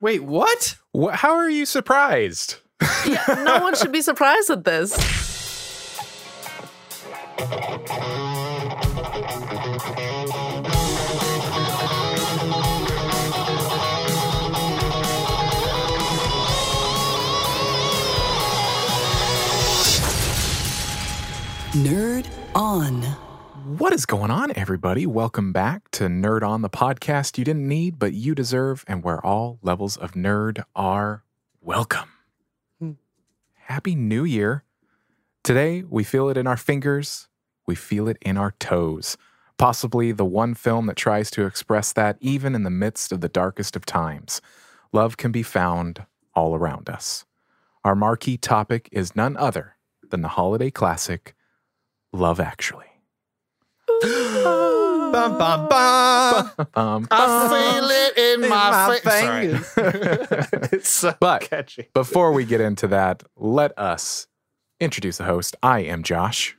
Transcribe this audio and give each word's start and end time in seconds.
Wait, 0.00 0.22
what? 0.22 0.76
Wh- 0.96 1.10
how 1.10 1.34
are 1.34 1.50
you 1.50 1.66
surprised? 1.66 2.56
Yeah, 3.06 3.24
no 3.44 3.60
one 3.60 3.74
should 3.74 3.90
be 3.92 4.02
surprised 4.02 4.50
at 4.50 4.64
this. 4.64 4.92
Nerd 21.74 22.26
On. 22.54 23.07
What 23.78 23.92
is 23.92 24.06
going 24.06 24.32
on, 24.32 24.50
everybody? 24.56 25.06
Welcome 25.06 25.52
back 25.52 25.88
to 25.92 26.06
Nerd 26.06 26.42
On, 26.42 26.62
the 26.62 26.68
podcast 26.68 27.38
you 27.38 27.44
didn't 27.44 27.68
need, 27.68 27.96
but 27.96 28.12
you 28.12 28.34
deserve, 28.34 28.84
and 28.88 29.04
where 29.04 29.24
all 29.24 29.60
levels 29.62 29.96
of 29.96 30.14
nerd 30.14 30.64
are 30.74 31.22
welcome. 31.60 32.08
Hmm. 32.80 32.92
Happy 33.54 33.94
New 33.94 34.24
Year. 34.24 34.64
Today, 35.44 35.84
we 35.88 36.02
feel 36.02 36.28
it 36.28 36.36
in 36.36 36.48
our 36.48 36.56
fingers, 36.56 37.28
we 37.68 37.76
feel 37.76 38.08
it 38.08 38.16
in 38.20 38.36
our 38.36 38.50
toes. 38.58 39.16
Possibly 39.58 40.10
the 40.10 40.24
one 40.24 40.54
film 40.54 40.86
that 40.86 40.96
tries 40.96 41.30
to 41.30 41.46
express 41.46 41.92
that 41.92 42.16
even 42.20 42.56
in 42.56 42.64
the 42.64 42.70
midst 42.70 43.12
of 43.12 43.20
the 43.20 43.28
darkest 43.28 43.76
of 43.76 43.86
times. 43.86 44.40
Love 44.92 45.16
can 45.16 45.30
be 45.30 45.44
found 45.44 46.04
all 46.34 46.56
around 46.56 46.88
us. 46.90 47.26
Our 47.84 47.94
marquee 47.94 48.38
topic 48.38 48.88
is 48.90 49.14
none 49.14 49.36
other 49.36 49.76
than 50.10 50.22
the 50.22 50.28
holiday 50.28 50.72
classic, 50.72 51.36
Love 52.12 52.40
Actually. 52.40 52.87
Bum, 54.02 55.38
bum, 55.38 55.68
bum. 55.68 56.50
Um, 56.74 57.08
I 57.10 57.48
feel 57.48 57.88
it 57.90 58.18
in 58.42 58.48
my, 58.48 58.70
my 58.70 58.98
fingers. 59.02 59.72
it's 60.72 60.88
so 60.88 61.14
But- 61.18 61.42
catchy. 61.42 61.88
before 61.94 62.32
we 62.32 62.44
get 62.44 62.60
into 62.60 62.86
that, 62.88 63.22
let 63.36 63.76
us 63.78 64.26
introduce 64.80 65.18
the 65.18 65.24
host. 65.24 65.56
I 65.62 65.80
am 65.80 66.02
Josh, 66.02 66.56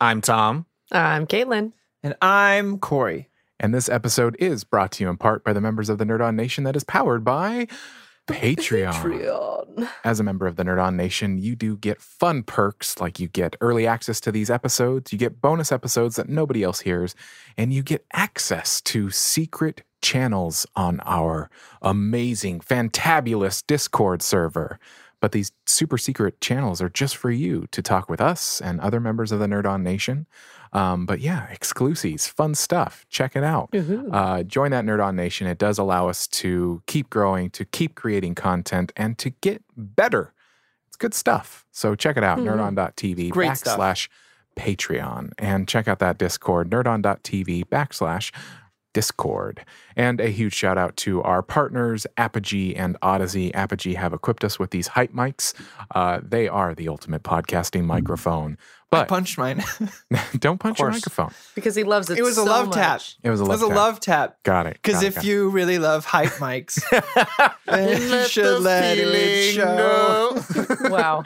I'm 0.00 0.20
Tom. 0.20 0.66
I'm 0.92 1.26
Caitlin. 1.26 1.72
And 2.02 2.14
I'm 2.20 2.78
Corey. 2.78 3.28
and 3.58 3.72
this 3.74 3.88
episode 3.88 4.36
is 4.38 4.64
brought 4.64 4.92
to 4.92 5.04
you 5.04 5.10
in 5.10 5.16
part 5.16 5.44
by 5.44 5.52
the 5.52 5.60
members 5.60 5.88
of 5.88 5.98
the 5.98 6.04
Nerd 6.04 6.22
On 6.24 6.34
Nation 6.36 6.64
that 6.64 6.76
is 6.76 6.84
powered 6.84 7.24
by 7.24 7.68
Patreon. 8.32 8.92
Patreon. 8.92 9.88
As 10.04 10.20
a 10.20 10.24
member 10.24 10.46
of 10.46 10.56
the 10.56 10.64
Nerd 10.64 10.82
On 10.82 10.96
Nation, 10.96 11.38
you 11.38 11.54
do 11.56 11.76
get 11.76 12.00
fun 12.00 12.42
perks 12.42 13.00
like 13.00 13.20
you 13.20 13.28
get 13.28 13.56
early 13.60 13.86
access 13.86 14.20
to 14.20 14.32
these 14.32 14.50
episodes, 14.50 15.12
you 15.12 15.18
get 15.18 15.40
bonus 15.40 15.72
episodes 15.72 16.16
that 16.16 16.28
nobody 16.28 16.62
else 16.62 16.80
hears, 16.80 17.14
and 17.56 17.72
you 17.72 17.82
get 17.82 18.04
access 18.12 18.80
to 18.82 19.10
secret 19.10 19.82
channels 20.02 20.66
on 20.76 21.00
our 21.04 21.50
amazing, 21.82 22.60
fantabulous 22.60 23.64
Discord 23.66 24.22
server. 24.22 24.78
But 25.20 25.32
these 25.32 25.52
super 25.66 25.98
secret 25.98 26.40
channels 26.40 26.80
are 26.80 26.88
just 26.88 27.16
for 27.16 27.30
you 27.30 27.66
to 27.72 27.82
talk 27.82 28.08
with 28.08 28.20
us 28.20 28.60
and 28.60 28.80
other 28.80 29.00
members 29.00 29.32
of 29.32 29.38
the 29.38 29.46
Nerd 29.46 29.66
On 29.66 29.82
Nation. 29.82 30.26
Um, 30.72 31.04
but 31.06 31.20
yeah, 31.20 31.48
exclusives, 31.50 32.28
fun 32.28 32.54
stuff. 32.54 33.04
Check 33.08 33.34
it 33.34 33.42
out. 33.42 33.70
Uh, 34.12 34.42
join 34.44 34.70
that 34.70 34.84
Nerd 34.84 35.04
On 35.04 35.16
Nation. 35.16 35.46
It 35.46 35.58
does 35.58 35.78
allow 35.78 36.08
us 36.08 36.26
to 36.28 36.82
keep 36.86 37.10
growing, 37.10 37.50
to 37.50 37.64
keep 37.64 37.94
creating 37.96 38.36
content, 38.36 38.92
and 38.96 39.18
to 39.18 39.30
get 39.30 39.62
better. 39.76 40.32
It's 40.86 40.96
good 40.96 41.14
stuff. 41.14 41.64
So 41.72 41.94
check 41.94 42.16
it 42.16 42.22
out, 42.24 42.38
nerdon.tv 42.38 43.30
Great 43.30 43.56
stuff. 43.56 43.78
backslash 43.78 44.08
Patreon. 44.56 45.32
And 45.38 45.66
check 45.66 45.88
out 45.88 45.98
that 46.00 46.18
Discord, 46.18 46.70
nerdon.tv 46.70 47.64
backslash 47.66 48.32
Discord. 48.92 49.64
And 49.96 50.20
a 50.20 50.28
huge 50.28 50.54
shout 50.54 50.78
out 50.78 50.96
to 50.98 51.22
our 51.22 51.42
partners, 51.42 52.06
Apogee 52.16 52.74
and 52.74 52.98
Audeze. 53.00 53.50
Apogee 53.54 53.94
have 53.94 54.12
equipped 54.12 54.44
us 54.44 54.58
with 54.58 54.70
these 54.70 54.88
hype 54.88 55.12
mics. 55.12 55.54
Uh, 55.94 56.20
they 56.22 56.48
are 56.48 56.74
the 56.74 56.88
ultimate 56.88 57.22
podcasting 57.22 57.84
microphone. 57.84 58.56
I 58.92 59.02
But 59.02 59.08
punched 59.08 59.38
mine. 59.38 59.62
don't 60.40 60.58
punch 60.58 60.80
your 60.80 60.90
microphone. 60.90 61.30
Because 61.54 61.76
he 61.76 61.84
loves 61.84 62.10
it. 62.10 62.18
it 62.18 62.22
was 62.22 62.38
a 62.38 62.42
love 62.42 62.66
much. 62.66 62.74
tap. 62.74 63.00
It 63.22 63.30
was 63.30 63.40
a 63.40 63.44
It 63.44 63.46
love 63.46 63.60
was 63.60 63.62
a 63.62 63.68
tap. 63.68 63.76
love 63.76 64.00
tap. 64.00 64.36
Got 64.42 64.66
it. 64.66 64.72
Because 64.82 65.02
if 65.04 65.18
it. 65.18 65.24
you 65.24 65.48
really 65.50 65.78
love 65.78 66.04
hype 66.04 66.32
mics, 66.40 66.80
then 67.66 68.00
you 68.02 68.26
should 68.26 68.44
the 68.44 68.58
let 68.58 68.98
it 68.98 69.54
show. 69.54 70.42
know. 70.82 70.88
Wow. 70.90 71.22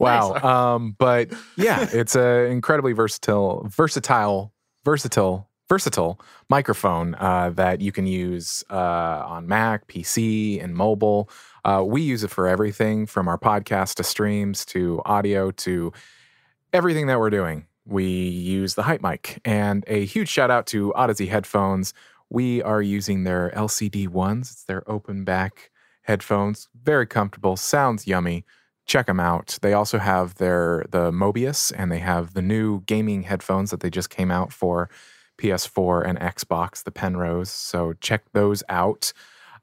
Wow. 0.00 0.34
Um, 0.74 0.96
but 0.98 1.30
yeah, 1.56 1.86
it's 1.92 2.16
an 2.16 2.46
incredibly 2.50 2.92
versatile, 2.94 3.64
versatile, 3.68 4.52
versatile, 4.84 5.48
versatile 5.68 6.20
microphone 6.48 7.14
uh, 7.16 7.50
that 7.50 7.80
you 7.80 7.92
can 7.92 8.06
use 8.06 8.64
uh, 8.70 9.24
on 9.26 9.46
Mac, 9.46 9.86
PC, 9.88 10.62
and 10.62 10.74
mobile. 10.74 11.30
Uh, 11.64 11.82
we 11.86 12.02
use 12.02 12.22
it 12.22 12.30
for 12.30 12.46
everything 12.46 13.06
from 13.06 13.28
our 13.28 13.38
podcast 13.38 13.94
to 13.94 14.04
streams 14.04 14.64
to 14.66 15.00
audio 15.04 15.50
to 15.50 15.92
everything 16.72 17.06
that 17.06 17.18
we're 17.18 17.30
doing. 17.30 17.66
We 17.86 18.06
use 18.06 18.74
the 18.74 18.82
Hype 18.82 19.02
Mic. 19.02 19.40
And 19.44 19.84
a 19.86 20.04
huge 20.04 20.28
shout 20.28 20.50
out 20.50 20.66
to 20.68 20.92
Audeze 20.96 21.28
headphones. 21.28 21.94
We 22.30 22.62
are 22.62 22.82
using 22.82 23.24
their 23.24 23.50
LCD 23.54 24.08
ones. 24.08 24.50
It's 24.50 24.64
their 24.64 24.88
open 24.90 25.24
back 25.24 25.70
headphones. 26.02 26.68
Very 26.82 27.06
comfortable, 27.06 27.56
sounds 27.56 28.06
yummy. 28.06 28.44
Check 28.86 29.06
them 29.06 29.20
out. 29.20 29.58
They 29.62 29.72
also 29.72 29.98
have 29.98 30.34
their 30.34 30.84
the 30.90 31.10
Mobius 31.10 31.72
and 31.74 31.90
they 31.90 32.00
have 32.00 32.34
the 32.34 32.42
new 32.42 32.82
gaming 32.82 33.22
headphones 33.22 33.70
that 33.70 33.80
they 33.80 33.88
just 33.88 34.10
came 34.10 34.30
out 34.30 34.52
for 34.52 34.90
PS4 35.38 36.06
and 36.06 36.18
Xbox, 36.18 36.82
the 36.84 36.90
Penrose. 36.90 37.50
So 37.50 37.92
check 38.00 38.24
those 38.32 38.62
out. 38.68 39.12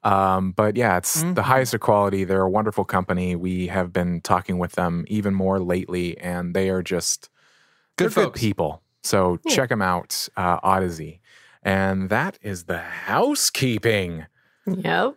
Um, 0.04 0.52
but 0.54 0.76
yeah, 0.76 0.98
it's 0.98 1.22
the 1.22 1.28
Mhm. 1.28 1.42
highest 1.44 1.74
of 1.76 1.80
quality. 1.82 2.24
They're 2.24 2.42
a 2.42 2.50
wonderful 2.50 2.86
company. 2.86 3.36
We 3.36 3.68
have 3.68 3.94
been 3.94 4.22
talking 4.22 4.58
with 4.58 4.72
them 4.74 5.06
even 5.08 5.34
more 5.36 5.59
lately, 5.59 6.18
and 6.18 6.56
they 6.56 6.70
are 6.70 6.82
just 6.82 7.30
Good 7.98 8.12
they're 8.12 8.30
people. 8.32 8.82
So 9.04 9.38
check 9.48 9.70
them 9.70 9.82
out, 9.82 10.28
uh, 10.38 10.59
Audeze. 10.62 11.20
And 11.62 12.09
that 12.09 12.40
is 12.42 12.64
the 12.64 12.80
housekeeping. 12.80 14.26
Yep. 14.66 15.16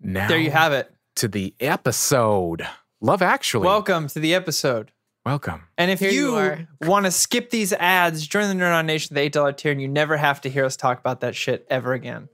Now 0.00 0.28
There 0.28 0.38
you 0.38 0.50
have 0.50 0.72
it. 0.72 0.90
to 1.16 1.28
the 1.28 1.54
episode. 1.60 2.66
Love 3.02 3.20
Actually. 3.20 3.66
Welcome 3.66 4.08
to 4.08 4.18
the 4.20 4.34
episode. 4.34 4.90
Welcome. 5.24 5.62
And 5.78 5.90
if 5.90 6.00
Here 6.00 6.10
you 6.10 6.38
you, 6.38 6.66
want 6.82 7.06
to 7.06 7.10
skip 7.10 7.48
these 7.50 7.72
ads, 7.72 8.26
join 8.26 8.46
the 8.54 8.62
Nerd 8.62 8.74
on 8.74 8.84
Nation, 8.86 9.14
the 9.14 9.30
$8 9.30 9.56
tier, 9.56 9.72
and 9.72 9.80
you 9.80 9.88
never 9.88 10.18
have 10.18 10.42
to 10.42 10.50
hear 10.50 10.66
us 10.66 10.76
talk 10.76 10.98
about 11.00 11.20
that 11.20 11.34
shit 11.34 11.66
ever 11.70 11.94
again. 11.94 12.28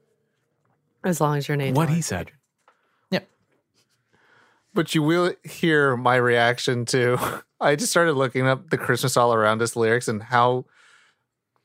As 1.05 1.21
long 1.21 1.37
as 1.39 1.47
your 1.47 1.56
name. 1.56 1.75
What 1.75 1.89
he 1.89 2.03
said. 2.03 2.33
Yep. 3.12 3.28
But 4.75 4.95
you 4.95 5.03
will 5.05 5.33
hear 5.45 5.97
my 5.97 6.17
reaction 6.17 6.84
to. 6.87 7.43
I 7.61 7.77
just 7.77 7.91
started 7.93 8.15
looking 8.15 8.47
up 8.49 8.71
the 8.71 8.78
Christmas 8.78 9.17
All 9.17 9.33
Around 9.34 9.62
Us 9.62 9.77
lyrics 9.77 10.09
and 10.09 10.22
how 10.22 10.65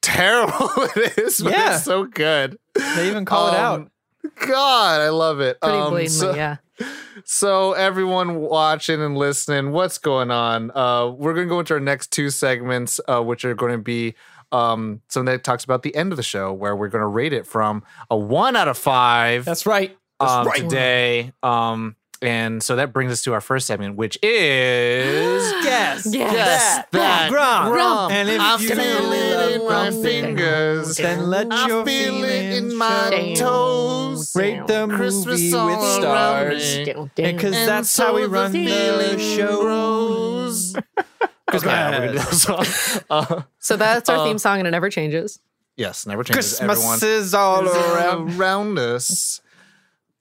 terrible 0.04 0.70
it 0.96 1.18
is. 1.18 1.42
But 1.42 1.54
Yeah. 1.54 1.76
it's 1.76 1.84
so 1.86 2.06
good. 2.06 2.60
They 2.76 3.08
even 3.10 3.26
call 3.26 3.48
it 3.48 3.56
out. 3.56 3.80
Um, 3.82 3.92
God, 4.48 5.02
I 5.02 5.10
love 5.10 5.40
it. 5.40 5.60
Pretty 5.60 5.76
Um, 5.78 5.90
blatantly, 5.92 6.08
so- 6.10 6.36
yeah. 6.36 6.58
So 7.24 7.74
everyone 7.74 8.38
watching 8.38 9.02
and 9.02 9.18
listening, 9.18 9.72
what's 9.72 9.98
going 9.98 10.32
on? 10.32 10.72
Uh, 10.72 11.08
we're 11.08 11.34
going 11.34 11.48
to 11.48 11.50
go 11.50 11.60
into 11.60 11.74
our 11.74 11.80
next 11.80 12.12
two 12.12 12.30
segments, 12.30 13.00
uh, 13.08 13.22
which 13.22 13.46
are 13.46 13.56
going 13.56 13.72
to 13.72 13.78
be 13.78 14.16
um, 14.52 15.02
something 15.10 15.32
that 15.32 15.44
talks 15.44 15.64
about 15.64 15.84
the 15.84 15.96
end 15.96 16.12
of 16.12 16.18
the 16.18 16.24
show, 16.24 16.54
where 16.54 16.76
we're 16.76 16.90
going 16.90 17.02
to 17.02 17.08
rate 17.08 17.34
it 17.34 17.48
from 17.48 17.84
a 18.10 18.18
one 18.18 18.56
out 18.56 18.68
of 18.68 18.78
five 18.78 19.46
That's 19.46 19.66
right. 19.66 19.98
That's 20.20 20.32
um, 20.32 20.48
right. 20.48 20.62
today. 20.62 21.34
Um, 21.44 21.96
and 22.22 22.62
so 22.64 22.76
that 22.78 22.94
brings 22.94 23.12
us 23.12 23.22
to 23.24 23.34
our 23.34 23.42
first 23.42 23.68
segment, 23.68 23.96
which 23.96 24.18
is 24.24 25.52
Yes. 25.64 26.06
Yes. 26.06 26.34
Yes, 26.34 26.86
that 26.92 27.30
Grum. 27.30 27.72
grum. 27.72 28.12
And 28.12 28.30
if 28.30 28.40
I 28.42 28.58
you 28.58 28.70
feel 28.70 28.80
it 28.80 29.62
love 29.62 29.92
in 29.94 30.02
my 30.02 30.04
fingers. 30.04 30.98
Then 30.98 31.30
let 31.30 31.52
I 31.52 31.68
your 31.68 31.86
feel 31.86 32.24
it 32.24 32.54
in 32.58 32.76
my 32.76 33.34
show. 33.36 33.46
toes. 33.46 34.36
Rate 34.36 34.66
the 34.68 34.88
Christmas 34.88 35.40
movie 35.52 35.66
with 35.76 35.84
stars. 35.84 36.78
me. 36.78 36.86
Down, 36.86 37.12
down. 37.16 37.36
Because 37.36 37.52
that's 37.66 37.90
so 37.90 38.08
how 38.08 38.16
we 38.16 38.26
run 38.26 38.52
the 38.52 38.66
feeling 38.66 39.20
show. 39.20 39.62
grows. 39.62 40.76
Okay, 41.54 41.68
we're 41.68 41.72
gonna 41.92 42.12
do 42.12 42.18
that. 42.18 43.04
Uh, 43.10 43.42
So 43.60 43.78
that's 43.78 44.10
our 44.10 44.18
Uh, 44.18 44.24
theme 44.26 44.40
song 44.40 44.58
and 44.60 44.68
it 44.68 44.72
never 44.72 44.90
changes. 44.90 45.40
yes, 45.78 46.06
never 46.08 46.24
changes. 46.24 46.58
Christmas 46.58 46.78
Everyone 46.80 47.00
is 47.04 47.34
all 47.36 47.68
around. 47.70 48.32
around 48.40 48.80
us. 48.80 49.42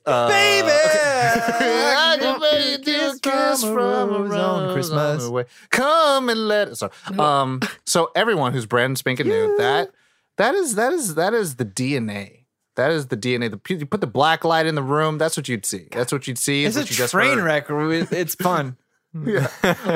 Uh, 0.06 0.28
Baby! 0.28 0.68
I 0.70 2.16
can 2.20 2.40
make 2.40 2.86
you 2.86 2.94
Kiss 2.94 3.20
kiss 3.20 3.62
from 3.62 3.72
a 3.72 4.06
rose 4.06 4.30
rose 4.30 4.38
on 4.38 4.62
on 4.64 4.72
Christmas. 4.74 5.24
the 5.24 5.30
way. 5.30 5.44
Come 5.70 6.28
and 6.28 6.46
let 6.48 6.76
sorry. 6.76 6.92
Um 7.18 7.60
so 7.86 8.10
everyone 8.14 8.52
who's 8.52 8.66
brand 8.66 8.98
spanking 8.98 9.28
new, 9.28 9.56
that 9.58 9.90
that 10.36 10.54
is 10.54 10.74
that 10.74 10.92
is 10.92 11.14
that 11.14 11.32
is 11.34 11.56
the 11.56 11.64
DNA. 11.64 12.40
That 12.76 12.90
is 12.90 13.06
the 13.06 13.16
DNA. 13.16 13.50
The, 13.50 13.74
you 13.76 13.86
put 13.86 14.00
the 14.00 14.06
black 14.08 14.44
light 14.44 14.66
in 14.66 14.74
the 14.74 14.82
room. 14.82 15.16
That's 15.16 15.36
what 15.36 15.48
you'd 15.48 15.64
see. 15.64 15.86
That's 15.92 16.12
what 16.12 16.26
you'd 16.26 16.38
see. 16.38 16.64
It's 16.64 16.76
is 16.76 16.84
a 16.84 16.88
you 16.88 16.94
just 16.96 17.12
train 17.12 17.38
heard. 17.38 17.68
wreck. 17.68 18.10
It's 18.12 18.34
fun. 18.34 18.76
Yeah. 19.24 19.46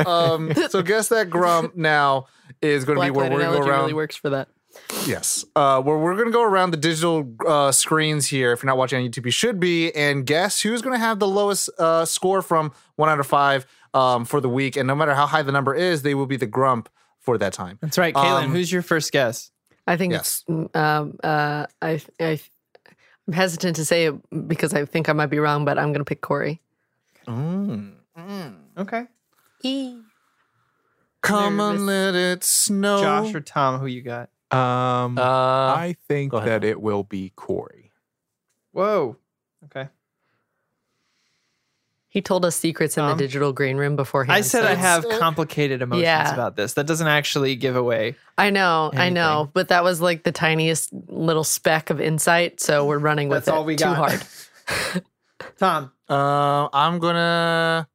Um, 0.06 0.54
so 0.70 0.81
guess 0.81 1.08
that 1.08 1.28
grump 1.28 1.75
now 1.76 2.26
is 2.62 2.84
going 2.84 3.00
to 3.00 3.04
be 3.04 3.11
where 3.11 3.28
we're 3.28 3.40
going 3.40 3.52
to 3.52 3.58
go 3.61 3.66
around. 3.66 3.81
really 3.81 3.93
works 3.94 4.14
for 4.14 4.31
that. 4.31 4.49
Yes. 5.06 5.44
Uh, 5.55 5.82
where 5.82 5.99
we're 5.99 6.14
going 6.14 6.26
to 6.29 6.32
go 6.32 6.43
around 6.43 6.70
the 6.70 6.76
digital 6.79 7.31
uh, 7.46 7.70
screens 7.73 8.26
here. 8.29 8.52
If 8.52 8.62
you're 8.62 8.69
not 8.69 8.79
watching 8.79 9.02
on 9.02 9.08
YouTube, 9.11 9.25
you 9.26 9.31
should 9.31 9.61
be. 9.61 9.93
And 9.94 10.25
guess 10.26 10.61
who's 10.62 10.81
going 10.82 10.94
to 10.94 10.99
have 11.05 11.19
the 11.19 11.29
lowest 11.29 11.69
uh, 11.79 12.05
score 12.05 12.40
from 12.43 12.73
one 12.96 13.08
out 13.08 13.20
of 13.20 13.26
five 13.26 13.67
um, 13.94 14.25
for 14.25 14.40
the 14.40 14.49
week. 14.49 14.76
And 14.76 14.87
no 14.87 14.94
matter 14.94 15.14
how 15.14 15.26
high 15.26 15.43
the 15.43 15.52
number 15.52 15.75
is, 15.75 16.02
they 16.02 16.14
will 16.14 16.26
be 16.26 16.37
the 16.37 16.46
grump 16.46 16.88
for 17.19 17.37
that 17.38 17.52
time. 17.52 17.79
That's 17.82 17.99
right, 17.99 18.14
Caitlin. 18.14 18.44
Um, 18.44 18.50
who's 18.52 18.73
your 18.73 18.82
first 18.82 19.12
guess? 19.12 19.50
I 19.87 19.96
think 19.96 20.12
Yes. 20.12 20.44
it's, 20.49 20.75
um, 20.76 21.19
uh, 21.23 21.67
I, 21.82 22.00
I, 22.20 22.40
I'm 23.26 23.32
hesitant 23.35 23.76
to 23.76 23.85
say 23.85 24.06
it 24.06 24.49
because 24.49 24.73
I 24.75 24.85
think 24.87 25.08
I 25.08 25.12
might 25.12 25.26
be 25.26 25.38
wrong, 25.38 25.64
but 25.64 25.79
I'm 25.79 25.88
going 25.88 26.00
to 26.00 26.05
pick 26.05 26.20
Corey. 26.23 26.61
Mm. 27.26 27.93
Okay. 28.79 29.06
Come 31.20 31.56
Nervous. 31.56 31.81
on, 31.81 31.87
let 31.87 32.14
it 32.14 32.44
snow. 32.44 33.00
Josh 33.00 33.35
or 33.35 33.40
Tom, 33.40 33.81
who 33.81 33.87
you 33.87 34.02
got? 34.02 34.31
Um, 34.50 35.18
Uh, 35.18 35.22
I 35.22 35.96
think 36.08 36.32
go 36.32 36.38
ahead, 36.38 36.62
that 36.62 36.66
it 36.68 36.80
will 36.80 37.02
be 37.04 37.32
Corey. 37.36 37.92
Whoa. 38.72 39.16
Okay. 39.66 39.88
He 42.10 42.22
told 42.22 42.44
us 42.46 42.56
secrets 42.56 42.96
in 42.96 43.06
the 43.06 43.14
digital 43.14 43.52
green 43.52 43.76
room 43.76 43.94
beforehand. 43.94 44.34
I 44.34 44.40
said 44.40 44.62
so 44.62 44.68
I 44.68 44.74
have 44.74 45.04
complicated 45.18 45.82
emotions 45.82 46.04
Yeah. 46.04 46.32
about 46.32 46.56
this. 46.56 46.72
That 46.74 46.86
doesn't 46.86 47.06
actually 47.06 47.54
give 47.54 47.76
away. 47.76 48.16
I 48.38 48.48
know, 48.48 48.90
I 48.94 49.10
know, 49.10 49.50
but 49.52 49.68
that 49.68 49.84
was 49.84 50.00
like 50.00 50.22
the 50.24 50.32
tiniest 50.32 50.90
little 51.08 51.44
speck 51.44 51.90
of 51.90 52.00
insight. 52.00 52.60
So 52.60 52.86
we're 52.86 52.98
running 52.98 53.28
with 53.28 53.44
That's 53.44 53.48
it 53.48 53.54
all 53.54 53.64
we 53.64 53.76
too 53.76 53.84
got. 53.84 53.96
hard. 54.66 55.04
Tom, 55.58 55.92
uh, 56.08 56.68
I'm 56.72 56.98
going 56.98 57.14
to. 57.16 57.86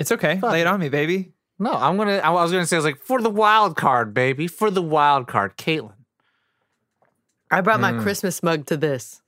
it's 0.00 0.10
okay. 0.12 0.38
Fuck 0.40 0.50
Lay 0.50 0.60
it 0.60 0.62
it. 0.62 0.66
on 0.66 0.80
me, 0.80 0.88
baby. 0.88 1.32
No, 1.58 1.72
I'm 1.72 1.96
going 1.96 2.08
to. 2.08 2.24
I 2.24 2.30
was 2.30 2.50
going 2.52 2.62
to 2.62 2.66
say, 2.66 2.76
I 2.76 2.78
was 2.78 2.84
like, 2.84 3.00
for 3.00 3.20
the 3.22 3.30
wild 3.30 3.76
card, 3.76 4.12
baby. 4.12 4.46
For 4.46 4.70
the 4.70 4.82
wild 4.82 5.26
card, 5.26 5.56
Caitlin. 5.56 5.92
I 7.50 7.60
brought 7.62 7.80
my 7.80 7.92
Mm. 7.92 8.02
Christmas 8.02 8.42
mug 8.42 8.66
to 8.66 8.76
this. 8.76 9.22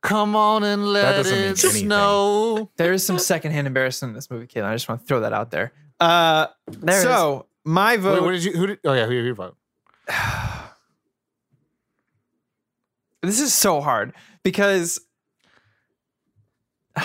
Come 0.00 0.34
on 0.34 0.64
and 0.64 0.84
let 0.88 1.12
doesn't 1.12 1.32
mean 1.38 1.50
it 1.52 1.58
snow. 1.58 2.70
There 2.76 2.92
is 2.92 3.06
some 3.06 3.18
secondhand 3.20 3.68
embarrassment 3.68 4.10
in 4.10 4.14
this 4.16 4.30
movie, 4.32 4.48
Caitlin. 4.48 4.64
I 4.64 4.74
just 4.74 4.88
want 4.88 5.00
to 5.02 5.06
throw 5.06 5.20
that 5.20 5.32
out 5.32 5.50
there. 5.52 5.72
Uh, 6.00 6.48
There 6.66 6.98
it 6.98 7.02
so 7.04 7.46
my 7.64 7.92
Wait, 7.92 8.00
vote. 8.00 8.22
what 8.24 8.32
did 8.32 8.42
you? 8.44 8.52
Who 8.52 8.66
did? 8.66 8.80
Oh 8.84 8.92
yeah, 8.94 9.06
who 9.06 9.12
did 9.12 9.24
you 9.26 9.34
vote? 9.34 9.56
this 13.22 13.40
is 13.40 13.54
so 13.54 13.80
hard 13.80 14.12
because 14.42 15.00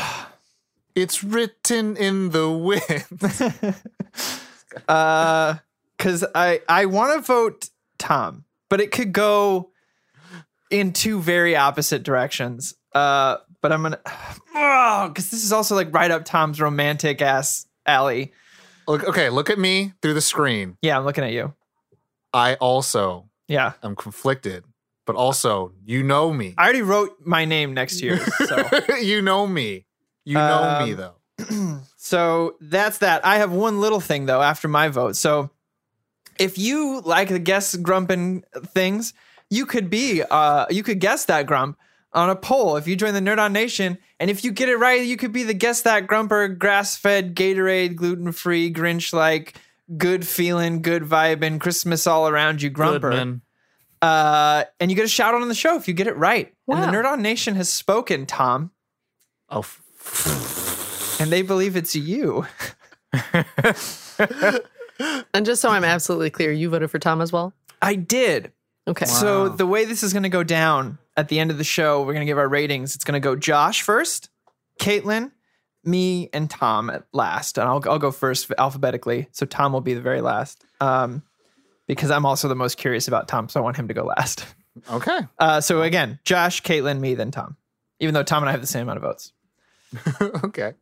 It's 0.98 1.24
written 1.24 1.96
in 1.96 2.32
the 2.32 2.50
wind. 2.50 3.06
uh 4.88 5.56
because 5.98 6.24
i 6.36 6.60
i 6.70 6.86
want 6.86 7.14
to 7.16 7.22
vote 7.26 7.70
tom 7.98 8.46
but 8.70 8.80
it 8.80 8.92
could 8.92 9.12
go 9.12 9.72
in 10.70 10.94
two 10.94 11.20
very 11.20 11.56
opposite 11.56 12.04
directions 12.04 12.76
uh 12.94 13.38
but 13.62 13.72
i'm 13.72 13.82
gonna 13.82 14.00
oh 14.56 15.08
because 15.08 15.32
this 15.32 15.44
is 15.44 15.52
also 15.52 15.74
like 15.74 15.92
right 15.94 16.12
up 16.12 16.26
tom's 16.26 16.62
romantic 16.62 17.22
ass 17.22 17.66
alley 17.88 18.32
Look, 18.88 19.04
okay, 19.04 19.30
look 19.30 19.50
at 19.50 19.58
me 19.60 19.94
through 20.02 20.14
the 20.14 20.22
screen. 20.22 20.78
yeah 20.84 20.98
i'm 20.98 21.06
looking 21.06 21.24
at 21.24 21.32
you 21.32 21.54
I 22.34 22.54
also 22.56 23.30
yeah 23.48 23.74
I'm 23.82 23.96
conflicted, 23.96 24.64
but 25.08 25.16
also 25.16 25.72
you 25.86 26.04
know 26.04 26.32
me. 26.32 26.54
i 26.58 26.66
already 26.66 26.84
wrote 26.84 27.16
my 27.26 27.46
name 27.46 27.74
next 27.74 28.00
to 28.00 28.06
yours 28.06 28.48
so 28.48 28.68
you 29.02 29.22
know 29.24 29.48
me. 29.48 29.87
You 30.28 30.36
know 30.36 30.86
me 30.86 30.94
Um, 30.94 30.98
though. 30.98 31.82
So 31.98 32.56
that's 32.62 33.00
that. 33.00 33.26
I 33.26 33.38
have 33.38 33.52
one 33.52 33.80
little 33.82 34.00
thing 34.00 34.26
though 34.28 34.42
after 34.42 34.68
my 34.68 34.88
vote. 34.90 35.16
So 35.16 35.50
if 36.40 36.58
you 36.58 37.02
like 37.02 37.30
the 37.30 37.40
guess 37.40 37.76
grumping 37.76 38.44
things, 38.74 39.14
you 39.50 39.66
could 39.66 39.90
be 39.90 40.22
uh 40.24 40.66
you 40.70 40.84
could 40.84 41.00
guess 41.00 41.26
that 41.26 41.46
grump 41.48 41.78
on 42.14 42.30
a 42.30 42.36
poll 42.36 42.78
if 42.78 42.88
you 42.88 42.96
join 42.96 43.14
the 43.14 43.20
Nerd 43.20 43.40
On 43.40 43.52
Nation. 43.54 43.98
And 44.20 44.30
if 44.30 44.44
you 44.44 44.52
get 44.52 44.70
it 44.70 44.78
right, 44.78 45.06
you 45.06 45.18
could 45.18 45.32
be 45.34 45.44
the 45.44 45.54
guess 45.54 45.82
that 45.84 46.08
grumper, 46.08 46.48
grass 46.48 46.96
fed, 46.98 47.36
Gatorade, 47.36 47.96
gluten 47.96 48.32
free, 48.32 48.72
Grinch 48.74 49.14
like, 49.14 49.56
good 49.98 50.26
feeling, 50.26 50.82
good 50.82 51.04
vibing, 51.04 51.60
Christmas 51.60 52.08
all 52.08 52.28
around 52.28 52.62
you 52.62 52.70
grumper. 52.70 53.10
Goodman. 53.12 53.42
Uh, 54.02 54.64
and 54.80 54.90
you 54.90 54.96
get 54.96 55.06
a 55.06 55.10
shout 55.10 55.34
out 55.36 55.42
on 55.42 55.48
the 55.50 55.56
show 55.56 55.76
if 55.76 55.88
you 55.88 55.94
get 55.94 56.08
it 56.08 56.16
right. 56.18 56.54
And 56.68 56.82
the 56.82 56.88
Wow. 56.88 56.94
Nerd 56.94 57.06
On 57.06 57.22
Nation 57.22 57.56
has 57.56 57.70
spoken, 57.70 58.26
Tom, 58.26 58.72
Oh, 59.50 59.60
f- 59.60 59.82
and 61.20 61.32
they 61.32 61.42
believe 61.42 61.76
it's 61.76 61.96
you. 61.96 62.46
And 65.34 65.46
just 65.46 65.62
so 65.62 65.70
I'm 65.70 65.84
absolutely 65.84 66.30
clear, 66.30 66.52
you 66.52 66.70
voted 66.70 66.90
for 66.90 67.00
Tom 67.00 67.22
as 67.22 67.32
well? 67.32 67.54
I 67.82 67.96
did. 67.96 68.52
Okay. 68.88 69.06
So 69.06 69.50
the 69.50 69.68
way 69.68 69.86
this 69.86 70.02
is 70.02 70.14
going 70.14 70.24
to 70.24 70.30
go 70.30 70.44
down 70.44 70.98
at 71.16 71.28
the 71.28 71.40
end 71.40 71.52
of 71.52 71.58
the 71.58 71.64
show, 71.64 72.02
we're 72.02 72.14
going 72.14 72.26
to 72.26 72.30
give 72.30 72.38
our 72.38 72.48
ratings. 72.48 72.96
It's 72.96 73.04
going 73.04 73.20
to 73.20 73.24
go 73.24 73.36
Josh 73.36 73.82
first, 73.82 74.30
Caitlin, 74.80 75.32
me, 75.84 76.30
and 76.34 76.50
Tom 76.50 76.90
at 76.90 77.04
last. 77.12 77.58
And 77.58 77.68
I'll, 77.68 77.82
I'll 77.86 78.00
go 78.00 78.12
first 78.12 78.52
alphabetically. 78.58 79.28
So 79.32 79.46
Tom 79.46 79.74
will 79.74 79.82
be 79.82 79.94
the 79.94 80.02
very 80.02 80.22
last 80.22 80.64
um, 80.80 81.22
because 81.86 82.12
I'm 82.12 82.26
also 82.26 82.48
the 82.48 82.56
most 82.56 82.78
curious 82.78 83.08
about 83.08 83.28
Tom. 83.28 83.50
So 83.50 83.60
I 83.60 83.64
want 83.64 83.78
him 83.78 83.90
to 83.90 83.94
go 83.94 84.06
last. 84.06 84.46
okay. 84.92 85.20
Uh, 85.38 85.62
so 85.62 85.82
again, 85.82 86.20
Josh, 86.24 86.64
Caitlin, 86.64 87.00
me, 87.00 87.14
then 87.14 87.32
Tom. 87.32 87.58
Even 88.00 88.14
though 88.14 88.24
Tom 88.24 88.44
and 88.44 88.50
I 88.50 88.52
have 88.52 88.62
the 88.62 88.68
same 88.68 88.84
amount 88.84 88.98
of 88.98 89.04
votes. 89.04 89.34
okay. 90.44 90.74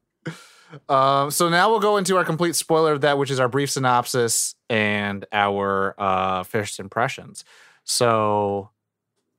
Um, 0.89 1.31
so 1.31 1.49
now 1.49 1.69
we'll 1.69 1.79
go 1.79 1.97
into 1.97 2.17
our 2.17 2.25
complete 2.25 2.55
spoiler 2.55 2.91
of 2.93 3.01
that, 3.01 3.17
which 3.17 3.31
is 3.31 3.39
our 3.39 3.47
brief 3.47 3.69
synopsis 3.71 4.55
and 4.69 5.25
our 5.31 5.95
uh, 5.97 6.43
first 6.43 6.79
impressions. 6.79 7.45
So 7.83 8.71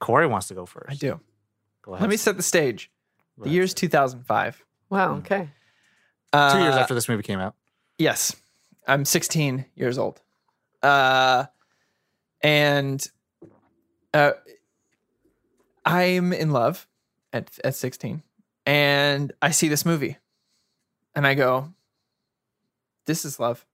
Corey 0.00 0.26
wants 0.26 0.48
to 0.48 0.54
go 0.54 0.66
first. 0.66 0.90
I 0.90 0.94
do. 0.94 1.20
Go 1.82 1.92
ahead. 1.92 2.02
Let 2.02 2.10
me 2.10 2.16
set 2.16 2.36
the 2.36 2.42
stage. 2.42 2.90
The 3.38 3.50
year's 3.50 3.74
2005. 3.74 4.64
wow. 4.88 5.16
Okay. 5.16 5.48
Uh, 6.32 6.54
Two 6.54 6.60
years 6.62 6.74
after 6.74 6.94
this 6.94 7.08
movie 7.08 7.22
came 7.22 7.38
out. 7.38 7.54
Yes. 7.98 8.34
I'm 8.88 9.04
16 9.04 9.66
years 9.74 9.98
old. 9.98 10.20
Uh 10.82 11.46
and 12.42 13.04
uh 14.14 14.32
I'm 15.84 16.32
in 16.32 16.50
love 16.50 16.86
at 17.32 17.50
at 17.64 17.74
16 17.74 18.22
and 18.66 19.32
I 19.40 19.52
see 19.52 19.68
this 19.68 19.86
movie 19.86 20.18
and 21.14 21.26
I 21.26 21.34
go 21.34 21.72
this 23.06 23.24
is 23.24 23.38
love. 23.38 23.64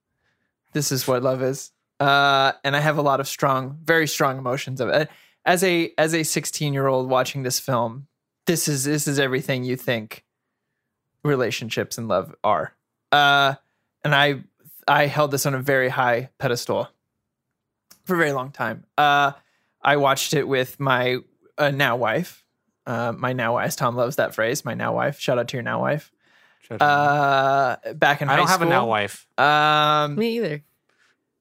This 0.75 0.93
is 0.93 1.09
what 1.09 1.23
love 1.23 1.43
is. 1.43 1.73
Uh 1.99 2.53
and 2.63 2.77
I 2.77 2.81
have 2.81 2.99
a 2.99 3.03
lot 3.03 3.21
of 3.21 3.27
strong 3.27 3.79
very 3.83 4.07
strong 4.07 4.39
emotions 4.39 4.81
of 4.81 4.89
it. 4.91 5.09
As 5.45 5.65
a 5.65 5.93
as 5.99 6.15
a 6.15 6.21
16-year-old 6.21 7.09
watching 7.09 7.43
this 7.43 7.59
film, 7.59 8.07
this 8.47 8.69
is 8.69 8.85
this 8.85 9.09
is 9.09 9.19
everything 9.19 9.65
you 9.65 9.77
think 9.77 10.25
relationships 11.25 11.99
and 11.99 12.07
love 12.09 12.35
are. 12.45 12.75
Uh 13.11 13.55
and 14.05 14.15
I 14.15 14.45
I 14.87 15.07
held 15.07 15.31
this 15.31 15.47
on 15.47 15.55
a 15.55 15.61
very 15.61 15.89
high 15.89 16.31
pedestal 16.39 16.89
for 18.05 18.15
a 18.15 18.19
very 18.19 18.33
long 18.33 18.51
time. 18.51 18.85
Uh, 18.99 19.33
I 19.83 19.97
watched 19.97 20.35
it 20.35 20.47
with 20.47 20.79
my 20.81 21.19
uh, 21.59 21.71
now 21.71 21.97
wife. 21.97 22.45
Uh, 22.87 23.13
my 23.17 23.33
now 23.33 23.55
wife, 23.55 23.77
Tom 23.77 23.95
loves 23.97 24.17
that 24.17 24.35
phrase. 24.35 24.65
My 24.65 24.75
now 24.75 24.95
wife. 24.95 25.19
Shout 25.21 25.39
out 25.39 25.49
to 25.49 25.57
your 25.57 25.63
now 25.63 25.81
wife. 25.81 26.11
Uh, 26.71 27.77
back 27.95 28.23
in 28.23 28.29
I 28.29 28.37
don't 28.37 28.47
high 28.47 28.53
have 28.53 28.63
a 28.63 28.67
now 28.67 28.87
wife. 28.87 29.27
Um, 29.39 30.15
Me 30.17 30.37
either. 30.37 30.63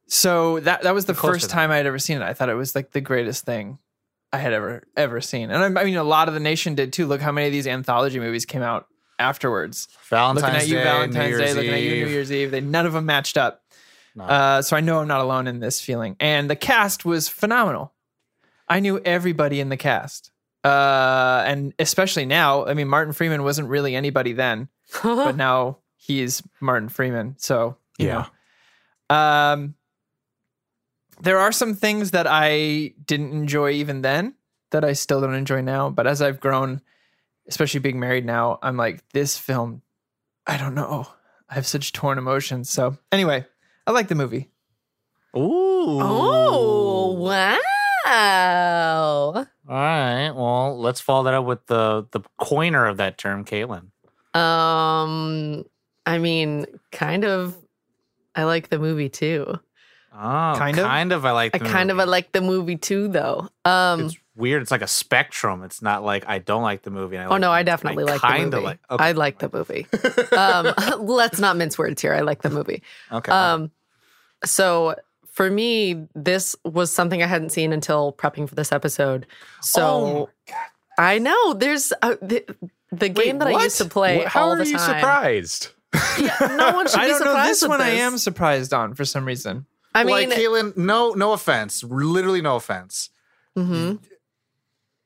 so 0.07 0.59
that 0.61 0.83
that 0.83 0.93
was 0.93 1.05
the 1.05 1.13
You're 1.13 1.21
first 1.21 1.47
that. 1.47 1.53
time 1.53 1.71
I 1.71 1.77
had 1.77 1.85
ever 1.85 1.99
seen 1.99 2.17
it. 2.17 2.23
I 2.23 2.33
thought 2.33 2.49
it 2.49 2.55
was 2.55 2.75
like 2.75 2.91
the 2.91 3.01
greatest 3.01 3.45
thing 3.45 3.77
I 4.33 4.37
had 4.39 4.51
ever 4.53 4.83
ever 4.97 5.21
seen. 5.21 5.49
And 5.51 5.77
I, 5.77 5.81
I 5.81 5.85
mean, 5.85 5.95
a 5.97 6.03
lot 6.03 6.27
of 6.27 6.33
the 6.33 6.39
nation 6.39 6.75
did 6.75 6.91
too. 6.91 7.05
Look 7.05 7.21
how 7.21 7.31
many 7.31 7.47
of 7.47 7.53
these 7.53 7.67
anthology 7.67 8.19
movies 8.19 8.45
came 8.45 8.61
out 8.61 8.87
afterwards. 9.19 9.87
Valentine's 10.09 10.43
looking 10.43 10.57
at 10.57 10.67
you 10.67 10.75
Day, 10.75 10.83
Valentine's 10.83 11.15
New 11.15 11.21
Day, 11.21 11.27
Year's 11.45 11.55
looking 11.55 11.73
at 11.73 11.81
you 11.81 11.89
New 12.05 12.11
Year's 12.11 12.31
Eve. 12.31 12.51
They 12.51 12.61
none 12.61 12.85
of 12.85 12.93
them 12.93 13.05
matched 13.05 13.37
up. 13.37 13.63
No. 14.15 14.25
Uh, 14.25 14.61
so 14.61 14.75
I 14.75 14.81
know 14.81 14.99
I'm 14.99 15.07
not 15.07 15.21
alone 15.21 15.47
in 15.47 15.59
this 15.59 15.79
feeling. 15.79 16.17
And 16.19 16.49
the 16.49 16.55
cast 16.57 17.05
was 17.05 17.29
phenomenal. 17.29 17.93
I 18.67 18.81
knew 18.81 18.99
everybody 19.05 19.61
in 19.61 19.69
the 19.69 19.77
cast. 19.77 20.30
Uh, 20.63 21.43
and 21.45 21.73
especially 21.79 22.25
now, 22.25 22.65
I 22.65 22.73
mean, 22.75 22.87
Martin 22.87 23.13
Freeman 23.13 23.43
wasn't 23.43 23.67
really 23.69 23.95
anybody 23.95 24.33
then, 24.33 24.69
but 25.03 25.35
now 25.35 25.77
he's 25.97 26.43
Martin 26.59 26.89
Freeman. 26.89 27.35
So, 27.37 27.77
you 27.97 28.07
Yeah. 28.07 28.25
know. 29.09 29.15
Um, 29.15 29.75
there 31.21 31.39
are 31.39 31.51
some 31.51 31.75
things 31.75 32.11
that 32.11 32.25
I 32.27 32.93
didn't 33.05 33.31
enjoy 33.33 33.71
even 33.71 34.01
then 34.01 34.35
that 34.71 34.83
I 34.85 34.93
still 34.93 35.19
don't 35.21 35.33
enjoy 35.35 35.61
now. 35.61 35.89
But 35.89 36.07
as 36.07 36.21
I've 36.21 36.39
grown, 36.39 36.81
especially 37.47 37.79
being 37.81 37.99
married 37.99 38.25
now, 38.25 38.57
I'm 38.61 38.77
like, 38.77 39.07
this 39.09 39.37
film, 39.37 39.81
I 40.47 40.57
don't 40.57 40.73
know. 40.75 41.07
I 41.49 41.55
have 41.55 41.67
such 41.67 41.91
torn 41.91 42.17
emotions. 42.17 42.69
So, 42.69 42.97
anyway, 43.11 43.45
I 43.85 43.91
like 43.91 44.07
the 44.07 44.15
movie. 44.15 44.49
Ooh. 45.35 45.99
Oh, 46.01 47.11
wow. 48.05 49.45
All 49.71 49.77
right. 49.77 50.31
Well, 50.31 50.77
let's 50.77 50.99
follow 50.99 51.23
that 51.23 51.33
up 51.33 51.45
with 51.45 51.65
the 51.67 52.05
the 52.11 52.19
coiner 52.37 52.85
of 52.87 52.97
that 52.97 53.17
term, 53.17 53.45
Caitlin. 53.45 53.85
Um, 54.37 55.63
I 56.05 56.17
mean, 56.17 56.65
kind 56.91 57.23
of. 57.23 57.55
I 58.35 58.43
like 58.43 58.67
the 58.67 58.79
movie 58.79 59.07
too. 59.07 59.45
Oh, 60.13 60.53
Kind 60.57 60.77
of? 60.77 60.85
Kind 60.85 61.13
of. 61.13 61.25
I 61.25 61.31
like. 61.31 61.55
I 61.55 61.59
The 61.59 61.65
kind 61.69 61.89
of 61.89 61.95
movie. 61.95 62.07
I 62.07 62.11
like 62.11 62.31
the 62.33 62.41
movie 62.41 62.75
too, 62.75 63.07
though. 63.07 63.47
Um, 63.63 64.01
It's 64.07 64.17
weird. 64.35 64.61
It's 64.61 64.71
like 64.71 64.81
a 64.81 64.87
spectrum. 64.87 65.63
It's 65.63 65.81
not 65.81 66.03
like 66.03 66.25
I 66.27 66.39
don't 66.39 66.63
like 66.63 66.81
the 66.81 66.91
movie. 66.91 67.15
and 67.15 67.23
I 67.23 67.27
oh 67.27 67.31
like 67.31 67.39
no, 67.41 67.51
I 67.51 67.59
movie. 67.59 67.65
definitely 67.65 68.03
like 68.03 68.19
the 68.19 68.27
kinda. 68.27 68.59
Like, 68.59 68.79
okay. 68.89 69.03
I 69.05 69.11
like 69.13 69.39
the 69.39 69.49
movie. 69.53 69.87
um, 70.35 70.73
let's 71.07 71.39
not 71.39 71.55
mince 71.55 71.77
words 71.77 72.01
here. 72.01 72.13
I 72.13 72.21
like 72.21 72.41
the 72.41 72.49
movie. 72.49 72.83
Okay. 73.09 73.31
Um, 73.31 73.71
so 74.43 74.95
for 75.41 75.49
me, 75.49 76.05
this 76.13 76.55
was 76.63 76.91
something 76.91 77.23
I 77.23 77.25
hadn't 77.25 77.49
seen 77.49 77.73
until 77.73 78.13
prepping 78.13 78.47
for 78.47 78.53
this 78.53 78.71
episode. 78.71 79.25
So 79.61 79.81
Oh 79.81 80.29
I 80.99 81.17
know 81.17 81.53
there's 81.55 81.91
uh, 82.03 82.15
the, 82.21 82.45
the 82.91 83.09
game 83.09 83.39
that 83.39 83.47
I 83.47 83.63
used 83.63 83.77
to 83.79 83.85
play 83.85 84.19
Wh- 84.23 84.27
How 84.27 84.43
all 84.43 84.51
are 84.51 84.57
the 84.57 84.67
you 84.67 84.77
time. 84.77 84.99
surprised? 84.99 85.69
Yeah, 86.19 86.37
no 86.57 86.73
one 86.75 86.87
should 86.87 86.97
be 86.97 87.01
I 87.01 87.05
be 87.05 87.09
don't 87.13 87.19
know. 87.21 87.25
surprised 87.31 87.49
This 87.49 87.61
with 87.63 87.69
one 87.71 87.81
I 87.81 87.89
am 87.89 88.17
surprised 88.19 88.71
on 88.71 88.93
for 88.93 89.03
some 89.03 89.25
reason. 89.25 89.65
I 89.95 90.03
mean, 90.03 90.29
like 90.29 90.37
Caitlin, 90.37 90.77
no, 90.77 91.13
no 91.13 91.33
offense, 91.33 91.83
literally 91.83 92.41
no 92.43 92.55
offense. 92.57 93.09
mhm. 93.57 93.99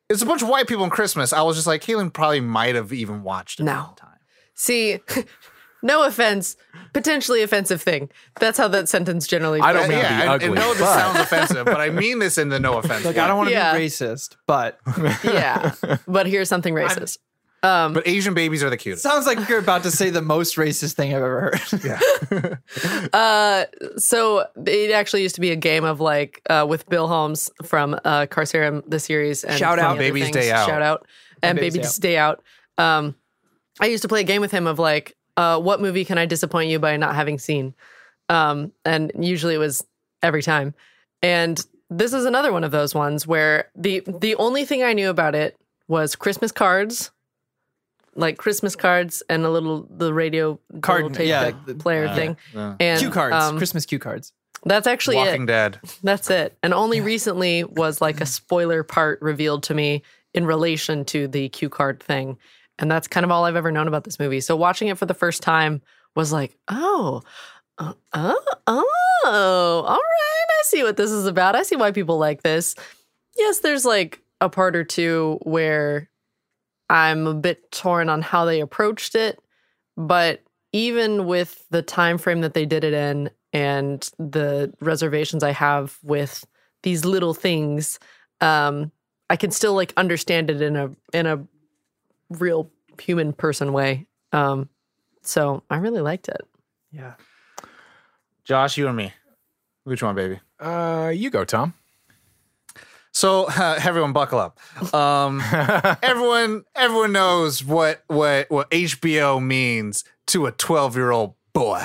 It's 0.10 0.22
a 0.22 0.26
bunch 0.26 0.42
of 0.44 0.50
white 0.50 0.68
people 0.68 0.84
in 0.84 0.90
Christmas. 0.90 1.32
I 1.32 1.44
was 1.44 1.56
just 1.56 1.66
like, 1.66 1.82
Caitlin 1.82 2.12
probably 2.12 2.42
might 2.42 2.76
have 2.76 2.92
even 2.92 3.24
watched 3.24 3.62
it 3.62 3.64
No. 3.64 3.84
one 3.86 3.96
time. 3.96 4.20
see, 4.54 5.00
no 5.86 6.04
offense, 6.04 6.58
potentially 6.94 7.42
offensive 7.44 7.82
thing. 7.82 8.10
That's 8.40 8.58
how 8.58 8.68
that 8.70 8.90
sentence 8.90 9.28
generally. 9.28 9.62
I 9.62 9.72
don't 9.72 9.88
mean 9.88 10.00
to 10.00 10.04
yeah, 10.04 10.38
be 10.38 10.46
I, 10.46 10.48
I 10.48 10.52
know 10.52 10.74
this 10.74 10.90
sounds 10.90 11.20
offensive, 11.20 11.66
but 11.66 11.80
I 11.80 11.90
mean 11.92 12.20
this 12.20 12.38
in 12.38 12.50
the 12.50 12.60
no 12.60 12.78
offense. 12.80 13.06
Like 13.06 13.16
way. 13.16 13.22
I 13.22 13.28
don't 13.28 13.38
want 13.38 13.50
to 13.50 13.54
Yeah. 13.54 13.74
be 13.78 13.86
racist, 13.86 14.36
but 14.48 14.80
yeah, 15.24 15.74
but 16.08 16.28
here's 16.28 16.50
something 16.50 16.74
racist. 16.74 17.20
Um, 17.64 17.94
But 17.94 18.08
Asian 18.08 18.36
babies 18.36 18.64
are 18.64 18.70
the 18.70 18.78
cutest. 18.78 19.02
sounds 19.02 19.26
like 19.26 19.50
you're 19.50 19.58
about 19.58 19.82
to 19.84 19.92
say 19.92 20.12
the 20.12 20.22
most 20.22 20.56
racist 20.56 20.94
thing 20.94 21.16
I've 21.16 21.24
ever 21.24 21.60
heard. 22.32 22.60
Uh, 23.14 23.66
so 23.98 24.46
it 24.68 24.92
actually 24.92 25.24
used 25.24 25.36
to 25.36 25.42
be 25.42 25.52
a 25.52 25.56
game 25.56 25.84
of 25.84 26.00
like 26.00 26.42
uh, 26.50 26.66
with 26.68 26.88
Bill 26.90 27.08
Holmes 27.08 27.50
from 27.64 27.94
uh, 28.06 28.26
Carcerum, 28.28 28.84
the 28.88 29.00
series. 29.00 29.44
And 29.44 29.58
Shout 29.58 29.80
out 29.80 29.92
other 29.92 30.00
Baby's 30.00 30.26
things. 30.26 30.36
Day 30.36 30.52
Out. 30.52 30.68
Shout 30.68 30.82
out 30.82 31.08
and 31.42 31.58
Baby's 31.58 31.74
Baby's 31.76 31.98
Day 31.98 32.10
Day 32.12 32.18
Out. 32.18 32.44
Um, 32.78 33.16
I 33.80 33.88
used 33.88 34.02
to 34.04 34.08
play 34.08 34.22
a 34.22 34.24
game 34.26 34.42
with 34.42 34.52
him 34.52 34.68
of 34.68 34.80
like, 34.80 35.16
uh, 35.38 35.60
what 35.60 35.82
movie 35.82 36.06
can 36.06 36.18
I 36.18 36.26
disappoint 36.26 36.70
you 36.70 36.80
by 36.80 36.98
not 36.98 37.16
having 37.16 37.40
seen? 37.40 37.74
Um, 38.30 38.72
and 38.86 39.12
usually 39.20 39.54
it 39.56 39.60
was 39.60 39.86
every 40.24 40.42
time. 40.42 40.74
And 41.22 41.60
this 41.90 42.14
is 42.14 42.26
another 42.26 42.52
one 42.52 42.64
of 42.64 42.72
those 42.72 42.96
ones 42.96 43.28
where 43.28 43.70
the 43.76 44.02
the 44.08 44.36
only 44.36 44.66
thing 44.66 44.84
I 44.84 44.94
knew 44.94 45.10
about 45.10 45.36
it 45.36 45.56
was 45.88 46.16
Christmas 46.16 46.52
cards, 46.52 47.12
like 48.16 48.38
Christmas 48.38 48.76
cards 48.76 49.22
and 49.30 49.46
a 49.46 49.50
little 49.50 49.88
the 49.90 50.14
radio 50.14 50.60
Card- 50.82 51.04
little 51.04 51.16
tape 51.16 51.28
yeah, 51.28 51.44
deck 51.46 51.56
the- 51.66 51.76
player 51.76 52.14
thing. 52.16 52.38
Yeah. 52.54 52.76
And 52.80 53.00
cue 53.00 53.12
cards, 53.12 53.36
um, 53.36 53.58
Christmas 53.58 53.86
cue 53.86 54.00
cards. 54.00 54.34
that's 54.66 54.88
actually 54.88 55.18
Walking 55.18 55.44
it. 55.44 55.48
Dead. 55.48 55.80
That's 56.02 56.30
it. 56.30 56.58
And 56.64 56.74
only 56.74 57.02
recently 57.02 57.64
was 57.64 58.02
like 58.02 58.20
a 58.22 58.26
spoiler 58.26 58.84
part 58.84 59.22
revealed 59.22 59.64
to 59.64 59.74
me 59.76 60.02
in 60.34 60.46
relation 60.46 61.06
to 61.06 61.28
the 61.28 61.50
cue 61.50 61.70
card 61.70 62.02
thing. 62.02 62.38
And 62.80 62.92
that's 62.92 63.08
kind 63.08 63.24
of 63.24 63.32
all 63.32 63.46
I've 63.46 63.56
ever 63.56 63.72
known 63.72 63.88
about 63.88 64.04
this 64.04 64.20
movie. 64.20 64.42
So 64.42 64.56
watching 64.56 64.90
it 64.90 64.98
for 64.98 65.06
the 65.06 65.14
first 65.14 65.42
time 65.42 65.82
was 66.16 66.32
like, 66.34 66.58
oh, 66.68 67.22
uh, 67.78 67.94
oh, 68.14 68.44
oh, 68.68 69.84
all 69.86 69.96
right. 69.96 70.48
I 70.50 70.62
see 70.64 70.84
what 70.84 70.98
this 70.98 71.12
is 71.12 71.26
about. 71.26 71.56
I 71.56 71.64
see 71.64 71.76
why 71.76 71.92
people 71.92 72.18
like 72.18 72.44
this. 72.44 72.76
Yes, 73.38 73.60
there's 73.60 73.86
like 73.86 74.22
a 74.42 74.50
part 74.50 74.76
or 74.76 74.84
two 74.84 75.40
where 75.44 76.10
I'm 76.90 77.28
a 77.28 77.34
bit 77.34 77.72
torn 77.72 78.10
on 78.10 78.22
how 78.22 78.46
they 78.46 78.62
approached 78.62 79.16
it, 79.16 79.40
but 79.98 80.42
even 80.72 81.26
with 81.26 81.66
the 81.70 81.82
time 81.82 82.18
frame 82.18 82.42
that 82.42 82.54
they 82.54 82.66
did 82.66 82.84
it 82.84 82.94
in 82.94 83.30
and 83.54 84.10
the 84.20 84.74
reservations 84.82 85.44
I 85.44 85.52
have 85.52 85.98
with 86.04 86.46
these 86.84 87.06
little 87.06 87.34
things, 87.34 88.00
um, 88.42 88.92
I 89.30 89.38
can 89.38 89.52
still 89.52 89.74
like 89.74 89.94
understand 89.98 90.50
it 90.50 90.62
in 90.62 90.76
a 90.76 90.92
in 91.14 91.26
a 91.26 91.46
real 92.30 92.70
human 93.00 93.34
person 93.34 93.74
way. 93.74 94.08
Um, 94.32 94.70
so 95.22 95.64
I 95.70 95.78
really 95.78 96.02
liked 96.02 96.28
it. 96.28 96.42
Yeah. 96.92 97.14
Josh, 98.44 98.78
you 98.78 98.88
and 98.88 98.96
me. 98.98 99.14
Which 99.84 100.02
one, 100.04 100.16
baby? 100.16 100.40
Uh, 100.60 101.12
you 101.14 101.30
go, 101.30 101.44
Tom. 101.46 101.74
So 103.12 103.46
uh, 103.46 103.80
everyone, 103.84 104.14
buckle 104.14 104.40
up. 104.40 104.60
Um, 104.94 105.42
everyone, 106.04 106.64
everyone 106.76 107.12
knows 107.12 107.64
what 107.64 108.04
what 108.08 108.50
what 108.50 108.70
HBO 108.72 109.44
means 109.44 110.04
to 110.28 110.46
a 110.48 110.52
twelve 110.52 110.96
year 110.96 111.12
old 111.12 111.36
boy. 111.54 111.82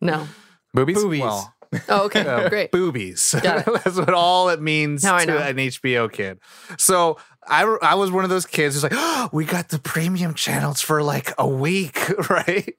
No. 0.00 0.28
Boobies. 0.74 0.96
Boobies. 1.02 1.20
Well, 1.20 1.54
Oh, 1.90 2.04
okay. 2.06 2.20
uh, 2.26 2.48
Great. 2.50 2.70
boobies. 2.72 3.34
Got 3.42 3.66
it. 3.68 3.84
That's 3.84 3.96
what 3.96 4.14
all 4.14 4.48
it 4.48 4.60
means 4.62 5.02
Now 5.04 5.18
to 5.18 5.38
an 5.44 5.56
HBO 5.56 6.10
kid. 6.10 6.38
So 6.78 7.18
I, 7.48 7.62
I 7.82 7.94
was 7.94 8.10
one 8.10 8.24
of 8.24 8.30
those 8.30 8.46
kids 8.46 8.74
who's 8.74 8.82
like, 8.82 8.92
oh, 8.94 9.28
we 9.32 9.44
got 9.44 9.68
the 9.68 9.78
premium 9.78 10.34
channels 10.34 10.80
for 10.80 11.02
like 11.02 11.32
a 11.38 11.46
week, 11.46 11.98
right? 12.30 12.72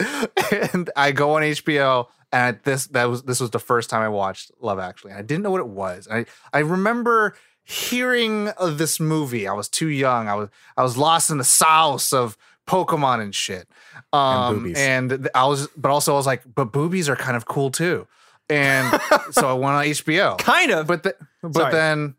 and 0.74 0.90
I 0.96 1.12
go 1.12 1.36
on 1.36 1.42
HBO, 1.42 2.08
and 2.32 2.60
this 2.64 2.88
that 2.88 3.06
was 3.06 3.24
this 3.24 3.40
was 3.40 3.50
the 3.50 3.60
first 3.60 3.90
time 3.90 4.02
I 4.02 4.10
watched 4.10 4.52
Love 4.62 4.80
Actually. 4.80 5.12
And 5.12 5.20
I 5.20 5.24
didn't 5.24 5.44
know 5.44 5.52
what 5.52 5.62
it 5.62 5.68
was. 5.68 6.08
I 6.12 6.26
I 6.54 6.60
remember 6.60 7.36
hearing 7.64 8.50
of 8.50 8.78
this 8.78 9.00
movie. 9.00 9.48
I 9.48 9.54
was 9.54 9.70
too 9.70 9.88
young. 9.88 10.28
I 10.28 10.36
was 10.36 10.50
I 10.78 10.84
was 10.84 10.98
lost 10.98 11.30
in 11.30 11.38
the 11.38 11.44
sauce 11.44 12.14
of 12.14 12.38
Pokemon 12.68 13.22
and 13.22 13.34
shit. 13.34 13.68
Um, 14.14 14.60
boobies. 14.60 14.78
and 14.78 15.30
I 15.34 15.46
was, 15.46 15.68
but 15.76 15.90
also 15.92 16.14
I 16.14 16.18
was 16.18 16.26
like, 16.26 16.44
but 16.54 16.66
boobies 16.66 17.10
are 17.10 17.16
kind 17.16 17.36
of 17.36 17.46
cool 17.46 17.72
too. 17.72 18.08
And 18.50 19.00
so 19.32 19.48
I 19.50 19.54
went 19.54 19.76
on 19.76 19.86
HBO. 19.86 20.38
Kind 20.38 20.72
of. 20.72 20.88
But 20.88 21.04
the, 21.04 21.16
but 21.42 21.54
Sorry. 21.54 21.72
then 21.72 22.16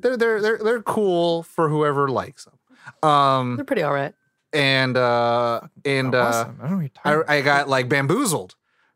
they're 0.00 0.16
they're 0.16 0.40
they're 0.40 0.58
they're 0.58 0.82
cool 0.82 1.42
for 1.42 1.68
whoever 1.68 2.08
likes 2.08 2.44
them. 2.46 3.08
Um 3.08 3.56
They're 3.56 3.64
pretty 3.64 3.82
all 3.82 3.92
right. 3.92 4.14
and 4.52 4.96
uh 4.96 5.60
and 5.84 6.14
uh 6.14 6.18
awesome. 6.18 6.58
I 6.60 6.62
don't 6.68 6.70
know 6.78 6.82
what 6.84 6.90
you're 7.04 7.30
I. 7.30 7.36
I 7.38 7.40
got 7.42 7.68
like 7.68 7.88
bamboozled 7.88 8.54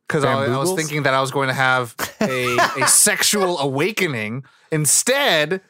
because 0.09 0.25
I, 0.25 0.33
I 0.33 0.57
was 0.59 0.73
thinking 0.75 1.05
that 1.05 1.15
I 1.15 1.21
was 1.21 1.31
going 1.31 1.49
to 1.49 1.55
have 1.55 1.95
a 2.21 2.57
a 2.81 2.87
sexual 2.89 3.59
awakening. 3.59 4.45
Instead, 4.73 5.61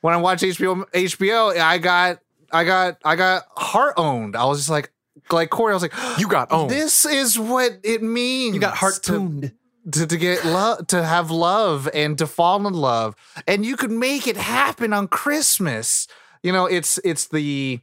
when 0.00 0.14
I 0.14 0.16
watched 0.16 0.42
HBO 0.42 0.84
HBO, 0.90 1.56
I 1.58 1.78
got 1.78 2.18
I 2.52 2.64
got 2.64 2.98
I 3.04 3.16
got 3.16 3.44
heart 3.56 3.94
owned. 3.96 4.34
I 4.36 4.44
was 4.46 4.58
just 4.58 4.70
like 4.70 4.90
like 5.30 5.50
Corey. 5.50 5.72
I 5.72 5.74
was 5.74 5.82
like, 5.82 5.94
You 6.18 6.26
got 6.28 6.48
owned. 6.52 6.70
this 6.70 7.04
is 7.04 7.38
what 7.38 7.78
it 7.82 8.02
means. 8.02 8.54
You 8.54 8.60
got 8.60 8.76
heart 8.76 8.94
to 9.04 9.12
tuned. 9.12 9.52
To, 9.92 10.06
to 10.06 10.16
get 10.16 10.44
love 10.44 10.86
to 10.88 11.02
have 11.02 11.30
love 11.30 11.88
and 11.92 12.16
to 12.18 12.26
fall 12.26 12.66
in 12.66 12.74
love. 12.74 13.14
And 13.46 13.64
you 13.64 13.76
could 13.76 13.90
make 13.90 14.26
it 14.26 14.36
happen 14.36 14.92
on 14.92 15.08
christmas. 15.08 16.08
You 16.42 16.52
know 16.52 16.66
it's 16.66 16.98
it's 17.04 17.28
the 17.28 17.80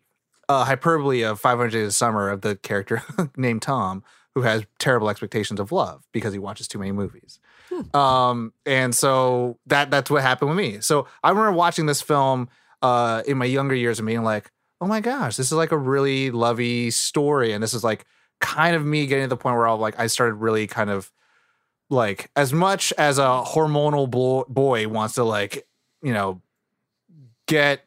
uh, 0.49 0.65
hyperbole 0.65 1.21
of 1.21 1.39
500 1.39 1.71
days 1.71 1.87
of 1.87 1.93
summer 1.93 2.29
of 2.29 2.41
the 2.41 2.55
character 2.55 3.03
named 3.37 3.61
tom 3.61 4.03
who 4.33 4.41
has 4.41 4.65
terrible 4.79 5.09
expectations 5.09 5.59
of 5.59 5.71
love 5.71 6.03
because 6.13 6.33
he 6.33 6.39
watches 6.39 6.67
too 6.67 6.79
many 6.79 6.91
movies. 6.91 7.39
Um 7.93 8.53
and 8.65 8.93
so 8.93 9.59
that 9.67 9.91
that's 9.91 10.09
what 10.09 10.21
happened 10.21 10.49
with 10.49 10.57
me. 10.57 10.81
So 10.81 11.07
i 11.23 11.29
remember 11.29 11.51
watching 11.51 11.85
this 11.85 12.01
film 12.01 12.49
uh 12.81 13.21
in 13.27 13.37
my 13.37 13.45
younger 13.45 13.75
years 13.75 13.99
and 13.99 14.07
being 14.07 14.23
like 14.23 14.51
oh 14.79 14.87
my 14.87 14.99
gosh 14.99 15.35
this 15.35 15.47
is 15.47 15.53
like 15.53 15.71
a 15.71 15.77
really 15.77 16.31
lovey 16.31 16.89
story. 16.91 17.53
And 17.53 17.61
this 17.61 17.73
is 17.73 17.83
like 17.83 18.05
kind 18.39 18.75
of 18.75 18.83
me 18.83 19.05
getting 19.05 19.25
to 19.25 19.27
the 19.27 19.37
point 19.37 19.55
where 19.55 19.67
i 19.67 19.71
like 19.73 19.99
i 19.99 20.07
started 20.07 20.33
really 20.33 20.65
kind 20.65 20.89
of 20.89 21.11
like 21.91 22.31
as 22.35 22.53
much 22.53 22.93
as 22.97 23.19
a 23.19 23.43
hormonal 23.45 24.09
bo- 24.09 24.45
boy 24.47 24.87
wants 24.87 25.15
to 25.15 25.23
like 25.23 25.67
you 26.01 26.13
know 26.13 26.41
get 27.47 27.85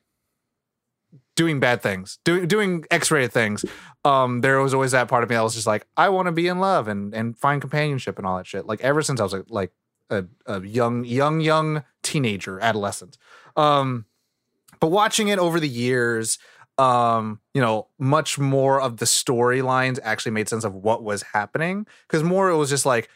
doing 1.37 1.59
bad 1.59 1.83
things 1.83 2.19
doing 2.25 2.47
doing 2.47 2.85
x-rated 2.91 3.33
things 3.33 3.65
um 4.05 4.41
there 4.43 4.61
was 4.61 4.75
always 4.75 4.93
that 4.93 5.09
part 5.09 5.25
of 5.25 5.31
me 5.31 5.35
that 5.35 5.43
was 5.43 5.55
just 5.55 5.67
like 5.67 5.87
i 5.97 6.09
want 6.09 6.27
to 6.27 6.33
be 6.33 6.47
in 6.47 6.61
love 6.61 6.87
and 6.87 7.15
and 7.15 7.37
find 7.37 7.61
companionship 7.61 8.19
and 8.19 8.27
all 8.27 8.37
that 8.37 8.47
shit. 8.47 8.67
Like 8.67 8.81
ever 8.83 9.03
since 9.03 9.21
i 9.21 9.23
was 9.23 9.33
like 9.33 9.47
like 9.49 9.73
a, 10.11 10.25
a 10.47 10.61
young 10.61 11.05
young 11.05 11.41
young 11.41 11.83
teenager 12.03 12.61
adolescent. 12.61 13.17
Um 13.57 14.05
but 14.81 14.89
watching 14.89 15.29
it 15.29 15.39
over 15.39 15.59
the 15.59 15.69
years 15.69 16.39
um 16.77 17.41
you 17.55 17.61
know 17.61 17.89
much 17.99 18.39
more 18.39 18.81
of 18.81 18.99
the 18.99 19.07
storylines 19.07 19.99
actually 20.03 20.33
made 20.33 20.49
sense 20.49 20.65
of 20.65 20.75
what 20.75 21.03
was 21.03 21.23
happening 21.23 21.87
because 22.07 22.23
more 22.23 22.51
it 22.51 22.57
was 22.57 22.69
just 22.69 22.85
like 22.85 23.09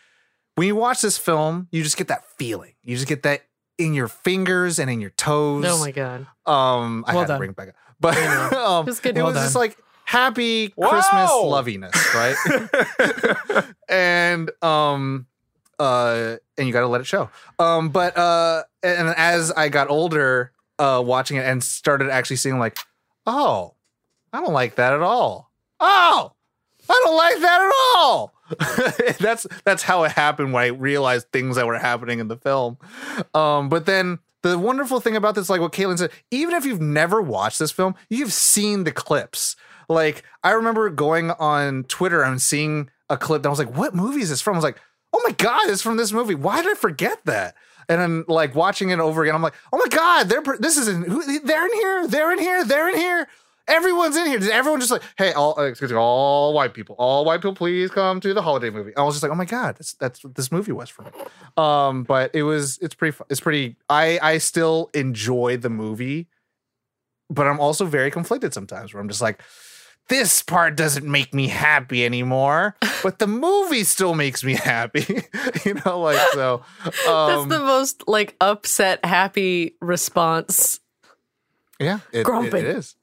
when 0.58 0.66
you 0.66 0.76
watch 0.76 1.00
this 1.00 1.16
film 1.16 1.68
you 1.70 1.82
just 1.82 1.96
get 1.96 2.08
that 2.08 2.24
feeling. 2.36 2.74
You 2.82 2.96
just 2.96 3.08
get 3.08 3.22
that 3.22 3.42
in 3.78 3.94
your 3.94 4.08
fingers 4.08 4.78
and 4.78 4.90
in 4.90 5.00
your 5.00 5.10
toes. 5.10 5.64
Oh 5.66 5.78
my 5.78 5.92
god. 5.92 6.26
um 6.46 7.04
i 7.06 7.12
Well 7.14 7.20
had 7.22 7.28
to 7.28 7.38
bring 7.38 7.50
it 7.50 7.56
back 7.56 7.68
up. 7.68 7.74
But 8.00 8.16
um, 8.54 8.84
It 8.84 8.90
was 8.90 9.00
good. 9.00 9.16
it 9.16 9.22
Well 9.22 9.32
was 9.32 9.40
just 9.42 9.54
like 9.56 9.76
happy 10.04 10.68
christmas 10.70 11.30
Wow. 11.30 11.44
loviness 11.44 11.94
right? 12.14 12.36
And 13.88 14.50
um 14.62 15.26
uh 15.78 16.36
and 16.56 16.66
you 16.66 16.72
got 16.72 16.80
to 16.80 16.88
let 16.88 17.00
it 17.00 17.06
show. 17.06 17.30
Um 17.58 17.90
but 17.90 18.16
uh 18.16 18.64
and 18.82 19.08
as 19.16 19.52
i 19.52 19.68
got 19.68 19.88
older 19.90 20.52
uh 20.78 21.02
watching 21.04 21.36
it 21.36 21.42
and 21.44 21.62
started 21.62 22.10
actually 22.10 22.36
seeing 22.36 22.58
like 22.58 22.78
oh 23.26 23.74
i 24.32 24.40
don't 24.40 24.52
like 24.52 24.74
that 24.76 24.92
at 24.92 25.02
all. 25.02 25.50
Oh 25.80 26.32
i 26.90 27.00
don't 27.04 27.16
like 27.16 27.38
that 27.40 27.60
at 27.60 27.72
all 27.96 28.34
that's 29.19 29.47
that's 29.64 29.83
how 29.83 30.05
it 30.05 30.12
happened 30.12 30.52
when 30.52 30.64
I 30.64 30.67
realized 30.69 31.31
things 31.33 31.57
that 31.57 31.67
were 31.67 31.78
happening 31.78 32.19
in 32.19 32.28
the 32.28 32.37
film. 32.37 32.78
Um, 33.35 33.69
but 33.69 33.87
then 33.87 34.19
the 34.43 34.59
wonderful 34.59 35.00
thing 35.00 35.17
about 35.17 35.35
this, 35.35 35.50
like 35.50 35.61
what 35.61 35.73
Caitlin 35.73 35.99
said, 35.99 36.11
even 36.31 36.55
if 36.55 36.64
you've 36.64 36.81
never 36.81 37.21
watched 37.21 37.59
this 37.59 37.71
film, 37.71 37.95
you've 38.09 38.33
seen 38.33 38.85
the 38.85 38.93
clips. 38.93 39.57
Like 39.88 40.23
I 40.43 40.52
remember 40.52 40.88
going 40.90 41.31
on 41.33 41.85
Twitter 41.85 42.23
and 42.23 42.40
seeing 42.40 42.90
a 43.11 43.17
clip 43.17 43.43
that 43.43 43.49
I 43.49 43.50
was 43.50 43.59
like, 43.59 43.76
"What 43.76 43.95
movie 43.95 44.21
is 44.21 44.31
this 44.31 44.40
from?" 44.40 44.55
I 44.55 44.59
was 44.59 44.64
like, 44.64 44.81
"Oh 45.12 45.23
my 45.26 45.33
god, 45.33 45.62
it's 45.69 45.83
from 45.83 45.97
this 45.97 46.12
movie." 46.12 46.35
Why 46.35 46.62
did 46.62 46.71
I 46.71 46.75
forget 46.75 47.19
that? 47.25 47.55
And 47.88 48.00
then 48.00 48.25
like 48.28 48.55
watching 48.55 48.90
it 48.90 49.00
over 49.00 49.23
again, 49.23 49.35
I'm 49.35 49.43
like, 49.43 49.55
"Oh 49.73 49.78
my 49.78 49.88
god, 49.88 50.28
they're 50.28 50.43
this 50.59 50.76
is 50.76 50.88
in, 50.88 51.02
who, 51.02 51.40
they're 51.40 51.67
in 51.67 51.73
here, 51.75 52.07
they're 52.07 52.33
in 52.33 52.38
here, 52.38 52.64
they're 52.64 52.88
in 52.88 52.97
here." 52.97 53.28
Everyone's 53.68 54.16
in 54.16 54.26
here. 54.26 54.40
Everyone 54.52 54.80
just 54.80 54.90
like, 54.90 55.02
hey, 55.16 55.32
all 55.32 55.58
uh, 55.58 55.64
excuse 55.64 55.90
me, 55.92 55.96
all 55.96 56.52
white 56.54 56.75
people, 56.75 56.96
all 56.98 57.25
white 57.25 57.38
people, 57.38 57.54
please 57.54 57.90
come 57.90 58.20
to 58.20 58.32
the 58.34 58.42
holiday 58.42 58.70
movie. 58.70 58.96
I 58.96 59.02
was 59.02 59.14
just 59.14 59.22
like, 59.22 59.30
oh 59.30 59.37
my 59.37 59.44
god, 59.44 59.76
that's 59.76 59.92
that's 59.94 60.25
what 60.25 60.34
this 60.34 60.50
movie 60.50 60.72
was 60.72 60.88
for 60.88 61.02
me. 61.02 61.10
Um, 61.56 62.02
but 62.04 62.34
it 62.34 62.42
was 62.44 62.78
it's 62.80 62.94
pretty 62.94 63.12
fu- 63.12 63.25
it's 63.28 63.40
pretty. 63.40 63.76
I 63.88 64.18
I 64.22 64.38
still 64.38 64.90
enjoy 64.94 65.56
the 65.58 65.70
movie, 65.70 66.28
but 67.30 67.46
I'm 67.46 67.60
also 67.60 67.84
very 67.84 68.10
conflicted 68.10 68.54
sometimes. 68.54 68.92
Where 68.94 69.00
I'm 69.02 69.08
just 69.08 69.20
like, 69.22 69.42
this 70.08 70.42
part 70.42 70.75
doesn't 70.76 71.04
make 71.04 71.34
me 71.34 71.48
happy 71.48 72.04
anymore, 72.04 72.75
but 73.02 73.18
the 73.18 73.26
movie 73.26 73.84
still 73.84 74.14
makes 74.14 74.42
me 74.42 74.54
happy. 74.54 75.04
you 75.66 75.75
know, 75.84 76.00
like 76.00 76.18
so. 76.32 76.62
That's 76.84 77.06
Um, 77.08 77.48
the 77.48 77.58
most 77.58 78.08
like 78.08 78.34
upset, 78.40 79.04
happy 79.04 79.76
response. 79.80 80.80
Yeah, 81.80 82.00
it, 82.12 82.20
it, 82.20 82.25
Grumpy. 82.25 82.58
it 82.58 82.64
is. 82.64 82.96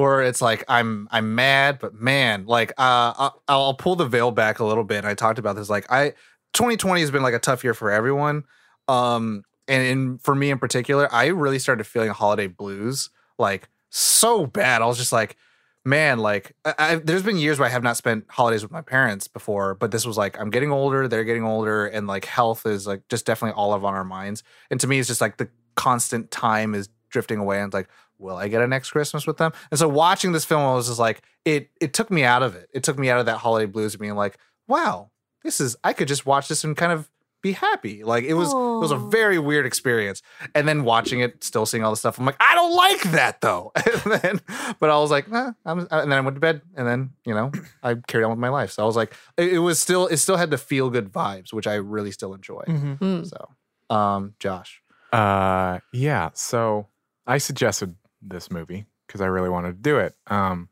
Or 0.00 0.22
it's 0.22 0.40
like 0.40 0.64
I'm 0.66 1.08
I'm 1.10 1.34
mad, 1.34 1.78
but 1.78 1.94
man, 1.94 2.46
like 2.46 2.70
uh, 2.78 3.12
I'll, 3.18 3.42
I'll 3.48 3.74
pull 3.74 3.96
the 3.96 4.06
veil 4.06 4.30
back 4.30 4.58
a 4.58 4.64
little 4.64 4.84
bit. 4.84 5.04
I 5.04 5.14
talked 5.14 5.38
about 5.38 5.56
this. 5.56 5.68
Like 5.68 5.90
I, 5.92 6.14
2020 6.54 7.00
has 7.00 7.10
been 7.10 7.22
like 7.22 7.34
a 7.34 7.38
tough 7.38 7.62
year 7.62 7.74
for 7.74 7.90
everyone. 7.90 8.44
Um, 8.88 9.44
and 9.68 9.82
in, 9.84 10.18
for 10.18 10.34
me 10.34 10.50
in 10.50 10.58
particular, 10.58 11.12
I 11.12 11.26
really 11.26 11.58
started 11.58 11.84
feeling 11.84 12.10
holiday 12.10 12.46
blues 12.46 13.10
like 13.38 13.68
so 13.90 14.46
bad. 14.46 14.82
I 14.82 14.86
was 14.86 14.98
just 14.98 15.12
like, 15.12 15.36
man, 15.84 16.18
like 16.18 16.56
I, 16.64 16.74
I, 16.78 16.94
there's 16.96 17.22
been 17.22 17.36
years 17.36 17.58
where 17.58 17.68
I 17.68 17.70
have 17.72 17.82
not 17.82 17.96
spent 17.96 18.24
holidays 18.28 18.62
with 18.62 18.72
my 18.72 18.82
parents 18.82 19.28
before, 19.28 19.74
but 19.74 19.90
this 19.90 20.06
was 20.06 20.16
like 20.16 20.40
I'm 20.40 20.50
getting 20.50 20.72
older, 20.72 21.08
they're 21.08 21.24
getting 21.24 21.44
older, 21.44 21.86
and 21.86 22.06
like 22.06 22.24
health 22.24 22.66
is 22.66 22.86
like 22.86 23.06
just 23.08 23.26
definitely 23.26 23.54
all 23.54 23.72
of 23.72 23.84
on 23.84 23.94
our 23.94 24.04
minds. 24.04 24.42
And 24.70 24.80
to 24.80 24.86
me, 24.86 24.98
it's 24.98 25.08
just 25.08 25.20
like 25.20 25.36
the 25.36 25.48
constant 25.74 26.30
time 26.30 26.74
is 26.74 26.88
drifting 27.10 27.38
away, 27.38 27.58
and 27.58 27.66
it's 27.66 27.74
like, 27.74 27.88
will 28.20 28.36
I 28.36 28.48
get 28.48 28.62
a 28.62 28.66
next 28.66 28.90
Christmas 28.90 29.26
with 29.26 29.38
them? 29.38 29.52
And 29.70 29.78
so 29.78 29.88
watching 29.88 30.32
this 30.32 30.44
film, 30.44 30.62
I 30.62 30.74
was 30.74 30.86
just 30.88 30.98
like, 31.00 31.22
it 31.44 31.70
it 31.80 31.92
took 31.94 32.10
me 32.10 32.22
out 32.24 32.42
of 32.42 32.54
it. 32.54 32.68
It 32.72 32.82
took 32.84 32.98
me 32.98 33.10
out 33.10 33.18
of 33.18 33.26
that 33.26 33.38
holiday 33.38 33.66
blues, 33.66 33.94
of 33.94 34.00
being 34.00 34.14
like, 34.14 34.36
wow, 34.68 35.10
this 35.42 35.60
is 35.60 35.76
I 35.82 35.92
could 35.92 36.06
just 36.08 36.26
watch 36.26 36.48
this 36.48 36.62
and 36.64 36.76
kind 36.76 36.92
of 36.92 37.08
be 37.42 37.52
happy. 37.52 38.04
Like 38.04 38.24
it 38.24 38.34
was 38.34 38.50
it 38.52 38.54
was 38.54 38.90
a 38.90 38.98
very 38.98 39.38
weird 39.38 39.64
experience. 39.64 40.20
And 40.54 40.68
then 40.68 40.84
watching 40.84 41.20
it, 41.20 41.42
still 41.42 41.64
seeing 41.64 41.82
all 41.82 41.90
the 41.90 41.96
stuff, 41.96 42.18
I'm 42.18 42.26
like, 42.26 42.36
I 42.38 42.54
don't 42.54 42.76
like 42.76 43.00
that 43.12 43.40
though. 43.40 43.72
and 44.04 44.12
then, 44.20 44.40
but 44.78 44.90
I 44.90 44.98
was 44.98 45.10
like, 45.10 45.26
nah, 45.30 45.52
I'm, 45.64 45.88
and 45.90 46.12
then 46.12 46.18
I 46.18 46.20
went 46.20 46.36
to 46.36 46.40
bed, 46.40 46.60
and 46.76 46.86
then 46.86 47.10
you 47.24 47.32
know 47.32 47.50
I 47.82 47.94
carried 47.94 48.24
on 48.24 48.30
with 48.30 48.38
my 48.38 48.50
life. 48.50 48.72
So 48.72 48.82
I 48.82 48.86
was 48.86 48.96
like, 48.96 49.14
it, 49.38 49.54
it 49.54 49.58
was 49.60 49.80
still 49.80 50.06
it 50.08 50.18
still 50.18 50.36
had 50.36 50.50
the 50.50 50.58
feel 50.58 50.90
good 50.90 51.10
vibes, 51.10 51.50
which 51.54 51.66
I 51.66 51.76
really 51.76 52.10
still 52.12 52.34
enjoy. 52.34 52.62
Mhm. 52.68 52.98
Hmm. 52.98 53.24
So, 53.24 53.48
um, 53.96 54.34
Josh, 54.38 54.82
Uh, 55.10 55.78
yeah. 55.94 56.28
So 56.34 56.88
I 57.26 57.38
suggested 57.38 57.94
this 58.22 58.50
movie 58.50 58.86
because 59.06 59.20
I 59.20 59.26
really 59.26 59.48
wanted 59.48 59.72
to 59.72 59.78
do 59.82 59.98
it. 59.98 60.14
Um, 60.28 60.68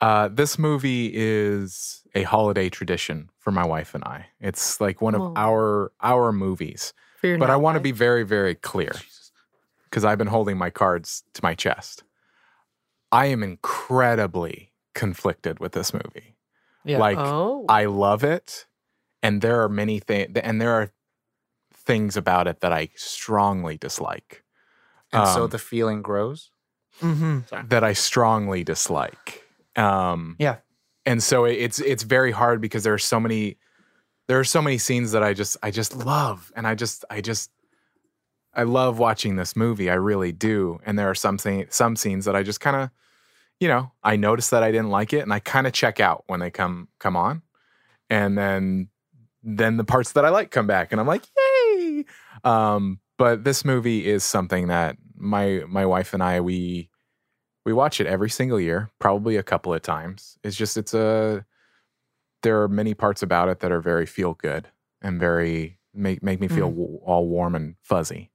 uh, 0.00 0.28
this 0.28 0.58
movie 0.58 1.10
is 1.14 2.02
a 2.14 2.22
holiday 2.22 2.68
tradition 2.70 3.28
for 3.38 3.50
my 3.50 3.64
wife 3.64 3.94
and 3.94 4.02
I. 4.04 4.26
It's 4.40 4.80
like 4.80 5.00
one 5.00 5.14
of 5.14 5.20
Oh. 5.20 5.32
our 5.36 5.92
our 6.00 6.32
movies. 6.32 6.92
But 7.22 7.50
I 7.50 7.56
want 7.56 7.76
to 7.76 7.80
be 7.80 7.92
very, 7.92 8.22
very 8.22 8.54
clear 8.54 8.92
because 9.84 10.04
I've 10.06 10.16
been 10.16 10.26
holding 10.28 10.56
my 10.56 10.70
cards 10.70 11.22
to 11.34 11.40
my 11.42 11.54
chest. 11.54 12.02
I 13.12 13.26
am 13.26 13.42
incredibly 13.42 14.72
conflicted 14.94 15.58
with 15.60 15.72
this 15.72 15.92
movie. 15.92 16.36
Yeah. 16.84 16.98
Like, 16.98 17.18
Oh, 17.18 17.66
I 17.68 17.84
love 17.84 18.24
it, 18.24 18.66
and 19.22 19.42
there 19.42 19.62
are 19.62 19.68
many 19.68 19.98
things, 19.98 20.34
and 20.38 20.60
there 20.62 20.72
are 20.72 20.90
things 21.74 22.16
about 22.16 22.46
it 22.46 22.60
that 22.60 22.72
I 22.72 22.88
strongly 22.94 23.76
dislike. 23.76 24.42
And 25.12 25.26
so 25.28 25.44
Um, 25.44 25.50
the 25.50 25.58
feeling 25.58 26.02
grows. 26.02 26.50
hmm 27.00 27.40
that 27.68 27.82
I 27.82 27.92
strongly 27.94 28.62
dislike. 28.64 29.42
Um, 29.76 30.36
Yeah. 30.38 30.56
and 31.06 31.22
so 31.22 31.44
it's 31.44 31.78
it's 31.80 32.02
very 32.02 32.30
hard 32.32 32.60
because 32.60 32.82
there 32.84 32.94
are 32.94 32.98
so 32.98 33.18
many 33.20 33.56
there 34.28 34.38
are 34.38 34.44
so 34.44 34.62
many 34.62 34.78
scenes 34.78 35.12
that 35.12 35.22
I 35.22 35.32
just 35.34 35.56
I 35.62 35.70
just 35.70 35.96
love, 35.96 36.52
and 36.54 36.66
I 36.66 36.74
just 36.74 37.04
I 37.10 37.20
just 37.20 37.50
I 38.54 38.64
love 38.64 38.98
watching 38.98 39.36
this 39.36 39.54
movie. 39.56 39.88
I 39.90 39.94
really 39.94 40.32
do. 40.32 40.80
And 40.84 40.98
there 40.98 41.08
are 41.08 41.14
some 41.14 41.38
thing, 41.38 41.66
some 41.70 41.96
scenes 41.96 42.24
that 42.26 42.36
I 42.36 42.42
just 42.42 42.60
kind 42.60 42.76
of 42.76 42.90
you 43.58 43.68
know 43.68 43.92
I 44.02 44.16
notice 44.16 44.50
that 44.50 44.62
I 44.62 44.70
didn't 44.70 44.90
like 44.90 45.12
it, 45.12 45.20
and 45.20 45.32
I 45.32 45.40
kind 45.40 45.66
of 45.66 45.72
check 45.72 46.00
out 46.00 46.24
when 46.26 46.40
they 46.40 46.50
come 46.50 46.88
come 46.98 47.16
on, 47.16 47.42
and 48.08 48.36
then 48.38 48.88
then 49.42 49.76
the 49.78 49.84
parts 49.84 50.12
that 50.12 50.24
I 50.24 50.28
like 50.28 50.50
come 50.50 50.66
back, 50.66 50.92
and 50.92 51.00
I'm 51.00 51.06
like 51.06 51.24
yay. 51.36 52.04
Um, 52.44 53.00
but 53.20 53.44
this 53.44 53.64
movie 53.66 54.08
is 54.08 54.24
something 54.24 54.68
that 54.68 54.96
my 55.14 55.62
my 55.68 55.84
wife 55.84 56.14
and 56.14 56.22
I 56.22 56.40
we 56.40 56.88
we 57.66 57.72
watch 57.74 58.00
it 58.00 58.06
every 58.06 58.30
single 58.30 58.58
year, 58.58 58.90
probably 58.98 59.36
a 59.36 59.42
couple 59.42 59.74
of 59.74 59.82
times. 59.82 60.38
It's 60.42 60.56
just 60.56 60.76
it's 60.78 60.94
a 60.94 61.44
there 62.42 62.62
are 62.62 62.68
many 62.68 62.94
parts 62.94 63.22
about 63.22 63.50
it 63.50 63.60
that 63.60 63.70
are 63.70 63.82
very 63.82 64.06
feel 64.06 64.32
good 64.32 64.68
and 65.02 65.20
very 65.20 65.78
make 65.92 66.22
make 66.22 66.40
me 66.40 66.48
feel 66.48 66.70
w- 66.70 66.98
all 67.04 67.26
warm 67.28 67.54
and 67.54 67.74
fuzzy, 67.82 68.30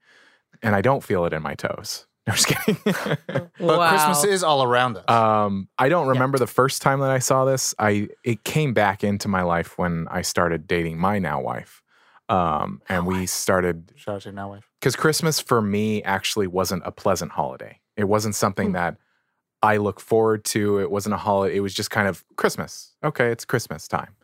and 0.62 0.76
I 0.76 0.82
don't 0.82 1.04
feel 1.04 1.26
it 1.26 1.34
in 1.34 1.42
my 1.42 1.56
toes. 1.56 2.06
No, 2.28 2.32
I'm 2.32 2.38
just 2.38 2.48
kidding. 2.48 2.78
But 3.60 3.78
wow. 3.78 3.90
Christmas 3.90 4.24
is 4.24 4.44
all 4.44 4.64
around 4.64 4.98
us. 4.98 5.06
um, 5.08 5.70
I 5.78 5.90
don't 5.90 6.08
remember 6.08 6.40
the 6.40 6.48
first 6.48 6.82
time 6.82 7.00
that 7.02 7.12
I 7.12 7.20
saw 7.20 7.46
this. 7.46 7.76
I 7.78 8.10
it 8.24 8.44
came 8.44 8.74
back 8.74 9.04
into 9.04 9.28
my 9.28 9.44
life 9.44 9.78
when 9.78 10.08
I 10.10 10.24
started 10.24 10.66
dating 10.66 10.98
my 10.98 11.20
now 11.20 11.40
wife, 11.40 11.84
um, 12.30 12.82
and 12.90 13.06
we 13.06 13.26
started 13.26 13.92
Shout 13.96 14.16
out 14.16 14.22
to 14.24 14.32
now 14.32 14.50
wife. 14.50 14.70
because 14.80 14.96
Christmas 14.96 15.40
for 15.40 15.62
me 15.62 16.02
actually 16.04 16.48
wasn't 16.48 16.84
a 16.86 16.92
pleasant 16.92 17.32
holiday. 17.34 17.80
It 17.96 18.06
wasn't 18.06 18.36
something 18.36 18.74
that 18.74 18.98
I 19.64 19.78
look 19.78 20.00
forward 20.00 20.44
to. 20.46 20.80
It 20.80 20.92
wasn't 20.92 21.16
a 21.16 21.18
holiday. 21.18 21.56
It 21.56 21.62
was 21.62 21.74
just 21.74 21.90
kind 21.92 22.08
of 22.08 22.24
Christmas. 22.36 22.96
Okay, 23.04 23.28
it's 23.32 23.46
Christmas 23.46 23.88
time. 23.88 24.16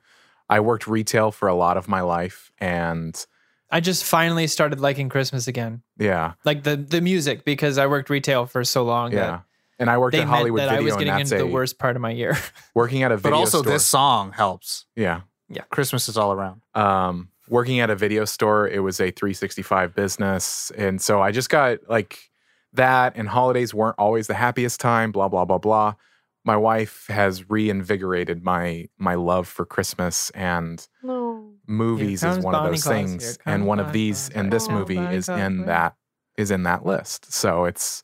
I 0.50 0.60
worked 0.60 0.88
retail 0.88 1.32
for 1.32 1.48
a 1.48 1.56
lot 1.56 1.78
of 1.78 1.88
my 1.88 2.02
life, 2.02 2.52
and 2.60 3.16
I 3.70 3.80
just 3.80 4.04
finally 4.04 4.48
started 4.48 4.80
liking 4.82 5.08
Christmas 5.08 5.48
again, 5.48 5.82
yeah, 5.98 6.34
like 6.44 6.64
the 6.64 6.76
the 6.76 7.00
music, 7.02 7.46
because 7.46 7.78
I 7.78 7.88
worked 7.88 8.10
retail 8.10 8.46
for 8.46 8.64
so 8.66 8.84
long. 8.84 9.14
yeah. 9.14 9.20
that 9.20 9.44
And 9.80 9.90
I 9.90 9.98
worked 9.98 10.12
they 10.12 10.20
at 10.20 10.26
meant 10.28 10.36
Hollywood 10.38 10.60
that 10.62 10.70
Video, 10.70 10.82
I 10.82 10.84
was 10.84 10.94
and 10.96 11.00
getting 11.00 11.14
that's 11.18 11.32
into 11.32 11.44
a 11.44 11.48
the 11.48 11.54
worst 11.54 11.80
part 11.80 11.96
of 11.96 12.02
my 12.02 12.12
year. 12.12 12.38
working 12.76 13.02
at 13.04 13.12
a 13.14 13.18
But 13.18 13.32
also, 13.34 13.62
store. 13.62 13.72
this 13.72 13.86
song 13.86 14.32
helps. 14.34 14.86
Yeah. 14.96 15.22
Yeah, 15.48 15.64
Christmas 15.70 16.08
is 16.10 16.18
all 16.18 16.32
around. 16.34 16.62
um, 16.76 17.30
working 17.50 17.80
at 17.80 17.90
a 17.90 17.96
video 17.96 18.26
store, 18.26 18.68
it 18.68 18.80
was 18.80 19.00
a 19.00 19.12
365 19.12 19.94
business. 19.96 20.72
And 20.78 21.02
so 21.02 21.22
I 21.22 21.32
just 21.32 21.50
got 21.50 21.80
like 21.90 22.30
that, 22.74 23.14
and 23.16 23.28
holidays 23.28 23.74
weren't 23.74 23.96
always 23.98 24.28
the 24.28 24.34
happiest 24.34 24.80
time, 24.80 25.12
blah, 25.12 25.28
blah, 25.28 25.46
blah, 25.46 25.58
blah. 25.58 25.94
My 26.44 26.58
wife 26.58 27.06
has 27.08 27.50
reinvigorated 27.50 28.44
my 28.44 28.88
my 28.98 29.16
love 29.16 29.48
for 29.48 29.66
Christmas 29.66 30.30
and 30.32 30.88
No. 31.04 31.54
movies 31.68 32.24
is 32.24 32.34
comes 32.36 32.44
one 32.46 32.56
of 32.56 32.64
those 32.64 32.84
Claus, 32.84 32.96
things. 32.96 33.38
And 33.46 33.62
comes 33.62 33.66
one 33.66 33.80
of 33.80 33.92
these 33.94 34.30
Claus, 34.30 34.30
and 34.36 34.52
this 34.54 34.68
here 34.68 34.78
movie 34.78 34.96
Bonnie 34.96 35.16
is 35.16 35.26
Claus, 35.26 35.40
in 35.40 35.66
that 35.66 35.96
is 36.38 36.50
in 36.52 36.64
that 36.64 36.86
list. 36.86 37.32
So 37.32 37.66
it's 37.66 38.04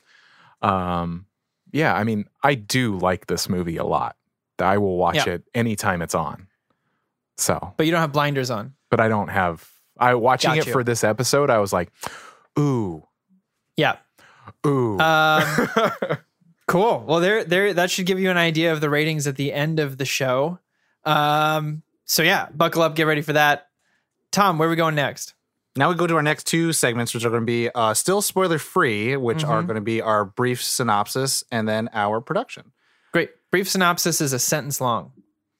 um 0.62 1.26
yeah, 1.72 1.94
I 1.94 2.04
mean, 2.04 2.26
I 2.42 2.54
do 2.54 2.96
like 2.98 3.26
this 3.26 3.48
movie 3.48 3.76
a 3.76 3.84
lot. 3.84 4.16
I 4.60 4.78
will 4.78 4.96
watch 4.96 5.16
Yeah. 5.16 5.34
it 5.34 5.42
anytime 5.54 6.00
it's 6.02 6.14
on. 6.14 6.46
So 7.36 7.74
but 7.76 7.86
you 7.86 7.92
don't 7.92 8.00
have 8.00 8.12
blinders 8.12 8.50
on. 8.50 8.74
But 8.90 9.00
I 9.00 9.08
don't 9.08 9.28
have. 9.28 9.68
I 9.98 10.14
watching 10.14 10.50
Got 10.50 10.58
it 10.58 10.66
you. 10.66 10.72
for 10.72 10.84
this 10.84 11.02
episode. 11.04 11.50
I 11.50 11.58
was 11.58 11.72
like, 11.72 11.90
ooh, 12.58 13.04
Yeah. 13.76 13.96
ooh. 14.66 14.98
Um, 14.98 15.42
cool. 16.66 17.04
Well, 17.06 17.20
there, 17.20 17.44
there. 17.44 17.74
That 17.74 17.90
should 17.90 18.06
give 18.06 18.20
you 18.20 18.30
an 18.30 18.36
idea 18.36 18.72
of 18.72 18.80
the 18.80 18.90
ratings 18.90 19.26
at 19.26 19.36
the 19.36 19.52
end 19.52 19.80
of 19.80 19.98
the 19.98 20.04
show. 20.04 20.58
Um. 21.04 21.82
So 22.04 22.22
yeah, 22.22 22.48
buckle 22.54 22.82
up, 22.82 22.94
get 22.96 23.06
ready 23.06 23.20
for 23.22 23.34
that. 23.34 23.68
Tom, 24.32 24.58
where 24.58 24.66
are 24.68 24.70
we 24.70 24.76
going 24.76 24.94
next? 24.94 25.34
Now 25.76 25.90
we 25.90 25.94
go 25.94 26.06
to 26.06 26.16
our 26.16 26.22
next 26.22 26.46
two 26.46 26.72
segments, 26.72 27.12
which 27.14 27.24
are 27.24 27.30
going 27.30 27.42
to 27.42 27.46
be 27.46 27.68
uh, 27.74 27.92
still 27.94 28.20
spoiler 28.22 28.58
free, 28.58 29.16
which 29.16 29.44
are 29.44 29.62
Mhm. 29.62 29.66
going 29.66 29.74
to 29.76 29.80
be 29.82 30.00
our 30.02 30.24
brief 30.24 30.62
synopsis 30.62 31.44
and 31.52 31.68
then 31.68 31.88
our 31.92 32.20
production. 32.20 32.72
Great. 33.12 33.30
Brief 33.50 33.68
synopsis 33.68 34.20
is 34.20 34.32
a 34.32 34.38
sentence 34.38 34.80
long. 34.80 35.12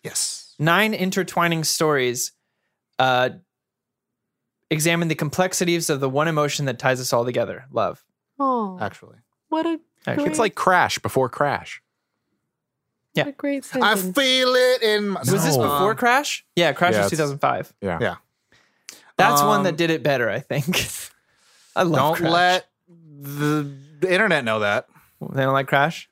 Yes. 0.03 0.55
Nine 0.59 0.93
intertwining 0.95 1.64
stories. 1.64 2.33
Uh. 2.99 3.31
Examine 4.71 5.09
the 5.09 5.15
complexities 5.15 5.89
of 5.89 6.01
the 6.01 6.11
one 6.11 6.29
emotion 6.29 6.67
that 6.67 6.79
ties 6.79 7.01
us 7.01 7.11
all 7.15 7.25
together: 7.25 7.65
love. 7.73 8.05
Oh, 8.39 8.77
Actually, 8.79 9.17
what 9.49 9.65
a 9.65 9.81
Actually, 10.07 10.29
it's 10.29 10.39
like 10.39 10.55
Crash 10.55 10.99
before 10.99 11.29
Crash. 11.31 11.83
A 13.17 13.33
great 13.33 13.67
I 13.75 13.97
feel 13.97 14.55
it 14.55 14.83
in 14.83 15.09
my 15.09 15.21
Was 15.21 15.31
this 15.45 15.57
No. 15.57 15.63
before 15.63 15.95
Crash? 15.97 16.45
Yeah, 16.55 16.73
Crash 16.73 16.93
Yeah, 16.95 17.01
was 17.03 17.11
2005. 17.11 17.73
Yeah. 17.81 17.99
Yeah. 18.01 18.15
That's 19.17 19.41
one 19.43 19.59
Um, 19.61 19.65
that 19.65 19.77
did 19.77 19.91
it 19.91 20.05
better, 20.05 20.31
I 20.31 20.39
think. 20.39 20.87
I 21.75 21.83
love 21.83 21.97
Don't 21.97 22.17
Crash. 22.17 22.31
let 22.31 22.69
the, 22.89 23.75
the 24.01 24.13
internet 24.13 24.45
know 24.45 24.61
that. 24.61 24.87
They 25.33 25.43
don't 25.43 25.53
like 25.53 25.67
Crash? 25.67 26.09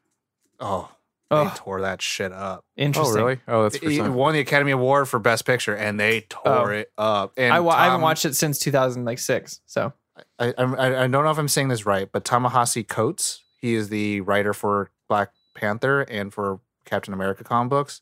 Oh, 0.59 0.91
they 1.31 1.37
Oh, 1.37 1.53
tore 1.57 1.81
that 1.81 2.01
shit 2.03 2.33
up. 2.33 2.65
Oh, 2.67 2.73
interesting. 2.77 3.17
really? 3.17 3.41
Oh, 3.49 3.65
that's 3.65 3.79
for 3.79 3.89
It 3.91 3.97
some. 3.97 4.15
won 4.15 4.33
the 4.35 4.41
Academy 4.41 4.71
Award 4.73 5.09
for 5.09 5.19
Best 5.19 5.45
Picture, 5.45 5.75
and 5.75 5.99
they 5.99 6.21
tore 6.23 6.71
Oh. 6.73 6.77
it 6.77 6.93
up. 6.97 7.33
And 7.37 7.53
I, 7.53 7.61
wa- 7.61 7.73
I 7.73 7.85
haven't 7.85 7.95
Tom- 7.95 8.03
watched 8.03 8.25
it 8.25 8.35
since 8.37 8.59
2006. 8.61 9.61
So 9.67 9.93
I, 10.39 10.55
I 10.57 10.87
I 11.05 11.07
don't 11.09 11.11
know 11.25 11.31
if 11.31 11.39
I'm 11.39 11.49
saying 11.49 11.69
this 11.69 11.85
right, 11.85 12.09
but 12.11 12.25
Tamahasi 12.25 12.87
Coates, 12.87 13.43
he 13.61 13.75
is 13.75 13.89
the 13.89 14.21
writer 14.23 14.53
for 14.55 14.91
Black 15.09 15.31
Panther 15.55 16.03
and 16.03 16.33
for 16.33 16.61
Captain 16.85 17.13
America 17.13 17.43
comic 17.45 17.71
books. 17.71 18.01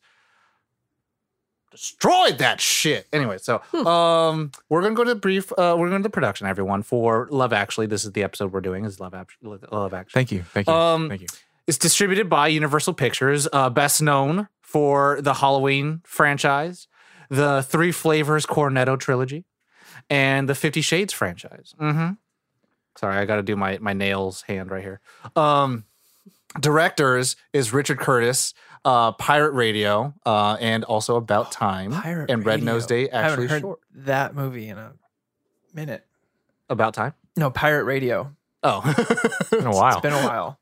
Destroyed 1.71 2.39
that 2.39 2.61
shit. 2.61 3.09
Anyway, 3.13 3.39
so 3.39 3.61
um, 3.85 4.53
we're 4.69 4.81
gonna 4.83 4.95
go 4.95 5.03
to 5.03 5.15
the 5.15 5.19
brief. 5.21 5.51
Uh, 5.53 5.75
we're 5.77 5.89
going 5.89 6.03
to 6.03 6.07
the 6.07 6.11
production, 6.13 6.47
everyone, 6.47 6.83
for 6.85 7.27
Love 7.33 7.53
Actually. 7.53 7.87
This 7.87 8.05
is 8.05 8.13
the 8.13 8.23
episode 8.23 8.53
we're 8.53 8.61
doing. 8.61 8.85
Is 8.85 9.01
Love 9.01 9.13
Actually? 9.13 9.59
Love 9.73 9.93
Actually. 9.93 10.13
Thank 10.13 10.31
you. 10.31 10.43
Thank 10.43 10.69
you. 10.69 10.73
Um, 10.73 11.09
Thank 11.09 11.23
you. 11.23 11.27
It's 11.67 11.79
distributed 11.79 12.29
by 12.29 12.49
Universal 12.49 12.95
Pictures, 12.95 13.49
uh, 13.53 13.71
best 13.71 14.03
known 14.03 14.49
for 14.61 15.21
the 15.23 15.35
Halloween 15.35 16.03
franchise, 16.05 16.89
the 17.31 17.63
Three 17.63 17.91
Flavors 17.93 18.45
Cornetto 18.47 18.99
trilogy, 18.99 19.45
and 20.11 20.49
the 20.49 20.55
Fifty 20.55 20.81
Shades 20.83 21.13
franchise. 21.13 21.75
Mm-hmm. 21.81 22.15
Sorry, 22.97 23.17
I 23.17 23.25
got 23.25 23.37
to 23.37 23.43
do 23.43 23.57
my 23.57 23.79
my 23.81 23.93
nails 23.95 24.43
hand 24.43 24.71
right 24.71 24.83
here. 24.83 25.01
Um, 25.37 25.85
directors 26.61 27.37
is 27.53 27.73
Richard 27.73 27.99
Curtis, 27.99 28.53
uh, 28.85 29.13
Pirate 29.13 29.53
Radio, 29.53 30.15
uh, 30.27 30.57
and 30.61 30.85
also 30.85 31.17
About 31.17 31.51
Time, 31.53 31.93
Pirate 31.93 32.31
and 32.31 32.45
Red 32.45 32.61
Radio. 32.61 32.73
Nose 32.75 32.87
Day. 32.87 33.09
I 33.11 33.23
haven't 33.23 33.31
Actually, 33.33 33.47
heard 33.49 33.61
short. 33.63 33.81
that 33.95 34.35
movie 34.35 34.69
in 34.69 34.79
a 34.79 34.93
minute. 35.73 36.05
About 36.69 36.95
Time. 36.95 37.15
No, 37.37 37.51
Pirate 37.51 37.85
Radio. 37.85 38.35
Oh, 38.63 38.81
In 39.53 39.67
a 39.67 39.71
while. 39.71 39.93
It's 39.93 40.01
been 40.01 40.13
a 40.15 40.27
while. 40.27 40.59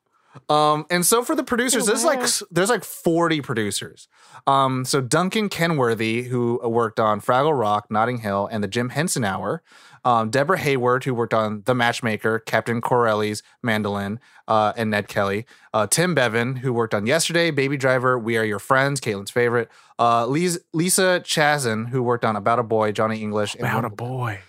Um, 0.49 0.87
and 0.91 1.05
so 1.05 1.23
for 1.23 1.35
the 1.35 1.45
producers, 1.45 1.87
there's 1.87 2.05
like 2.05 2.21
there's 2.51 2.71
like 2.71 2.85
40 2.85 3.41
producers. 3.43 4.09
Um, 4.47 4.85
so 4.85 5.01
Duncan 5.01 5.49
Kenworthy, 5.49 6.23
who 6.25 6.59
worked 6.67 6.99
on 6.99 7.21
Fraggle 7.21 7.59
Rock, 7.59 7.87
Notting 7.91 8.19
Hill, 8.19 8.49
and 8.51 8.63
the 8.63 8.69
Jim 8.69 8.91
Henson 8.91 9.25
Hour. 9.25 9.63
Um, 10.05 10.31
Debra 10.31 10.59
Hayward, 10.59 11.05
who 11.05 11.15
worked 11.15 11.33
on 11.33 11.63
The 11.65 11.77
Matchmaker, 11.77 12.41
Captain 12.41 12.81
Corelli's 12.81 13.41
Mandolin, 13.63 14.19
uh, 14.49 14.73
and 14.77 14.91
Ned 14.91 15.07
Kelly. 15.07 15.47
Uh, 15.73 15.87
Tim 15.87 16.13
Bevan, 16.13 16.57
who 16.57 16.73
worked 16.73 16.93
on 16.93 17.07
Yesterday, 17.07 17.53
Baby 17.53 17.77
Driver, 17.77 18.19
We 18.19 18.37
Are 18.37 18.45
Your 18.45 18.59
Friends, 18.59 19.01
Caitlin's 19.01 19.31
favorite. 19.31 19.69
Uh, 20.01 20.27
Lisa, 20.27 20.59
Liza 20.73 21.21
Chasin, 21.25 21.87
who 21.87 22.03
worked 22.03 22.25
on 22.25 22.35
About 22.35 22.59
a 22.59 22.65
Boy, 22.65 22.91
Johnny 22.91 23.23
English, 23.23 23.55
and 23.55 23.63
About 23.63 23.85
a 23.85 23.89
Wimbledon. 23.91 23.97
boy. 24.17 24.41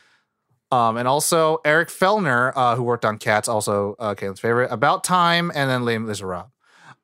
Um, 0.73 0.97
and 0.97 1.07
also 1.07 1.59
Eric 1.63 1.89
Fellner, 1.89 2.51
uh, 2.55 2.75
who 2.75 2.83
worked 2.83 3.05
on 3.05 3.17
Cats, 3.17 3.47
also 3.47 3.95
uh, 3.99 4.15
Caitlin's 4.15 4.39
favorite, 4.39 4.71
About 4.71 5.03
Time, 5.03 5.51
and 5.53 5.69
then 5.69 5.85
Les 5.85 5.97
Miserables. 5.99 6.49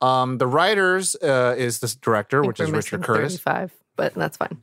Um, 0.02 0.38
the 0.38 0.48
writers 0.48 1.16
uh, 1.22 1.56
is 1.58 1.80
the 1.80 1.96
director, 2.02 2.42
which 2.42 2.60
is 2.60 2.72
Richard 2.72 3.04
Curtis. 3.04 3.34
35, 3.40 3.72
but 3.96 4.14
that's 4.16 4.38
fine. 4.38 4.58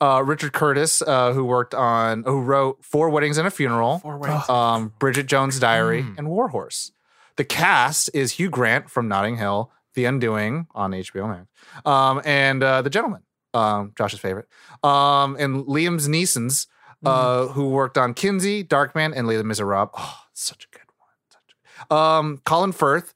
Uh, 0.00 0.22
Richard 0.24 0.52
Curtis, 0.52 1.02
uh, 1.02 1.32
who 1.32 1.44
worked 1.44 1.74
on, 1.74 2.22
who 2.24 2.40
wrote 2.40 2.84
Four 2.84 3.10
Weddings 3.10 3.36
and 3.38 3.46
a 3.46 3.50
Funeral, 3.50 3.98
Four 3.98 4.18
ways. 4.18 4.48
um, 4.48 4.92
Bridget 4.98 5.26
Jones' 5.26 5.58
Diary, 5.58 6.02
Mm. 6.02 6.18
and 6.18 6.28
Warhorse. 6.28 6.92
The 7.36 7.44
cast 7.44 8.10
is 8.14 8.32
Hugh 8.32 8.50
Grant 8.50 8.90
from 8.90 9.08
Notting 9.08 9.36
Hill, 9.38 9.70
The 9.94 10.04
Undoing 10.04 10.66
on 10.74 10.92
HBO 10.92 11.26
Max, 11.28 11.46
um, 11.86 12.20
and 12.24 12.62
uh, 12.62 12.82
The 12.82 12.90
Gentleman, 12.90 13.22
um, 13.54 13.92
Josh's 13.98 14.20
favorite, 14.20 14.46
um, 14.82 15.36
and 15.38 15.64
Liam's 15.66 16.08
Neeson's, 16.08 16.66
uh, 17.04 17.46
who 17.48 17.68
worked 17.70 17.98
on 17.98 18.14
Kinsey, 18.14 18.64
Darkman, 18.64 19.12
and 19.16 19.26
Les 19.26 19.42
Miserables. 19.42 19.90
Oh, 19.96 20.18
such 20.32 20.64
a 20.66 20.68
good 20.76 20.86
one. 20.98 21.90
A- 21.90 21.94
Um, 21.94 22.40
Colin 22.44 22.72
Firth. 22.72 23.14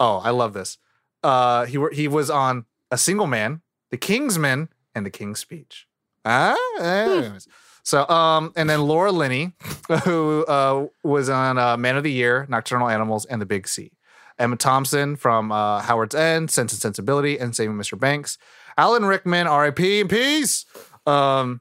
Oh, 0.00 0.18
I 0.18 0.30
love 0.30 0.52
this. 0.54 0.78
Uh, 1.22 1.64
he 1.66 1.78
he 1.92 2.08
was 2.08 2.30
on 2.30 2.64
A 2.90 2.98
Single 2.98 3.26
Man, 3.26 3.60
The 3.90 3.96
Kingsman, 3.96 4.68
and 4.94 5.04
The 5.04 5.10
King's 5.10 5.40
Speech. 5.40 5.86
Ah, 6.24 6.56
anyways. 6.80 7.48
So, 7.82 8.06
um, 8.08 8.52
and 8.54 8.68
then 8.68 8.82
Laura 8.82 9.10
Linney, 9.10 9.52
who 10.04 10.44
uh, 10.46 10.86
was 11.02 11.28
on 11.30 11.58
uh, 11.58 11.76
Man 11.78 11.96
of 11.96 12.02
the 12.04 12.12
Year, 12.12 12.46
Nocturnal 12.48 12.88
Animals, 12.88 13.24
and 13.24 13.40
The 13.40 13.46
Big 13.46 13.66
C. 13.66 13.92
Emma 14.38 14.56
Thompson 14.56 15.16
from 15.16 15.50
uh, 15.50 15.80
Howard's 15.80 16.14
End, 16.14 16.50
Sense 16.50 16.72
and 16.72 16.80
Sensibility, 16.80 17.38
and 17.38 17.56
Saving 17.56 17.76
Mr. 17.76 17.98
Banks. 17.98 18.36
Alan 18.76 19.04
Rickman, 19.06 19.46
R.I.P. 19.48 20.00
in 20.00 20.06
peace. 20.08 20.64
Um, 21.06 21.60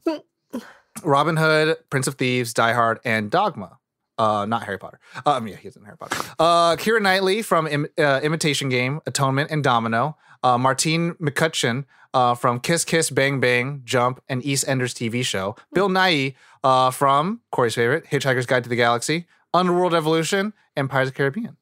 Robin 1.04 1.38
Hood, 1.38 1.78
Prince 1.90 2.08
of 2.08 2.16
Thieves, 2.16 2.54
Die 2.54 2.74
Hard, 2.74 3.00
and 3.06 3.30
Dogma. 3.32 3.80
Uh, 4.18 4.46
not 4.48 4.64
Harry 4.64 4.80
Potter. 4.80 5.00
Um, 5.26 5.48
yeah, 5.48 5.58
he's 5.58 5.76
in 5.76 5.84
Harry 5.84 5.98
Potter. 5.98 6.18
Uh, 6.40 6.76
Keira 6.76 7.02
Knightley 7.02 7.42
from 7.44 7.68
Im- 7.68 7.88
uh, 8.00 8.20
Imitation 8.24 8.68
Game, 8.70 9.00
Atonement, 9.06 9.52
and 9.52 9.64
Domino. 9.64 10.18
Uh, 10.44 10.58
Martine 10.58 11.14
McCutcheon 11.16 11.86
uh, 12.14 12.34
from 12.34 12.60
Kiss 12.60 12.84
Kiss 12.84 13.10
Bang 13.12 13.40
Bang, 13.40 13.82
Jump, 13.86 14.22
and 14.28 14.42
EastEnders 14.42 14.94
TV 14.94 15.24
show. 15.24 15.56
Bill 15.74 15.88
Nighy 15.90 16.34
uh, 16.64 16.90
from 16.92 17.42
Corey's 17.52 17.76
favorite, 17.76 18.06
Hitchhiker's 18.06 18.46
Guide 18.48 18.64
to 18.64 18.70
the 18.70 18.76
Galaxy, 18.76 19.28
Underworld 19.54 19.94
Evolution, 19.94 20.54
and 20.76 20.90
Pirates 20.90 21.10
of 21.10 21.14
the 21.14 21.18
Caribbean. 21.18 21.58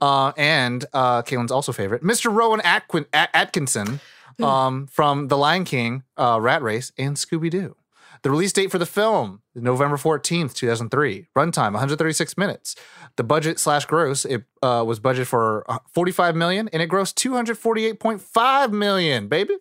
Uh, 0.00 0.32
and 0.36 0.84
uh, 0.92 1.22
Caitlin's 1.22 1.52
also 1.52 1.72
favorite, 1.72 2.02
Mr. 2.02 2.32
Rowan 2.34 2.60
Atquin- 2.60 3.06
At- 3.12 3.30
Atkinson 3.34 4.00
um, 4.42 4.86
from 4.88 5.28
The 5.28 5.36
Lion 5.36 5.64
King, 5.64 6.02
uh, 6.16 6.38
Rat 6.40 6.62
Race, 6.62 6.90
and 6.98 7.16
Scooby 7.16 7.50
Doo. 7.50 7.76
The 8.22 8.30
release 8.30 8.52
date 8.52 8.70
for 8.70 8.78
the 8.78 8.86
film, 8.86 9.42
November 9.54 9.96
14th, 9.96 10.54
2003. 10.54 11.26
Runtime, 11.36 11.72
136 11.72 12.36
minutes. 12.36 12.76
The 13.16 13.24
budget 13.24 13.58
slash 13.58 13.86
gross, 13.86 14.24
it 14.24 14.44
uh, 14.62 14.84
was 14.86 15.00
budgeted 15.00 15.26
for 15.26 15.68
uh, 15.70 15.78
45 15.92 16.36
million 16.36 16.68
and 16.72 16.82
it 16.82 16.88
grossed 16.88 17.14
248.5 17.14 18.72
million, 18.72 19.28
baby. 19.28 19.56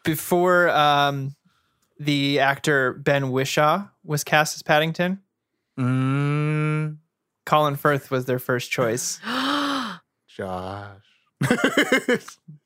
Before 0.04 0.70
um, 0.70 1.36
the 2.00 2.40
actor 2.40 2.94
Ben 2.94 3.32
Whishaw 3.32 3.88
was 4.04 4.24
cast 4.24 4.56
as 4.56 4.62
Paddington, 4.62 5.20
Mm, 5.80 6.98
Colin 7.48 7.76
Firth 7.76 8.12
was 8.12 8.26
their 8.26 8.38
first 8.40 8.70
choice. 8.70 9.20
Josh. 10.28 11.02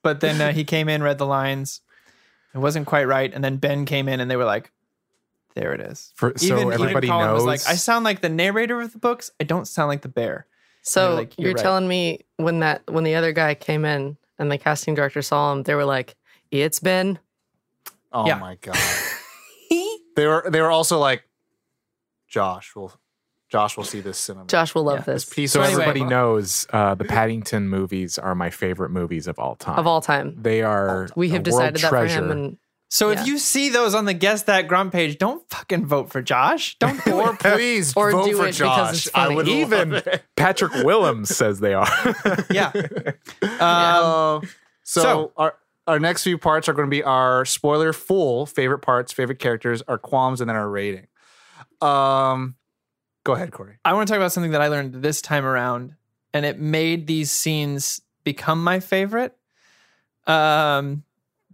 But 0.04 0.20
then 0.20 0.42
uh, 0.42 0.52
he 0.52 0.64
came 0.66 0.90
in, 0.90 1.02
read 1.02 1.18
the 1.18 1.26
lines. 1.26 1.80
It 2.54 2.58
wasn't 2.58 2.88
quite 2.88 3.08
right, 3.08 3.32
and 3.34 3.42
then 3.44 3.56
Ben 3.58 3.86
came 3.86 4.10
in, 4.10 4.20
and 4.20 4.30
they 4.30 4.36
were 4.36 4.44
like, 4.46 4.72
"There 5.56 5.74
it 5.74 5.82
is." 5.82 6.12
For, 6.16 6.34
so 6.38 6.70
everybody 6.70 7.08
Colin 7.08 7.28
knows. 7.28 7.44
was 7.44 7.46
like, 7.46 7.62
"I 7.68 7.76
sound 7.76 8.06
like 8.06 8.22
the 8.22 8.30
narrator 8.30 8.82
of 8.82 8.92
the 8.94 9.00
books. 9.00 9.32
I 9.40 9.44
don't 9.44 9.68
sound 9.68 9.90
like 9.90 10.02
the 10.02 10.10
bear." 10.10 10.46
So 10.84 11.16
like, 11.16 11.38
you're, 11.38 11.50
"You're 11.50 11.56
right." 11.56 11.62
telling 11.64 11.88
me 11.88 12.26
when 12.38 12.60
that 12.60 12.82
when 12.88 13.04
the 13.04 13.16
other 13.16 13.32
guy 13.34 13.54
came 13.54 13.86
in 13.86 14.18
and 14.40 14.52
the 14.52 14.58
casting 14.58 14.96
director 14.96 15.22
saw 15.22 15.52
him, 15.54 15.64
they 15.64 15.76
were 15.76 15.86
like, 15.86 16.16
"It's 16.52 16.80
Ben." 16.80 17.20
Oh 18.12 18.26
Yeah. 18.28 18.40
my 18.40 18.56
god. 18.62 18.78
they 20.16 20.28
were 20.28 20.46
they 20.50 20.62
were 20.62 20.72
also 20.72 20.98
like, 21.00 21.24
Josh 22.28 22.76
will 22.76 22.94
Josh 23.50 23.76
will 23.76 23.84
see 23.84 24.00
this 24.00 24.18
cinema. 24.18 24.48
Josh 24.48 24.74
will 24.74 24.84
love 24.84 25.00
Yeah, 25.00 25.14
this 25.14 25.26
piece 25.26 25.52
so 25.52 25.62
anyway- 25.62 25.82
everybody 25.84 26.04
knows 26.06 26.66
uh, 26.72 26.96
the 26.96 27.04
Paddington 27.04 27.68
movies 27.68 28.18
are 28.18 28.34
my 28.34 28.50
favorite 28.50 28.92
movies 28.92 29.28
of 29.28 29.38
all 29.40 29.56
time. 29.56 29.78
of 29.78 29.86
all 29.88 30.02
time. 30.02 30.36
They 30.42 30.62
are. 30.62 31.10
We 31.16 31.30
have 31.30 31.44
decided 31.44 31.82
that 31.82 31.90
for 31.90 32.06
him, 32.06 32.32
and 32.32 32.58
So 32.94 33.10
Yeah. 33.10 33.22
if 33.22 33.28
you 33.28 33.38
see 33.40 33.70
those 33.70 33.96
on 33.96 34.04
the 34.04 34.14
Guess 34.14 34.44
That 34.44 34.68
grump 34.68 34.92
page, 34.92 35.18
don't 35.18 35.42
fucking 35.50 35.86
vote 35.86 36.10
for 36.12 36.22
Josh. 36.22 36.78
Don't 36.78 37.02
do 37.06 37.14
Or 37.14 37.34
it. 37.34 37.40
please 37.40 37.94
Or 37.96 38.12
vote 38.12 38.26
do 38.26 38.36
for 38.36 38.44
it 38.48 38.58
because 38.58 38.58
Josh. 38.58 39.08
it's 39.08 39.16
I 39.16 39.24
funny. 39.24 39.36
would 39.36 39.48
Even. 39.48 40.02
Patrick 40.36 40.74
Willems 40.84 41.34
says 41.36 41.62
they 41.62 41.74
are. 41.74 41.88
yeah. 42.52 42.72
Um, 43.44 43.50
Uh, 43.62 44.40
so, 44.84 45.02
so- 45.02 45.32
our 45.38 45.56
our 45.88 46.00
next 46.00 46.24
few 46.24 46.38
parts 46.38 46.70
are 46.70 46.74
going 46.74 46.86
to 46.86 46.92
be 46.92 47.02
our 47.04 47.44
spoiler 47.46 47.92
full 47.94 48.46
favorite 48.46 48.80
parts, 48.80 49.12
favorite 49.12 49.40
characters, 49.40 49.82
our 49.88 49.98
qualms, 49.98 50.40
and 50.42 50.50
then 50.50 50.56
our 50.58 50.70
rating. 50.70 51.08
Um, 51.82 52.56
go 53.24 53.34
ahead, 53.34 53.52
Corey. 53.52 53.78
I 53.84 53.94
want 53.94 54.08
to 54.08 54.12
talk 54.12 54.18
about 54.20 54.32
something 54.32 54.52
that 54.52 54.62
I 54.62 54.68
learned 54.68 54.96
this 55.02 55.22
time 55.22 55.44
around, 55.46 55.96
and 56.34 56.46
it 56.46 56.60
made 56.60 57.08
these 57.08 57.32
scenes 57.32 58.00
become 58.24 58.64
my 58.64 58.80
favorite. 58.80 59.36
Um, 60.28 61.04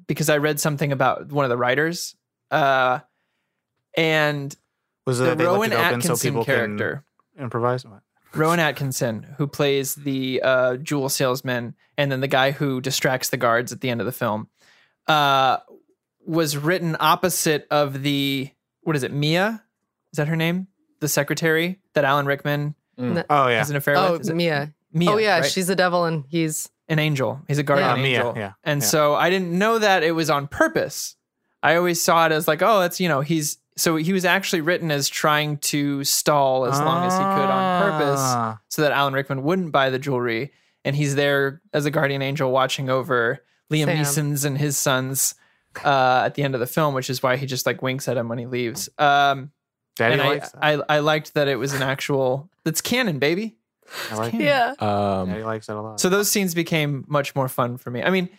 because 0.07 0.29
I 0.29 0.37
read 0.37 0.59
something 0.59 0.91
about 0.91 1.31
one 1.31 1.45
of 1.45 1.49
the 1.49 1.57
writers, 1.57 2.15
Uh, 2.51 2.99
and 3.95 4.55
Was 5.05 5.19
it 5.19 5.37
the 5.37 5.45
Rowan 5.45 5.69
left 5.71 5.73
it 5.73 5.75
open 5.87 6.01
so 6.01 6.13
Atkinson 6.13 6.43
character, 6.43 7.03
can 7.35 7.43
improvise? 7.43 7.85
Rowan 8.33 8.59
Atkinson, 8.59 9.23
who 9.37 9.47
plays 9.47 9.95
the 9.95 10.41
uh, 10.43 10.77
jewel 10.77 11.09
salesman, 11.09 11.75
and 11.97 12.11
then 12.11 12.21
the 12.21 12.27
guy 12.27 12.51
who 12.51 12.81
distracts 12.81 13.29
the 13.29 13.37
guards 13.37 13.71
at 13.71 13.81
the 13.81 13.89
end 13.89 13.99
of 14.01 14.05
the 14.05 14.11
film, 14.11 14.47
uh, 15.07 15.57
was 16.25 16.57
written 16.57 16.95
opposite 16.99 17.65
of 17.71 18.03
the 18.03 18.49
what 18.83 18.95
is 18.95 19.03
it? 19.03 19.11
Mia, 19.11 19.63
is 20.13 20.17
that 20.17 20.27
her 20.27 20.35
name? 20.35 20.67
The 20.99 21.07
secretary 21.07 21.79
that 21.93 22.05
Alan 22.05 22.25
Rickman 22.25 22.75
Oh 22.97 23.47
yeah. 23.47 23.57
has 23.59 23.69
an 23.69 23.75
affair 23.75 23.95
Oh, 23.97 24.13
with. 24.13 24.21
Is 24.21 24.31
Mia. 24.31 24.73
Mia, 24.93 25.11
oh 25.11 25.17
yeah, 25.17 25.39
right? 25.39 25.51
she's 25.51 25.67
the 25.67 25.75
devil, 25.75 26.05
and 26.05 26.25
he's 26.29 26.69
an 26.89 26.99
angel. 26.99 27.41
He's 27.47 27.57
a 27.57 27.63
guardian 27.63 27.89
Yeah. 27.89 27.93
Uh, 27.93 28.05
angel. 28.27 28.33
yeah, 28.37 28.51
And 28.63 28.81
yeah. 28.81 28.87
so 28.87 29.15
I 29.15 29.29
didn't 29.29 29.51
know 29.57 29.79
that 29.79 30.03
it 30.03 30.11
was 30.13 30.29
on 30.29 30.47
purpose. 30.47 31.15
I 31.63 31.75
always 31.75 32.01
saw 32.01 32.25
it 32.25 32.31
as 32.31 32.47
like, 32.47 32.61
oh, 32.61 32.79
that's 32.79 32.99
you 32.99 33.09
know, 33.09 33.21
he's 33.21 33.57
so 33.75 33.95
he 33.95 34.13
was 34.13 34.25
actually 34.25 34.61
written 34.61 34.89
as 34.91 35.07
trying 35.09 35.57
to 35.57 36.03
stall 36.03 36.65
as 36.65 36.79
long 36.79 37.05
as 37.05 37.13
he 37.13 37.19
could 37.19 37.25
on 37.25 37.81
purpose 37.91 38.19
Ah. 38.21 38.59
so 38.69 38.81
that 38.81 38.91
Alan 38.91 39.13
Rickman 39.13 39.43
wouldn't 39.43 39.71
buy 39.71 39.89
the 39.89 39.99
jewelry. 39.99 40.51
And 40.85 40.95
he's 40.95 41.15
there 41.15 41.61
as 41.73 41.85
a 41.85 41.91
guardian 41.91 42.21
angel 42.21 42.51
watching 42.51 42.89
over 42.89 43.43
Liam 43.71 43.85
Sam. 43.85 43.97
Neeson's 43.97 44.45
and 44.45 44.57
his 44.57 44.77
sons 44.77 45.35
uh, 45.83 46.23
at 46.25 46.35
the 46.35 46.43
end 46.43 46.53
of 46.55 46.59
the 46.61 46.65
film, 46.67 46.93
which 46.95 47.09
is 47.09 47.21
why 47.21 47.35
he 47.35 47.45
just 47.45 47.65
like 47.65 47.81
winks 47.81 48.07
at 48.07 48.15
him 48.17 48.29
when 48.29 48.39
he 48.39 48.45
leaves. 48.45 48.87
Um, 48.97 49.51
Daddy 49.97 50.13
and 50.13 50.21
I, 50.21 50.27
likes 50.29 50.51
that. 50.51 50.63
I, 50.63 50.81
I 50.95 50.99
liked 50.99 51.33
that 51.33 51.47
it 51.47 51.57
was 51.57 51.73
an 51.73 51.81
actual, 51.83 52.49
that's 52.63 52.81
canon, 52.81 53.19
baby. 53.19 53.57
I 54.11 54.15
like 54.15 54.33
yeah. 54.33 54.73
Um, 54.79 55.29
Daddy 55.29 55.43
likes 55.43 55.69
it 55.69 55.75
a 55.75 55.81
lot. 55.81 55.99
So 55.99 56.09
those 56.09 56.29
scenes 56.29 56.53
became 56.53 57.05
much 57.07 57.35
more 57.35 57.47
fun 57.47 57.77
for 57.77 57.89
me. 57.91 58.03
I 58.03 58.09
mean, 58.09 58.29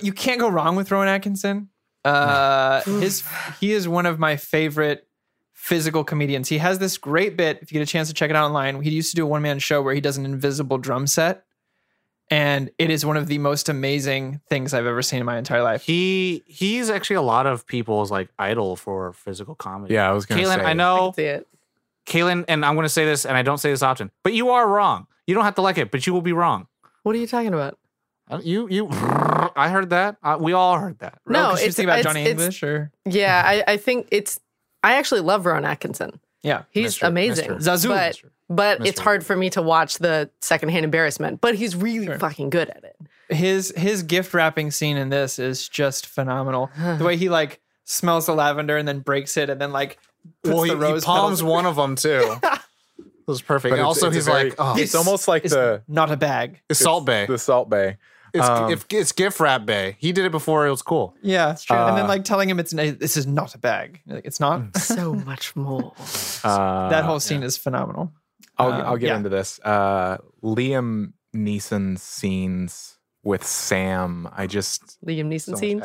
you 0.00 0.12
can't 0.12 0.40
go 0.40 0.48
wrong 0.48 0.76
with 0.76 0.90
Rowan 0.90 1.08
Atkinson. 1.08 1.68
Uh, 2.04 2.82
his 2.84 3.24
he 3.60 3.72
is 3.72 3.88
one 3.88 4.06
of 4.06 4.18
my 4.18 4.36
favorite 4.36 5.06
physical 5.52 6.02
comedians. 6.02 6.48
He 6.48 6.58
has 6.58 6.78
this 6.78 6.98
great 6.98 7.36
bit. 7.36 7.58
If 7.62 7.70
you 7.70 7.78
get 7.78 7.88
a 7.88 7.90
chance 7.90 8.08
to 8.08 8.14
check 8.14 8.30
it 8.30 8.36
out 8.36 8.46
online, 8.46 8.82
he 8.82 8.90
used 8.90 9.10
to 9.10 9.16
do 9.16 9.24
a 9.24 9.26
one 9.26 9.42
man 9.42 9.58
show 9.58 9.80
where 9.82 9.94
he 9.94 10.00
does 10.00 10.16
an 10.16 10.24
invisible 10.24 10.78
drum 10.78 11.06
set, 11.06 11.44
and 12.30 12.70
it 12.78 12.90
is 12.90 13.06
one 13.06 13.16
of 13.16 13.28
the 13.28 13.38
most 13.38 13.68
amazing 13.68 14.40
things 14.48 14.74
I've 14.74 14.86
ever 14.86 15.02
seen 15.02 15.20
in 15.20 15.26
my 15.26 15.38
entire 15.38 15.62
life. 15.62 15.82
he 15.84 16.42
he's 16.46 16.90
actually 16.90 17.16
a 17.16 17.22
lot 17.22 17.46
of 17.46 17.66
people's 17.66 18.10
like 18.10 18.28
idol 18.38 18.74
for 18.74 19.12
physical 19.12 19.54
comedy. 19.54 19.94
yeah, 19.94 20.08
I 20.08 20.12
was 20.12 20.26
going 20.26 20.40
to 20.42 20.46
Kaylin, 20.48 20.56
say. 20.56 20.62
I 20.64 20.70
I 20.70 20.72
know 20.72 21.12
can 21.12 21.14
see 21.14 21.24
it. 21.24 21.48
Kaylin, 22.06 22.44
and 22.48 22.64
I'm 22.64 22.74
going 22.74 22.84
to 22.84 22.88
say 22.88 23.04
this, 23.04 23.24
and 23.24 23.36
I 23.36 23.42
don't 23.42 23.58
say 23.58 23.70
this 23.70 23.82
often, 23.82 24.10
but 24.22 24.32
you 24.32 24.50
are 24.50 24.66
wrong. 24.68 25.06
You 25.26 25.34
don't 25.34 25.44
have 25.44 25.54
to 25.56 25.62
like 25.62 25.78
it, 25.78 25.90
but 25.90 26.06
you 26.06 26.12
will 26.12 26.22
be 26.22 26.32
wrong. 26.32 26.66
What 27.04 27.14
are 27.14 27.18
you 27.18 27.26
talking 27.26 27.54
about? 27.54 27.78
Uh, 28.30 28.40
You, 28.42 28.68
you, 28.68 28.88
I 29.56 29.68
heard 29.68 29.90
that. 29.90 30.16
Uh, 30.22 30.36
we 30.40 30.52
all 30.52 30.78
heard 30.78 30.98
that. 31.00 31.18
No, 31.26 31.46
Oh, 31.46 31.50
'cause 31.50 31.60
you 31.62 31.66
it's 31.68 31.76
think 31.76 31.86
about 31.86 32.00
it's- 32.00 32.12
Johnny 32.14 32.22
it's- 32.22 32.32
English 32.40 32.62
or 32.62 32.90
Yeah, 33.04 33.42
I, 33.44 33.72
I 33.72 33.76
think 33.76 34.08
it's. 34.10 34.40
I 34.82 34.94
actually 34.94 35.20
love 35.20 35.46
Ron 35.46 35.64
Atkinson. 35.64 36.18
yeah, 36.42 36.62
He's 36.70 36.98
Mr. 36.98 37.06
amazing. 37.06 37.50
Mr. 37.50 37.58
Zazu. 37.60 37.88
But, 37.88 38.20
but 38.48 38.86
it's 38.86 38.98
hard 39.00 39.24
for 39.24 39.36
me 39.36 39.48
to 39.50 39.62
watch 39.62 39.98
the 39.98 40.28
secondhand 40.40 40.84
embarrassment. 40.84 41.40
But 41.40 41.54
he's 41.54 41.76
really 41.76 42.06
Sure. 42.06 42.18
fucking 42.18 42.50
good 42.50 42.68
at 42.68 42.82
it. 42.84 42.96
his 43.34 43.72
his 43.76 44.02
gift 44.02 44.34
wrapping 44.34 44.70
scene 44.72 44.96
in 44.96 45.08
this 45.08 45.38
is 45.38 45.68
just 45.68 46.06
phenomenal. 46.06 46.70
the 46.98 47.04
way 47.04 47.16
he 47.16 47.28
like 47.28 47.60
smells 47.84 48.26
the 48.26 48.34
lavender 48.34 48.76
and 48.76 48.86
then 48.88 49.00
breaks 49.00 49.36
it 49.36 49.48
and 49.50 49.60
then 49.60 49.72
like 49.72 49.98
puts 49.98 50.11
well, 50.44 50.62
he, 50.62 50.70
the 50.74 50.76
he 50.94 51.00
palms 51.00 51.04
petals- 51.40 51.42
one 51.42 51.66
of 51.66 51.76
them 51.76 51.96
too. 51.96 52.36
it 52.42 53.08
was 53.26 53.42
perfect. 53.42 53.72
But 53.72 53.78
and 53.78 53.80
it's- 53.80 53.86
also, 53.86 54.06
it's 54.08 54.16
he's 54.16 54.26
very- 54.26 54.50
like, 54.50 54.54
oh, 54.58 54.76
it's 54.78 54.94
almost 54.94 55.28
like 55.28 55.44
It's 55.44 55.54
the 55.54 55.82
not 55.88 56.10
a 56.10 56.16
bag. 56.16 56.60
it's 56.68 56.80
Salt 56.80 57.04
Bae. 57.06 57.26
the 57.26 57.38
Salt 57.38 57.68
Bae. 57.70 57.98
It's, 58.34 58.48
um, 58.48 58.72
if, 58.72 58.86
it's 58.90 59.12
gift 59.12 59.40
wrap 59.40 59.66
Bae. 59.66 59.94
He 59.98 60.10
did 60.12 60.24
it 60.24 60.32
before 60.32 60.66
it 60.66 60.70
was 60.70 60.80
cool. 60.80 61.14
Yeah, 61.20 61.50
it's 61.52 61.64
true. 61.64 61.76
and 61.76 61.98
then 61.98 62.06
Uh, 62.06 62.08
like 62.08 62.24
telling 62.24 62.48
him 62.48 62.58
it's 62.58 62.72
this 62.72 63.18
is 63.18 63.26
not 63.26 63.54
a 63.54 63.58
bag. 63.58 64.00
Like 64.06 64.24
it's 64.24 64.40
not. 64.40 64.74
So 64.78 65.12
much 65.14 65.54
more. 65.54 65.92
Uh, 66.42 66.88
that 66.88 67.04
whole 67.04 67.20
scene 67.20 67.42
is 67.42 67.58
phenomenal. 67.58 68.10
I'll, 68.58 68.72
um, 68.72 68.80
I'll 68.86 68.96
get 68.96 69.08
yeah. 69.08 69.16
into 69.16 69.28
this. 69.28 69.60
Uh, 69.62 70.16
Liam 70.42 71.12
Neeson's 71.36 72.02
scenes 72.02 72.96
with 73.22 73.44
Sam. 73.44 74.26
I 74.32 74.46
just 74.46 74.98
Liam 75.04 75.26
Neeson 75.28 75.58
scene. 75.58 75.82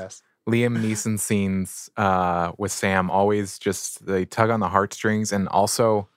Liam 0.47 0.77
Neeson 0.81 1.19
scenes 1.19 1.89
uh, 1.97 2.53
with 2.57 2.71
Sam 2.71 3.12
always 3.12 3.60
just 3.60 4.05
they 4.05 4.23
tug 4.25 4.49
on 4.49 4.60
the 4.62 4.69
heartstrings, 4.69 5.31
and 5.33 5.47
also 5.49 6.07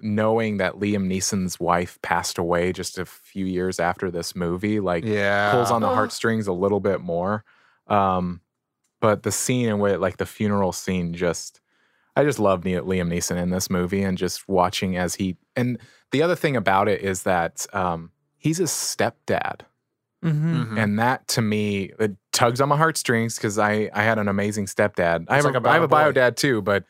knowing 0.00 0.56
that 0.56 0.74
Liam 0.74 1.06
Neeson's 1.06 1.60
wife 1.60 2.00
passed 2.02 2.38
away 2.38 2.72
just 2.72 2.98
a 2.98 3.04
few 3.06 3.44
years 3.46 3.78
after 3.78 4.10
this 4.10 4.34
movie, 4.34 4.80
like 4.80 5.04
Yeah. 5.04 5.52
pulls 5.52 5.70
on 5.70 5.80
the 5.80 5.88
Oh. 5.88 5.94
heartstrings 5.94 6.46
a 6.48 6.52
little 6.52 6.80
bit 6.80 7.00
more. 7.00 7.44
Um, 7.86 8.40
but 9.00 9.22
the 9.22 9.30
scene 9.32 9.68
in 9.68 9.78
which, 9.78 9.98
like 9.98 10.16
the 10.16 10.26
funeral 10.26 10.72
scene, 10.72 11.12
just 11.14 11.60
I 12.14 12.24
just 12.24 12.38
love 12.38 12.62
Liam 12.62 13.08
Neeson 13.08 13.36
in 13.36 13.50
this 13.50 13.70
movie, 13.70 14.02
and 14.02 14.18
just 14.18 14.46
watching 14.48 14.96
as 14.96 15.14
he. 15.14 15.36
And 15.56 15.78
the 16.10 16.22
other 16.22 16.36
thing 16.36 16.56
about 16.56 16.86
it 16.88 17.00
is 17.00 17.22
that 17.22 17.66
um, 17.72 18.10
he's 18.36 18.60
a 18.60 18.64
stepdad. 18.64 19.60
Mm-hmm. 20.24 20.62
Mhm. 20.74 20.82
And 20.82 20.98
that 20.98 21.26
to 21.28 21.42
me 21.42 21.92
it 21.98 22.12
tugs 22.32 22.60
on 22.60 22.68
my 22.68 22.76
heartstrings 22.76 23.36
because 23.36 23.58
I 23.58 23.90
I 23.92 24.02
had 24.04 24.18
an 24.18 24.28
amazing 24.28 24.66
stepdad. 24.66 25.26
I 25.28 25.36
have, 25.36 25.44
like 25.44 25.54
a, 25.54 25.58
a 25.60 25.68
I 25.68 25.74
have 25.74 25.82
a 25.82 25.88
bio 25.88 26.04
bio 26.06 26.12
dad 26.12 26.36
too, 26.36 26.62
but 26.62 26.84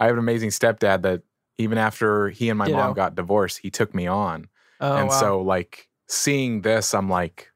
I 0.00 0.06
have 0.06 0.14
an 0.14 0.18
amazing 0.20 0.50
stepdad 0.50 1.02
that 1.02 1.22
even 1.58 1.76
after 1.76 2.28
he 2.30 2.48
and 2.48 2.58
my 2.58 2.66
Ditto. 2.66 2.78
mom 2.78 2.94
got 2.94 3.14
divorced, 3.14 3.58
he 3.58 3.70
took 3.70 3.94
me 3.94 4.06
on. 4.06 4.48
Oh, 4.80 4.96
and 4.96 5.08
wow. 5.08 5.20
so 5.20 5.40
like 5.42 5.88
seeing 6.06 6.62
this, 6.62 6.94
I'm 6.94 7.08
like, 7.10 7.50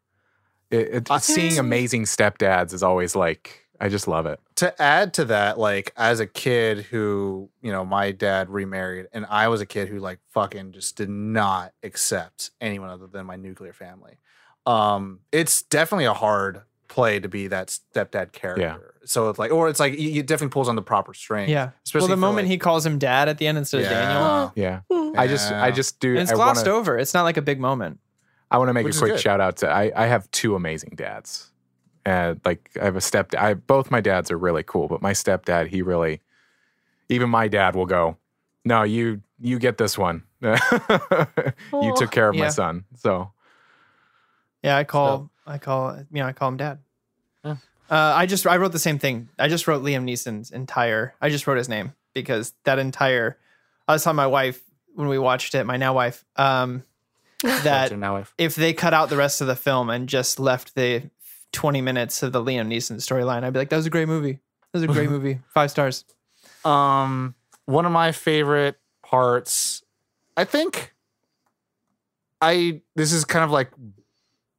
it, 0.70 0.88
it, 0.94 1.10
I- 1.10 1.18
seeing 1.18 1.58
amazing 1.58 2.04
stepdads 2.04 2.72
is 2.72 2.82
always 2.82 3.14
like 3.16 3.60
I 3.80 3.88
just 3.88 4.06
love 4.06 4.26
it. 4.26 4.38
to 4.56 4.80
add 4.80 5.12
to 5.14 5.24
that, 5.26 5.58
like 5.58 5.92
as 5.96 6.20
a 6.20 6.26
kid 6.26 6.78
who, 6.84 7.48
you 7.62 7.72
know, 7.72 7.84
my 7.84 8.12
dad 8.12 8.48
remarried 8.50 9.06
and 9.12 9.26
I 9.28 9.48
was 9.48 9.60
a 9.60 9.66
kid 9.66 9.88
who 9.88 9.98
like 9.98 10.18
fucking 10.30 10.72
just 10.72 10.96
did 10.96 11.08
not 11.08 11.72
accept 11.82 12.50
anyone 12.60 12.90
other 12.90 13.06
than 13.08 13.26
my 13.26 13.36
nuclear 13.36 13.72
family. 13.72 14.18
Um, 14.66 15.20
it's 15.32 15.62
definitely 15.62 16.04
a 16.04 16.14
hard 16.14 16.62
play 16.88 17.18
to 17.20 17.28
be 17.28 17.48
that 17.48 17.68
stepdad 17.94 18.32
character. 18.32 18.94
So 19.04 19.28
it's 19.30 19.38
like, 19.38 19.50
or 19.50 19.68
it's 19.68 19.80
like, 19.80 19.94
it 19.94 20.26
definitely 20.26 20.52
pulls 20.52 20.68
on 20.68 20.76
the 20.76 20.82
proper 20.82 21.14
string. 21.14 21.48
yeah. 21.48 21.70
Well, 21.94 22.06
the 22.06 22.16
moment 22.16 22.44
like- 22.46 22.52
he 22.52 22.58
calls 22.58 22.86
him 22.86 22.98
dad 22.98 23.28
at 23.28 23.38
the 23.38 23.46
end 23.46 23.58
instead 23.58 23.82
of 23.82 23.88
Daniel, 23.88 24.52
Yeah. 24.54 24.80
I 25.16 25.26
just 25.26 25.50
I 25.50 25.70
just 25.70 26.00
do. 26.00 26.10
and 26.10 26.20
it's 26.20 26.30
I 26.32 26.34
glossed 26.34 26.66
wanna, 26.66 26.78
over. 26.78 26.98
It's 26.98 27.12
not 27.14 27.22
like 27.24 27.36
a 27.36 27.42
big 27.42 27.58
moment. 27.60 27.98
I 28.50 28.58
want 28.58 28.68
to 28.68 28.74
make 28.74 28.84
Which 28.84 28.96
a 28.96 29.00
quick 29.00 29.18
shout 29.18 29.40
out 29.40 29.56
to 29.58 29.68
I, 29.70 29.90
I 29.96 30.06
have 30.06 30.30
two 30.30 30.54
amazing 30.54 30.92
dads. 30.96 31.50
Uh, 32.04 32.34
like 32.44 32.70
I 32.80 32.84
have 32.84 32.96
a 32.96 33.00
stepdad. 33.00 33.38
I 33.38 33.54
both 33.54 33.90
my 33.90 34.00
dads 34.00 34.30
are 34.30 34.38
really 34.38 34.62
cool, 34.62 34.88
but 34.88 35.00
my 35.02 35.12
stepdad, 35.12 35.68
he 35.68 35.82
really 35.82 36.20
even 37.08 37.28
my 37.30 37.48
dad 37.48 37.74
will 37.74 37.86
go, 37.86 38.16
No, 38.64 38.82
you 38.82 39.22
you 39.40 39.58
get 39.58 39.78
this 39.78 39.96
one. 39.98 40.22
you 40.42 41.94
took 41.96 42.10
care 42.10 42.28
of 42.28 42.36
my 42.36 42.48
son. 42.48 42.84
So 42.96 43.32
Yeah, 44.62 44.76
I 44.76 44.84
call 44.84 45.30
I 45.46 45.58
call 45.58 45.96
you 45.96 46.04
know 46.22 46.26
I 46.26 46.32
call 46.32 46.48
him 46.48 46.56
dad. 46.56 46.78
Yeah. 47.44 47.56
Uh, 47.90 48.12
I 48.16 48.26
just 48.26 48.46
I 48.46 48.56
wrote 48.56 48.72
the 48.72 48.78
same 48.78 48.98
thing. 48.98 49.28
I 49.38 49.48
just 49.48 49.66
wrote 49.66 49.82
Liam 49.82 50.04
Neeson's 50.04 50.50
entire. 50.50 51.14
I 51.20 51.28
just 51.28 51.46
wrote 51.46 51.58
his 51.58 51.68
name 51.68 51.94
because 52.14 52.52
that 52.64 52.78
entire. 52.78 53.38
I 53.88 53.92
was 53.94 54.04
telling 54.04 54.16
my 54.16 54.26
wife 54.28 54.60
when 54.94 55.08
we 55.08 55.18
watched 55.18 55.54
it, 55.54 55.64
my 55.64 55.76
now 55.76 55.94
wife, 55.94 56.24
um, 56.36 56.84
that 57.42 57.96
now 57.98 58.16
I've- 58.16 58.30
if 58.38 58.54
they 58.54 58.72
cut 58.72 58.94
out 58.94 59.08
the 59.08 59.16
rest 59.16 59.40
of 59.40 59.46
the 59.46 59.56
film 59.56 59.90
and 59.90 60.08
just 60.08 60.38
left 60.38 60.74
the 60.74 61.02
20 61.52 61.80
minutes 61.80 62.22
of 62.22 62.32
the 62.32 62.42
Liam 62.42 62.68
Neeson 62.68 62.96
storyline, 62.96 63.42
I'd 63.42 63.52
be 63.52 63.58
like, 63.58 63.70
that 63.70 63.76
was 63.76 63.86
a 63.86 63.90
great 63.90 64.08
movie. 64.08 64.38
That 64.72 64.80
was 64.80 64.82
a 64.84 64.86
great 64.86 65.10
movie. 65.16 65.40
Five 65.52 65.70
stars. 65.70 66.04
Um, 66.64 67.34
one 67.66 67.84
of 67.86 67.92
my 67.92 68.12
favorite 68.12 68.78
parts, 69.02 69.82
I 70.36 70.44
think. 70.44 70.94
I 72.40 72.82
this 72.96 73.12
is 73.12 73.24
kind 73.24 73.44
of 73.44 73.50
like, 73.50 73.70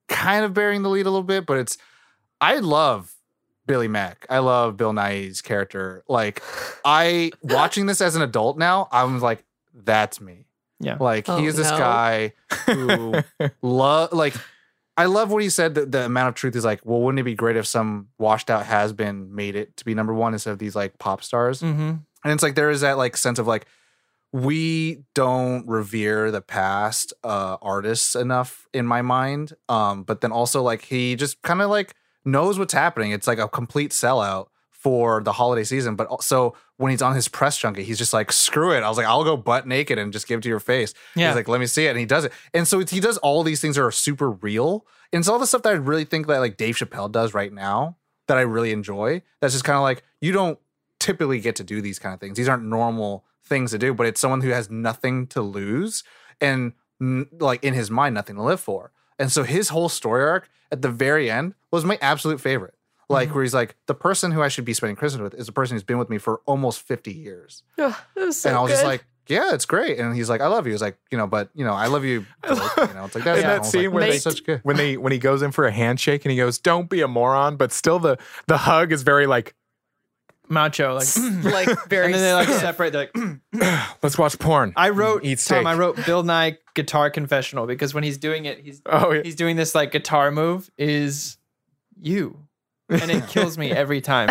kind 0.07 0.45
of 0.45 0.53
bearing 0.53 0.83
the 0.83 0.89
lead 0.89 1.05
a 1.05 1.09
little 1.09 1.23
bit, 1.23 1.45
but 1.45 1.57
it's. 1.57 1.77
I 2.41 2.57
love 2.59 3.13
Billy 3.65 3.87
Mack. 3.87 4.25
I 4.29 4.39
love 4.39 4.75
Bill 4.75 4.91
Nighy's 4.91 5.41
character. 5.41 6.03
Like, 6.09 6.41
I 6.83 7.31
watching 7.41 7.85
this 7.85 8.01
as 8.01 8.15
an 8.15 8.21
adult 8.21 8.57
now, 8.57 8.89
I'm 8.91 9.19
like, 9.19 9.43
that's 9.73 10.19
me. 10.19 10.45
Yeah. 10.79 10.97
Like 10.99 11.29
Oh, 11.29 11.37
he 11.37 11.45
is 11.45 11.55
this 11.55 11.71
no. 11.71 11.77
guy 11.77 12.33
who 12.65 13.15
love 13.61 14.11
like. 14.13 14.33
I 14.95 15.05
love 15.05 15.31
what 15.31 15.41
he 15.41 15.49
said. 15.49 15.73
That 15.75 15.91
the 15.91 16.05
amount 16.05 16.29
of 16.29 16.35
truth 16.35 16.55
is 16.55 16.63
like, 16.63 16.81
well, 16.83 17.01
wouldn't 17.01 17.19
it 17.19 17.23
be 17.23 17.33
great 17.33 17.55
if 17.55 17.65
some 17.65 18.09
washed 18.19 18.51
out 18.51 18.65
has 18.67 18.93
been 18.93 19.33
made 19.33 19.55
it 19.55 19.75
to 19.77 19.85
be 19.85 19.95
number 19.95 20.13
one 20.13 20.33
instead 20.33 20.51
of 20.51 20.59
these 20.59 20.75
like 20.75 20.99
pop 20.99 21.23
stars? 21.23 21.61
Mm-hmm. 21.61 21.81
And 21.81 22.33
it's 22.33 22.43
like 22.43 22.53
there 22.55 22.69
is 22.69 22.81
that 22.81 22.97
like 22.97 23.17
sense 23.17 23.39
of 23.39 23.47
like 23.47 23.65
we 24.33 25.03
don't 25.13 25.65
revere 25.67 26.31
the 26.31 26.41
past 26.41 27.13
uh 27.23 27.55
artists 27.61 28.15
enough 28.15 28.67
in 28.73 28.85
my 28.85 29.01
mind. 29.01 29.53
Um, 29.69 30.03
but 30.03 30.21
then 30.21 30.31
also 30.31 30.61
like 30.61 30.81
he 30.81 31.15
just 31.15 31.41
kind 31.43 31.61
of 31.61 31.69
like 31.69 31.95
knows 32.25 32.59
what's 32.59 32.73
happening. 32.73 33.11
It's 33.11 33.27
like 33.27 33.39
a 33.39 33.47
complete 33.47 33.91
sellout 33.91 34.47
for 34.71 35.23
the 35.23 35.31
holiday 35.31 35.63
season. 35.63 35.95
But 35.95 36.07
also 36.07 36.55
when 36.75 36.91
he's 36.91 37.01
on 37.01 37.15
his 37.15 37.29
press 37.29 37.57
junket, 37.57 37.85
he's 37.85 37.97
just 37.97 38.11
like, 38.11 38.33
screw 38.33 38.73
it. 38.73 38.83
I 38.83 38.89
was 38.89 38.97
like, 38.97 39.07
I'll 39.07 39.23
go 39.23 39.37
butt 39.37 39.65
naked 39.65 39.97
and 39.97 40.11
just 40.11 40.27
give 40.27 40.39
it 40.39 40.41
to 40.41 40.49
your 40.49 40.59
face. 40.59 40.93
Yeah. 41.15 41.27
He's 41.27 41.37
like, 41.37 41.47
let 41.47 41.61
me 41.61 41.67
see 41.67 41.85
it. 41.85 41.91
And 41.91 41.99
he 41.99 42.05
does 42.05 42.25
it. 42.25 42.33
And 42.53 42.67
so 42.67 42.79
he 42.79 42.99
does 42.99 43.17
all 43.19 43.43
these 43.43 43.61
things 43.61 43.77
that 43.77 43.83
are 43.83 43.91
super 43.91 44.31
real. 44.31 44.85
And 45.13 45.21
it's 45.21 45.29
all 45.29 45.39
the 45.39 45.47
stuff 45.47 45.61
that 45.61 45.69
I 45.69 45.77
really 45.77 46.03
think 46.03 46.27
that 46.27 46.39
like 46.39 46.57
Dave 46.57 46.75
Chappelle 46.75 47.09
does 47.09 47.33
right 47.33 47.53
now 47.53 47.95
that 48.27 48.37
I 48.37 48.41
really 48.41 48.73
enjoy. 48.73 49.21
That's 49.39 49.53
just 49.53 49.63
kind 49.63 49.77
of 49.77 49.83
like 49.83 50.03
you 50.19 50.33
don't 50.33 50.59
typically 50.99 51.39
get 51.39 51.55
to 51.57 51.63
do 51.63 51.81
these 51.81 51.99
kind 51.99 52.13
of 52.13 52.19
things. 52.19 52.35
These 52.35 52.49
aren't 52.49 52.63
normal 52.63 53.23
things 53.45 53.71
to 53.71 53.77
do, 53.77 53.93
but 53.93 54.05
it's 54.07 54.19
someone 54.21 54.41
who 54.41 54.49
has 54.49 54.69
nothing 54.69 55.27
to 55.27 55.41
lose 55.41 56.03
and 56.41 56.73
like 57.39 57.63
in 57.63 57.73
his 57.73 57.91
mind 57.91 58.15
nothing 58.15 58.35
to 58.37 58.41
live 58.43 58.59
for. 58.59 58.91
And 59.19 59.31
so 59.31 59.43
his 59.43 59.69
whole 59.69 59.89
story 59.89 60.23
arc 60.23 60.49
at 60.71 60.81
the 60.81 60.89
very 60.89 61.29
end 61.29 61.53
was 61.71 61.83
my 61.85 61.97
absolute 62.01 62.39
favorite. 62.41 62.73
Like 63.09 63.27
Mm-hmm. 63.27 63.35
where 63.35 63.43
he's 63.43 63.53
like, 63.53 63.75
the 63.85 63.93
person 63.93 64.31
who 64.31 64.41
I 64.41 64.47
should 64.47 64.65
be 64.65 64.73
spending 64.73 64.95
Christmas 64.95 65.21
with 65.21 65.33
is 65.39 65.45
the 65.45 65.51
person 65.51 65.75
who's 65.75 65.83
been 65.83 65.97
with 65.97 66.09
me 66.09 66.17
for 66.17 66.41
almost 66.45 66.81
50 66.81 67.11
years. 67.13 67.63
Ugh, 67.77 67.93
it 68.15 68.19
was 68.19 68.41
so 68.41 68.49
and 68.49 68.57
I 68.57 68.61
was 68.61 68.71
just 68.71 68.85
like, 68.85 69.05
yeah, 69.27 69.53
it's 69.53 69.65
great. 69.65 69.99
And 69.99 70.15
he's 70.15 70.29
like, 70.29 70.41
I 70.41 70.47
love 70.47 70.65
you. 70.65 70.71
He's 70.73 70.81
like, 70.81 70.97
you 71.11 71.17
know, 71.17 71.27
but 71.27 71.49
you 71.53 71.63
know, 71.65 71.73
I 71.73 71.87
love 71.87 72.03
you. 72.05 72.25
You 72.49 72.55
know, 72.55 73.05
it's 73.05 73.15
like 73.15 73.23
that's 73.23 73.39
In 73.39 73.45
I 73.45 73.53
that 73.55 73.65
scene 73.65 73.83
like, 73.85 73.93
where 73.93 74.03
that's 74.05 74.23
they- 74.23 74.29
such 74.31 74.43
good. 74.45 74.59
when 74.63 74.77
they 74.77 74.97
when 74.97 75.11
he 75.11 75.19
goes 75.19 75.41
in 75.41 75.51
for 75.51 75.65
a 75.65 75.71
handshake 75.71 76.25
and 76.25 76.31
he 76.31 76.37
goes, 76.37 76.57
"Don't 76.59 76.89
be 76.89 77.01
a 77.01 77.07
moron," 77.07 77.55
but 77.57 77.71
still 77.71 77.99
the 77.99 78.17
the 78.47 78.57
hug 78.57 78.91
is 78.91 79.03
very 79.03 79.25
like, 79.27 79.53
Macho, 80.53 80.95
like, 80.95 81.07
like 81.43 81.85
very 81.89 82.05
and 82.05 82.13
then 82.15 82.21
they 82.21 82.33
like 82.33 82.47
separate. 82.47 82.93
They're 82.93 83.09
like, 83.13 83.39
"Let's 84.03 84.17
watch 84.17 84.37
porn." 84.39 84.73
I 84.75 84.89
wrote 84.89 85.25
Eat 85.25 85.39
Tom. 85.39 85.67
I 85.67 85.73
wrote 85.73 85.97
Bill 86.05 86.23
Nighy 86.23 86.57
guitar 86.73 87.09
confessional 87.09 87.67
because 87.67 87.93
when 87.93 88.03
he's 88.03 88.17
doing 88.17 88.45
it, 88.45 88.59
he's 88.59 88.81
oh, 88.85 89.11
yeah. 89.11 89.21
he's 89.23 89.35
doing 89.35 89.55
this 89.55 89.75
like 89.75 89.91
guitar 89.91 90.31
move 90.31 90.69
is 90.77 91.37
you, 91.99 92.39
and 92.89 93.11
it 93.11 93.27
kills 93.27 93.57
me 93.57 93.71
every 93.71 94.01
time. 94.01 94.29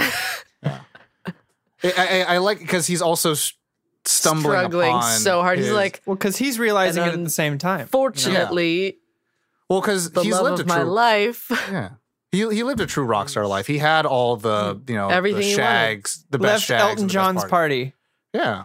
I, 0.65 0.81
I, 1.85 2.25
I 2.29 2.39
like 2.39 2.61
because 2.61 2.87
he's 2.87 3.03
also 3.03 3.35
stumbling 4.05 4.53
struggling 4.53 4.91
upon 4.91 5.19
so 5.19 5.43
hard. 5.43 5.59
He's 5.59 5.71
like, 5.71 6.03
Well, 6.07 6.17
because 6.17 6.37
he's 6.37 6.59
realizing 6.59 7.03
it 7.03 7.15
at 7.15 7.25
the 7.25 7.31
same 7.31 7.59
time. 7.59 7.87
fortunately, 7.87 8.99
well, 9.69 9.81
because 9.81 10.11
the 10.11 10.23
he's 10.23 10.33
love 10.33 10.45
lived 10.45 10.61
of 10.61 10.67
a 10.67 10.69
my 10.69 10.83
life. 10.83 11.51
yeah. 11.71 11.91
He 12.33 12.39
he 12.39 12.63
lived 12.63 12.81
a 12.81 12.87
true 12.87 13.05
rock 13.05 13.29
star 13.29 13.47
life. 13.47 13.67
He 13.67 13.77
had 13.77 14.07
all 14.07 14.37
the 14.37 14.81
you 14.89 14.95
know 14.95 15.11
Everything 15.11 15.43
the 15.43 15.55
shags, 15.55 16.25
the 16.31 16.39
best 16.39 16.51
Left 16.51 16.65
shags, 16.65 16.81
and 16.81 16.89
Elton 16.89 17.03
the 17.03 17.07
best 17.07 17.13
John's 17.13 17.41
party. 17.43 17.51
party. 17.51 17.95
Yeah. 18.33 18.65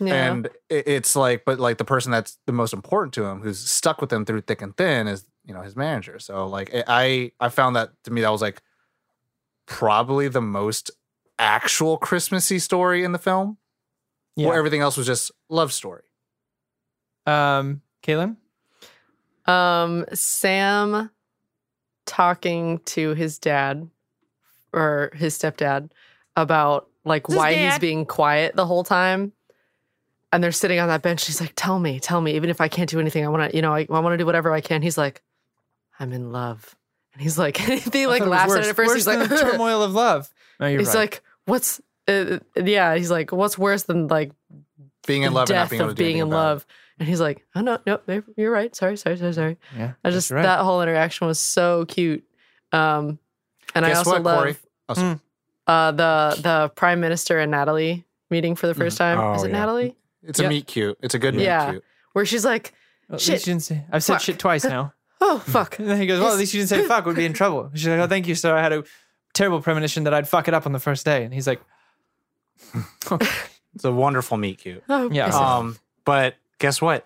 yeah. 0.00 0.32
and 0.32 0.46
it, 0.70 0.88
it's 0.88 1.14
like, 1.14 1.44
but 1.44 1.60
like 1.60 1.76
the 1.76 1.84
person 1.84 2.10
that's 2.10 2.38
the 2.46 2.52
most 2.52 2.72
important 2.72 3.12
to 3.14 3.24
him, 3.26 3.42
who's 3.42 3.60
stuck 3.60 4.00
with 4.00 4.10
him 4.10 4.24
through 4.24 4.40
thick 4.40 4.62
and 4.62 4.74
thin, 4.74 5.06
is 5.06 5.26
you 5.44 5.52
know 5.52 5.60
his 5.60 5.76
manager. 5.76 6.18
So 6.18 6.46
like 6.46 6.70
I 6.88 7.32
I 7.38 7.50
found 7.50 7.76
that 7.76 7.90
to 8.04 8.10
me 8.10 8.22
that 8.22 8.32
was 8.32 8.40
like 8.40 8.62
probably 9.66 10.28
the 10.28 10.40
most 10.40 10.90
actual 11.38 11.98
Christmassy 11.98 12.58
story 12.58 13.04
in 13.04 13.12
the 13.12 13.18
film. 13.18 13.58
Yeah. 14.34 14.48
Where 14.48 14.58
everything 14.58 14.80
else 14.80 14.96
was 14.96 15.06
just 15.06 15.30
love 15.50 15.72
story. 15.74 16.02
Um, 17.26 17.82
Kaylin. 18.02 18.36
Um, 19.46 20.06
Sam 20.14 21.10
talking 22.06 22.78
to 22.86 23.14
his 23.14 23.38
dad 23.38 23.88
or 24.72 25.10
his 25.14 25.38
stepdad 25.38 25.90
about 26.36 26.88
like 27.04 27.26
This 27.26 27.34
is 27.34 27.38
why 27.38 27.54
he's 27.54 27.78
being 27.78 28.06
quiet 28.06 28.56
the 28.56 28.66
whole 28.66 28.84
time. 28.84 29.32
And 30.32 30.42
they're 30.42 30.52
sitting 30.52 30.80
on 30.80 30.88
that 30.88 31.00
bench. 31.02 31.24
She's 31.24 31.40
like, 31.40 31.52
"Tell 31.54 31.78
me, 31.78 32.00
tell 32.00 32.20
me. 32.20 32.34
Even 32.34 32.50
if 32.50 32.60
I 32.60 32.66
can't 32.66 32.90
do 32.90 32.98
anything, 32.98 33.24
I 33.24 33.28
want 33.28 33.50
to, 33.50 33.56
you 33.56 33.62
know, 33.62 33.72
I, 33.72 33.86
I 33.88 34.00
want 34.00 34.14
to 34.14 34.18
do 34.18 34.26
whatever 34.26 34.52
I 34.52 34.60
can." 34.60 34.82
He's 34.82 34.98
like, 34.98 35.22
"I'm 36.00 36.12
in 36.12 36.32
love," 36.32 36.74
and 37.12 37.22
he's 37.22 37.38
like, 37.38 37.56
he 37.92 38.06
like 38.08 38.22
I 38.22 38.24
thought 38.24 38.26
it 38.26 38.30
laughs 38.30 38.54
at 38.54 38.64
it 38.64 38.68
at 38.68 38.76
first. 38.76 38.88
worse 38.88 38.96
He's 38.96 39.06
like, 39.06 39.28
the 39.28 39.36
turmoil 39.40 39.82
of 39.82 39.92
love. 39.92 40.28
No, 40.58 40.66
you're 40.66 40.80
he's 40.80 40.88
right. 40.88 40.96
like, 40.96 41.22
"What's?" 41.44 41.80
Uh, 42.08 42.40
yeah, 42.56 42.96
he's 42.96 43.12
like, 43.12 43.30
"What's 43.30 43.56
worse 43.56 43.84
than 43.84 44.08
like 44.08 44.32
Being 45.06 45.22
in 45.22 45.32
the 45.32 45.36
love 45.36 45.48
and 45.48 45.56
not 45.56 45.62
death 45.62 45.70
being 45.70 45.82
able 45.82 45.88
to 45.88 45.90
of 45.92 45.96
do 45.96 46.04
being 46.04 46.18
in 46.18 46.26
about 46.26 46.56
it. 46.56 46.66
Love?" 46.94 47.00
And 47.00 47.08
he's 47.08 47.20
like, 47.20 47.44
"Oh 47.54 47.60
no, 47.60 47.78
no, 47.86 48.00
no, 48.06 48.22
you're 48.36 48.50
right. 48.52 48.74
Sorry, 48.74 48.96
sorry, 48.96 49.16
sorry, 49.16 49.32
sorry." 49.32 49.56
yeah, 49.76 49.92
I 50.04 50.10
just 50.10 50.30
right. 50.30 50.42
that 50.42 50.60
whole 50.60 50.82
interaction 50.82 51.26
was 51.26 51.38
so 51.38 51.84
cute. 51.86 52.24
Um, 52.72 53.18
and 53.74 53.84
I 53.86 53.92
also 53.92 54.12
what, 54.12 54.22
love 54.22 54.38
Corey? 54.40 54.56
Oh, 54.88 54.94
sorry. 54.94 55.20
uh, 55.66 55.90
the 55.92 56.38
the 56.40 56.72
prime 56.74 57.00
minister 57.00 57.38
and 57.38 57.50
Natalie 57.50 58.04
meeting 58.30 58.54
for 58.56 58.66
the 58.66 58.74
first 58.74 58.98
time. 58.98 59.18
Oh, 59.18 59.34
Is 59.34 59.42
it 59.44 59.48
yeah. 59.48 59.52
Natalie? 59.58 59.96
It's 60.22 60.38
a 60.40 60.48
meet 60.48 60.66
cute. 60.66 60.96
It's 61.02 61.14
a 61.14 61.18
good 61.18 61.34
meet 61.34 61.44
Yeah. 61.44 61.70
cute. 61.72 61.84
Where 62.12 62.24
she's 62.24 62.44
like, 62.44 62.72
At 63.10 63.20
Shit. 63.20 63.32
least 63.34 63.44
didn't 63.44 63.62
say- 63.62 63.84
I've 63.92 64.02
said 64.02 64.14
Fuck. 64.14 64.22
shit 64.22 64.38
twice 64.38 64.64
now. 64.64 64.92
"Oh 65.20 65.38
fuck." 65.38 65.78
And 65.78 65.88
then 65.90 66.00
he 66.00 66.06
goes, 66.06 66.20
"Well, 66.20 66.32
at 66.32 66.38
least 66.38 66.54
you 66.54 66.60
didn't 66.60 66.70
say 66.70 66.82
fuck. 66.88 67.04
We'd 67.06 67.16
be 67.16 67.26
in 67.26 67.32
trouble." 67.32 67.70
She's 67.74 67.86
like, 67.88 67.98
"Oh, 68.00 68.06
thank 68.06 68.26
you, 68.28 68.34
sir. 68.34 68.54
I 68.56 68.62
had 68.62 68.72
a 68.72 68.84
terrible 69.32 69.60
premonition 69.60 70.04
that 70.04 70.14
I'd 70.14 70.28
fuck 70.28 70.48
it 70.48 70.54
up 70.54 70.64
on 70.66 70.72
the 70.72 70.78
first 70.80 71.04
day." 71.04 71.24
And 71.24 71.32
he's 71.34 71.46
like, 71.46 71.60
okay. 73.10 73.26
It's 73.74 73.84
a 73.84 73.90
wonderful 73.90 74.36
meet 74.36 74.58
cute. 74.58 74.84
Oh, 74.88 75.10
Yeah. 75.10 75.26
Um, 75.26 75.76
but 76.04 76.36
guess 76.58 76.80
what? 76.82 77.04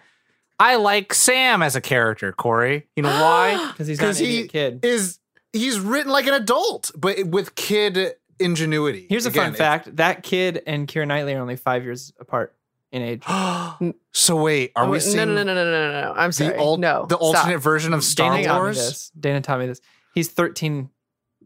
I 0.60 0.76
like 0.76 1.14
Sam 1.14 1.62
as 1.62 1.76
a 1.76 1.80
character, 1.80 2.32
Corey. 2.32 2.86
You 2.96 3.02
know 3.04 3.10
why? 3.10 3.68
"Because 3.72 3.86
he's 3.86 4.00
not 4.00 4.18
an 4.18 4.24
he 4.24 4.34
idiot 4.40 4.50
kid." 4.50 4.84
is 4.84 5.18
he's 5.52 5.78
written 5.78 6.10
like 6.12 6.26
an 6.26 6.34
adult, 6.34 6.90
but 6.96 7.24
with 7.26 7.54
kid 7.54 8.14
ingenuity. 8.40 9.06
Here's 9.08 9.26
a 9.26 9.30
Again, 9.30 9.46
fun 9.50 9.54
fact: 9.54 9.96
that 9.96 10.22
kid 10.22 10.62
and 10.66 10.88
Keira 10.88 11.06
Knightley 11.06 11.34
are 11.34 11.40
only 11.40 11.56
five 11.56 11.84
years 11.84 12.12
apart 12.18 12.54
in 12.90 13.02
age. 13.02 13.22
so 14.12 14.36
wait, 14.42 14.72
are 14.74 14.86
Oh, 14.86 14.90
we 14.90 15.00
seeing 15.00 15.16
no, 15.16 15.24
no, 15.26 15.42
no, 15.42 15.54
no, 15.54 15.54
no, 15.54 15.64
no, 15.70 15.92
no, 15.92 16.00
no. 16.02 16.14
I'm 16.16 16.32
sorry. 16.32 16.54
the, 16.54 16.58
al- 16.58 16.76
no, 16.78 17.06
the 17.06 17.16
stop. 17.16 17.22
alternate 17.22 17.58
version 17.58 17.92
of 17.92 18.02
Star 18.02 18.32
Dana 18.32 18.44
taught 18.46 18.54
me 18.54 18.60
Wars? 18.60 18.76
this. 18.76 19.10
Dana 19.18 19.40
taught 19.40 19.60
me 19.60 19.66
this. 19.66 19.80
He's 20.14 20.28
13 20.30 20.90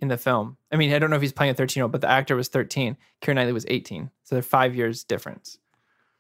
in 0.01 0.09
the 0.09 0.17
film. 0.17 0.57
I 0.73 0.77
mean, 0.77 0.93
I 0.93 0.99
don't 0.99 1.11
know 1.11 1.17
if 1.17 1.23
he's 1.23 1.33
playing 1.33 1.51
a 1.53 1.55
13 1.55 1.81
year 1.81 1.85
old, 1.85 1.93
but 1.93 2.01
the 2.01 2.09
actor 2.11 2.35
was 2.37 2.49
13. 2.49 2.97
Keira 3.21 3.35
Knightley 3.35 3.53
was 3.53 3.67
18, 3.69 4.11
so 4.23 4.35
they're 4.35 4.43
five 4.43 4.75
years 4.75 5.05
difference. 5.05 5.59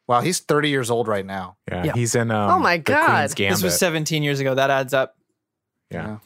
Wow, 0.08 0.20
he's 0.20 0.40
30 0.40 0.68
years 0.68 0.90
old 0.90 1.08
right 1.08 1.24
now. 1.24 1.56
yeah, 1.70 1.84
Yeah. 1.84 1.92
he's 1.94 2.14
in. 2.14 2.30
Um, 2.30 2.50
Oh 2.50 2.58
my 2.58 2.76
the 2.78 2.82
God. 2.82 3.06
Queen's 3.18 3.34
Gambit. 3.34 3.56
This 3.56 3.62
was 3.62 3.78
17 3.78 4.22
years 4.22 4.40
ago. 4.40 4.54
That 4.54 4.70
adds 4.70 4.92
up. 4.92 5.16
yeah, 5.90 6.18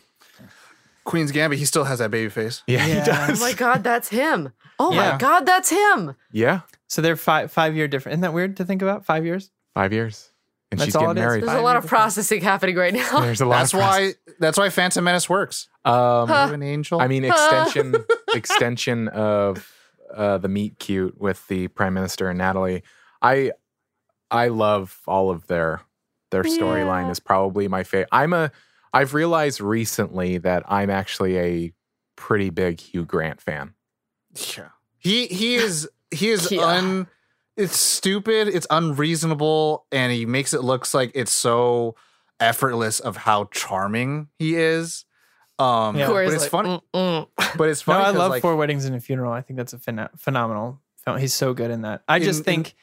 Queen's 1.04 1.30
Gambit, 1.30 1.58
he 1.58 1.64
still 1.64 1.84
has 1.84 2.00
that 2.00 2.10
baby 2.10 2.28
face. 2.28 2.62
yeah, 2.66 2.84
he 2.84 2.92
Yeah. 2.94 3.02
Oh 3.02 3.26
does. 3.28 3.40
my 3.40 3.52
god, 3.52 3.84
that's 3.84 4.08
him. 4.08 4.52
Oh 4.78 4.92
Yeah. 4.92 5.12
my 5.12 5.18
god, 5.18 5.46
that's 5.46 5.70
him. 5.70 6.16
yeah, 6.32 6.60
So 6.88 7.00
they're 7.02 7.16
five 7.16 7.52
five 7.52 7.76
year 7.76 7.86
different. 7.88 8.14
Isn't 8.14 8.22
that 8.22 8.32
weird 8.32 8.56
to 8.56 8.64
think 8.64 8.82
about? 8.82 9.04
Five 9.06 9.24
years. 9.24 9.50
five 9.74 9.92
years, 9.92 10.30
and 10.70 10.80
That's 10.80 10.86
she's 10.86 10.96
all 10.96 11.02
getting 11.02 11.18
it 11.18 11.20
is. 11.20 11.24
married. 11.26 11.42
There's 11.42 11.50
Five 11.52 11.60
a 11.60 11.62
lot 11.62 11.70
year 11.72 11.76
of 11.78 11.84
difference. 11.84 12.00
processing 12.02 12.40
happening 12.42 12.76
right 12.76 12.94
now. 12.94 13.20
There's 13.20 13.40
a 13.40 13.46
lot. 13.46 13.58
That's 13.58 13.74
of 13.74 13.80
why 13.80 14.14
that's 14.40 14.58
why 14.58 14.68
Phantom 14.70 15.04
Menace 15.04 15.28
works. 15.28 15.68
Um, 15.84 15.94
Are 15.94 16.48
you 16.48 16.54
an 16.54 16.62
angel? 16.62 17.00
I 17.00 17.06
mean, 17.08 17.24
extension 17.24 17.94
extension 18.34 19.08
of 19.08 19.70
uh, 20.14 20.38
the 20.38 20.48
meet 20.48 20.78
cute 20.78 21.20
with 21.20 21.46
the 21.48 21.68
prime 21.68 21.94
minister 21.94 22.28
and 22.30 22.38
Natalie. 22.38 22.82
I 23.22 23.52
I 24.30 24.48
love 24.48 25.00
all 25.06 25.30
of 25.30 25.46
their 25.46 25.80
their 26.30 26.42
storyline 26.42 27.04
Yeah. 27.04 27.10
is 27.12 27.20
probably 27.20 27.68
my 27.68 27.84
favorite. 27.84 28.08
I'm 28.12 28.32
a 28.32 28.50
I've 28.92 29.14
realized 29.14 29.60
recently 29.60 30.38
that 30.38 30.62
I'm 30.66 30.90
actually 30.90 31.38
a 31.38 31.72
pretty 32.16 32.50
big 32.50 32.80
Hugh 32.80 33.04
Grant 33.04 33.40
fan. 33.40 33.74
yeah. 34.56 34.68
He 34.98 35.26
he 35.26 35.54
is 35.56 35.88
he 36.10 36.30
is 36.30 36.50
Yeah. 36.50 36.62
un 36.66 37.06
it's 37.56 37.78
stupid, 37.78 38.48
it's 38.48 38.66
unreasonable, 38.70 39.86
and 39.90 40.12
he 40.12 40.26
makes 40.26 40.52
it 40.52 40.62
looks 40.62 40.92
like 40.92 41.12
it's 41.14 41.32
so 41.32 41.94
effortless 42.40 43.00
of 43.00 43.16
how 43.16 43.44
charming 43.52 44.28
he 44.38 44.56
is. 44.56 45.04
Um 45.58 45.96
Yeah. 45.96 46.08
But 46.08 46.26
it's 46.26 46.42
like, 46.42 46.50
funny 46.50 46.82
"Mm-mm." 46.92 47.28
but 47.56 47.68
it's 47.68 47.86
No, 47.86 47.92
funny 47.94 48.04
I 48.04 48.08
'cause, 48.10 48.16
love 48.18 48.30
like, 48.30 48.42
Four 48.42 48.56
Weddings 48.56 48.84
and 48.84 48.94
a 48.96 49.00
Funeral. 49.00 49.32
I 49.32 49.40
think 49.40 49.56
that's 49.56 49.72
a 49.72 49.78
phen- 49.78 50.10
phenomenal 50.18 50.80
film. 51.04 51.18
He's 51.18 51.32
so 51.34 51.54
good 51.54 51.70
in 51.70 51.82
that. 51.82 52.02
I 52.08 52.18
just 52.18 52.40
In- 52.40 52.44
think 52.44 52.66
he- 52.68 52.74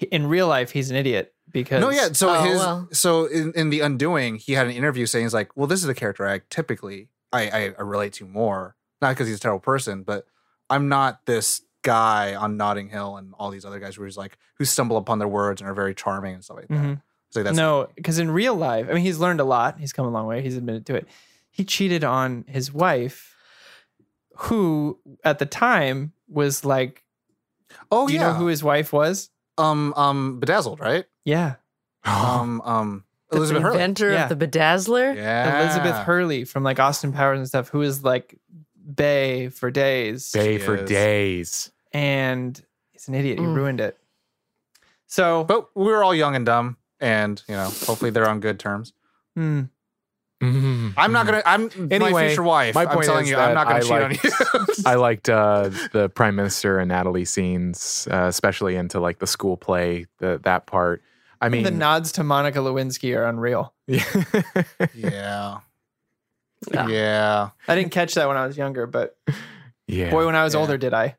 in 0.00 0.26
real 0.26 0.46
life 0.48 0.70
he's 0.70 0.90
an 0.90 0.96
idiot 0.96 1.34
because 1.50 1.80
No, 1.80 1.90
yeah. 1.90 2.08
So 2.12 2.28
Oh, 2.30 2.42
his 2.42 2.58
well. 2.58 2.88
so 2.92 3.26
in, 3.26 3.52
in 3.54 3.70
the 3.70 3.80
Undoing, 3.80 4.36
he 4.36 4.52
had 4.52 4.66
an 4.66 4.72
interview 4.72 5.06
saying 5.06 5.24
he's 5.24 5.34
like, 5.34 5.56
well, 5.56 5.66
this 5.66 5.80
is 5.80 5.86
the 5.86 5.94
character 5.94 6.26
I 6.28 6.42
typically 6.50 7.08
I, 7.32 7.48
I, 7.50 7.74
I 7.78 7.82
relate 7.82 8.12
to 8.14 8.26
more, 8.26 8.76
not 9.02 9.10
because 9.10 9.26
he's 9.28 9.36
a 9.36 9.40
terrible 9.40 9.60
person, 9.60 10.02
but 10.02 10.26
I'm 10.70 10.88
not 10.88 11.24
this 11.26 11.62
guy 11.82 12.34
on 12.34 12.56
Notting 12.56 12.88
Hill 12.88 13.16
and 13.16 13.32
all 13.38 13.50
these 13.50 13.64
other 13.64 13.78
guys 13.78 13.96
where 13.98 14.06
he's 14.06 14.16
like 14.16 14.36
who 14.58 14.64
stumble 14.64 14.96
upon 14.96 15.18
their 15.18 15.28
words 15.28 15.60
and 15.60 15.70
are 15.70 15.74
very 15.74 15.94
charming 15.94 16.34
and 16.34 16.44
stuff 16.44 16.56
like 16.58 16.68
that. 16.68 16.74
Mhm. 16.74 17.02
So 17.30 17.42
that's 17.42 17.56
no, 17.56 17.88
because 17.94 18.18
in 18.18 18.30
real 18.30 18.54
life, 18.54 18.86
I 18.88 18.94
mean, 18.94 19.02
he's 19.04 19.18
learned 19.18 19.40
a 19.40 19.44
lot. 19.44 19.78
He's 19.78 19.92
come 19.92 20.06
a 20.06 20.10
long 20.10 20.26
way. 20.26 20.40
He's 20.42 20.56
admitted 20.56 20.86
to 20.86 20.94
it. 20.94 21.06
He 21.50 21.64
cheated 21.64 22.02
on 22.04 22.44
his 22.48 22.72
wife, 22.72 23.34
who 24.36 24.98
at 25.24 25.38
the 25.38 25.46
time 25.46 26.12
was 26.28 26.64
like, 26.64 27.04
oh 27.90 28.06
do 28.06 28.14
you 28.14 28.20
yeah, 28.20 28.28
know 28.28 28.34
who 28.34 28.46
his 28.46 28.62
wife 28.64 28.92
was? 28.92 29.30
Um 29.58 29.92
um 29.96 30.40
bedazzled, 30.40 30.80
right? 30.80 31.04
Yeah, 31.24 31.56
Um 32.04 32.60
um 32.64 33.04
The 33.30 33.36
Elizabeth 33.38 33.62
Hurley. 33.62 33.74
inventor 33.76 34.12
Yeah. 34.12 34.28
of 34.30 34.38
the 34.38 34.46
bedazzler. 34.46 35.14
Yeah, 35.14 35.60
Elizabeth 35.62 35.96
Hurley 35.98 36.44
from 36.44 36.62
like 36.62 36.78
Austin 36.80 37.12
Powers 37.12 37.38
and 37.38 37.48
stuff, 37.48 37.68
who 37.68 37.82
is 37.82 38.02
like 38.04 38.38
Bae 38.76 39.50
for 39.52 39.70
days, 39.70 40.30
Bae 40.32 40.42
She 40.44 40.58
for 40.58 40.76
is. 40.76 40.88
days. 40.88 41.72
and 41.92 42.60
he's 42.92 43.08
an 43.08 43.14
idiot. 43.14 43.38
He 43.38 43.44
Mm. 43.44 43.54
ruined 43.56 43.80
it. 43.80 43.98
So, 45.06 45.44
But 45.44 45.74
we 45.74 45.84
were 45.86 46.04
all 46.04 46.14
young 46.14 46.36
and 46.36 46.44
dumb, 46.46 46.76
and 47.00 47.42
you 47.48 47.54
know, 47.54 47.70
hopefully 47.86 48.10
they're 48.10 48.28
on 48.28 48.40
good 48.40 48.58
terms. 48.60 48.92
hmm, 49.34 49.62
Mhm. 50.42 50.94
I'm 50.96 51.10
not 51.12 51.26
gonna. 51.26 51.42
I'm 51.44 51.64
my 51.64 51.88
Anyway, 51.90 52.28
future 52.28 52.42
wife. 52.44 52.74
my 52.76 52.84
I'm 52.86 53.00
telling 53.02 53.24
is 53.24 53.30
you, 53.30 53.36
I'm 53.36 53.54
not 53.54 53.66
gonna 53.66 53.78
I 53.78 53.80
cheat 53.80 53.90
like- 53.90 54.04
on 54.54 54.66
you. 54.66 54.66
I 54.86 54.94
liked 54.94 55.28
uh, 55.28 55.70
the 55.92 56.08
prime 56.14 56.36
minister 56.36 56.78
and 56.78 56.88
Natalie 56.90 57.24
scenes, 57.24 58.06
uh, 58.10 58.26
especially 58.28 58.76
into 58.76 59.00
like 59.00 59.18
the 59.18 59.26
school 59.26 59.56
play, 59.56 60.06
the, 60.18 60.38
that 60.44 60.66
part. 60.66 61.02
I 61.40 61.48
mean, 61.48 61.64
the 61.64 61.70
nods 61.72 62.12
to 62.12 62.24
Monica 62.24 62.58
Lewinsky 62.60 63.16
are 63.16 63.24
unreal. 63.26 63.74
yeah. 64.94 65.58
Yeah. 66.72 66.88
Yeah. 66.88 67.50
I 67.66 67.74
didn't 67.74 67.90
catch 67.92 68.14
that 68.14 68.28
when 68.28 68.36
I 68.36 68.46
was 68.46 68.56
younger, 68.56 68.86
but 68.86 69.16
yeah. 69.86 70.10
boy, 70.10 70.26
when 70.26 70.34
I 70.36 70.44
was 70.44 70.54
Yeah. 70.54 70.60
older, 70.60 70.76
did 70.78 70.94
I? 70.94 71.16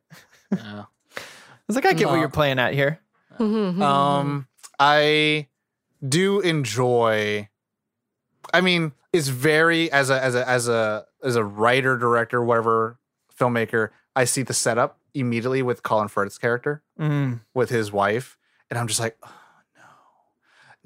Yeah. 0.56 0.84
was 1.68 1.76
like, 1.76 1.86
I 1.86 1.94
get 1.94 2.08
what 2.08 2.20
you're 2.20 2.30
playing 2.30 2.60
at 2.60 2.74
here. 2.74 3.00
Mhm. 3.38 3.82
Um, 3.82 4.48
I 4.80 5.48
do 6.08 6.40
enjoy. 6.42 7.48
I 8.54 8.62
mean, 8.62 8.92
it's 9.14 9.28
very 9.30 9.92
as 9.92 10.10
a 10.10 10.24
as 10.24 10.36
a 10.36 10.48
as 10.48 10.68
a 10.68 11.06
as 11.24 11.36
a 11.36 11.44
writer, 11.44 11.98
director, 11.98 12.44
whatever 12.44 13.00
filmmaker. 13.40 13.90
I 14.16 14.26
see 14.26 14.42
the 14.44 14.54
setup 14.54 15.00
immediately 15.14 15.62
with 15.62 15.84
Colin 15.84 16.08
Firth's 16.08 16.38
character 16.38 16.84
Mm. 17.00 17.40
with 17.54 17.70
his 17.70 17.92
wife, 17.92 18.38
and 18.70 18.78
I'm 18.78 18.88
just 18.88 19.00
like, 19.00 19.18
oh, 19.24 19.32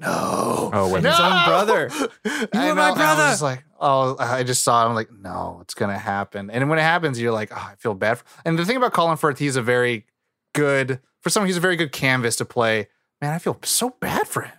no, 0.00 0.08
no, 0.08 0.70
Oh, 0.72 0.92
with 0.92 1.02
no! 1.02 1.10
his 1.10 1.20
own 1.20 1.44
brother. 1.44 1.90
I 2.54 2.68
are 2.70 2.74
my 2.74 2.94
brother. 2.94 3.22
I 3.22 3.30
was 3.30 3.42
like, 3.42 3.64
oh, 3.80 4.16
I 4.18 4.42
just 4.44 4.62
saw. 4.62 4.84
it. 4.84 4.88
I'm 4.88 4.94
like, 4.94 5.10
no, 5.12 5.58
it's 5.62 5.74
gonna 5.74 5.98
happen. 5.98 6.50
And 6.50 6.68
when 6.70 6.78
it 6.78 6.82
happens, 6.82 7.20
you're 7.20 7.32
like, 7.32 7.50
oh, 7.52 7.70
I 7.72 7.74
feel 7.78 7.94
bad. 7.94 8.18
For, 8.18 8.24
and 8.44 8.58
the 8.58 8.64
thing 8.64 8.76
about 8.76 8.92
Colin 8.92 9.16
Firth, 9.16 9.38
he's 9.38 9.56
a 9.56 9.62
very 9.62 10.06
good 10.54 11.00
for 11.20 11.30
someone. 11.30 11.48
He's 11.48 11.56
a 11.56 11.60
very 11.60 11.76
good 11.76 11.92
canvas 11.92 12.36
to 12.36 12.44
play. 12.44 12.88
Man, 13.20 13.32
I 13.32 13.38
feel 13.38 13.58
so 13.64 13.90
bad 14.00 14.28
for 14.28 14.42
him. 14.42 14.52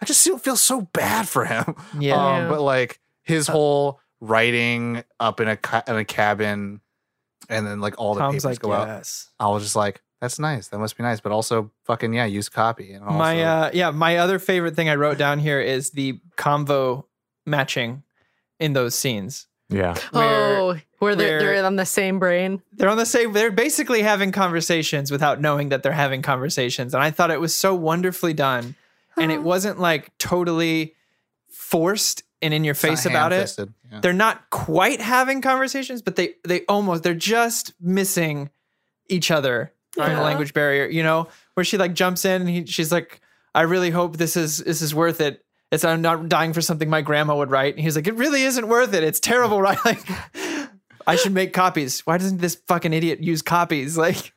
I 0.00 0.04
just 0.04 0.24
feel, 0.24 0.38
feel 0.38 0.56
so 0.56 0.82
bad 0.82 1.28
for 1.28 1.44
him. 1.44 1.74
Yeah. 1.98 2.14
Um, 2.14 2.48
but 2.48 2.60
like 2.60 3.00
his 3.22 3.46
whole 3.48 4.00
writing 4.20 5.02
up 5.20 5.40
in 5.40 5.48
a 5.48 5.56
ca- 5.56 5.82
in 5.88 5.96
a 5.96 6.04
cabin, 6.04 6.80
and 7.48 7.66
then 7.66 7.80
like 7.80 7.94
all 7.98 8.14
the 8.14 8.20
Tom's 8.20 8.34
papers 8.36 8.44
like, 8.44 8.58
go 8.60 8.72
out. 8.72 8.88
I 9.40 9.48
was 9.48 9.62
just 9.62 9.76
like, 9.76 10.02
that's 10.20 10.38
nice. 10.38 10.68
That 10.68 10.78
must 10.78 10.96
be 10.96 11.02
nice. 11.02 11.20
But 11.20 11.32
also, 11.32 11.70
fucking 11.84 12.12
yeah, 12.12 12.24
use 12.26 12.48
copy. 12.48 12.92
And 12.92 13.04
also, 13.04 13.16
my 13.18 13.42
uh 13.42 13.70
yeah 13.72 13.90
my 13.90 14.18
other 14.18 14.38
favorite 14.38 14.74
thing 14.76 14.88
i 14.88 14.94
wrote 14.96 15.18
down 15.18 15.38
here 15.38 15.60
is 15.60 15.90
the 15.90 16.20
convo 16.36 17.04
matching 17.46 18.02
in 18.60 18.72
those 18.72 18.94
scenes 18.94 19.46
Yeah. 19.70 19.94
where 20.10 20.58
oh, 20.58 20.76
where 20.98 21.14
they're, 21.14 21.38
where- 21.38 21.54
they're 21.56 21.64
on 21.64 21.76
the 21.76 21.86
same 21.86 22.18
brain. 22.18 22.60
they're 22.72 22.88
on 22.88 22.96
the 22.96 23.06
same 23.06 23.32
they're 23.32 23.50
basically 23.52 24.02
having 24.02 24.32
conversations 24.32 25.10
without 25.10 25.40
knowing 25.40 25.68
that 25.70 25.82
they're 25.82 25.92
having 25.92 26.20
conversations 26.22 26.92
and 26.94 27.02
i 27.02 27.10
thought 27.10 27.30
it 27.30 27.40
was 27.40 27.54
so 27.54 27.74
wonderfully 27.74 28.34
done 28.34 28.74
and 29.20 29.30
it 29.32 29.42
wasn't 29.52 29.78
like 29.80 30.16
totally 30.18 30.94
forced 31.50 32.22
and 32.40 32.54
in 32.54 32.64
your 32.64 32.74
face 32.74 33.04
about 33.04 33.32
it. 33.32 33.52
Yeah. 33.90 34.00
they're 34.00 34.12
not 34.12 34.48
quite 34.50 35.00
having 35.00 35.40
conversations 35.40 36.02
but 36.02 36.16
they 36.16 36.34
they 36.44 36.64
almost 36.66 37.02
they're 37.02 37.14
just 37.14 37.72
missing 37.80 38.50
each 39.08 39.30
other 39.30 39.72
from 39.92 40.04
the 40.06 40.10
Yeah. 40.12 40.22
language 40.22 40.54
barrier 40.54 40.86
you 40.86 41.02
know? 41.02 41.28
Where 41.54 41.64
she 41.64 41.78
like 41.78 41.94
jumps 41.94 42.24
in 42.24 42.42
and 42.42 42.50
he, 42.50 42.66
she's 42.66 42.92
like 42.92 43.20
i 43.54 43.62
really 43.62 43.90
hope 43.90 44.16
this 44.18 44.36
is 44.36 44.58
this 44.58 44.82
is 44.82 44.94
worth 44.94 45.20
it. 45.20 45.44
It's 45.72 45.84
i'm 45.84 46.00
not 46.02 46.28
dying 46.28 46.52
for 46.52 46.60
something 46.60 46.88
my 46.88 47.02
grandma 47.02 47.36
would 47.36 47.50
write. 47.50 47.74
And 47.74 47.82
he's 47.82 47.96
like 47.96 48.06
it 48.06 48.14
really 48.14 48.42
isn't 48.44 48.68
worth 48.68 48.94
it. 48.94 49.02
It's 49.02 49.20
terrible 49.20 49.60
right? 49.68 49.78
Like 49.84 50.04
i 51.06 51.16
should 51.16 51.32
make 51.32 51.52
copies. 51.52 52.00
Why 52.06 52.18
doesn't 52.18 52.38
this 52.38 52.54
fucking 52.68 52.92
idiot 52.92 53.20
use 53.22 53.42
copies? 53.42 53.96
Like 54.06 54.32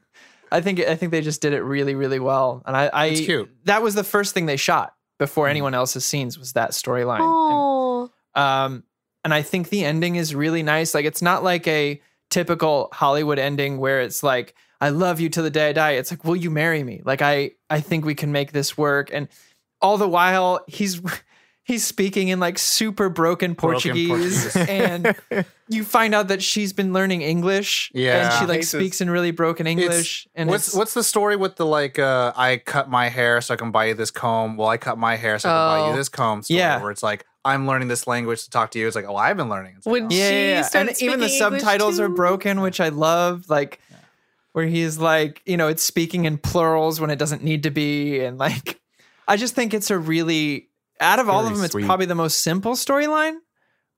i 0.51 0.61
think 0.61 0.79
i 0.81 0.95
think 0.95 1.11
they 1.11 1.21
just 1.21 1.41
did 1.41 1.53
it 1.53 1.61
really 1.61 1.95
really 1.95 2.19
well 2.19 2.61
and 2.65 2.75
i 2.77 2.87
i 2.87 3.05
It's 3.07 3.21
cute. 3.21 3.49
that 3.65 3.81
was 3.81 3.95
the 3.95 4.03
first 4.03 4.33
thing 4.33 4.45
they 4.45 4.57
shot 4.57 4.93
before 5.19 5.47
anyone 5.47 5.73
else's 5.73 6.05
scenes 6.05 6.37
was 6.37 6.53
that 6.53 6.71
storyline 6.71 7.19
And- 7.19 7.27
Oh, 7.29 8.09
um, 8.35 8.83
and 9.23 9.33
I 9.35 9.43
think 9.43 9.69
the 9.69 9.85
ending 9.85 10.15
is 10.15 10.33
really 10.33 10.63
nice. 10.63 10.95
Like 10.95 11.05
it's 11.05 11.21
not 11.21 11.43
like 11.43 11.67
a 11.67 12.01
typical 12.31 12.89
Hollywood 12.91 13.37
ending 13.37 13.77
where 13.77 14.01
it's 14.01 14.23
like, 14.23 14.55
I 14.79 14.89
love 14.89 15.19
you 15.19 15.29
till 15.29 15.43
the 15.43 15.51
day 15.51 15.69
I 15.69 15.73
die. 15.73 15.91
It's 15.91 16.09
like, 16.11 16.23
will 16.23 16.35
you 16.35 16.49
marry 16.49 16.83
me? 16.83 17.01
Like 17.05 17.21
I 17.21 17.51
I 17.69 17.81
think 17.81 18.03
we 18.03 18.15
can 18.15 18.31
make 18.31 18.51
this 18.51 18.75
work. 18.77 19.11
And 19.13 19.27
all 19.79 19.97
the 19.99 20.07
while 20.07 20.61
he's 20.67 20.99
he's 21.63 21.85
speaking 21.85 22.29
in 22.29 22.39
like 22.39 22.57
super 22.57 23.09
broken 23.09 23.53
Portuguese, 23.53 24.07
Portuguese. 24.07 24.55
and 24.55 25.15
you 25.71 25.83
find 25.83 26.13
out 26.13 26.27
that 26.27 26.43
she's 26.43 26.73
been 26.73 26.93
learning 26.93 27.21
English. 27.21 27.91
Yeah, 27.93 28.25
and 28.25 28.33
she 28.39 28.45
like 28.45 28.57
Hates 28.57 28.69
speaks 28.69 29.01
in 29.01 29.09
really 29.09 29.31
broken 29.31 29.65
English. 29.67 30.27
and 30.35 30.49
what's 30.49 30.75
what's 30.75 30.93
the 30.93 31.03
story 31.03 31.35
with 31.35 31.55
the 31.55 31.65
like 31.65 31.97
uh 31.97 32.33
I 32.35 32.57
cut 32.57 32.89
my 32.89 33.09
hair 33.09 33.41
so 33.41 33.53
I 33.53 33.57
can 33.57 33.71
buy 33.71 33.85
you 33.85 33.93
this 33.95 34.11
comb? 34.11 34.57
Well, 34.57 34.67
I 34.67 34.77
cut 34.77 34.97
my 34.97 35.15
hair 35.15 35.39
so 35.39 35.49
I 35.49 35.51
can 35.51 35.67
buy 35.67 35.79
Oh. 35.87 35.89
you 35.91 35.95
this 35.97 36.09
comb. 36.09 36.43
Story, 36.43 36.57
Yeah. 36.59 36.81
where 36.81 36.91
it's 36.91 37.01
like 37.03 37.25
I'm 37.43 37.65
learning 37.67 37.87
this 37.87 38.05
language 38.05 38.43
to 38.43 38.49
talk 38.51 38.69
to 38.71 38.79
you. 38.79 38.85
It's 38.85 38.95
like, 38.95 39.05
oh, 39.07 39.15
I've 39.15 39.35
been 39.37 39.49
learning. 39.49 39.73
It's 39.77 39.85
like, 39.87 39.93
When 39.93 40.03
oh. 40.05 40.09
yeah, 40.11 40.29
She 40.29 40.35
yeah, 40.35 40.49
yeah. 40.57 40.61
started 40.61 40.89
and 40.89 41.01
even 41.01 41.19
the 41.19 41.27
speaking 41.29 41.45
English 41.45 41.61
subtitles 41.63 41.99
are 41.99 42.09
broken, 42.09 42.61
which 42.61 42.79
I 42.79 42.89
love. 42.89 43.49
Like 43.49 43.79
where 44.53 44.65
he's 44.65 44.97
like, 44.97 45.41
you 45.45 45.55
know, 45.57 45.67
it's 45.69 45.81
speaking 45.83 46.25
in 46.25 46.37
plurals 46.37 46.99
when 46.99 47.09
it 47.09 47.17
doesn't 47.17 47.41
need 47.43 47.63
to 47.63 47.71
be, 47.71 48.19
and 48.19 48.37
like, 48.37 48.79
I 49.27 49.37
just 49.37 49.55
think 49.55 49.73
it's 49.73 49.89
a 49.89 49.97
really 49.97 50.67
out 50.99 51.19
of 51.19 51.29
all 51.29 51.39
of 51.39 51.45
Very 51.45 51.55
them, 51.55 51.65
it's 51.65 51.85
probably 51.87 52.05
the 52.05 52.15
most 52.15 52.41
simple 52.43 52.73
storyline, 52.73 53.37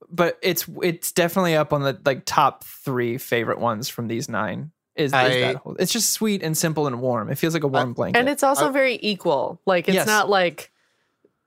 but 0.10 0.38
it's 0.42 0.66
it's 0.82 1.12
definitely 1.12 1.56
up 1.56 1.74
on 1.74 1.82
the 1.82 2.00
like 2.06 2.24
top 2.26 2.64
three 2.64 3.18
favorite 3.18 3.60
ones 3.60 3.90
from 3.90 4.08
these 4.08 4.28
nine. 4.30 4.72
Is, 4.96 5.10
is 5.10 5.14
I- 5.14 5.40
that 5.40 5.56
whole? 5.58 5.76
It's 5.80 5.92
just 5.92 6.12
sweet 6.12 6.44
and 6.44 6.56
simple 6.58 6.86
and 6.88 7.02
warm. 7.02 7.30
It 7.32 7.36
feels 7.40 7.54
like 7.54 7.64
a 7.64 7.68
warm 7.68 7.94
blanket. 7.94 8.20
and 8.20 8.30
it's 8.30 8.44
also 8.44 8.70
I- 8.70 8.72
very 8.72 9.00
equal. 9.02 9.60
Like 9.66 9.88
it's 9.88 9.96
Yes. 9.96 10.08
not 10.08 10.30
like 10.30 10.72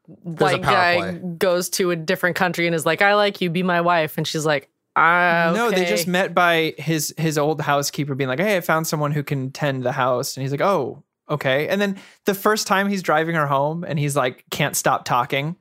a 0.09 0.13
white 0.31 0.63
guy 0.63 0.97
play. 0.99 1.21
goes 1.39 1.69
to 1.71 1.91
a 1.91 1.97
different 1.97 2.37
country 2.37 2.67
and 2.67 2.75
is 2.75 2.85
like, 2.87 3.03
"I 3.03 3.15
like 3.15 3.41
you, 3.41 3.51
be 3.51 3.63
my 3.63 3.81
wife," 3.81 4.19
and 4.19 4.27
she's 4.27 4.45
like, 4.47 4.69
"Ah, 4.97 5.53
No, 5.55 5.71
they 5.71 5.85
just 5.85 6.07
met 6.09 6.35
by 6.35 6.75
his 6.79 7.15
his 7.19 7.39
old 7.39 7.61
housekeeper 7.61 8.15
being 8.15 8.29
like, 8.29 8.41
"Hey, 8.41 8.57
I 8.57 8.61
found 8.61 8.87
someone 8.87 9.13
who 9.13 9.23
can 9.23 9.51
tend 9.53 9.83
the 9.85 9.93
house," 9.93 10.37
and 10.37 10.43
he's 10.43 10.51
like, 10.53 10.61
"Oh, 10.61 11.03
okay." 11.31 11.69
And 11.69 11.81
then 11.81 11.97
the 12.25 12.35
first 12.35 12.67
time 12.67 12.89
he's 12.89 13.03
driving 13.03 13.35
her 13.37 13.47
home, 13.47 13.85
and 13.85 13.99
he's 13.99 14.17
like, 14.17 14.45
"Can't 14.51 14.77
stop 14.77 15.05
talking," 15.05 15.57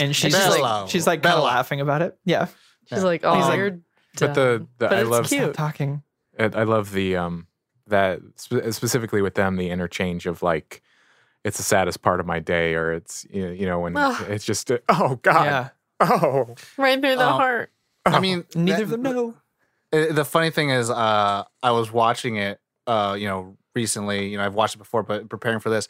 and 0.00 0.14
she's 0.14 0.34
Bello. 0.34 0.60
like, 0.60 0.90
she's 0.90 1.06
like 1.06 1.22
kind 1.22 1.34
of 1.34 1.38
Bello. 1.38 1.46
laughing 1.46 1.80
about 1.80 2.02
it. 2.02 2.16
Yeah, 2.24 2.46
She's 2.86 3.02
like, 3.04 3.22
"Oh, 3.24 3.34
He's 3.36 3.46
like- 3.46 3.58
you're." 3.58 3.78
But 4.18 4.34
the, 4.34 4.66
the 4.78 4.88
But 4.88 4.92
I 4.94 5.00
it's 5.00 5.10
love 5.10 5.28
cute. 5.28 5.42
stop 5.42 5.52
talking. 5.54 6.02
I 6.38 6.44
I 6.44 6.62
love 6.64 6.92
the 6.92 7.16
um 7.16 7.46
that 7.88 8.20
spe- 8.36 8.70
specifically 8.70 9.22
with 9.22 9.34
them 9.34 9.56
the 9.56 9.70
interchange 9.70 10.26
of 10.26 10.42
like 10.42 10.82
it's 11.44 11.58
the 11.58 11.62
saddest 11.62 12.02
part 12.02 12.18
of 12.20 12.26
my 12.26 12.38
day 12.40 12.74
or 12.74 12.92
it's 12.92 13.26
you 13.30 13.46
know, 13.46 13.52
you 13.52 13.66
know 13.66 13.80
when 13.80 13.96
Ugh. 13.96 14.24
it's 14.28 14.44
just 14.44 14.70
uh, 14.70 14.78
oh 14.88 15.16
god 15.22 15.44
Yeah, 15.44 15.68
oh 16.00 16.54
right 16.78 17.00
through 17.00 17.16
the 17.16 17.26
Um, 17.28 17.32
heart. 17.40 17.70
I 18.06 18.20
mean, 18.20 18.44
neither 18.54 18.76
that- 18.78 18.82
of 18.84 18.90
them 18.90 19.02
know. 19.02 19.34
Uh, 19.92 20.12
the 20.12 20.24
funny 20.24 20.50
thing 20.50 20.70
is 20.70 20.90
uh 20.90 21.44
i 21.62 21.70
was 21.70 21.92
watching 21.92 22.34
it 22.36 22.58
uh 22.88 23.16
you 23.18 23.26
know 23.28 23.56
recently 23.76 24.28
you 24.28 24.36
know 24.36 24.44
i've 24.44 24.54
watched 24.54 24.74
it 24.74 24.78
before 24.78 25.04
but 25.04 25.28
preparing 25.28 25.60
for 25.60 25.70
this 25.70 25.86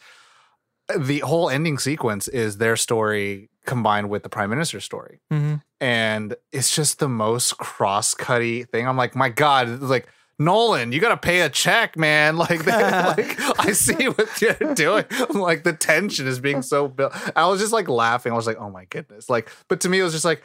the 0.97 1.19
whole 1.19 1.49
ending 1.49 1.77
sequence 1.79 2.27
is 2.27 2.57
their 2.57 2.75
story 2.77 3.49
combined 3.67 4.09
with 4.09 4.23
the 4.23 4.29
prime 4.29 4.49
minister's 4.49 4.83
story 4.83 5.19
hmm 5.29 5.55
and 5.79 6.35
it's 6.51 6.75
just 6.75 6.97
the 6.97 7.07
most 7.07 7.57
cross-cutty 7.59 8.63
thing 8.63 8.87
i'm 8.87 8.97
like 8.97 9.15
my 9.15 9.29
god 9.29 9.79
like 9.81 10.07
Nolan, 10.39 10.91
you 10.91 10.99
gotta 10.99 11.17
pay 11.17 11.41
a 11.41 11.49
check, 11.49 11.97
man. 11.97 12.37
Like, 12.45 12.63
they, 12.63 12.71
like 12.81 13.59
I 13.59 13.71
see 13.71 14.07
what 14.07 14.39
you're 14.39 14.75
doing. 14.75 15.03
Like 15.31 15.63
the 15.63 15.73
tension 15.73 16.27
is 16.27 16.39
being 16.39 16.61
so 16.61 16.87
built. 16.87 17.11
I 17.35 17.47
was 17.47 17.59
just 17.59 17.73
like 17.73 17.89
laughing. 17.89 18.31
I 18.31 18.35
was 18.35 18.45
like, 18.45 18.59
oh 18.59 18.69
my 18.69 18.85
goodness. 18.85 19.31
Like, 19.31 19.49
but 19.67 19.79
to 19.81 19.89
me, 19.89 19.99
it 19.99 20.03
was 20.03 20.13
just 20.13 20.25
like, 20.25 20.43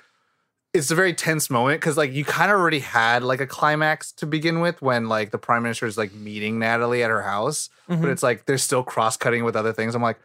it's 0.72 0.90
a 0.90 0.94
very 0.94 1.12
tense 1.12 1.50
moment 1.50 1.78
because 1.82 1.98
like 1.98 2.10
you 2.14 2.24
kind 2.24 2.50
of 2.50 2.58
already 2.58 2.78
had 2.78 3.22
like 3.22 3.42
a 3.42 3.46
climax 3.46 4.12
to 4.12 4.24
begin 4.24 4.60
with 4.60 4.80
when 4.80 5.10
like 5.10 5.30
the 5.30 5.36
prime 5.36 5.62
minister 5.62 5.84
is 5.84 5.98
like 5.98 6.14
meeting 6.14 6.58
Natalie 6.58 7.02
at 7.02 7.10
her 7.10 7.20
house, 7.20 7.68
but 7.86 7.98
Mhm. 7.98 8.12
it's 8.12 8.22
like 8.22 8.46
they're 8.46 8.56
still 8.56 8.82
cross 8.82 9.18
cutting 9.18 9.44
with 9.44 9.56
other 9.56 9.74
things. 9.74 9.94
I'm 9.94 10.00
like, 10.00 10.18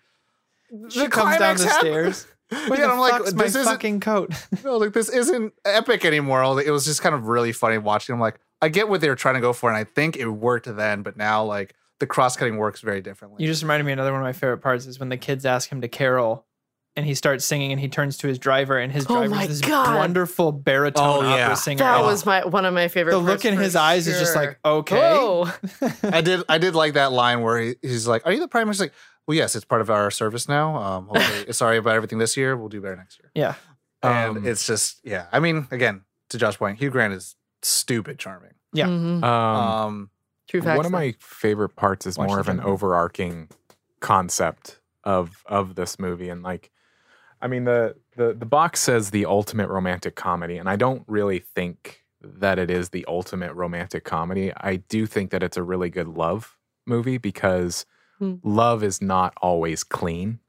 She 0.88 1.08
comes 1.08 1.36
down 1.40 1.58
the 1.58 1.68
happened. 1.68 1.80
stairs. 2.16 2.28
Yeah, 2.52 2.70
Where 2.70 2.82
and 2.82 2.90
the 2.90 2.94
I'm 2.94 3.00
like, 3.00 3.12
fuck's 3.14 3.34
my 3.34 3.44
this 3.44 3.56
isn't 3.56 3.74
fucking 3.74 4.00
coat? 4.00 4.34
no, 4.64 4.78
like 4.78 4.94
this 4.94 5.10
isn't 5.10 5.54
epic 5.66 6.06
anymore. 6.06 6.62
It 6.62 6.72
was 6.72 6.86
just 6.86 7.02
kind 7.02 7.14
of 7.14 7.28
really 7.28 7.52
funny 7.52 7.78
watching. 7.78 8.14
I'm 8.14 8.22
like, 8.22 8.40
I 8.62 8.70
get 8.70 8.88
what 8.90 9.02
they 9.02 9.10
were 9.10 9.16
trying 9.16 9.36
to 9.36 9.42
go 9.42 9.54
for, 9.54 9.70
and 9.70 9.78
I 9.78 9.84
think 9.84 10.16
it 10.16 10.28
worked 10.28 10.74
then, 10.74 11.04
but 11.04 11.18
now 11.18 11.44
like 11.44 11.76
the 12.00 12.08
cross 12.08 12.36
cutting 12.38 12.58
works 12.58 12.82
very 12.82 13.02
differently. 13.02 13.44
You 13.44 13.50
just 13.52 13.64
reminded 13.64 13.86
me 13.86 13.92
of 13.92 13.98
another 13.98 14.12
one 14.14 14.22
of 14.22 14.26
my 14.26 14.34
favorite 14.34 14.60
parts 14.60 14.86
is 14.86 15.00
when 15.00 15.10
the 15.10 15.18
kids 15.18 15.46
ask 15.46 15.70
him 15.72 15.82
to 15.82 15.88
carol 15.88 16.46
and 16.96 17.06
he 17.06 17.14
starts 17.16 17.44
singing 17.46 17.72
and 17.72 17.80
he 17.82 17.88
turns 17.90 18.18
to 18.18 18.28
his 18.28 18.40
driver 18.40 18.78
and 18.80 18.92
his 18.92 19.06
Oh 19.10 19.16
driver 19.28 19.36
is 19.52 19.60
this 19.60 19.70
God. 19.70 19.96
wonderful 19.98 20.52
baritone 20.52 21.26
Oh, 21.26 21.36
yeah. 21.36 21.46
opera 21.46 21.56
singer. 21.58 21.78
That 21.80 21.98
and 21.98 22.06
was 22.06 22.26
my 22.26 22.46
one 22.46 22.66
of 22.66 22.74
my 22.74 22.88
favorite. 22.88 23.12
the 23.14 23.20
look 23.20 23.46
in 23.46 23.56
for 23.56 23.62
his 23.62 23.76
eyes 23.76 24.08
is 24.08 24.18
just 24.20 24.36
like, 24.36 24.58
okay. 24.66 24.96
Whoa. 24.96 25.48
I 26.04 26.22
did 26.22 26.44
I 26.50 26.58
did 26.60 26.74
like 26.76 26.94
that 26.94 27.12
line 27.12 27.42
where 27.42 27.60
he, 27.60 27.76
he's 27.82 28.08
like, 28.08 28.26
"Are 28.26 28.32
you 28.32 28.40
the 28.40 28.48
prime 28.48 28.68
minister?" 28.68 28.86
Like, 28.86 28.94
well, 29.28 29.36
yes, 29.38 29.56
it's 29.56 29.66
part 29.66 29.82
of 29.82 29.90
our 29.90 30.10
service 30.10 30.48
now. 30.48 30.76
Um, 30.78 31.08
hopefully, 31.12 31.54
sorry 31.54 31.78
about 31.78 31.96
everything 31.96 32.18
this 32.18 32.36
year. 32.38 32.56
We'll 32.58 32.70
do 32.70 32.82
better 32.82 32.96
next 32.96 33.20
year. 33.20 33.32
Yeah. 33.36 33.56
And 34.02 34.38
Um, 34.38 34.46
it's 34.48 34.66
just, 34.66 35.00
yeah. 35.04 35.26
I 35.32 35.40
mean, 35.40 35.68
again, 35.72 36.02
to 36.30 36.38
Josh's 36.38 36.58
point, 36.58 36.80
Hugh 36.80 36.90
Grant 36.90 37.14
is 37.14 37.36
stupid 37.62 38.18
charming. 38.20 38.54
Yeah. 38.74 38.88
Mhm. 38.88 39.24
um, 39.24 39.26
Um, 39.26 40.10
True 40.48 40.62
facts. 40.62 40.78
one 40.78 40.86
of 40.86 40.92
my 40.92 41.16
favorite 41.20 41.76
parts 41.76 42.06
is 42.06 42.18
more 42.18 42.40
of 42.40 42.48
an 42.48 42.58
gentleman. 42.58 42.74
overarching 42.74 43.50
concept 44.00 44.80
of 45.04 45.44
of 45.48 45.76
this 45.76 45.98
movie 46.00 46.30
and 46.30 46.44
like 46.44 46.70
i 47.42 47.48
mean 47.48 47.64
the 47.64 47.96
the 48.16 48.34
the 48.34 48.46
box 48.46 48.80
says 48.80 49.10
the 49.12 49.26
ultimate 49.26 49.68
romantic 49.70 50.16
comedy 50.16 50.58
and 50.58 50.70
i 50.70 50.76
don't 50.76 51.04
really 51.08 51.40
think 51.40 52.04
that 52.22 52.60
it 52.60 52.70
is 52.70 52.90
the 52.90 53.04
ultimate 53.08 53.54
romantic 53.54 54.04
comedy 54.04 54.52
i 54.58 54.76
do 54.76 55.06
think 55.08 55.32
that 55.32 55.42
it's 55.42 55.58
a 55.58 55.64
really 55.64 55.90
good 55.90 56.08
love 56.08 56.58
movie 56.86 57.18
because 57.18 57.86
Hmm. 58.20 58.36
love 58.44 58.84
is 58.84 59.02
not 59.02 59.34
always 59.42 59.84
clean 59.84 60.40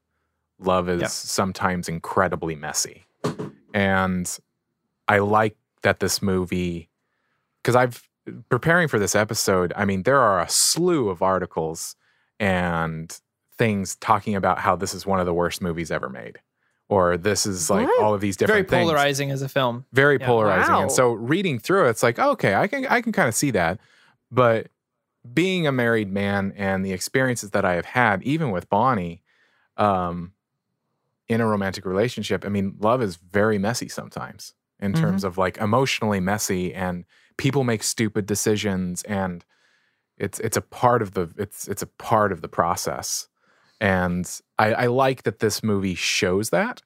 love 0.59 0.89
is 0.89 1.01
Yeah. 1.01 1.07
sometimes 1.07 1.87
incredibly 1.87 2.55
messy 2.55 3.05
and 3.73 4.37
i 5.07 5.19
like 5.19 5.55
that 5.83 5.99
this 5.99 6.21
movie 6.21 6.89
because 7.61 7.75
i've 7.75 8.07
preparing 8.49 8.87
for 8.87 8.99
this 8.99 9.15
episode, 9.15 9.73
I 9.75 9.85
mean, 9.85 10.03
there 10.03 10.19
are 10.19 10.39
a 10.39 10.47
slew 10.47 11.09
of 11.09 11.23
articles 11.23 11.95
and 12.39 13.19
things 13.57 13.95
talking 13.95 14.35
about 14.35 14.59
how 14.59 14.75
this 14.75 14.93
is 14.93 15.03
one 15.03 15.19
of 15.19 15.25
the 15.25 15.33
worst 15.33 15.63
movies 15.63 15.89
ever 15.89 16.09
made, 16.09 16.37
or 16.89 17.17
this 17.17 17.47
is 17.47 17.71
like 17.71 17.87
What? 17.87 18.03
all 18.03 18.13
of 18.13 18.21
these 18.21 18.35
Very 18.35 18.47
different 18.61 18.69
things. 18.69 18.83
polarizing 18.91 19.31
as 19.31 19.41
a 19.41 19.49
film. 19.49 19.85
Very 19.93 20.17
Yeah. 20.19 20.27
polarizing. 20.27 20.75
Wow. 20.75 20.81
And 20.83 20.91
so 20.91 21.13
reading 21.13 21.57
through 21.57 21.87
it, 21.87 21.89
it's 21.91 22.03
like, 22.03 22.19
okay, 22.19 22.53
I 22.53 22.67
can 22.67 22.85
I 22.85 23.01
can 23.01 23.11
kind 23.13 23.27
of 23.27 23.33
see 23.33 23.49
that. 23.51 23.79
But 24.31 24.67
being 25.33 25.67
a 25.67 25.71
married 25.71 26.11
man 26.11 26.53
and 26.55 26.85
the 26.85 26.93
experiences 26.93 27.51
that 27.51 27.65
I 27.65 27.73
have 27.73 27.85
had, 27.85 28.23
even 28.23 28.51
with 28.51 28.69
Bonnie, 28.69 29.21
um, 29.77 30.33
in 31.27 31.41
a 31.41 31.47
romantic 31.47 31.85
relationship, 31.85 32.45
I 32.45 32.49
mean, 32.49 32.75
love 32.79 33.01
is 33.01 33.17
very 33.17 33.57
messy 33.57 33.87
sometimes 33.89 34.53
in 34.79 34.93
Mhm. 34.93 34.99
terms 35.01 35.23
of 35.23 35.37
like 35.37 35.57
emotionally 35.57 36.19
messy 36.19 36.73
and 36.73 37.05
people 37.37 37.63
make 37.63 37.83
stupid 37.83 38.25
decisions 38.25 39.03
and 39.03 39.45
it's 40.17 40.39
it's 40.39 40.57
a 40.57 40.61
part 40.61 41.01
of 41.01 41.13
the 41.13 41.31
it's 41.37 41.67
it's 41.67 41.81
a 41.81 41.87
part 41.87 42.31
of 42.31 42.41
the 42.41 42.49
process. 42.49 43.27
And 43.79 44.29
I, 44.57 44.73
I 44.73 44.85
like 44.87 45.23
that 45.23 45.39
this 45.39 45.63
movie 45.63 45.95
shows 45.95 46.49
that. 46.49 46.81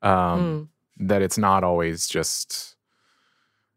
Um, 0.00 0.68
Mm. 0.98 1.06
that 1.08 1.22
it's 1.22 1.38
not 1.38 1.64
always 1.64 2.06
just 2.08 2.76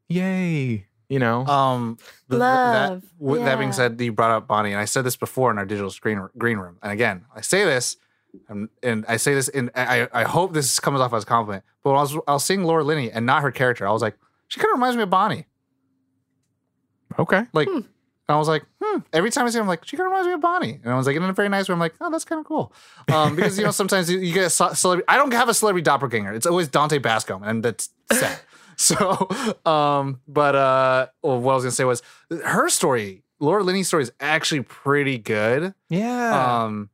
yay, 0.08 0.88
you 1.12 1.20
know. 1.20 1.46
Um, 1.46 1.98
th- 2.30 2.40
Love, 2.40 3.02
That, 3.02 3.08
with 3.20 3.44
that 3.44 3.60
being 3.60 3.74
said, 3.74 4.00
you 4.00 4.14
brought 4.14 4.32
up 4.32 4.48
Bonnie, 4.48 4.72
and 4.72 4.80
I 4.80 4.86
said 4.86 5.04
this 5.04 5.18
before 5.18 5.52
in 5.52 5.58
our 5.58 5.66
digital 5.66 5.90
screen 5.92 6.26
green 6.38 6.58
room. 6.58 6.78
And 6.82 6.90
again, 6.94 7.26
I 7.36 7.42
say 7.42 7.66
this, 7.66 7.98
and, 8.48 8.70
and 8.82 9.04
I 9.10 9.18
say 9.18 9.34
this, 9.34 9.50
and 9.50 9.72
I, 9.76 10.08
I 10.14 10.24
hope 10.24 10.54
this 10.54 10.80
comes 10.80 11.02
off 11.02 11.14
as 11.14 11.24
a 11.24 11.26
compliment. 11.26 11.66
But 11.84 11.90
when 11.92 12.00
I 12.00 12.02
was 12.04 12.18
I 12.28 12.34
was 12.34 12.46
seeing 12.46 12.64
Laura 12.64 12.86
Linney 12.86 13.12
and 13.12 13.26
not 13.26 13.42
her 13.42 13.52
character, 13.52 13.86
I 13.86 13.92
was 13.92 14.02
like, 14.02 14.18
she 14.48 14.62
kind 14.62 14.72
of 14.72 14.78
reminds 14.78 14.96
me 14.96 15.04
of 15.04 15.10
Bonnie. 15.10 15.48
okay. 17.20 17.44
Like, 17.52 17.68
and 17.68 17.86
I 18.30 18.38
was 18.38 18.48
like, 18.48 18.64
hmm. 18.82 19.00
Every 19.12 19.32
time 19.32 19.46
I 19.46 19.50
see 19.50 19.58
her, 19.58 19.62
I'm 19.62 19.68
like, 19.68 19.84
she 19.86 19.98
kind 19.98 20.08
of 20.08 20.12
reminds 20.12 20.28
me 20.28 20.34
of 20.34 20.40
Bonnie. 20.42 20.80
And 20.82 20.94
I 20.94 20.96
was 20.96 21.08
like, 21.08 21.18
in 21.18 21.24
a 21.24 21.34
very 21.34 21.50
nice 21.50 21.68
way, 21.68 21.74
I'm 21.74 21.80
like, 21.80 21.96
oh, 22.00 22.10
that's 22.10 22.24
kind 22.24 22.40
of 22.40 22.46
cool. 22.46 22.72
Um, 23.12 23.36
because 23.36 23.58
you 23.58 23.66
know 23.66 23.72
sometimes 23.82 24.10
you, 24.10 24.20
you 24.20 24.34
get 24.34 24.46
a 24.46 24.50
celebrity. 24.50 25.04
I 25.10 25.18
don't 25.18 25.34
have 25.34 25.50
a 25.50 25.54
celebrity 25.54 25.84
doppelganger. 25.84 26.32
It's 26.34 26.46
always 26.46 26.70
Dante 26.70 27.00
Basco, 27.00 27.42
and 27.44 27.64
that's 27.64 27.90
sad. 28.14 28.40
so, 28.88 29.30
um, 29.66 30.22
but 30.28 30.56
uh, 30.56 31.08
well, 31.22 31.40
what 31.40 31.54
I 31.54 31.56
was 31.56 31.64
gonna 31.64 31.72
say 31.72 31.84
was 31.84 32.02
her 32.46 32.70
story. 32.70 33.24
Laura 33.40 33.64
Linney's 33.64 33.88
story 33.88 34.04
is 34.04 34.12
actually 34.20 34.62
pretty 34.62 35.18
good. 35.18 35.74
Yeah. 35.90 36.64
Um, 36.64 36.90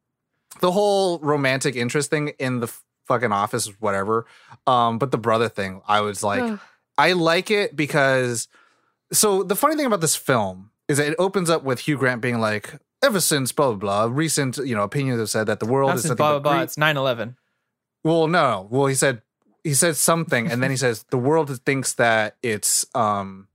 the 0.61 0.71
whole 0.71 1.19
romantic 1.19 1.75
interest 1.75 2.09
thing 2.09 2.29
in 2.39 2.61
the 2.61 2.71
fucking 3.05 3.31
office, 3.31 3.67
whatever. 3.79 4.25
Um, 4.65 4.97
but 4.97 5.11
the 5.11 5.17
brother 5.17 5.49
thing, 5.49 5.81
I 5.87 6.01
was 6.01 6.23
like. 6.23 6.59
I 6.97 7.13
like 7.13 7.51
it 7.51 7.75
because. 7.75 8.47
So 9.13 9.43
the 9.43 9.55
funny 9.55 9.75
thing 9.75 9.85
about 9.85 10.01
this 10.01 10.15
film 10.15 10.71
is 10.87 10.97
that 10.97 11.07
it 11.07 11.15
opens 11.17 11.49
up 11.49 11.63
with 11.63 11.81
Hugh 11.81 11.97
Grant 11.97 12.21
being 12.21 12.39
like, 12.39 12.77
ever 13.01 13.19
since 13.21 13.51
blah 13.51 13.73
blah 13.73 14.07
blah, 14.07 14.15
recent 14.15 14.57
you 14.57 14.75
know 14.75 14.83
opinions 14.83 15.19
have 15.19 15.29
said 15.29 15.47
that 15.47 15.59
the 15.59 15.65
world 15.65 15.89
Not 15.89 15.97
is 15.97 16.01
since 16.03 16.15
blah, 16.15 16.39
blah, 16.39 16.39
blah. 16.39 16.61
It's 16.61 16.77
9 16.77 16.97
11. 16.97 17.37
Well, 18.03 18.27
no. 18.27 18.67
Well, 18.69 18.87
he 18.87 18.95
said 18.95 19.21
he 19.63 19.73
says 19.73 19.97
something, 19.99 20.49
and 20.49 20.61
then 20.63 20.71
he 20.71 20.77
says 20.77 21.03
the 21.09 21.17
world 21.17 21.49
thinks 21.63 21.93
that 21.95 22.37
it's 22.41 22.85
um 22.95 23.47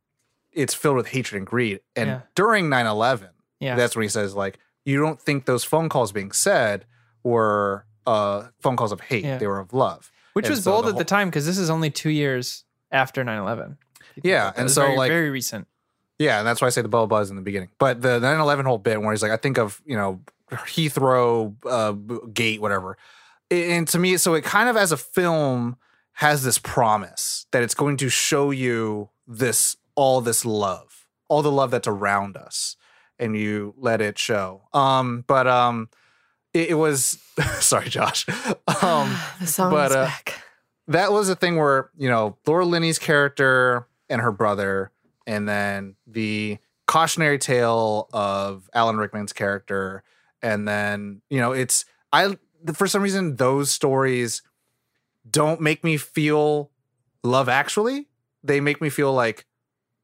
it's 0.52 0.74
filled 0.74 0.96
with 0.96 1.08
hatred 1.08 1.38
and 1.38 1.46
greed. 1.46 1.80
And 1.96 2.08
Yeah. 2.08 2.20
during 2.34 2.68
9-11, 2.68 3.30
Yeah. 3.60 3.74
that's 3.76 3.96
when 3.96 4.02
he 4.02 4.08
says 4.08 4.34
like 4.34 4.58
you 4.84 5.00
don't 5.00 5.20
think 5.20 5.46
those 5.46 5.64
phone 5.64 5.88
calls 5.88 6.12
being 6.12 6.32
said 6.32 6.84
were 7.22 7.86
uh 8.06 8.48
phone 8.60 8.76
calls 8.76 8.92
of 8.92 9.00
hate; 9.00 9.24
Yeah. 9.24 9.38
they 9.38 9.46
were 9.46 9.60
of 9.60 9.72
love. 9.72 10.10
Which 10.34 10.46
and 10.46 10.52
was 10.54 10.64
so 10.64 10.72
bold 10.72 10.84
the 10.86 10.88
at 10.90 10.96
the 10.98 11.04
time 11.04 11.28
because 11.28 11.46
this 11.46 11.58
is 11.58 11.70
only 11.70 11.90
two 11.90 12.10
years 12.10 12.64
after 12.90 13.22
9 13.24 13.38
11. 13.38 13.78
Yeah, 14.22 14.52
and 14.56 14.70
so, 14.70 14.82
very, 14.82 14.96
like- 14.96 15.10
very 15.10 15.30
recent. 15.30 15.66
Yeah, 16.18 16.38
and 16.38 16.46
that's 16.46 16.60
why 16.60 16.66
I 16.66 16.70
say 16.70 16.82
the 16.82 16.88
blah 16.88 17.06
buzz 17.06 17.30
in 17.30 17.36
the 17.36 17.42
beginning. 17.42 17.70
But 17.78 18.00
the 18.02 18.20
9/11 18.20 18.64
whole 18.64 18.78
bit 18.78 19.00
where 19.00 19.10
he's 19.12 19.22
like, 19.22 19.32
I 19.32 19.36
think 19.38 19.58
of 19.58 19.80
you 19.86 19.96
know 19.96 20.20
Heathrow 20.50 21.54
uh, 21.68 21.92
gate, 22.32 22.60
whatever. 22.60 22.96
And 23.50 23.86
to 23.88 23.98
me, 23.98 24.16
so 24.18 24.34
it 24.34 24.44
kind 24.44 24.68
of 24.68 24.76
as 24.76 24.92
a 24.92 24.96
film 24.96 25.76
has 26.14 26.44
this 26.44 26.58
promise 26.58 27.46
that 27.52 27.62
it's 27.62 27.74
going 27.74 27.96
to 27.98 28.08
show 28.08 28.50
you 28.50 29.10
this 29.26 29.76
all 29.94 30.20
this 30.20 30.44
love, 30.44 31.06
all 31.28 31.42
the 31.42 31.50
love 31.50 31.70
that's 31.70 31.88
around 31.88 32.36
us, 32.36 32.76
and 33.18 33.36
you 33.36 33.74
let 33.76 34.00
it 34.00 34.18
show. 34.18 34.68
Um, 34.72 35.24
but 35.26 35.46
um, 35.46 35.88
it, 36.52 36.70
it 36.70 36.74
was 36.74 37.18
sorry, 37.60 37.88
Josh. 37.88 38.26
Um, 38.82 39.16
the 39.38 39.46
song 39.46 39.70
but, 39.70 39.92
uh, 39.92 40.06
back. 40.06 40.42
that 40.88 41.12
was 41.12 41.28
a 41.28 41.36
thing 41.36 41.56
where 41.56 41.90
you 41.96 42.08
know 42.08 42.36
Laura 42.46 42.64
Linney's 42.64 42.98
character 42.98 43.86
and 44.08 44.20
her 44.20 44.32
brother, 44.32 44.90
and 45.24 45.48
then 45.48 45.94
the 46.06 46.58
cautionary 46.86 47.38
tale 47.38 48.08
of 48.12 48.68
Alan 48.74 48.96
Rickman's 48.96 49.32
character, 49.32 50.02
and 50.42 50.66
then 50.66 51.22
you 51.30 51.38
know 51.38 51.52
it's 51.52 51.84
I 52.12 52.36
for 52.74 52.88
some 52.88 53.02
reason 53.02 53.36
those 53.36 53.70
stories 53.70 54.42
don't 55.28 55.60
make 55.60 55.84
me 55.84 55.96
feel 55.96 56.70
love 57.22 57.48
actually. 57.48 58.08
They 58.42 58.60
make 58.60 58.80
me 58.80 58.88
feel 58.90 59.12
like 59.12 59.46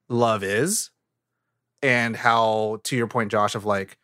love 0.09 0.43
is. 0.43 0.91
And 1.83 2.17
how 2.17 2.81
to 2.85 2.97
your 2.97 3.07
point 3.07 3.31
josh 3.31 3.55
of 3.55 3.65
like 3.65 3.99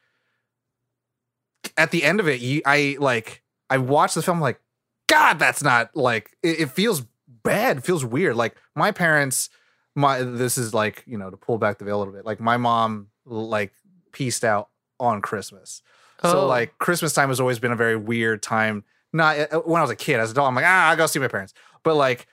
at 1.76 1.90
the 1.90 2.04
end 2.04 2.20
of 2.20 2.28
it 2.28 2.40
you 2.40 2.62
i 2.64 2.96
like 3.00 3.42
i 3.68 3.78
watched 3.78 4.14
the 4.14 4.22
film 4.22 4.40
like 4.40 4.60
god 5.08 5.38
that's 5.40 5.62
not 5.62 5.90
like 5.96 6.36
it, 6.42 6.60
it 6.60 6.70
feels 6.70 7.02
bad. 7.42 7.78
It 7.78 7.84
feels 7.84 8.04
weird. 8.04 8.36
Like 8.36 8.56
my 8.74 8.90
parents 8.90 9.50
my 9.94 10.22
this 10.22 10.56
is 10.56 10.72
like 10.72 11.02
you 11.06 11.18
know 11.18 11.30
to 11.30 11.36
pull 11.36 11.58
back 11.58 11.78
the 11.78 11.84
veil 11.84 11.96
a 11.96 12.00
little 12.00 12.14
bit 12.14 12.24
like 12.24 12.40
my 12.40 12.56
mom 12.56 13.08
like 13.26 13.72
pieced 14.12 14.44
out 14.44 14.68
on 15.00 15.20
christmas. 15.20 15.82
So 16.22 16.42
Oh. 16.42 16.46
like 16.46 16.78
christmas 16.78 17.12
time 17.12 17.28
has 17.28 17.40
always 17.40 17.58
been 17.58 17.72
a 17.72 17.76
very 17.76 17.96
weird 17.96 18.42
time 18.42 18.84
not 19.14 19.38
uh, 19.38 19.60
when 19.60 19.78
i 19.78 19.82
was 19.82 19.90
a 19.90 19.96
kid 19.96 20.20
as 20.20 20.30
an 20.30 20.34
adult 20.34 20.48
i'm 20.48 20.54
like 20.54 20.64
ah 20.66 20.90
i 20.90 20.94
gotta 20.96 21.08
see 21.08 21.18
my 21.18 21.28
parents 21.28 21.54
but 21.82 21.94
like 21.94 22.26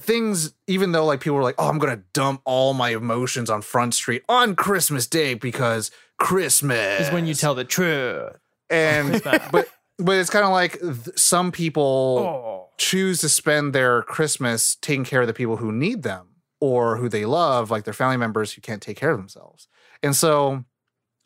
things 0.00 0.52
even 0.66 0.92
though 0.92 1.04
like 1.06 1.20
people 1.20 1.36
were 1.36 1.42
like 1.42 1.54
oh 1.58 1.68
i'm 1.68 1.78
gonna 1.78 2.02
dump 2.12 2.40
all 2.44 2.74
my 2.74 2.90
emotions 2.90 3.48
on 3.50 3.62
front 3.62 3.94
street 3.94 4.22
on 4.28 4.54
christmas 4.54 5.06
day 5.06 5.34
because 5.34 5.90
christmas 6.18 7.00
Is 7.08 7.12
when 7.12 7.26
you 7.26 7.34
tell 7.34 7.54
the 7.54 7.64
truth. 7.64 8.32
and 8.70 9.20
but 9.50 9.66
but 9.98 10.16
it's 10.16 10.30
kind 10.30 10.44
of 10.44 10.52
like 10.52 10.78
th- 10.80 11.18
some 11.18 11.50
people 11.52 12.18
Oh. 12.18 12.68
choose 12.78 13.20
to 13.20 13.28
spend 13.28 13.72
their 13.74 14.02
Christmas 14.02 14.76
taking 14.76 15.04
care 15.04 15.20
of 15.20 15.26
the 15.26 15.34
people 15.34 15.56
who 15.58 15.70
need 15.70 16.02
them 16.02 16.28
or 16.60 16.96
who 16.96 17.08
they 17.08 17.24
love, 17.24 17.70
like 17.70 17.84
their 17.84 17.92
family 17.94 18.16
members 18.16 18.52
who 18.52 18.60
can't 18.60 18.80
take 18.82 18.96
care 18.96 19.10
of 19.10 19.18
themselves. 19.18 19.68
And 20.02 20.16
so, 20.16 20.64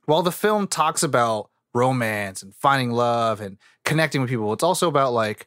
while 0.07 0.23
the 0.23 0.33
film 0.33 0.67
talks 0.67 1.03
about 1.03 1.49
romance 1.77 2.43
and 2.43 2.55
finding 2.55 2.91
love 2.91 3.41
and 3.41 3.59
connecting 3.85 4.21
with 4.21 4.31
people, 4.31 4.53
it's 4.53 4.65
also 4.65 4.89
about 4.89 5.13
like 5.13 5.47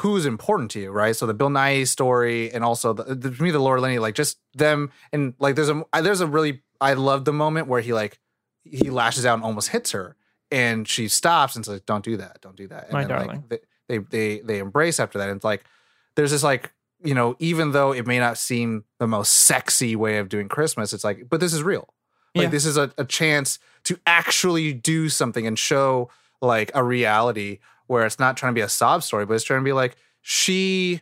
who's 0.00 0.26
important 0.26 0.70
to 0.72 0.80
you, 0.80 0.90
right? 0.90 1.16
So 1.16 1.24
the 1.26 1.32
Bill 1.34 1.48
Nighy 1.48 1.88
story, 1.88 2.52
and 2.52 2.62
also 2.62 2.92
the, 2.92 3.14
the, 3.14 3.30
to 3.30 3.42
me 3.42 3.50
the 3.50 3.58
Laura 3.58 3.80
Linney, 3.80 3.98
like 3.98 4.14
just 4.14 4.38
them, 4.54 4.90
and 5.12 5.34
like 5.38 5.54
there's 5.56 5.70
a 5.70 5.82
there's 6.02 6.20
a 6.20 6.26
really 6.26 6.62
I 6.80 6.92
love 6.94 7.24
the 7.24 7.32
moment 7.32 7.66
where 7.68 7.80
he 7.80 7.92
like 7.94 8.18
he 8.62 8.90
lashes 8.90 9.24
out 9.24 9.34
and 9.34 9.42
almost 9.44 9.70
hits 9.70 9.92
her, 9.92 10.16
and 10.50 10.86
she 10.86 11.08
stops 11.08 11.56
and 11.56 11.64
says, 11.64 11.80
"Don't 11.82 12.04
do 12.04 12.16
that, 12.18 12.40
don't 12.42 12.56
do 12.56 12.68
that." 12.68 12.84
And 12.84 12.92
My 12.92 13.04
then, 13.04 13.16
like, 13.16 13.26
darling. 13.26 13.44
they, 13.48 13.58
they 13.88 13.98
they 13.98 14.40
they 14.40 14.58
embrace 14.58 15.00
after 15.00 15.18
that. 15.18 15.28
And 15.30 15.36
it's 15.36 15.44
like 15.44 15.64
there's 16.14 16.30
this 16.32 16.42
like 16.42 16.72
you 17.02 17.14
know 17.14 17.34
even 17.38 17.72
though 17.72 17.92
it 17.92 18.06
may 18.06 18.18
not 18.18 18.36
seem 18.36 18.84
the 18.98 19.06
most 19.06 19.32
sexy 19.32 19.96
way 19.96 20.18
of 20.18 20.28
doing 20.28 20.48
Christmas, 20.48 20.92
it's 20.92 21.04
like 21.04 21.28
but 21.30 21.40
this 21.40 21.54
is 21.54 21.62
real. 21.62 21.88
Like 22.34 22.44
Yeah. 22.44 22.50
this 22.50 22.66
is 22.66 22.76
a, 22.76 22.92
a 22.98 23.04
chance 23.06 23.58
to 23.86 23.98
actually 24.06 24.72
do 24.72 25.08
something 25.08 25.46
and 25.46 25.58
show 25.58 26.10
like 26.40 26.70
a 26.74 26.84
reality 26.84 27.58
where 27.86 28.04
it's 28.04 28.18
not 28.18 28.36
trying 28.36 28.52
to 28.52 28.58
be 28.58 28.62
a 28.62 28.68
sob 28.68 29.02
story, 29.02 29.24
but 29.26 29.34
it's 29.34 29.44
trying 29.44 29.60
to 29.60 29.64
be 29.64 29.72
like 29.72 29.96
she 30.22 31.00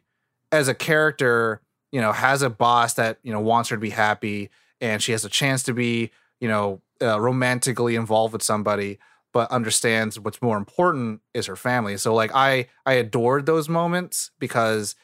as 0.53 0.69
a 0.69 0.75
character, 0.75 1.61
you 1.91 2.01
know, 2.01 2.13
has 2.13 2.43
a 2.43 2.51
boss 2.51 2.95
that 2.95 3.19
you 3.23 3.33
know 3.33 3.41
wants 3.41 3.71
her 3.71 3.77
to 3.77 3.81
be 3.81 3.91
happy, 3.91 4.51
and 4.81 5.03
she 5.03 5.13
has 5.13 5.25
a 5.25 5.29
chance 5.29 5.63
to 5.65 5.75
be 5.75 6.11
you 6.41 6.49
know 6.49 6.81
uh, 7.03 7.21
romantically 7.21 7.97
involved 7.97 8.33
with 8.33 8.43
somebody 8.43 8.99
but 9.35 9.51
understands 9.51 10.19
what's 10.19 10.41
more 10.41 10.57
important 10.57 11.21
is 11.35 11.47
her 11.47 11.57
family. 11.57 11.97
So 11.99 12.15
like 12.15 12.31
I 12.35 12.69
I 12.87 12.95
adored 12.95 13.47
those 13.47 13.69
moments 13.69 14.31
because 14.39 14.95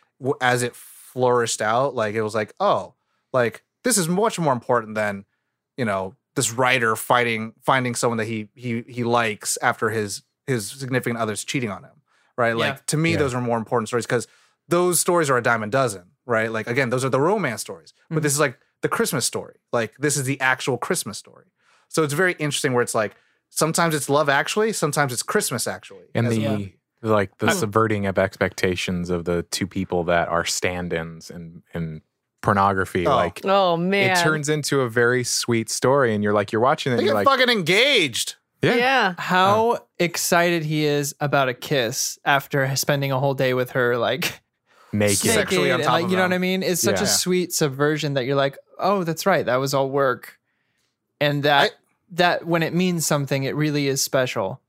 as 0.41 0.63
it 0.63 0.77
flourished 0.77 1.61
out, 1.61 1.95
like 1.95 2.15
it 2.15 2.23
was 2.23 2.35
like 2.35 2.55
oh 2.61 2.95
like 3.33 3.65
this 3.83 3.99
is 3.99 4.09
much 4.09 4.39
more 4.39 4.53
important 4.53 4.95
than 4.95 5.25
you 5.77 5.85
know 5.85 6.15
this 6.41 6.53
writer 6.53 6.97
fighting 6.97 7.53
finding 7.63 7.95
someone 7.95 8.19
that 8.19 8.27
he 8.27 8.49
he 8.55 8.83
he 8.89 9.05
likes 9.05 9.59
after 9.61 9.91
his 9.91 10.23
his 10.47 10.69
significant 10.69 11.19
other's 11.19 11.45
cheating 11.45 11.71
on 11.71 11.85
him, 11.85 11.97
right? 12.37 12.57
Yeah. 12.57 12.65
Like 12.65 12.87
to 12.87 12.97
me 12.97 13.13
Yeah. 13.13 13.19
those 13.19 13.35
are 13.35 13.41
more 13.41 13.59
important 13.59 13.89
stories 13.89 14.07
because 14.07 14.27
those 14.69 15.01
stories 15.01 15.29
are 15.31 15.37
a 15.37 15.43
dime 15.43 15.63
a 15.63 15.67
dozen, 15.67 16.05
right? 16.27 16.51
Like 16.51 16.67
again, 16.67 16.89
those 16.91 17.05
are 17.05 17.11
the 17.11 17.21
romance 17.21 17.61
stories, 17.61 17.93
but 17.93 18.17
mm-hmm. 18.17 18.23
this 18.23 18.33
is 18.33 18.41
like 18.41 18.59
the 18.81 18.89
Christmas 18.89 19.27
story. 19.27 19.57
Like 19.73 19.93
this 19.99 20.17
is 20.17 20.25
the 20.25 20.41
actual 20.41 20.79
Christmas 20.79 21.19
story. 21.19 21.47
So 21.89 22.03
it's 22.05 22.15
very 22.15 22.33
interesting 22.39 22.73
where 22.73 22.83
it's 22.83 22.95
like 22.95 23.17
sometimes 23.51 23.95
it's 23.95 24.09
love 24.09 24.29
actually, 24.29 24.73
sometimes 24.73 25.13
it's 25.13 25.23
Christmas 25.23 25.67
actually. 25.67 26.07
and 26.15 26.29
the 26.29 26.47
well. 26.47 26.67
like 27.03 27.37
the 27.39 27.51
subverting 27.51 28.07
of 28.07 28.19
expectations 28.19 29.11
of 29.11 29.25
the 29.25 29.43
two 29.51 29.67
people 29.67 30.05
that 30.05 30.29
are 30.29 30.45
stand-ins 30.45 31.31
and 31.31 31.63
in 31.75 32.01
pornography 32.43 33.07
Oh. 33.07 33.15
like 33.15 33.41
Oh 33.45 33.77
man. 33.77 34.17
it 34.17 34.23
turns 34.23 34.49
into 34.49 34.81
a 34.81 34.89
very 34.89 35.25
sweet 35.25 35.69
story 35.69 36.15
and 36.15 36.25
you're 36.25 36.33
like 36.33 36.53
you're 36.53 36.63
watching 36.63 36.93
it 36.93 36.97
and 36.97 37.05
you're 37.07 37.15
like 37.15 37.27
fucking 37.27 37.49
engaged. 37.51 38.37
Yeah. 38.63 38.75
Yeah. 38.75 39.15
how 39.19 39.79
excited 39.99 40.65
he 40.65 40.85
is 40.85 41.15
about 41.21 41.49
a 41.49 41.55
kiss 41.55 42.19
after 42.25 42.75
spending 42.77 43.11
a 43.13 43.19
whole 43.19 43.35
day 43.35 43.55
with 43.55 43.71
her, 43.73 43.97
like 43.97 44.41
Naked. 44.93 45.17
Sexually 45.19 45.71
on 45.71 45.79
naked, 45.79 45.81
and, 45.81 45.85
top 45.85 45.93
like 45.93 46.05
of 46.07 46.11
you 46.11 46.17
know 46.17 46.25
what 46.25 46.33
I 46.33 46.39
mean. 46.39 46.63
It's 46.63 46.83
such 46.83 46.97
Yeah. 46.99 47.05
a 47.05 47.07
sweet 47.07 47.53
subversion 47.53 48.15
that 48.15 48.25
you're 48.25 48.35
like, 48.37 48.59
oh, 48.79 49.05
that's 49.05 49.25
right, 49.25 49.47
that 49.47 49.57
was 49.57 49.73
all 49.73 49.89
work, 49.89 50.37
and 51.21 51.43
that 51.45 51.71
I- 51.71 51.75
that 52.13 52.45
when 52.47 52.63
it 52.65 52.75
means 52.75 53.07
something, 53.07 53.45
it 53.45 53.55
really 53.55 53.87
is 53.87 54.03
special. 54.03 54.61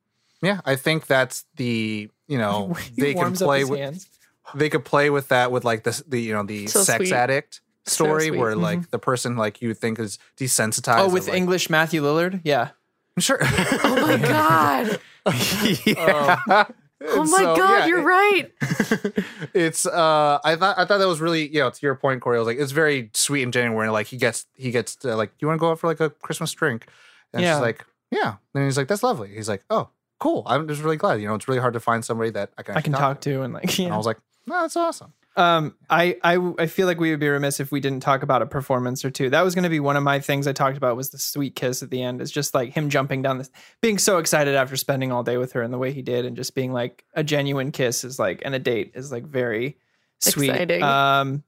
Yeah, 0.43 0.61
I 0.63 0.76
think 0.76 1.07
that's 1.07 1.43
the 1.55 2.09
you 2.28 2.38
know 2.38 2.74
He 2.95 3.01
they 3.01 3.13
can 3.13 3.17
warms 3.17 3.41
up 3.41 3.47
play 3.47 3.59
his 3.61 3.69
with 3.72 3.80
hands. 3.80 4.07
They 4.56 4.70
could 4.70 4.86
play 4.86 5.10
with 5.10 5.28
that 5.30 5.52
with 5.52 5.64
like 5.66 5.84
the 5.84 6.02
the 6.08 6.20
you 6.22 6.34
know 6.34 6.43
the 6.43 6.68
So 6.68 6.82
sex 6.82 7.06
sweet. 7.10 7.14
addict 7.14 7.62
story 7.86 8.28
sweet. 8.28 8.38
where 8.39 8.56
like 8.56 8.89
the 8.91 8.99
person 8.99 9.36
like 9.38 9.62
you 9.62 9.74
think 9.74 9.99
is 9.99 10.20
desensitized. 10.38 10.99
Oh, 10.99 11.10
with 11.10 11.28
like, 11.28 11.38
English 11.38 11.70
Matthew 11.70 12.02
Lillard, 12.04 12.41
yeah. 12.43 12.70
I'm 13.18 13.22
sure. 13.22 13.39
Oh 13.84 14.02
my 14.02 14.18
god. 14.18 14.99
yeah. 15.86 16.66
Oh 17.04 17.24
my 17.26 17.43
god, 17.58 17.89
you're 17.89 18.04
right. 18.04 18.52
it's 19.54 19.86
uh 19.86 20.39
I 20.43 20.56
thought 20.56 20.78
I 20.78 20.86
thought 20.86 20.99
that 20.99 21.08
was 21.08 21.20
really 21.22 21.47
you 21.47 21.60
know 21.60 21.70
to 21.70 21.80
your 21.82 21.95
point 21.95 22.22
Corey 22.22 22.38
I 22.38 22.39
was 22.39 22.47
like 22.47 22.58
it's 22.60 22.72
very 22.72 23.10
sweet 23.14 23.43
and 23.43 23.52
genuine 23.54 23.76
where 23.76 23.91
like 23.91 24.08
he 24.08 24.18
gets 24.18 24.45
he 24.56 24.72
gets 24.72 24.95
to, 24.97 25.16
like 25.16 25.32
Do 25.32 25.43
you 25.43 25.47
want 25.47 25.58
to 25.58 25.62
go 25.62 25.72
out 25.72 25.80
for 25.80 25.88
like 25.88 25.99
a 25.99 26.10
Christmas 26.10 26.52
drink 26.54 26.88
and 27.34 27.41
Yeah. 27.41 27.56
she's 27.56 27.62
like 27.62 27.86
yeah 28.12 28.36
and 28.54 28.66
he's 28.66 28.78
like 28.78 28.88
that's 28.88 29.04
lovely 29.04 29.34
he's 29.34 29.49
like 29.49 29.64
oh 29.70 29.89
cool 30.20 30.43
I'm 30.45 30.68
just 30.68 30.84
really 30.84 30.97
glad 30.97 31.20
you 31.22 31.28
know 31.28 31.34
it's 31.36 31.47
really 31.47 31.60
hard 31.60 31.74
to 31.74 31.80
find 31.80 32.06
somebody 32.06 32.30
that 32.32 32.52
I 32.58 32.64
can 32.64 32.76
I 32.78 32.82
can 32.82 32.93
actually 32.93 33.02
talk 33.02 33.22
to 33.22 33.41
and 33.41 33.54
like 33.54 33.80
and 33.80 33.93
I 33.93 33.97
was 33.97 34.06
like 34.06 34.18
no 34.48 34.62
that's 34.62 34.76
awesome 34.76 35.14
Um, 35.38 35.76
I, 35.89 36.18
I 36.26 36.36
I 36.60 36.66
feel 36.68 36.88
like 36.88 37.00
we 37.00 37.10
would 37.12 37.22
be 37.22 37.30
remiss 37.30 37.62
if 37.62 37.72
we 37.72 37.80
didn't 37.80 38.02
talk 38.02 38.22
about 38.22 38.42
a 38.42 38.46
performance 38.46 39.06
or 39.06 39.10
two. 39.10 39.30
That 39.30 39.46
was 39.46 39.56
going 39.56 39.64
to 39.64 39.70
be 39.70 39.80
one 39.80 39.96
of 39.96 40.04
my 40.04 40.20
things 40.20 40.46
I 40.46 40.52
talked 40.52 40.76
about 40.76 40.98
was 40.98 41.12
the 41.12 41.18
sweet 41.18 41.56
kiss 41.56 41.82
at 41.82 41.89
the 41.89 42.04
end. 42.04 42.22
It's 42.22 42.32
just 42.32 42.54
like 42.54 42.74
him 42.74 42.89
jumping 42.89 43.22
down 43.22 43.38
this, 43.38 43.50
being 43.82 43.98
so 43.98 44.18
excited 44.18 44.56
after 44.56 44.76
spending 44.76 45.10
all 45.14 45.24
day 45.24 45.38
with 45.38 45.54
her 45.54 45.62
and 45.62 45.74
the 45.74 45.78
way 45.78 45.94
he 45.94 46.02
did, 46.02 46.26
and 46.26 46.36
just 46.36 46.54
being 46.54 46.74
like 46.74 47.06
a 47.14 47.24
genuine 47.24 47.72
kiss 47.72 48.04
is 48.04 48.20
like, 48.20 48.42
and 48.44 48.54
a 48.54 48.60
date 48.60 48.92
is 48.94 49.10
like 49.10 49.24
very 49.26 49.78
sweet. 50.20 50.50
Exciting. 50.50 50.84
Um, 50.84 51.44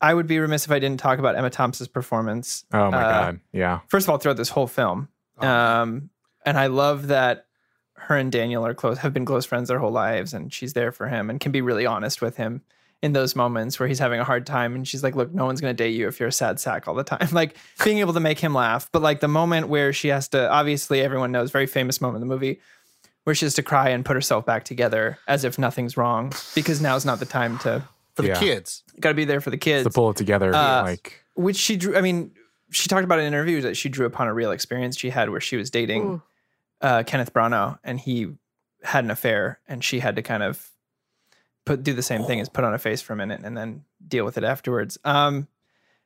I 0.00 0.14
would 0.14 0.26
be 0.26 0.38
remiss 0.38 0.64
if 0.64 0.70
I 0.70 0.78
didn't 0.78 0.98
talk 1.00 1.18
about 1.18 1.36
Emma 1.36 1.50
Thompson's 1.50 1.88
performance. 1.88 2.64
Oh 2.72 2.90
my 2.90 2.96
Uh, 3.04 3.10
god. 3.10 3.40
Yeah. 3.52 3.80
First 3.88 4.06
of 4.06 4.10
all, 4.10 4.16
throughout 4.16 4.38
this 4.38 4.48
whole 4.48 4.66
film, 4.68 5.08
Oh, 5.38 5.46
um, 5.46 6.08
and 6.46 6.56
I 6.58 6.68
love 6.68 7.08
that 7.08 7.45
her 7.98 8.16
and 8.16 8.30
Daniel 8.30 8.64
are 8.66 8.74
close, 8.74 8.98
have 8.98 9.12
been 9.12 9.24
close 9.24 9.44
friends 9.46 9.68
their 9.68 9.78
whole 9.78 9.90
lives, 9.90 10.32
and 10.34 10.52
she's 10.52 10.72
there 10.74 10.92
for 10.92 11.08
him 11.08 11.30
and 11.30 11.40
can 11.40 11.52
be 11.52 11.60
really 11.60 11.86
honest 11.86 12.20
with 12.22 12.36
him 12.36 12.62
in 13.02 13.12
those 13.12 13.36
moments 13.36 13.78
where 13.78 13.88
he's 13.88 13.98
having 13.98 14.20
a 14.20 14.24
hard 14.24 14.46
time, 14.46 14.74
and 14.74 14.88
she's 14.88 15.02
like, 15.02 15.14
"Look, 15.14 15.32
no 15.34 15.44
one's 15.44 15.60
gonna 15.60 15.74
date 15.74 15.94
you 15.94 16.08
if 16.08 16.18
you're 16.18 16.28
a 16.30 16.32
sad 16.32 16.58
sack 16.60 16.88
all 16.88 16.94
the 16.94 17.04
time." 17.04 17.28
Like 17.32 17.56
being 17.84 17.98
able 17.98 18.14
to 18.14 18.20
make 18.20 18.38
him 18.38 18.54
laugh, 18.54 18.88
but 18.92 19.02
like 19.02 19.20
the 19.20 19.28
moment 19.28 19.68
where 19.68 19.92
she 19.92 20.08
has 20.08 20.28
to, 20.28 20.50
obviously, 20.50 21.00
everyone 21.02 21.30
knows, 21.32 21.50
very 21.50 21.66
famous 21.66 22.00
moment 22.00 22.22
in 22.22 22.28
the 22.28 22.34
movie. 22.34 22.60
Where 23.24 23.34
she 23.34 23.44
has 23.44 23.54
to 23.54 23.62
cry 23.64 23.88
and 23.88 24.04
put 24.04 24.14
herself 24.14 24.46
back 24.46 24.62
together 24.64 25.18
as 25.26 25.42
if 25.42 25.58
nothing's 25.58 25.96
wrong 25.96 26.32
because 26.54 26.80
now's 26.80 27.04
not 27.04 27.18
the 27.18 27.26
time 27.26 27.58
to 27.58 27.82
for 28.14 28.22
the 28.22 28.28
Yeah. 28.28 28.38
kids 28.38 28.84
got 29.00 29.08
to 29.08 29.14
be 29.16 29.24
there 29.24 29.40
for 29.40 29.50
the 29.50 29.56
kids 29.58 29.82
To 29.82 29.90
pull 29.90 30.10
it 30.10 30.16
together, 30.16 30.54
Uh, 30.54 30.82
like 30.84 31.24
which 31.34 31.56
she 31.56 31.76
drew. 31.76 31.96
I 31.96 32.02
mean, 32.02 32.30
she 32.70 32.88
talked 32.88 33.02
about 33.02 33.18
in 33.18 33.24
interviews 33.24 33.64
that 33.64 33.76
she 33.76 33.88
drew 33.88 34.06
upon 34.06 34.28
a 34.28 34.32
real 34.32 34.52
experience 34.52 34.96
she 34.96 35.10
had 35.10 35.28
where 35.30 35.40
she 35.40 35.56
was 35.56 35.70
dating 35.70 36.02
Ooh. 36.04 36.22
Uh, 36.80 37.02
Kenneth 37.04 37.32
Branagh, 37.32 37.78
and 37.84 37.98
he 37.98 38.28
had 38.82 39.04
an 39.04 39.10
affair, 39.10 39.60
and 39.68 39.82
she 39.82 40.00
had 40.00 40.16
to 40.16 40.22
kind 40.22 40.42
of 40.42 40.70
put 41.66 41.82
do 41.82 41.92
the 41.92 42.02
same 42.02 42.24
thing 42.24 42.40
as 42.40 42.48
put 42.48 42.64
on 42.64 42.72
a 42.72 42.78
face 42.78 43.02
for 43.02 43.12
a 43.12 43.16
minute 43.16 43.40
and 43.44 43.56
then 43.56 43.84
deal 44.06 44.24
with 44.24 44.38
it 44.38 44.44
afterwards. 44.44 44.96
Um, 45.04 45.48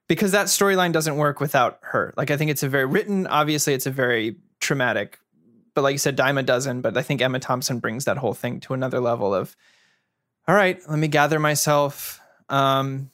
because 0.08 0.32
that 0.32 0.46
storyline 0.46 0.90
doesn't 0.90 1.16
work 1.16 1.38
without 1.38 1.78
her. 1.82 2.12
Like 2.16 2.32
I 2.32 2.36
think 2.36 2.50
it's 2.50 2.64
a 2.64 2.68
very 2.68 2.86
written. 2.86 3.28
Obviously, 3.28 3.74
it's 3.74 3.86
a 3.86 3.92
very 3.92 4.36
traumatic, 4.58 5.20
but 5.72 5.82
like 5.82 5.92
you 5.92 5.98
said, 5.98 6.16
Daima 6.16 6.44
doesn't. 6.44 6.80
But 6.80 6.96
I 6.96 7.02
think 7.02 7.22
Emma 7.22 7.38
Thompson 7.38 7.78
brings 7.78 8.06
that 8.06 8.16
whole 8.16 8.34
thing 8.34 8.58
to 8.60 8.74
another 8.74 8.98
level 8.98 9.32
of. 9.32 9.54
All 10.48 10.54
right, 10.54 10.80
let 10.88 10.98
me 10.98 11.06
gather 11.06 11.38
myself. 11.38 12.20
Um, 12.48 13.12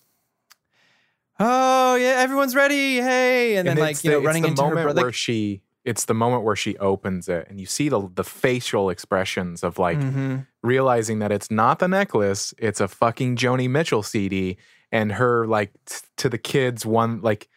oh 1.39 1.97
yeah, 1.97 2.15
everyone's 2.19 2.55
ready. 2.55 2.97
Hey, 2.97 3.57
and, 3.57 3.69
then 3.69 3.77
like 3.77 4.03
you 4.03 4.13
know, 4.13 4.21
running 4.21 4.43
the 4.43 4.49
into 4.49 4.63
her 4.63 4.69
moment 4.69 4.87
brother. 4.87 5.03
where 5.03 5.13
she. 5.13 5.61
It's 5.87 6.05
the 6.05 6.15
moment 6.15 6.43
where 6.43 6.57
she 6.57 6.77
opens 6.79 7.29
it, 7.29 7.47
and 7.49 7.59
you 7.61 7.67
see 7.67 7.89
the 7.89 8.11
the 8.15 8.25
facial 8.25 8.91
expressions 8.91 9.63
of 9.63 9.79
like 9.79 9.99
Mhm. 9.99 10.47
realizing 10.63 11.21
that 11.21 11.31
it's 11.33 11.51
not 11.51 11.79
the 11.79 11.89
necklace, 11.89 12.53
it's 12.59 12.81
a 12.81 12.89
fucking 12.89 13.37
Joni 13.37 13.71
Mitchell 13.71 14.03
CD, 14.03 14.57
and 14.91 15.13
her 15.13 15.47
like 15.47 15.71
t- 15.87 15.97
to 16.19 16.29
the 16.29 16.39
kids 16.39 16.85
one 16.85 17.21
like 17.23 17.49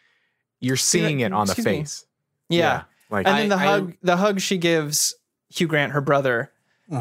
you're 0.60 0.76
seeing 0.76 1.20
it 1.20 1.32
on 1.32 1.46
the 1.48 1.54
face. 1.56 2.06
yeah. 2.48 2.82
like 3.10 3.26
And 3.26 3.36
then 3.38 3.48
the 3.48 3.56
I- 3.56 3.58
I- 3.58 3.66
hug, 3.66 3.94
the 4.02 4.16
hug 4.16 4.40
she 4.40 4.56
gives 4.58 5.14
Hugh 5.48 5.66
Grant, 5.66 5.92
her 5.92 6.00
brother, 6.00 6.52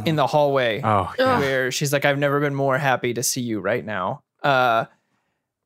in 0.06 0.16
the 0.16 0.26
hallway, 0.28 0.82
oh 0.84 1.14
yeah. 1.20 1.40
where 1.40 1.72
she's 1.72 1.92
like, 1.94 2.06
"I've 2.06 2.18
never 2.20 2.40
been 2.40 2.54
more 2.56 2.78
happy 2.80 3.14
to 3.14 3.22
see 3.24 3.42
you 3.42 3.60
right 3.60 3.84
now." 3.86 4.24
Uh, 4.44 4.86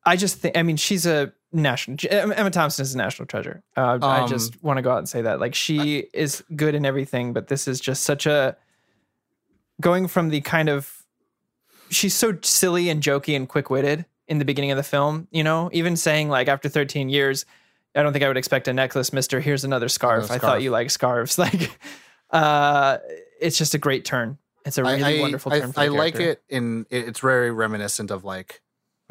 I 0.06 0.16
just 0.18 0.38
think, 0.40 0.58
I 0.58 0.64
mean, 0.64 0.76
she's 0.78 1.06
a 1.06 1.32
national. 1.54 1.98
Emma 2.10 2.50
Thompson 2.50 2.84
is 2.84 2.94
a 2.94 2.98
national 2.98 3.28
treasure. 3.28 3.64
Uh, 3.78 4.00
I 4.02 4.22
Um, 4.22 4.30
just 4.30 4.62
want 4.64 4.78
to 4.78 4.82
go 4.82 4.92
out 4.92 4.98
and 4.98 5.08
say 5.08 5.22
that, 5.22 5.40
like, 5.40 5.56
she 5.56 6.08
is 6.14 6.44
good 6.56 6.76
in 6.76 6.86
everything, 6.86 7.32
but 7.34 7.48
this 7.48 7.68
is 7.68 7.80
just 7.80 8.04
such 8.04 8.26
a 8.26 8.58
going 9.80 10.08
from 10.08 10.30
the 10.30 10.42
kind 10.42 10.70
of 10.70 11.04
she's 11.90 12.14
so 12.16 12.38
silly 12.42 12.90
and 12.90 13.02
jokey 13.02 13.36
and 13.36 13.48
quick 13.48 13.70
witted 13.70 14.06
in 14.28 14.40
the 14.40 14.46
beginning 14.46 14.72
of 14.72 14.78
the 14.78 14.84
film. 14.84 15.28
You 15.32 15.44
know, 15.44 15.70
even 15.74 15.96
saying 15.96 16.30
like 16.30 16.48
after 16.48 16.70
13 16.70 17.10
years. 17.10 17.46
I 17.96 18.02
don't 18.02 18.12
think 18.12 18.26
I 18.26 18.28
would 18.28 18.38
expect 18.38 18.68
a 18.68 18.74
necklace, 18.74 19.14
Mister. 19.14 19.40
Here's 19.40 19.64
another 19.64 19.88
scarf. 19.88 20.24
Another 20.24 20.34
I 20.34 20.38
thought 20.40 20.62
you 20.64 20.72
like 20.72 20.90
scarves. 20.90 21.38
Like, 21.38 21.78
uh, 22.32 22.98
it's 23.40 23.56
just 23.56 23.76
a 23.76 23.78
great 23.78 24.04
turn. 24.04 24.40
It's 24.66 24.80
a 24.80 24.84
really 24.84 25.04
I, 25.04 25.18
I, 25.18 25.22
wonderful 25.22 25.54
I, 25.54 25.60
turn. 25.60 25.72
For 25.74 25.80
I 25.80 25.88
like 25.90 26.16
it 26.16 26.42
in 26.50 26.88
it's 26.90 27.20
very 27.20 27.52
reminiscent 27.52 28.10
of 28.10 28.24
like 28.24 28.62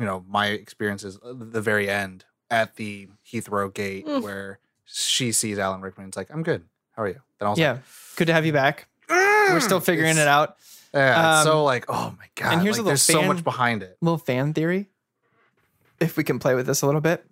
you 0.00 0.04
know 0.04 0.24
my 0.26 0.46
experiences 0.48 1.16
at 1.24 1.52
the 1.52 1.60
very 1.60 1.88
end 1.88 2.24
at 2.52 2.76
the 2.76 3.08
Heathrow 3.26 3.72
gate 3.72 4.06
Mm. 4.06 4.22
where 4.22 4.58
she 4.84 5.32
sees 5.32 5.58
Alan 5.58 5.80
Rickman. 5.80 6.06
It's 6.08 6.16
like 6.16 6.30
I'm 6.30 6.42
good. 6.44 6.62
How 6.94 7.02
are 7.02 7.08
you? 7.08 7.20
Then 7.40 7.46
I 7.46 7.50
was 7.50 7.58
Yeah, 7.58 7.78
good 8.16 8.26
to 8.26 8.32
have 8.34 8.44
you 8.46 8.52
back. 8.52 8.86
like, 9.08 9.18
We're 9.50 9.60
still 9.60 9.80
figuring 9.80 10.18
it 10.18 10.28
out. 10.28 10.56
Yeah, 10.94 11.38
Um, 11.38 11.44
so 11.44 11.64
like 11.64 11.86
oh 11.88 12.14
my 12.18 12.26
god. 12.36 12.52
and 12.52 12.62
here's 12.62 12.74
like, 12.76 12.80
a 12.80 12.82
little 12.82 12.84
there's 12.90 13.02
so 13.02 13.22
much 13.22 13.42
behind 13.42 13.82
it. 13.82 13.96
Little 14.02 14.18
fan 14.18 14.52
theory, 14.52 14.90
if 15.98 16.16
we 16.18 16.24
can 16.24 16.38
play 16.38 16.54
with 16.54 16.66
this 16.66 16.82
a 16.82 16.86
little 16.86 17.00
bit. 17.00 17.24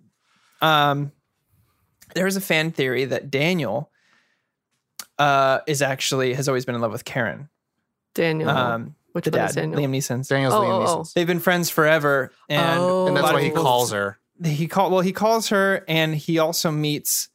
Um, 0.61 1.11
there 2.15 2.25
is 2.27 2.35
a 2.35 2.41
fan 2.41 2.71
theory 2.71 3.05
that 3.05 3.29
Daniel 3.31 3.91
uh, 5.19 5.59
is 5.67 5.81
actually 5.81 6.33
has 6.33 6.47
always 6.47 6.65
been 6.65 6.75
in 6.75 6.81
love 6.81 6.91
with 6.91 7.05
Karen. 7.05 7.49
Daniel. 8.15 8.49
Um, 8.49 8.95
Which 9.13 9.25
the 9.25 9.31
dad, 9.31 9.49
is 9.51 9.55
Daniel? 9.55 9.79
Liam 9.79 9.91
Neeson's. 9.95 10.27
Daniel's 10.27 10.53
Oh, 10.53 10.61
Liam 10.61 10.87
oh, 10.87 10.99
oh. 11.01 11.05
They've 11.15 11.27
been 11.27 11.39
friends 11.39 11.69
forever, 11.69 12.31
and 12.49 12.79
Oh. 12.79 13.07
and 13.07 13.15
that's 13.15 13.31
why 13.31 13.41
he 13.43 13.51
calls 13.51 13.91
her. 13.91 14.17
He 14.43 14.67
call 14.67 14.89
well 14.91 15.01
he 15.01 15.11
calls 15.11 15.49
her 15.49 15.83
and 15.87 16.15
he 16.15 16.39
also 16.39 16.71
meets 16.71 17.29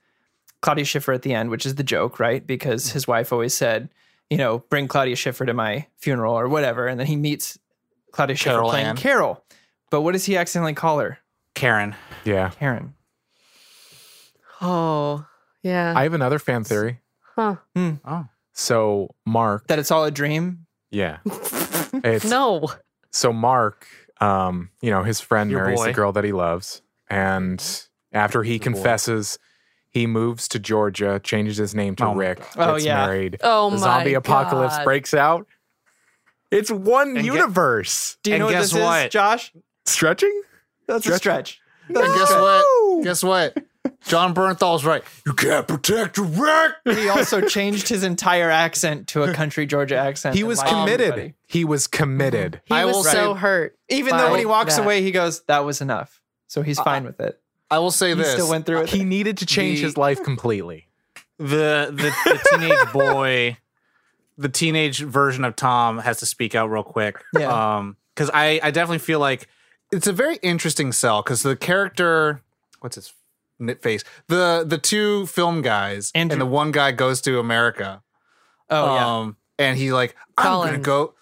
Claudia 0.63 0.85
Schiffer 0.85 1.13
at 1.13 1.23
the 1.23 1.35
end 1.35 1.51
which 1.51 1.65
is 1.67 1.75
the 1.77 1.85
joke 1.85 2.19
right 2.21 2.47
because 2.47 2.91
his 2.91 3.07
wife 3.07 3.33
always 3.33 3.55
said 3.55 3.89
you 4.31 4.37
know 4.39 4.59
bring 4.71 4.89
Claudia 4.89 5.17
Schiffer 5.17 5.47
to 5.47 5.55
my 5.55 5.87
funeral 5.99 6.35
or 6.35 6.49
whatever 6.49 6.87
and 6.89 6.99
then 6.99 7.07
he 7.07 7.17
meets 7.17 7.59
Claudia 8.13 8.37
Schiffer 8.37 8.55
Carol 8.57 8.71
playing 8.71 8.87
Ann. 8.87 8.97
Carol 8.97 9.45
but 9.91 10.01
what 10.03 10.13
does 10.13 10.25
he 10.25 10.37
accidentally 10.37 10.75
call 10.75 10.99
her 10.99 11.19
Karen. 11.55 11.95
Yeah. 12.25 12.51
Karen 12.51 12.95
Oh, 14.61 15.25
yeah. 15.63 15.93
I 15.97 16.05
have 16.05 16.15
another 16.15 16.39
fan 16.39 16.65
theory. 16.65 17.01
huh. 17.35 17.57
Oh, 17.77 18.27
So 18.53 19.15
Mark, 19.27 19.67
that 19.69 19.79
it's 19.79 19.91
all 19.91 20.05
a 20.05 20.11
dream 20.11 20.67
yeah. 20.91 21.19
It's 22.05 22.25
no. 22.25 22.69
so 23.11 23.33
Mark, 23.33 23.87
um, 24.21 24.71
you 24.81 24.91
know, 24.91 25.03
his 25.03 25.21
friend 25.21 25.51
Your 25.51 25.63
marries 25.65 25.81
boy. 25.81 25.87
the 25.87 25.93
girl 25.93 26.13
that 26.13 26.25
he 26.25 26.33
loves, 26.33 26.81
and 27.09 27.87
after 28.13 28.43
he 28.43 28.59
confesses, 28.59 29.39
he 29.91 30.07
moves 30.07 30.49
to 30.49 30.59
Georgia, 30.59 31.21
changes 31.23 31.57
his 31.57 31.75
name 31.75 31.97
to 31.97 32.05
Oh 32.07 32.15
my 32.15 32.21
Rick, 32.21 32.39
God. 32.55 32.71
Oh, 32.71 32.73
gets 32.75 32.85
yeah. 32.87 33.07
married. 33.07 33.39
Oh 33.43 33.71
the 33.71 33.77
my 33.77 33.83
zombie 33.83 34.15
apocalypse 34.15 34.77
God. 34.77 34.85
breaks 34.85 35.15
out. 35.15 35.47
It's 36.51 36.71
one 36.71 37.09
And 37.17 37.17
get- 37.17 37.25
universe. 37.25 38.19
do 38.23 38.31
you 38.31 38.35
And 38.37 38.41
know 38.41 38.47
what 38.47 38.53
guess 38.53 38.71
this 38.73 38.81
what? 38.81 39.07
is 39.07 39.13
Josh 39.13 39.53
Stretching? 39.85 40.43
that's 40.87 41.07
a 41.07 41.17
stretch 41.17 41.61
and 41.89 41.97
guess 41.97 42.31
what? 42.33 43.05
Guess 43.05 43.23
what? 43.25 43.57
Jon 44.09 44.35
Bernthal's 44.35 44.85
right. 44.85 45.03
You 45.25 45.33
can't 45.33 45.67
protect 45.67 46.19
a 46.19 46.23
wreck. 46.23 46.73
he 46.85 47.09
also 47.09 47.41
changed 47.41 47.89
his 47.89 48.03
entire 48.03 48.51
accent 48.51 49.07
to 49.09 49.23
a 49.23 49.33
country 49.33 49.67
Georgia 49.67 49.97
accent 49.97 50.35
He 50.35 50.41
and 50.43 50.49
was 50.49 50.59
lied 50.59 50.69
to 50.69 50.75
committed. 50.75 51.07
everybody. 51.13 51.35
He 51.47 51.65
was 51.65 51.87
committed. 51.87 52.61
He 52.65 52.75
I 52.75 52.85
was 52.85 52.97
will 52.97 53.05
so 53.05 53.35
say- 53.35 53.41
hurt. 53.41 53.79
even 53.89 54.17
though 54.17 54.31
when 54.31 54.39
he 54.41 54.45
by 54.45 54.51
walks 54.51 54.77
that. 54.77 54.85
away 54.85 55.03
he 55.03 55.11
goes 55.13 55.43
that 55.45 55.65
was 55.65 55.81
enough 55.81 56.21
so 56.57 56.63
he's 56.63 56.81
fine 56.81 57.05
with 57.05 57.21
it 57.21 57.39
I 57.71 57.79
will 57.81 57.91
say 57.91 58.09
he 58.09 58.15
this. 58.15 58.33
still 58.33 58.49
went 58.49 58.65
through 58.67 58.83
it 58.83 58.89
He 58.91 59.05
needed 59.05 59.39
to 59.39 59.47
change 59.47 59.79
The- 59.81 59.85
his 59.85 59.97
life 59.97 60.23
completely. 60.25 60.87
The 61.39 61.91
the, 61.93 62.15
the 62.25 62.41
teenage 62.51 62.93
boy, 62.93 63.59
the 64.39 64.49
teenage 64.49 65.01
version 65.01 65.45
of 65.45 65.55
Tom 65.57 65.99
has 65.99 66.19
to 66.21 66.27
speak 66.27 66.55
out 66.55 66.71
real 66.71 66.83
quick. 66.83 67.23
Yeah. 67.39 67.77
Um, 67.77 67.97
because 68.15 68.31
I 68.33 68.59
I 68.63 68.71
definitely 68.71 69.01
feel 69.01 69.19
like 69.21 69.49
it's 69.93 70.07
a 70.07 70.13
very 70.13 70.37
interesting 70.43 70.93
sell 70.93 71.23
because 71.23 71.43
the 71.43 71.55
character, 71.57 72.41
what's 72.81 72.95
his 72.97 73.13
n- 73.61 73.77
face? 73.83 74.03
The 74.29 74.65
the 74.67 74.79
two 74.79 75.27
film 75.27 75.61
guys 75.61 76.11
Andrew- 76.15 76.35
and 76.35 76.41
the 76.41 76.47
one 76.47 76.71
guy 76.73 76.93
goes 76.93 77.21
to 77.23 77.39
America. 77.39 78.03
Oh 78.71 78.95
yeah. 78.95 79.17
Um, 79.19 79.37
and 79.59 79.77
he 79.77 79.93
like, 79.93 80.15
I'm 80.39 80.45
Colin. 80.47 80.69
gonna 80.71 80.79
go. 80.83 81.15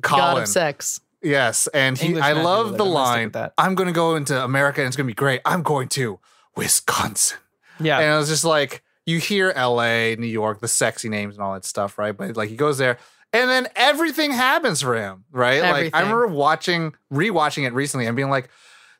God 0.00 0.42
of 0.42 0.48
sex. 0.48 1.00
Yes, 1.22 1.66
and 1.68 1.96
he. 1.96 2.08
English 2.08 2.24
I 2.24 2.32
love 2.32 2.76
the 2.76 2.84
I'm 2.84 2.92
gonna 2.92 3.06
stick 3.06 3.16
line. 3.16 3.30
that. 3.32 3.54
I'm 3.58 3.74
gonna 3.74 3.92
go 3.92 4.16
into 4.16 4.42
America 4.42 4.80
and 4.80 4.88
it's 4.88 4.96
gonna 4.96 5.06
be 5.06 5.14
great. 5.14 5.40
I'm 5.44 5.62
going 5.62 5.88
to 5.90 6.18
Wisconsin. 6.56 7.38
Yeah. 7.80 7.98
And 7.98 8.12
I 8.12 8.18
was 8.18 8.28
just 8.28 8.44
like, 8.44 8.82
you 9.06 9.18
hear 9.18 9.52
LA, 9.56 10.14
New 10.14 10.26
York, 10.26 10.60
the 10.60 10.68
sexy 10.68 11.08
names 11.08 11.34
and 11.34 11.42
all 11.42 11.54
that 11.54 11.64
stuff, 11.64 11.98
right? 11.98 12.16
But 12.16 12.36
like 12.36 12.48
he 12.48 12.56
goes 12.56 12.78
there 12.78 12.98
and 13.32 13.48
then 13.48 13.68
everything 13.74 14.30
happens 14.30 14.80
for 14.82 14.94
him, 14.94 15.24
right? 15.32 15.62
Like 15.62 15.94
I 15.94 16.00
remember 16.00 16.26
watching, 16.26 16.94
rewatching 17.12 17.66
it 17.66 17.72
recently 17.72 18.06
and 18.06 18.14
being 18.14 18.30
like, 18.30 18.50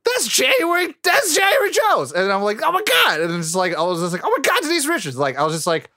that's 0.05 0.27
January, 0.27 0.95
that's 1.03 1.37
January 1.37 1.71
Jones. 1.71 2.13
And 2.13 2.33
I'm 2.33 2.43
like, 2.43 2.61
oh 2.63 2.73
my 2.73 2.83
God. 2.83 3.21
And 3.21 3.35
it's 3.35 3.55
like, 3.55 3.77
I 3.77 3.83
was 3.83 4.01
just 4.01 4.13
like, 4.13 4.23
oh 4.25 4.31
my 4.31 4.43
God, 4.43 4.63
Denise 4.63 4.87
Richards. 4.87 5.17
Like, 5.17 5.37
I 5.39 5.45
was 5.45 5.55
just 5.55 5.67
like 5.67 5.91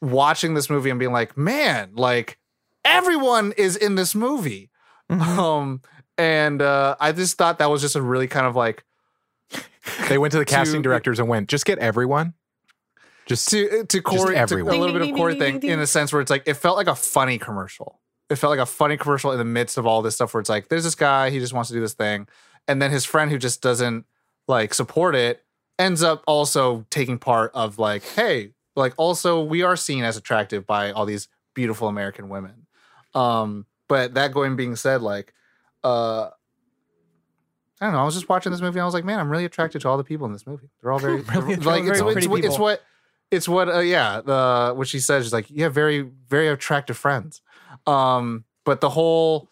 watching 0.00 0.54
this 0.54 0.70
movie 0.70 0.88
and 0.88 0.98
being 0.98 1.12
like, 1.12 1.36
man, 1.36 1.90
like 1.94 2.38
everyone 2.84 3.52
is 3.58 3.76
in 3.76 3.96
this 3.96 4.14
movie. 4.14 4.70
Um, 5.38 5.82
and 6.16 6.60
uh, 6.62 6.96
I 7.00 7.12
just 7.12 7.36
thought 7.38 7.58
that 7.58 7.70
was 7.70 7.80
just 7.80 7.96
a 7.96 8.02
really 8.02 8.28
kind 8.28 8.46
of 8.46 8.54
like, 8.54 8.84
They 10.08 10.18
went 10.18 10.32
to 10.32 10.38
the 10.38 10.44
casting 10.56 10.82
To- 10.82 10.88
directors 10.88 11.18
and 11.18 11.28
went, 11.28 11.48
just 11.48 11.64
get 11.64 11.78
everyone. 11.78 12.34
Just 13.26 13.48
to 13.50 13.84
to 13.84 14.02
Corey, 14.02 14.34
to 14.34 14.56
a 14.56 14.64
little 14.64 14.92
bit 14.92 15.08
of 15.08 15.14
Corey 15.16 15.38
thing 15.38 15.52
ding, 15.52 15.60
ding. 15.60 15.70
in 15.70 15.78
the 15.78 15.86
sense 15.86 16.12
where 16.12 16.20
it's 16.20 16.30
like 16.32 16.42
it 16.46 16.54
felt 16.54 16.76
like 16.76 16.88
a 16.88 16.96
funny 16.96 17.38
commercial. 17.38 18.00
It 18.28 18.36
felt 18.36 18.50
like 18.50 18.58
a 18.58 18.66
funny 18.66 18.96
commercial 18.96 19.30
in 19.30 19.38
the 19.38 19.44
midst 19.44 19.78
of 19.78 19.86
all 19.86 20.02
this 20.02 20.16
stuff 20.16 20.34
where 20.34 20.40
it's 20.40 20.50
like 20.50 20.68
there's 20.68 20.82
this 20.82 20.96
guy 20.96 21.30
he 21.30 21.38
just 21.38 21.52
wants 21.52 21.68
to 21.68 21.74
do 21.74 21.80
this 21.80 21.94
thing, 21.94 22.26
and 22.66 22.82
then 22.82 22.90
his 22.90 23.04
friend 23.04 23.30
who 23.30 23.38
just 23.38 23.62
doesn't 23.62 24.04
like 24.48 24.74
support 24.74 25.14
it 25.14 25.44
ends 25.78 26.02
up 26.02 26.24
also 26.26 26.84
taking 26.90 27.18
part 27.18 27.52
of 27.54 27.78
like 27.78 28.02
hey 28.02 28.50
like 28.74 28.94
also 28.96 29.44
we 29.44 29.62
are 29.62 29.76
seen 29.76 30.02
as 30.02 30.16
attractive 30.16 30.66
by 30.66 30.90
all 30.90 31.06
these 31.06 31.28
beautiful 31.54 31.86
American 31.86 32.28
women. 32.30 32.66
Um, 33.14 33.64
but 33.90 34.14
that 34.14 34.32
going 34.32 34.56
being 34.56 34.74
said, 34.76 35.02
like 35.02 35.34
uh. 35.84 36.30
I 37.82 37.86
don't 37.86 37.94
know. 37.94 38.00
I 38.00 38.04
was 38.04 38.12
just 38.14 38.28
watching 38.28 38.52
this 38.52 38.60
movie 38.60 38.78
and 38.78 38.82
I 38.82 38.84
was 38.84 38.92
like, 38.92 39.06
man, 39.06 39.18
I'm 39.18 39.30
really 39.30 39.46
attracted 39.46 39.80
to 39.80 39.88
all 39.88 39.96
the 39.96 40.04
people 40.04 40.26
in 40.26 40.34
this 40.34 40.46
movie. 40.46 40.68
They're 40.82 40.92
all 40.92 40.98
very, 41.08 41.22
Really 41.22 41.54
they're- 41.54 41.64
like, 41.64 41.82
very 41.84 41.98
it's, 41.98 42.00
it's, 42.18 42.26
what- 42.28 42.44
it's 42.44 42.58
what, 42.58 42.82
it's 43.30 43.48
what, 43.48 43.68
uh, 43.70 43.78
yeah, 43.78 44.20
the, 44.20 44.74
what 44.76 44.86
she 44.86 45.00
says 45.00 45.24
is 45.24 45.32
like, 45.32 45.48
you 45.50 45.62
have 45.64 45.72
very, 45.72 46.02
very 46.28 46.48
attractive 46.48 46.98
friends. 46.98 47.40
Um, 47.86 48.44
but 48.66 48.82
the 48.82 48.90
whole, 48.90 49.48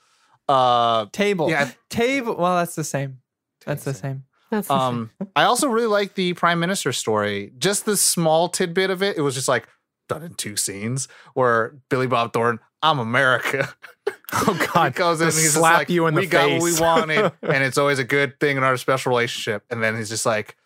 uh, 0.47 1.07
Table. 1.11 1.49
Yeah. 1.49 1.71
Table. 1.89 2.37
Well, 2.37 2.57
that's 2.57 2.75
the 2.75 2.85
same. 2.85 3.21
That's 3.65 3.85
the 3.85 3.95
same. 3.95 4.25
That's 4.51 4.71
um, 4.71 5.11
I 5.35 5.45
also 5.45 5.69
really 5.69 5.87
like 5.87 6.15
the 6.15 6.35
prime 6.35 6.61
minister 6.61 6.93
story. 6.93 7.53
Just 7.59 7.87
the 7.87 7.97
small 7.97 8.51
tidbit 8.51 8.91
of 8.91 9.03
it. 9.03 9.17
It 9.17 9.23
was 9.23 9.35
just 9.37 9.49
like 9.49 9.67
done 10.07 10.23
in 10.23 10.35
two 10.35 10.57
scenes 10.57 11.09
where 11.33 11.77
Billy 11.89 12.07
Bob 12.07 12.35
Thornton, 12.35 12.61
I'm 12.83 12.99
America. 12.99 13.69
oh 14.33 14.69
god, 14.73 14.93
he 14.95 14.99
goes 14.99 15.21
in 15.21 15.29
and 15.29 15.37
he's 15.37 15.55
slap 15.55 15.79
like, 15.79 15.91
you 15.91 16.07
in 16.07 16.15
the 16.15 16.21
we 16.21 16.27
got 16.27 16.51
what 16.51 16.63
we 16.63 16.79
wanted, 16.79 17.33
and 17.43 17.65
it's 17.65 17.79
always 17.79 17.99
a 17.99 18.05
good 18.05 18.39
thing 18.41 18.57
in 18.57 18.63
our 18.63 18.77
special 18.77 19.11
relationship. 19.11 19.65
And 19.71 19.83
then 19.83 19.97
he's 19.97 20.09
just 20.09 20.27
like, 20.27 20.57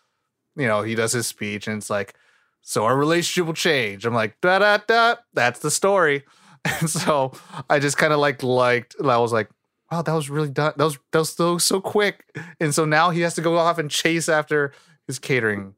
you 0.55 0.67
know, 0.67 0.81
he 0.81 0.95
does 0.95 1.11
his 1.11 1.27
speech, 1.27 1.67
and 1.67 1.77
it's 1.77 1.89
like, 1.89 2.13
so 2.61 2.85
our 2.85 2.95
relationship 2.95 3.45
will 3.47 3.53
change. 3.53 4.05
I'm 4.05 4.13
like, 4.13 4.39
da 4.41 4.59
da 4.59 4.77
da. 4.77 5.15
That's 5.33 5.59
the 5.59 5.71
story. 5.71 6.23
And 6.79 6.89
so 6.89 7.33
I 7.69 7.79
just 7.79 7.97
kind 7.97 8.13
of 8.13 8.19
like 8.19 8.41
liked. 8.41 8.95
I 9.03 9.17
was 9.17 9.33
like, 9.33 9.49
wow, 9.91 10.01
that 10.01 10.13
was 10.13 10.29
really 10.29 10.47
done. 10.47 10.71
That 10.77 10.85
was 10.85 10.97
that 11.11 11.19
was 11.19 11.33
so 11.33 11.57
so 11.57 11.81
quick. 11.81 12.23
And 12.61 12.73
so 12.73 12.85
now 12.85 13.09
he 13.09 13.19
has 13.19 13.35
to 13.35 13.41
go 13.41 13.57
off 13.57 13.77
and 13.77 13.91
chase 13.91 14.29
after 14.29 14.71
his 15.05 15.19
catering 15.19 15.75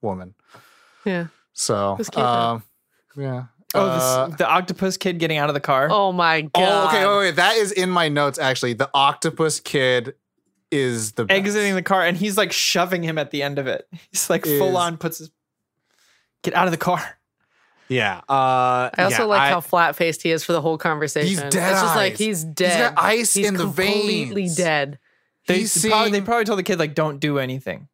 woman. 0.00 0.34
yeah. 1.04 1.26
So, 1.52 1.96
Who's 1.96 2.08
cute, 2.08 2.24
though? 2.24 2.30
um, 2.30 2.62
yeah. 3.14 3.44
Oh, 3.74 3.80
Uh, 3.86 4.26
this, 4.28 4.36
the 4.36 4.46
octopus 4.48 4.96
kid 4.96 5.18
getting 5.18 5.38
out 5.38 5.48
of 5.48 5.54
the 5.54 5.60
car. 5.60 5.88
Oh 5.90 6.12
my 6.12 6.42
god. 6.42 6.50
Oh, 6.56 6.88
okay. 6.88 7.06
Wait, 7.06 7.18
wait, 7.18 7.36
that 7.36 7.56
is 7.56 7.72
in 7.72 7.88
my 7.90 8.08
notes. 8.08 8.38
Actually, 8.38 8.74
the 8.74 8.90
octopus 8.94 9.60
kid 9.60 10.14
is 10.70 11.12
the 11.12 11.24
best. 11.24 11.38
exiting 11.38 11.74
the 11.74 11.82
car, 11.82 12.02
and 12.04 12.16
he's 12.16 12.36
like 12.36 12.52
shoving 12.52 13.02
him 13.02 13.18
at 13.18 13.30
the 13.30 13.42
end 13.42 13.58
of 13.58 13.66
it. 13.66 13.86
He's 14.10 14.28
like 14.30 14.46
Is- 14.46 14.58
full 14.58 14.76
on 14.76 14.96
puts 14.96 15.18
his 15.18 15.30
get 16.42 16.54
out 16.54 16.66
of 16.66 16.70
the 16.72 16.76
car. 16.78 17.02
Yeah. 17.88 18.18
Uh, 18.28 18.88
I 18.96 19.02
also 19.04 19.22
yeah, 19.22 19.24
like 19.24 19.40
I- 19.42 19.48
how 19.50 19.60
flat 19.60 19.96
faced 19.96 20.22
he 20.22 20.30
is 20.30 20.42
for 20.44 20.52
the 20.52 20.60
whole 20.62 20.78
conversation. 20.78 21.28
He's 21.28 21.38
dead 21.40 21.72
It's 21.72 21.82
just 21.82 21.94
like 21.96 22.12
eyes. 22.12 22.18
he's 22.18 22.42
He's 22.42 22.44
dead. 22.54 22.94
got 22.94 23.04
ice 23.04 23.34
He's 23.34 23.46
in 23.48 23.54
the 23.54 23.66
veins. 23.66 23.94
completely 24.00 24.42
veins. 24.42 24.56
dead. 24.56 24.98
They, 25.46 25.58
He's 25.58 25.86
probably, 25.86 26.10
they 26.12 26.20
probably 26.22 26.44
told 26.44 26.58
the 26.58 26.62
kid 26.62 26.78
like, 26.78 26.94
"Don't 26.94 27.18
do 27.20 27.38
anything." 27.38 27.88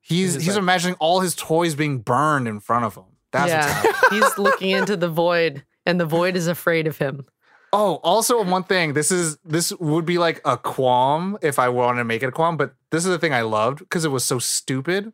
He's 0.00 0.34
He's 0.34 0.44
he's 0.44 0.54
like- 0.54 0.58
imagining 0.62 0.96
all 1.00 1.20
his 1.20 1.34
toys 1.34 1.74
being 1.74 1.98
burned 1.98 2.46
in 2.46 2.60
front 2.60 2.84
of 2.84 2.94
him. 2.94 3.04
That's 3.32 3.50
yeah. 3.50 3.92
he's 4.10 4.38
looking 4.38 4.70
into 4.70 4.96
the 4.96 5.08
void 5.08 5.64
and 5.86 6.00
the 6.00 6.06
void 6.06 6.36
is 6.36 6.46
afraid 6.46 6.86
of 6.86 6.98
him. 6.98 7.26
Oh, 7.72 7.96
also 8.02 8.42
one 8.42 8.64
thing. 8.64 8.94
This 8.94 9.10
is 9.10 9.36
this 9.44 9.72
would 9.74 10.06
be 10.06 10.18
like 10.18 10.40
a 10.44 10.56
qualm 10.56 11.36
if 11.42 11.58
I 11.58 11.68
wanted 11.68 11.98
to 11.98 12.04
make 12.04 12.22
it 12.22 12.28
a 12.28 12.32
qualm, 12.32 12.56
but 12.56 12.74
this 12.90 13.04
is 13.04 13.10
the 13.10 13.18
thing 13.18 13.34
I 13.34 13.42
loved 13.42 13.80
because 13.80 14.04
it 14.04 14.10
was 14.10 14.24
so 14.24 14.38
stupid. 14.38 15.12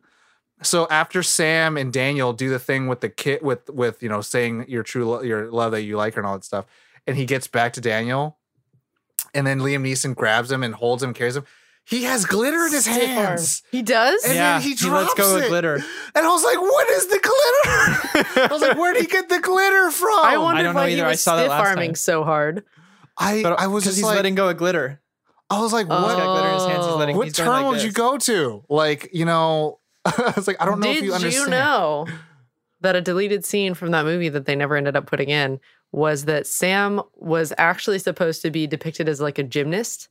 So 0.63 0.87
after 0.89 1.21
Sam 1.21 1.75
and 1.75 1.91
Daniel 1.91 2.31
do 2.31 2.49
the 2.49 2.59
thing 2.59 2.87
with 2.87 3.01
the 3.01 3.09
kid 3.09 3.41
with 3.41 3.69
with 3.69 4.01
you 4.01 4.07
know 4.07 4.21
saying 4.21 4.65
your 4.69 4.83
true 4.83 5.05
lo- 5.05 5.21
your 5.21 5.51
love 5.51 5.73
that 5.73 5.83
you 5.83 5.97
like 5.97 6.13
her 6.13 6.21
and 6.21 6.27
all 6.27 6.35
that 6.35 6.45
stuff, 6.45 6.65
and 7.05 7.17
he 7.17 7.25
gets 7.25 7.47
back 7.47 7.73
to 7.73 7.81
Daniel, 7.81 8.37
and 9.33 9.45
then 9.45 9.59
Liam 9.59 9.81
Neeson 9.81 10.15
grabs 10.15 10.49
him 10.49 10.63
and 10.63 10.75
holds 10.75 11.03
him, 11.03 11.13
carries 11.13 11.35
him. 11.35 11.45
He 11.87 12.03
has 12.03 12.25
glitter 12.25 12.65
in 12.65 12.71
his 12.73 12.85
Stiff 12.85 12.97
arm. 12.97 13.09
hands. 13.09 13.61
He 13.71 13.81
does? 13.83 14.23
And 14.25 14.33
yeah, 14.33 14.53
then 14.53 14.61
he 14.63 14.69
lets 14.71 14.81
drops 14.81 15.13
go 15.13 15.37
it. 15.37 15.43
of 15.43 15.49
glitter. 15.49 15.75
And 15.75 16.25
I 16.25 16.27
was 16.29 16.43
like, 16.43 16.59
what 16.59 16.89
is 16.89 17.07
the 17.07 17.19
glitter? 17.19 18.39
I 18.41 18.47
was 18.51 18.61
like, 18.61 18.77
where'd 18.77 18.97
he 18.97 19.05
get 19.05 19.29
the 19.29 19.39
glitter 19.39 19.91
from? 19.91 20.19
I 20.23 20.37
wondered 20.37 20.63
don't 20.63 20.73
know 20.73 20.81
why 20.81 20.89
he 20.89 20.95
either. 20.95 21.05
I 21.05 21.09
was 21.09 21.21
saw 21.21 21.35
that 21.35 21.43
stiff 21.43 21.49
last 21.51 21.67
arming 21.69 21.89
time. 21.91 21.95
so 21.95 22.23
hard. 22.23 22.63
I, 23.17 23.43
But 23.43 23.59
I 23.59 23.67
was 23.67 23.83
because 23.83 23.95
just 23.95 23.97
he's 23.97 24.05
like, 24.05 24.15
letting 24.15 24.33
go 24.35 24.49
of 24.49 24.57
glitter. 24.57 24.99
I 25.49 25.61
was 25.61 25.71
like, 25.73 25.85
He's 25.85 25.89
what? 25.91 26.17
got 26.17 26.33
glitter 26.33 26.47
in 26.47 26.53
his 26.55 26.65
hands. 26.65 26.85
Letting. 26.95 27.17
what 27.17 27.27
he's 27.27 27.35
going 27.37 27.47
term 27.49 27.63
like 27.63 27.71
would 27.73 27.83
you 27.83 27.91
go 27.91 28.17
to? 28.17 28.63
Like, 28.67 29.09
you 29.13 29.25
know, 29.25 29.79
I 30.05 30.33
was 30.35 30.47
like, 30.47 30.57
I 30.59 30.65
don't 30.65 30.79
know 30.79 30.87
Did 30.87 30.97
if 30.97 31.03
you 31.03 31.13
understand. 31.13 31.51
know 31.51 32.07
that 32.81 32.95
a 32.95 33.01
deleted 33.01 33.45
scene 33.45 33.75
from 33.75 33.91
that 33.91 34.05
movie 34.05 34.29
that 34.29 34.45
they 34.45 34.55
never 34.55 34.75
ended 34.75 34.95
up 34.95 35.05
putting 35.05 35.29
in 35.29 35.59
was 35.91 36.25
that 36.25 36.47
Sam 36.47 37.01
was 37.13 37.53
actually 37.59 37.99
supposed 37.99 38.41
to 38.41 38.49
be 38.49 38.65
depicted 38.67 39.07
as 39.07 39.21
like 39.21 39.37
a 39.37 39.43
gymnast. 39.43 40.07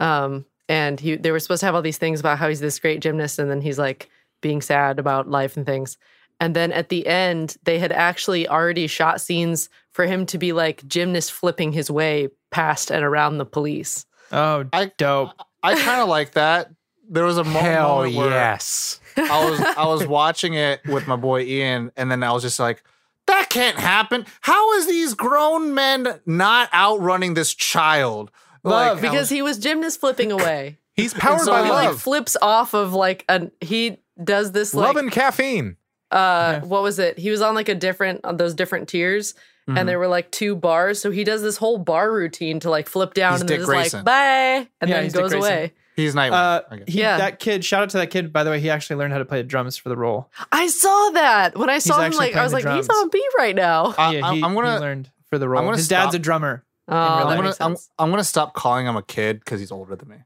Um, 0.00 0.44
and 0.68 0.98
he 1.00 1.16
they 1.16 1.30
were 1.30 1.40
supposed 1.40 1.60
to 1.60 1.66
have 1.66 1.74
all 1.74 1.82
these 1.82 1.98
things 1.98 2.20
about 2.20 2.38
how 2.38 2.48
he's 2.48 2.60
this 2.60 2.78
great 2.78 3.00
gymnast, 3.00 3.38
and 3.38 3.50
then 3.50 3.60
he's 3.60 3.78
like 3.78 4.08
being 4.40 4.60
sad 4.60 4.98
about 4.98 5.28
life 5.28 5.56
and 5.56 5.66
things. 5.66 5.96
And 6.38 6.54
then 6.54 6.70
at 6.72 6.90
the 6.90 7.06
end, 7.06 7.56
they 7.64 7.78
had 7.78 7.92
actually 7.92 8.46
already 8.46 8.86
shot 8.86 9.20
scenes 9.22 9.70
for 9.92 10.04
him 10.04 10.26
to 10.26 10.38
be 10.38 10.52
like 10.52 10.86
gymnast 10.86 11.32
flipping 11.32 11.72
his 11.72 11.90
way 11.90 12.28
past 12.50 12.90
and 12.90 13.02
around 13.02 13.38
the 13.38 13.46
police. 13.46 14.04
Oh, 14.32 14.66
I- 14.72 14.92
dope. 14.98 15.30
I 15.62 15.74
kind 15.74 16.00
of 16.00 16.08
like 16.08 16.32
that. 16.32 16.70
There 17.08 17.24
was 17.24 17.38
a 17.38 17.44
mo- 17.44 17.60
Hell 17.60 17.96
moment 17.98 18.16
where 18.16 18.30
yes. 18.30 19.00
I 19.16 19.48
was 19.48 19.60
I 19.60 19.86
was 19.86 20.06
watching 20.06 20.54
it 20.54 20.80
with 20.86 21.06
my 21.06 21.16
boy 21.16 21.42
Ian, 21.42 21.90
and 21.96 22.10
then 22.10 22.22
I 22.22 22.32
was 22.32 22.42
just 22.42 22.58
like, 22.60 22.82
that 23.26 23.48
can't 23.48 23.78
happen. 23.78 24.26
How 24.40 24.74
is 24.74 24.86
these 24.86 25.14
grown 25.14 25.74
men 25.74 26.20
not 26.26 26.68
outrunning 26.74 27.34
this 27.34 27.54
child? 27.54 28.30
Love. 28.70 28.98
I 28.98 29.00
Because 29.00 29.14
was- 29.20 29.30
he 29.30 29.42
was 29.42 29.58
gymnast 29.58 30.00
flipping 30.00 30.32
away. 30.38 30.78
He's 30.94 31.12
powered 31.14 31.40
so 31.42 31.52
by 31.52 31.60
he, 31.60 31.66
he 31.66 31.70
like 31.72 31.94
flips 31.96 32.36
off 32.40 32.72
of 32.74 32.92
like 32.94 33.24
an 33.28 33.50
he 33.60 33.98
does 34.22 34.52
this 34.52 34.72
like 34.74 34.86
love 34.88 34.96
and 34.96 35.12
caffeine. 35.12 35.76
uh 36.10 36.60
what 36.60 36.82
was 36.82 36.98
it 36.98 37.18
he 37.18 37.30
was 37.30 37.42
on 37.42 37.54
like 37.54 37.68
a 37.68 37.74
different 37.74 38.24
on 38.24 38.36
those 38.38 38.54
different 38.54 38.88
tiers 38.88 39.34
Mhm. 39.68 39.78
and 39.80 39.88
there 39.88 39.98
were 39.98 40.06
like 40.08 40.30
two 40.30 40.54
bars 40.56 41.00
so 41.00 41.10
he 41.10 41.22
does 41.24 41.42
this 41.42 41.56
whole 41.58 41.76
bar 41.76 42.10
routine 42.12 42.60
to 42.60 42.70
like 42.70 42.88
flip 42.88 43.12
down 43.14 43.32
He's 43.32 43.40
and 43.42 43.48
Dick 43.48 43.56
then 43.58 43.60
just 43.66 43.68
Grayson. 43.68 43.98
like 43.98 44.04
bye 44.06 44.68
and 44.80 44.88
Yeah, 44.88 44.94
then 44.96 45.04
he's 45.04 45.12
Dick 45.12 45.22
goes 45.22 45.32
away 45.34 45.72
he's 45.96 46.14
Nightwing. 46.14 46.32
Uh, 46.32 46.84
he, 46.86 47.00
Yeah. 47.00 47.18
that 47.18 47.40
kid. 47.40 47.64
Shout 47.64 47.82
out 47.82 47.90
to 47.90 47.96
that 47.98 48.10
kid. 48.10 48.32
By 48.32 48.44
the 48.44 48.50
way, 48.50 48.60
he 48.60 48.68
actually 48.70 48.96
learned 48.96 49.12
how 49.14 49.18
to 49.18 49.24
play 49.24 49.38
the 49.38 49.48
drums 49.48 49.76
for 49.76 49.88
the 49.88 49.96
role. 49.96 50.30
i 50.52 50.66
saw 50.68 51.10
that 51.10 51.58
when 51.58 51.68
i 51.68 51.78
saw 51.78 52.00
him 52.00 52.12
like 52.12 52.36
i 52.36 52.42
was 52.44 52.52
like 52.52 52.62
playing 52.62 52.76
the 52.82 52.82
he's 52.82 52.88
on 53.02 53.10
beat 53.10 53.22
right 53.36 53.56
now 53.56 53.94
I, 53.98 54.14
yeah, 54.14 54.26
I'm, 54.26 54.36
he, 54.36 54.42
I'm 54.44 54.54
gonna 54.54 54.78
learned 54.80 55.10
for 55.28 55.36
the 55.38 55.48
role. 55.48 55.62
gonna 55.64 55.76
His 55.76 55.88
dad's 55.88 56.14
a 56.14 56.18
drummer. 56.20 56.62
Oh 56.88 56.94
real 56.94 57.16
that 57.18 57.24
life. 57.26 57.38
I'm 57.38 57.42
gonna 57.44 57.54
I'm. 57.60 57.76
I'm 57.98 58.10
gonna 58.10 58.24
stop 58.24 58.54
calling 58.54 58.86
him 58.86 58.96
a 58.96 59.02
kid 59.02 59.40
because 59.40 59.60
he's 59.60 59.72
older 59.72 59.96
than 59.96 60.08
me. 60.08 60.16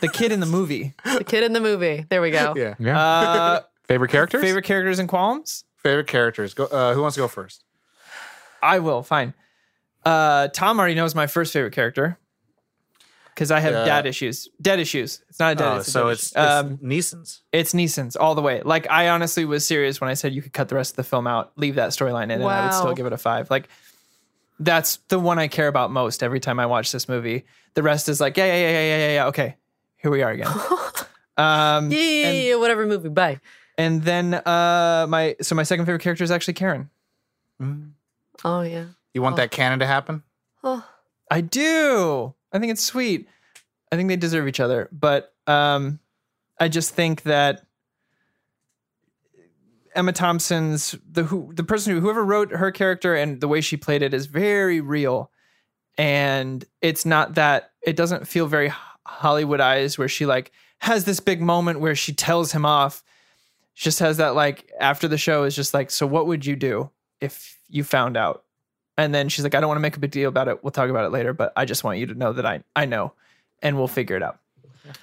The 0.00 0.08
kid 0.08 0.32
in 0.32 0.40
the 0.40 0.46
movie. 0.46 0.94
the 1.04 1.24
kid 1.24 1.42
in 1.42 1.52
the 1.52 1.60
movie 1.60 2.06
there 2.08 2.22
we 2.22 2.30
go 2.30 2.54
Yeah. 2.56 2.74
Yeah. 2.78 2.98
Uh, 3.00 3.60
favorite 3.84 4.10
characters? 4.10 4.40
favorite 4.42 4.64
characters 4.64 4.98
and 4.98 5.08
qualms? 5.08 5.64
Favorite 5.78 6.06
characters. 6.06 6.54
Go. 6.54 6.64
Uh, 6.66 6.94
who 6.94 7.02
wants 7.02 7.16
to 7.16 7.20
go 7.20 7.28
first? 7.28 7.64
I 8.62 8.78
will. 8.78 9.02
Fine. 9.02 9.34
Uh, 10.04 10.48
Tom 10.48 10.78
already 10.78 10.94
knows 10.94 11.14
my 11.14 11.26
first 11.26 11.52
favorite 11.52 11.72
character 11.74 12.18
because 13.34 13.50
I 13.50 13.60
have 13.60 13.72
Yeah. 13.72 13.84
dad 13.84 14.06
issues. 14.06 14.48
Dead 14.62 14.78
issues. 14.80 15.22
It's 15.28 15.38
not 15.40 15.52
a 15.52 15.54
dead. 15.56 15.66
Oh, 15.68 15.76
it's 15.78 15.88
a 15.88 15.90
so 15.90 16.04
dead 16.04 16.12
it's, 16.12 16.32
issue. 16.36 16.40
um, 16.40 16.72
it's 16.72 16.82
Neeson's. 17.14 17.42
it's 17.52 17.72
Neeson's 17.74 18.16
all 18.16 18.34
the 18.34 18.42
way. 18.42 18.62
Like 18.62 18.88
I 18.90 19.08
honestly 19.08 19.44
was 19.44 19.66
serious 19.66 20.00
when 20.00 20.08
I 20.08 20.14
said 20.14 20.32
you 20.34 20.40
could 20.42 20.52
cut 20.52 20.68
the 20.68 20.76
rest 20.76 20.92
of 20.92 20.96
the 20.96 21.04
film 21.04 21.26
out, 21.26 21.52
leave 21.56 21.74
that 21.74 21.90
storyline 21.90 22.24
in, 22.24 22.30
and 22.32 22.44
I 22.44 22.66
would 22.66 22.74
still 22.74 22.94
give 22.94 23.06
it 23.06 23.12
a 23.12 23.18
five. 23.18 23.50
Like 23.50 23.68
that's 24.58 24.96
the 25.08 25.18
one 25.18 25.38
I 25.38 25.48
care 25.48 25.68
about 25.68 25.90
most 25.90 26.22
every 26.22 26.40
time 26.40 26.60
I 26.60 26.66
watch 26.66 26.92
this 26.92 27.08
movie. 27.08 27.44
The 27.74 27.82
rest 27.82 28.08
is 28.08 28.20
like, 28.20 28.36
yeah, 28.36 28.46
yeah, 28.46 28.54
yeah, 28.54 28.70
yeah, 28.70 28.80
yeah, 28.80 28.98
yeah, 28.98 29.14
yeah. 29.14 29.26
Okay, 29.26 29.56
here 29.96 30.10
we 30.10 30.22
are 30.22 30.30
again. 30.30 30.46
um, 31.36 31.90
yeah, 31.90 31.98
yeah, 31.98 32.28
and, 32.28 32.38
yeah, 32.38 32.54
whatever 32.56 32.86
movie 32.86 33.08
bye 33.08 33.40
and 33.76 34.02
then 34.02 34.34
uh, 34.34 35.06
my 35.08 35.36
so 35.40 35.54
my 35.54 35.62
second 35.62 35.86
favorite 35.86 36.02
character 36.02 36.24
is 36.24 36.30
actually 36.30 36.54
Karen. 36.54 36.90
Mm. 37.60 37.92
oh 38.44 38.62
yeah 38.62 38.86
You 39.12 39.22
want 39.22 39.36
that 39.36 39.50
canon 39.50 39.78
to 39.78 39.86
happen? 39.86 40.22
Oh, 40.62 40.84
I 41.30 41.40
do. 41.40 42.34
I 42.52 42.58
think 42.58 42.72
it's 42.72 42.82
sweet. 42.82 43.28
I 43.92 43.96
think 43.96 44.08
they 44.08 44.16
deserve 44.16 44.48
each 44.48 44.60
other, 44.60 44.88
but 44.90 45.32
um, 45.46 46.00
I 46.58 46.68
just 46.68 46.94
think 46.94 47.22
that 47.22 47.64
Emma 49.94 50.12
Thompson's 50.12 50.94
the 51.10 51.24
who 51.24 51.52
the 51.54 51.64
person 51.64 51.92
who 51.92 52.00
whoever 52.00 52.24
wrote 52.24 52.50
her 52.52 52.70
character 52.70 53.14
and 53.14 53.40
the 53.40 53.48
way 53.48 53.60
she 53.60 53.76
played 53.76 54.02
it 54.02 54.14
is 54.14 54.26
very 54.26 54.80
real, 54.80 55.30
and 55.96 56.64
it's 56.80 57.06
not 57.06 57.34
that 57.34 57.70
it 57.82 57.96
doesn't 57.96 58.26
feel 58.26 58.46
very 58.46 58.72
Hollywoodized 59.06 59.98
where 59.98 60.08
she 60.08 60.26
like 60.26 60.52
has 60.78 61.04
this 61.04 61.20
big 61.20 61.40
moment 61.40 61.80
where 61.80 61.94
she 61.94 62.12
tells 62.12 62.52
him 62.52 62.66
off. 62.66 63.02
She 63.74 63.84
just 63.84 63.98
has 64.00 64.18
that 64.18 64.34
like 64.34 64.70
after 64.78 65.08
the 65.08 65.18
show 65.18 65.44
is 65.44 65.56
just 65.56 65.74
like, 65.74 65.90
so 65.90 66.06
what 66.06 66.26
would 66.26 66.46
you 66.46 66.56
do 66.56 66.90
if 67.20 67.58
you 67.68 67.84
found 67.84 68.16
out? 68.16 68.44
And 68.96 69.14
then 69.14 69.28
she's 69.28 69.42
like, 69.44 69.54
I 69.54 69.60
don't 69.60 69.68
want 69.68 69.78
to 69.78 69.82
make 69.82 69.96
a 69.96 70.00
big 70.00 70.12
deal 70.12 70.28
about 70.28 70.46
it. 70.46 70.62
We'll 70.62 70.70
talk 70.70 70.90
about 70.90 71.04
it 71.04 71.10
later, 71.10 71.32
but 71.32 71.52
I 71.56 71.64
just 71.64 71.82
want 71.82 71.98
you 71.98 72.06
to 72.06 72.14
know 72.14 72.32
that 72.32 72.46
I 72.46 72.62
I 72.76 72.86
know, 72.86 73.12
and 73.62 73.76
we'll 73.76 73.88
figure 73.88 74.16
it 74.16 74.22
out. 74.22 74.38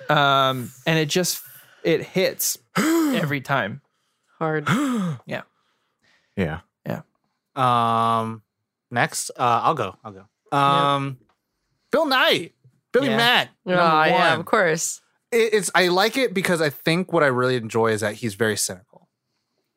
Um, 0.09 0.71
and 0.85 0.97
it 0.97 1.09
just 1.09 1.43
it 1.83 2.01
hits 2.01 2.57
every 2.77 3.41
time. 3.41 3.81
Hard. 4.41 4.67
Yeah. 5.27 5.43
Yeah. 6.35 6.61
Yeah. 6.85 7.01
Um, 7.55 8.41
next, 8.89 9.29
uh, 9.37 9.61
I'll 9.63 9.75
go. 9.75 9.95
I'll 10.03 10.13
go. 10.13 10.57
Um, 10.57 11.17
Bill 11.91 12.07
Nighy, 12.07 12.53
Billy 12.91 13.09
Yeah. 13.09 13.17
Mack. 13.17 13.49
Oh, 13.67 13.71
yeah, 13.71 14.33
of 14.35 14.45
course. 14.45 15.01
it- 15.31 15.53
it's 15.53 15.69
I 15.75 15.89
like 15.89 16.17
it 16.17 16.33
because 16.33 16.59
I 16.59 16.69
think 16.71 17.13
what 17.13 17.21
I 17.23 17.27
really 17.27 17.55
enjoy 17.55 17.91
is 17.91 18.01
that 18.01 18.15
he's 18.15 18.33
very 18.35 18.57
cynical. 18.57 19.09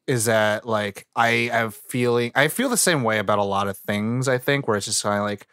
Is 0.06 0.24
that 0.24 0.66
like 0.66 1.06
I 1.14 1.50
have 1.52 1.74
feeling 1.74 2.32
I 2.34 2.48
feel 2.48 2.68
the 2.70 2.76
same 2.76 3.02
way 3.02 3.18
about 3.18 3.38
a 3.38 3.44
lot 3.44 3.68
of 3.68 3.76
things, 3.76 4.28
I 4.28 4.38
think, 4.38 4.66
where 4.66 4.76
it's 4.78 4.86
just 4.86 5.02
kind 5.02 5.18
of 5.18 5.24
like 5.24 5.46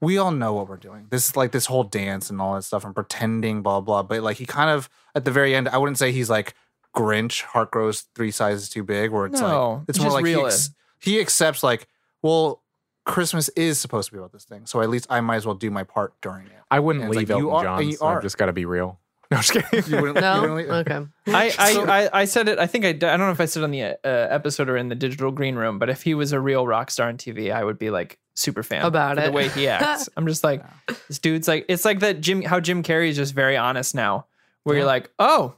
we 0.00 0.16
all 0.18 0.30
know 0.30 0.52
what 0.54 0.68
we're 0.68 0.76
doing. 0.76 1.06
This 1.10 1.28
is 1.28 1.36
like 1.36 1.52
this 1.52 1.66
whole 1.66 1.84
dance 1.84 2.28
and 2.30 2.40
all 2.40 2.54
that 2.54 2.62
stuff 2.62 2.84
and 2.84 2.94
pretending, 2.94 3.62
blah 3.62 3.80
blah. 3.82 4.02
But 4.02 4.22
like 4.22 4.36
he 4.38 4.46
kind 4.46 4.70
of 4.70 4.88
at 5.14 5.24
the 5.26 5.30
very 5.30 5.54
end, 5.54 5.68
I 5.68 5.78
wouldn't 5.78 5.98
say 5.98 6.12
he's 6.12 6.30
like 6.30 6.54
Grinch, 6.96 7.42
heart 7.42 7.70
grows 7.70 8.02
three 8.14 8.30
sizes 8.30 8.68
too 8.68 8.82
big, 8.82 9.10
where 9.10 9.26
it's 9.26 9.40
No, 9.40 9.72
like 9.74 9.82
it's 9.88 9.98
more 9.98 10.06
just 10.06 10.14
like 10.14 10.26
he, 10.26 10.34
ex- 10.34 10.70
he 10.98 11.20
accepts 11.20 11.62
like, 11.62 11.86
well, 12.22 12.62
Christmas 13.04 13.48
is 13.50 13.78
supposed 13.78 14.08
to 14.08 14.12
be 14.12 14.18
about 14.18 14.32
this 14.32 14.44
thing. 14.44 14.66
So 14.66 14.80
at 14.80 14.88
least 14.90 15.06
I 15.10 15.20
might 15.20 15.36
as 15.36 15.46
well 15.46 15.54
do 15.54 15.70
my 15.70 15.84
part 15.84 16.14
during 16.22 16.46
it. 16.46 16.52
I 16.70 16.80
wouldn't 16.80 17.04
And 17.04 17.14
leave 17.14 17.28
like, 17.30 17.38
you 17.38 17.50
Elton 17.50 17.64
John. 17.64 17.86
you 17.86 17.92
so 17.92 18.06
are. 18.06 18.16
I've 18.16 18.22
just 18.22 18.36
got 18.38 18.46
to 18.46 18.52
be 18.52 18.64
real. 18.64 18.98
No, 19.28 19.38
I'm 19.38 19.42
just 19.42 19.52
kidding. 19.70 19.92
You 19.92 20.00
wouldn't- 20.02 20.24
you 20.24 20.40
wouldn't 20.40 20.56
leave- 20.56 20.70
Okay. 20.70 21.04
I 21.26 21.52
I, 21.58 22.02
I 22.04 22.20
I 22.20 22.24
said 22.26 22.46
it. 22.48 22.60
I 22.60 22.68
think 22.68 22.84
I 22.84 22.92
d- 22.92 23.06
I 23.08 23.16
don't 23.16 23.26
know 23.26 23.32
if 23.32 23.40
I 23.40 23.46
said 23.46 23.62
it 23.62 23.64
on 23.64 23.72
the 23.72 23.82
uh, 23.82 23.96
episode 24.04 24.68
or 24.68 24.76
in 24.76 24.88
the 24.88 24.94
digital 24.94 25.32
green 25.32 25.56
room, 25.56 25.80
but 25.80 25.90
if 25.90 26.02
he 26.04 26.14
was 26.14 26.30
a 26.32 26.38
real 26.38 26.64
rock 26.64 26.92
star 26.92 27.08
on 27.08 27.16
TV, 27.16 27.52
I 27.52 27.64
would 27.64 27.76
be 27.76 27.90
like 27.90 28.20
super 28.34 28.62
fan 28.62 28.84
About 28.84 29.18
it. 29.18 29.24
the 29.24 29.32
way 29.32 29.48
he 29.48 29.66
acts. 29.68 30.08
I'm 30.16 30.28
just 30.28 30.44
like 30.44 30.62
this 31.08 31.18
dude's 31.18 31.48
like 31.48 31.64
it's 31.68 31.84
like 31.84 31.98
that 32.00 32.20
Jim 32.20 32.40
how 32.42 32.60
Jim 32.60 32.84
Carrey 32.84 33.08
is 33.08 33.16
just 33.16 33.34
very 33.34 33.56
honest 33.56 33.96
now, 33.96 34.26
where 34.62 34.76
you're 34.76 34.86
like, 34.86 35.10
oh, 35.18 35.54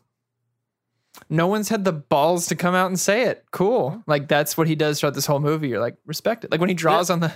no 1.30 1.46
one's 1.46 1.68
had 1.68 1.84
the 1.84 1.92
balls 1.92 2.46
to 2.48 2.56
come 2.56 2.74
out 2.74 2.86
and 2.86 2.98
say 2.98 3.24
it. 3.24 3.44
Cool, 3.50 4.02
like 4.06 4.28
that's 4.28 4.56
what 4.56 4.66
he 4.66 4.74
does 4.74 5.00
throughout 5.00 5.14
this 5.14 5.26
whole 5.26 5.40
movie. 5.40 5.68
You're 5.68 5.80
like 5.80 5.96
respect 6.06 6.44
it. 6.44 6.50
Like 6.50 6.60
when 6.60 6.68
he 6.68 6.74
draws 6.74 7.10
on 7.10 7.20
the 7.20 7.32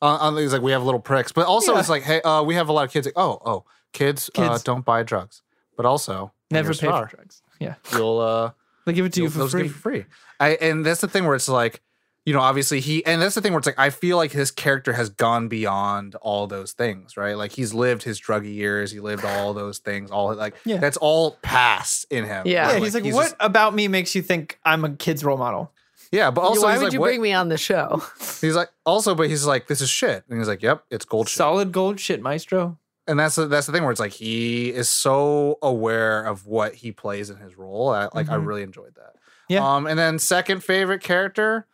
on, 0.00 0.20
on 0.20 0.36
these 0.36 0.52
like 0.52 0.62
we 0.62 0.72
have 0.72 0.82
little 0.84 1.00
pricks, 1.00 1.32
but 1.32 1.46
also 1.46 1.74
Yeah. 1.74 1.80
it's 1.80 1.88
like 1.88 2.02
hey, 2.02 2.20
uh, 2.22 2.42
we 2.42 2.54
have 2.56 2.68
a 2.68 2.72
lot 2.72 2.84
of 2.86 2.92
kids. 2.92 3.06
Like, 3.06 3.14
oh, 3.16 3.40
oh, 3.44 3.64
kids, 3.92 4.30
Uh, 4.36 4.48
Kids. 4.50 4.62
don't 4.62 4.84
buy 4.84 5.02
drugs, 5.02 5.42
but 5.76 5.86
also 5.86 6.32
never 6.50 6.70
pay 6.70 6.86
star, 6.86 7.08
for 7.08 7.16
drugs. 7.16 7.42
Yeah, 7.60 7.74
You'll 7.92 8.18
uh, 8.20 8.50
they 8.86 8.92
give 8.92 9.06
it 9.06 9.12
to 9.14 9.22
you 9.22 9.30
for 9.30 9.48
free. 9.48 9.68
free. 9.68 10.04
I 10.40 10.50
and 10.60 10.84
that's 10.84 11.00
the 11.00 11.08
thing 11.08 11.24
where 11.24 11.36
it's 11.36 11.48
like, 11.48 11.80
you 12.24 12.32
know, 12.32 12.40
obviously 12.40 12.80
he 12.80 13.04
and 13.04 13.20
that's 13.20 13.34
the 13.34 13.40
thing 13.40 13.52
where 13.52 13.58
it's 13.58 13.66
like 13.66 13.78
I 13.78 13.90
feel 13.90 14.16
like 14.16 14.30
his 14.32 14.50
character 14.50 14.92
has 14.92 15.08
gone 15.10 15.48
beyond 15.48 16.14
all 16.16 16.46
those 16.46 16.72
things, 16.72 17.16
right? 17.16 17.36
Like 17.36 17.52
he's 17.52 17.74
lived 17.74 18.02
his 18.04 18.20
druggy 18.20 18.54
years, 18.54 18.90
he 18.92 19.00
lived 19.00 19.24
all 19.24 19.54
those 19.54 19.78
things, 19.78 20.10
all 20.10 20.34
like 20.34 20.54
Yeah. 20.64 20.78
that's 20.78 20.96
all 20.98 21.32
past 21.42 22.06
in 22.10 22.24
him. 22.24 22.46
Yeah. 22.46 22.72
Yeah, 22.72 22.78
he's 22.78 22.94
like, 22.94 23.04
what 23.04 23.22
just- 23.24 23.36
about 23.40 23.74
me 23.74 23.88
makes 23.88 24.14
you 24.14 24.22
think 24.22 24.58
I'm 24.64 24.84
a 24.84 24.90
kid's 24.90 25.24
role 25.24 25.36
model? 25.38 25.72
yeah, 26.12 26.30
but 26.30 26.42
also 26.42 26.62
Why 26.64 26.72
he's 26.72 26.78
would 26.80 26.84
like, 26.86 26.92
you 26.92 27.00
what- 27.00 27.06
bring 27.06 27.22
me 27.22 27.32
on 27.32 27.48
the 27.48 27.56
show? 27.58 28.02
he's 28.40 28.54
like, 28.54 28.70
also, 28.86 29.14
but 29.14 29.28
he's 29.28 29.46
like, 29.46 29.66
this 29.66 29.80
is 29.80 29.88
shit, 29.90 30.24
and 30.28 30.38
he's 30.38 30.46
like, 30.48 30.62
yep, 30.62 30.84
it's 30.90 31.04
gold 31.06 31.28
shit. 31.28 31.38
Solid 31.38 31.72
gold 31.72 31.98
shit, 31.98 32.20
maestro. 32.22 32.78
and 33.08 33.18
that's 33.18 33.34
the, 33.34 33.46
that's 33.46 33.66
the 33.66 33.72
thing 33.72 33.82
where 33.82 33.90
it's 33.90 34.00
like 34.00 34.12
he 34.12 34.68
is 34.70 34.88
so 34.88 35.58
aware 35.62 36.22
of 36.22 36.46
what 36.46 36.74
he 36.74 36.92
plays 36.92 37.30
in 37.30 37.38
his 37.38 37.56
role. 37.56 37.88
I, 37.90 38.08
like 38.14 38.28
I 38.28 38.36
Mhm. 38.36 38.46
really 38.46 38.62
enjoyed 38.62 38.94
that. 38.94 39.14
Yeah. 39.48 39.66
Um, 39.66 39.86
and 39.86 39.98
then 39.98 40.18
second 40.18 40.62
favorite 40.62 41.00
character, 41.02 41.66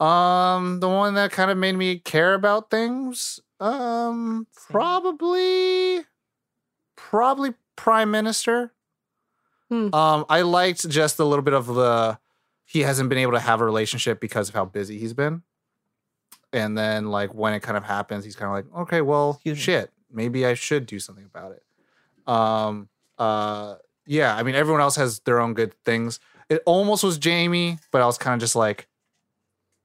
um, 0.00 0.80
the 0.80 0.88
one 0.88 1.14
that 1.14 1.30
kind 1.30 1.50
of 1.50 1.58
made 1.58 1.76
me 1.76 1.98
care 1.98 2.34
about 2.34 2.70
things, 2.70 3.40
um, 3.60 4.46
probably, 4.68 6.04
probably 6.96 7.54
Prime 7.76 8.10
Minister. 8.10 8.72
Hmm. 9.70 9.94
Um, 9.94 10.26
I 10.28 10.42
liked 10.42 10.88
just 10.88 11.18
a 11.18 11.24
little 11.24 11.42
bit 11.42 11.54
of 11.54 11.66
the 11.66 12.18
he 12.64 12.80
hasn't 12.80 13.08
been 13.08 13.18
able 13.18 13.32
to 13.32 13.40
have 13.40 13.60
a 13.60 13.64
relationship 13.64 14.20
because 14.20 14.48
of 14.48 14.54
how 14.54 14.64
busy 14.64 14.98
he's 14.98 15.12
been. 15.12 15.42
And 16.52 16.76
then 16.78 17.10
like 17.10 17.34
when 17.34 17.52
it 17.52 17.60
kind 17.60 17.76
of 17.76 17.84
happens, 17.84 18.24
he's 18.24 18.36
kind 18.36 18.48
of 18.48 18.52
like, 18.54 18.82
okay, 18.82 19.00
well, 19.00 19.32
Excuse 19.34 19.56
me. 19.56 19.62
shit, 19.62 19.90
maybe 20.10 20.46
I 20.46 20.54
should 20.54 20.86
do 20.86 20.98
something 20.98 21.24
about 21.24 21.52
it. 21.52 21.62
Um, 22.26 22.88
uh, 23.18 23.76
yeah, 24.06 24.34
I 24.34 24.42
mean, 24.42 24.54
everyone 24.54 24.80
else 24.80 24.96
has 24.96 25.20
their 25.20 25.40
own 25.40 25.54
good 25.54 25.74
things. 25.84 26.20
It 26.48 26.62
almost 26.66 27.04
was 27.04 27.18
Jamie, 27.18 27.78
but 27.90 28.02
I 28.02 28.06
was 28.06 28.18
kind 28.18 28.34
of 28.34 28.40
just 28.40 28.56
like, 28.56 28.86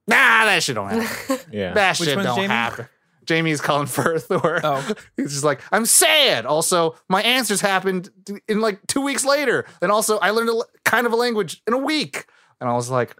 nah, 0.09 0.45
that 0.45 0.63
shit 0.63 0.75
don't 0.75 0.89
happen. 0.89 1.37
Yeah. 1.51 1.73
that 1.73 1.99
Which 1.99 2.07
shit 2.09 2.15
one's 2.17 2.27
don't 2.27 2.35
Jamie? 2.37 2.47
happen. 2.47 2.87
Jamie's 3.25 3.61
Colin 3.61 3.85
Firth, 3.87 4.31
or 4.31 4.59
Oh. 4.63 4.93
he's 5.15 5.31
just 5.31 5.43
like, 5.43 5.61
I'm 5.71 5.85
sad. 5.85 6.45
Also, 6.47 6.95
my 7.09 7.21
answers 7.21 7.61
happened 7.61 8.09
in 8.47 8.59
like 8.59 8.79
two 8.87 9.01
weeks 9.01 9.23
later, 9.23 9.65
and 9.81 9.91
also 9.91 10.17
I 10.17 10.31
learned 10.31 10.49
a 10.49 10.53
l- 10.53 10.65
kind 10.83 11.05
of 11.05 11.13
a 11.13 11.15
language 11.15 11.61
in 11.67 11.73
a 11.73 11.77
week, 11.77 12.25
and 12.59 12.67
I 12.69 12.73
was 12.73 12.89
like, 12.89 13.15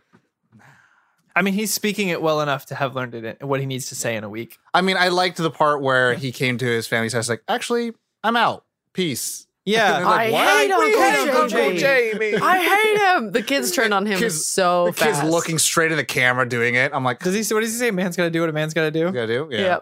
I 1.35 1.41
mean, 1.43 1.53
he's 1.53 1.71
speaking 1.71 2.09
it 2.09 2.21
well 2.21 2.41
enough 2.41 2.65
to 2.67 2.75
have 2.75 2.95
learned 2.95 3.13
it 3.15 3.37
in, 3.39 3.47
what 3.47 3.59
he 3.59 3.65
needs 3.67 3.87
to 3.89 3.95
say 3.95 4.15
in 4.15 4.23
a 4.23 4.29
week. 4.29 4.57
I 4.73 4.81
mean, 4.81 4.97
I 4.97 5.09
liked 5.09 5.37
the 5.37 5.51
part 5.51 5.81
where 5.81 6.15
he 6.15 6.31
came 6.31 6.57
to 6.57 6.65
his 6.65 6.87
family's 6.87 7.13
house, 7.13 7.29
like, 7.29 7.43
actually, 7.47 7.93
I'm 8.23 8.35
out. 8.35 8.65
Peace. 8.93 9.45
Yeah, 9.65 9.99
like, 10.03 10.33
I 10.33 10.57
hate 10.61 10.71
Uncle 10.71 11.01
hate 11.01 11.29
Uncle 11.29 11.47
Jamie. 11.47 11.77
Jamie. 11.77 12.35
I 12.41 12.57
hate 12.57 12.97
him. 13.17 13.31
The 13.33 13.43
kids 13.43 13.71
turned 13.75 13.93
on 13.93 14.05
him 14.05 14.17
Kids- 14.17 14.45
so 14.45 14.87
the 14.87 14.93
kid's 14.93 15.21
looking 15.23 15.59
straight 15.59 15.91
in 15.91 15.97
the 15.97 16.05
camera 16.05 16.47
doing 16.47 16.75
it. 16.75 16.91
I'm 16.93 17.03
like, 17.03 17.19
Does 17.19 17.35
he? 17.35 17.43
say- 17.43 17.53
What 17.53 17.61
does 17.61 17.71
he 17.73 17.77
say? 17.77 17.91
Man's 17.91 18.15
got 18.15 18.23
to 18.23 18.29
do 18.31 18.39
what 18.41 18.49
a 18.49 18.53
man's 18.53 18.73
got 18.73 18.83
to 18.83 18.91
do. 18.91 19.11
gotta 19.11 19.27
do? 19.27 19.47
Yeah. 19.51 19.81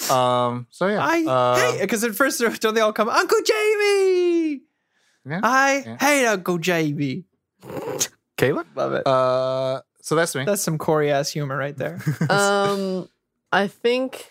Yep. 0.00 0.10
Um, 0.12 0.66
so 0.70 0.86
yeah. 0.86 1.04
I 1.04 1.24
uh, 1.24 1.56
hate 1.72 1.80
because 1.80 2.04
at 2.04 2.14
first 2.14 2.38
they're- 2.38 2.50
don't 2.50 2.74
they 2.74 2.80
all 2.80 2.92
come 2.92 3.08
Uncle 3.08 3.38
Jamie? 3.44 4.60
Yeah, 5.26 5.40
I 5.42 5.82
yeah. 5.84 5.96
hate 5.98 6.26
Uncle 6.26 6.58
Jamie. 6.58 7.24
Caleb? 8.36 8.66
Love 8.76 8.92
it. 8.92 9.06
Uh, 9.06 9.80
so 10.00 10.14
that's 10.14 10.34
me. 10.36 10.44
That's 10.44 10.62
some 10.62 10.78
Corey 10.78 11.10
ass 11.10 11.30
humor 11.30 11.56
right 11.56 11.76
there. 11.76 11.98
um, 12.30 13.08
I 13.50 13.66
think 13.66 14.30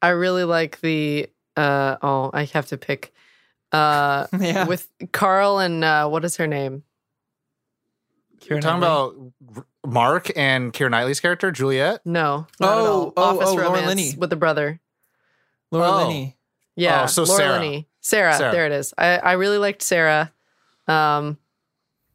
I 0.00 0.10
really 0.10 0.44
like 0.44 0.80
the. 0.80 1.26
Uh, 1.58 1.96
oh, 2.02 2.30
I 2.32 2.44
have 2.44 2.66
to 2.66 2.76
pick. 2.78 3.12
Uh, 3.72 4.26
yeah, 4.40 4.66
with 4.66 4.88
Karl 5.12 5.58
and 5.58 5.82
uh, 5.84 6.08
what 6.08 6.24
is 6.24 6.36
her 6.36 6.46
name? 6.46 6.84
You're 8.48 8.60
talking 8.60 8.78
about 8.78 9.14
Mark 9.86 10.30
and 10.36 10.72
Keira 10.72 10.90
Knightley's 10.90 11.20
character, 11.20 11.50
Juliet. 11.50 12.00
No, 12.06 12.46
not 12.60 12.72
at 12.72 12.78
Oh, 12.78 12.86
all. 12.86 13.12
oh, 13.16 13.22
Office 13.36 13.48
oh, 13.48 13.54
Laura 13.54 13.64
Romance 13.66 13.86
Linney. 13.86 14.14
with 14.16 14.30
the 14.30 14.36
brother. 14.36 14.80
Laura 15.70 15.88
Oh. 15.90 15.96
Linney. 16.06 16.36
Yeah, 16.76 17.02
Oh, 17.02 17.06
so 17.06 17.24
Laura 17.24 17.38
Sarah. 17.38 17.52
Linney. 17.60 17.88
Sarah, 18.00 18.34
Sarah. 18.36 18.52
there 18.52 18.66
it 18.66 18.72
is. 18.72 18.94
I, 18.96 19.18
I 19.18 19.32
really 19.32 19.58
liked 19.58 19.82
Sarah. 19.82 20.32
Um, 20.86 21.36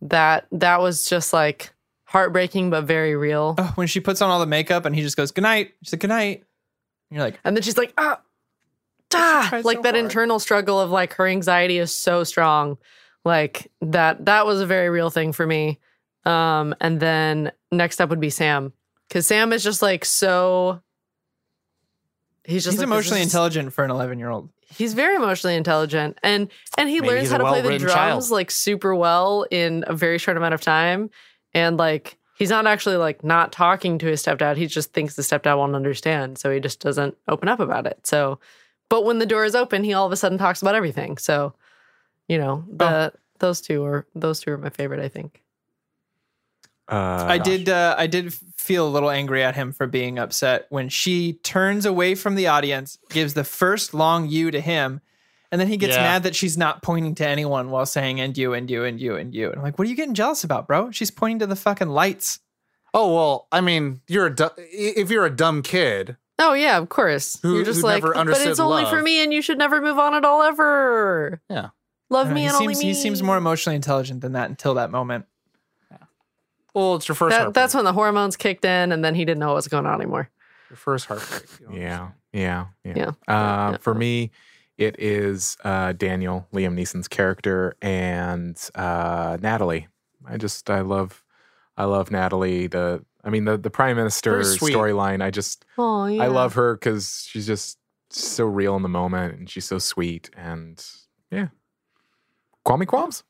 that 0.01 0.47
that 0.53 0.79
was 0.81 1.07
just 1.07 1.33
like 1.33 1.71
heartbreaking 2.05 2.69
but 2.71 2.85
very 2.85 3.15
real. 3.15 3.55
Oh, 3.57 3.71
when 3.75 3.87
she 3.87 3.99
puts 3.99 4.21
on 4.21 4.29
all 4.31 4.39
the 4.39 4.45
makeup 4.47 4.85
and 4.85 4.95
he 4.95 5.01
just 5.01 5.17
goes 5.17 5.31
good 5.31 5.41
night. 5.43 5.73
She's 5.83 5.93
like 5.93 5.99
good 6.01 6.07
night. 6.07 6.37
And 7.11 7.17
you're 7.17 7.23
like, 7.25 7.39
And 7.43 7.55
then 7.55 7.61
she's 7.61 7.77
like, 7.77 7.93
ah, 7.97 8.19
ah, 9.15 9.49
like 9.63 9.77
so 9.77 9.81
that 9.83 9.93
hard. 9.95 10.05
internal 10.05 10.39
struggle 10.39 10.79
of 10.79 10.89
like 10.91 11.13
her 11.13 11.27
anxiety 11.27 11.77
is 11.77 11.91
so 11.93 12.23
strong. 12.23 12.77
Like 13.25 13.71
that 13.81 14.25
that 14.25 14.45
was 14.45 14.59
a 14.61 14.65
very 14.65 14.89
real 14.89 15.09
thing 15.09 15.31
for 15.33 15.45
me. 15.47 15.79
Um, 16.25 16.73
and 16.81 16.99
then 16.99 17.51
next 17.71 17.99
up 18.01 18.09
would 18.09 18.19
be 18.19 18.29
Sam. 18.29 18.73
Cause 19.09 19.27
Sam 19.27 19.53
is 19.53 19.63
just 19.63 19.81
like 19.81 20.05
so 20.05 20.81
he's 22.43 22.63
just 22.63 22.73
he's 22.75 22.79
like, 22.79 22.87
emotionally 22.87 23.19
this 23.19 23.27
is- 23.27 23.33
intelligent 23.33 23.73
for 23.73 23.83
an 23.83 23.91
11 23.91 24.19
year 24.19 24.29
old. 24.29 24.49
He's 24.75 24.93
very 24.95 25.15
emotionally 25.15 25.55
intelligent 25.55 26.17
and 26.23 26.49
and 26.77 26.89
he 26.89 26.99
Maybe 26.99 27.13
learns 27.13 27.29
how 27.29 27.37
to 27.37 27.43
play 27.45 27.61
the 27.61 27.77
drums 27.77 27.93
child. 27.93 28.29
like 28.31 28.49
super 28.49 28.95
well 28.95 29.45
in 29.51 29.83
a 29.87 29.93
very 29.93 30.17
short 30.17 30.35
amount 30.35 30.55
of 30.55 30.61
time. 30.61 31.11
And 31.53 31.77
like 31.77 32.17
he's 32.39 32.49
not 32.49 32.65
actually 32.65 32.95
like 32.95 33.23
not 33.23 33.51
talking 33.51 33.99
to 33.99 34.07
his 34.07 34.23
stepdad. 34.23 34.57
He 34.57 34.65
just 34.65 34.91
thinks 34.91 35.15
the 35.15 35.21
stepdad 35.21 35.57
won't 35.57 35.75
understand. 35.75 36.39
So 36.39 36.49
he 36.51 36.59
just 36.59 36.79
doesn't 36.79 37.15
open 37.27 37.49
up 37.49 37.59
about 37.59 37.85
it. 37.85 37.99
So 38.07 38.39
but 38.89 39.03
when 39.05 39.19
the 39.19 39.25
door 39.25 39.45
is 39.45 39.55
open, 39.55 39.83
he 39.83 39.93
all 39.93 40.05
of 40.05 40.11
a 40.11 40.15
sudden 40.17 40.37
talks 40.37 40.61
about 40.61 40.75
everything. 40.75 41.17
So, 41.17 41.53
you 42.27 42.37
know, 42.37 42.63
the 42.69 43.13
those 43.39 43.61
two 43.61 43.83
are 43.85 44.07
those 44.15 44.39
two 44.39 44.51
are 44.51 44.57
my 44.57 44.69
favorite, 44.69 44.99
I 44.99 45.09
think. 45.09 45.41
Uh, 46.89 47.25
I 47.29 47.37
did. 47.37 47.69
Uh, 47.69 47.95
I 47.97 48.07
did 48.07 48.33
feel 48.57 48.85
a 48.87 48.89
little 48.91 49.09
angry 49.09 49.41
at 49.43 49.55
him 49.55 49.71
for 49.71 49.87
being 49.87 50.19
upset 50.19 50.65
when 50.69 50.89
she 50.89 51.33
turns 51.43 51.85
away 51.85 52.13
from 52.13 52.35
the 52.35 52.47
audience, 52.47 52.97
gives 53.09 53.33
the 53.33 53.45
first 53.45 53.93
long 53.93 54.27
"you" 54.29 54.51
to 54.51 54.59
him, 54.59 54.99
and 55.49 55.61
then 55.61 55.69
he 55.69 55.77
gets 55.77 55.95
Yeah. 55.95 56.03
mad 56.03 56.23
that 56.23 56.35
she's 56.35 56.57
not 56.57 56.83
pointing 56.83 57.15
to 57.15 57.27
anyone 57.27 57.69
while 57.69 57.85
saying 57.85 58.19
"and 58.19 58.37
you, 58.37 58.53
and 58.53 58.69
you, 58.69 58.83
and 58.83 58.99
you, 58.99 59.15
and 59.15 59.33
you." 59.33 59.47
And 59.47 59.55
I'm 59.57 59.63
like, 59.63 59.79
"What 59.79 59.87
are 59.87 59.89
you 59.89 59.95
getting 59.95 60.13
jealous 60.13 60.43
about, 60.43 60.67
bro? 60.67 60.91
She's 60.91 61.09
pointing 61.09 61.39
to 61.39 61.47
the 61.47 61.55
fucking 61.55 61.89
lights." 61.89 62.39
Oh 62.93 63.13
well, 63.15 63.47
I 63.51 63.61
mean, 63.61 64.01
you're 64.09 64.27
a 64.27 64.35
du- 64.35 64.53
if 64.57 65.09
you're 65.09 65.25
a 65.25 65.35
dumb 65.35 65.61
kid, 65.63 66.17
Oh 66.39 66.53
yeah, 66.53 66.77
of 66.77 66.89
course. 66.89 67.39
Who- 67.41 67.55
You're 67.55 67.65
just 67.65 67.83
like, 67.83 68.01
but 68.03 68.27
it's 68.41 68.59
only 68.59 68.85
for 68.85 69.01
me, 69.01 69.23
and 69.23 69.31
you 69.33 69.41
should 69.41 69.57
never 69.57 69.81
move 69.81 69.97
on 69.99 70.13
at 70.15 70.25
all 70.25 70.41
ever. 70.41 71.41
Yeah. 71.49 71.69
Love 72.09 72.31
me 72.31 72.41
he 72.41 72.47
and 72.47 72.55
only 72.55 72.73
seems 72.75 72.79
me. 72.83 72.87
he 72.89 72.93
seems 72.93 73.23
more 73.23 73.37
emotionally 73.37 73.75
intelligent 73.75 74.21
than 74.21 74.33
that 74.33 74.49
until 74.49 74.75
that 74.75 74.91
moment. 74.91 75.25
well, 76.73 76.95
it's 76.95 77.07
your 77.07 77.15
first. 77.15 77.35
That, 77.37 77.53
that's 77.53 77.73
when 77.75 77.85
the 77.85 77.93
hormones 77.93 78.35
kicked 78.35 78.65
in, 78.65 78.91
and 78.91 79.03
then 79.03 79.15
he 79.15 79.25
didn't 79.25 79.39
know 79.39 79.47
what 79.49 79.55
was 79.55 79.67
going 79.67 79.85
on 79.85 79.95
anymore. 80.01 80.29
your 80.69 80.77
first 80.77 81.05
heartbreak. 81.05 81.43
you 81.59 81.69
know? 81.69 81.75
Yeah, 81.75 82.09
yeah, 82.31 82.65
yeah. 82.83 82.93
Yeah, 82.95 83.07
Uh, 83.27 83.71
yeah. 83.71 83.77
For 83.77 83.93
me, 83.93 84.31
it 84.77 84.95
is 84.99 85.57
uh, 85.63 85.93
Daniel 85.93 86.47
Liam 86.53 86.73
Neeson's 86.75 87.07
character 87.07 87.75
and 87.81 88.57
uh, 88.75 89.37
Natalie. 89.41 89.87
I 90.25 90.37
just 90.37 90.69
I 90.69 90.81
love 90.81 91.23
I 91.77 91.85
love 91.85 92.11
Natalie. 92.11 92.67
The 92.67 93.03
I 93.23 93.29
mean 93.29 93.45
the 93.45 93.57
the 93.57 93.69
prime 93.69 93.95
minister 93.95 94.39
storyline. 94.41 95.23
I 95.23 95.31
just 95.31 95.65
Oh 95.77 96.05
yeah. 96.05 96.23
I 96.23 96.27
love 96.27 96.53
her 96.55 96.75
because 96.75 97.25
she's 97.29 97.47
just 97.47 97.77
so 98.09 98.45
real 98.45 98.75
in 98.75 98.83
the 98.83 98.89
moment 98.89 99.35
and 99.39 99.49
she's 99.49 99.65
so 99.65 99.79
sweet 99.79 100.29
and 100.35 100.83
yeah. 101.31 101.47
Kwame 102.65 102.85
Qualms. 102.85 103.23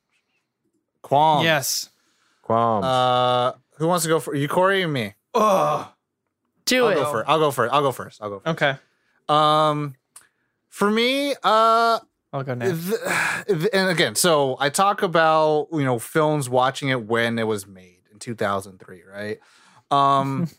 Qualms. 1.01 1.43
yes. 1.43 1.89
Qualms. 2.43 2.85
Uh, 2.85 3.53
who 3.77 3.87
wants 3.87 4.03
to 4.03 4.09
go 4.09 4.19
for 4.19 4.35
you, 4.35 4.47
Corey, 4.47 4.83
or 4.83 4.87
me? 4.87 5.13
Oh. 5.33 5.91
Do 6.65 6.85
I'll 6.85 6.91
it. 6.91 6.95
go 6.95 7.11
first. 7.11 7.29
I'll 7.29 7.39
go 7.39 7.51
first. 7.51 7.73
I'll 7.73 7.81
go 7.81 7.91
first. 7.91 8.21
I'll 8.21 8.29
go. 8.29 8.39
First. 8.39 8.61
Okay. 8.61 8.77
Um, 9.29 9.95
for 10.69 10.89
me, 10.89 11.31
uh, 11.43 11.99
I'll 12.31 12.43
go 12.43 12.53
next. 12.53 12.89
th- 12.89 12.99
th- 13.47 13.69
and 13.73 13.89
again, 13.89 14.15
so 14.15 14.57
I 14.59 14.69
talk 14.69 15.01
about 15.01 15.67
you 15.71 15.83
know 15.83 15.99
films 15.99 16.49
watching 16.49 16.89
it 16.89 17.05
when 17.05 17.37
it 17.39 17.47
was 17.47 17.67
made 17.67 18.01
in 18.11 18.19
2003, 18.19 19.03
right? 19.11 19.39
Um, 19.93 20.49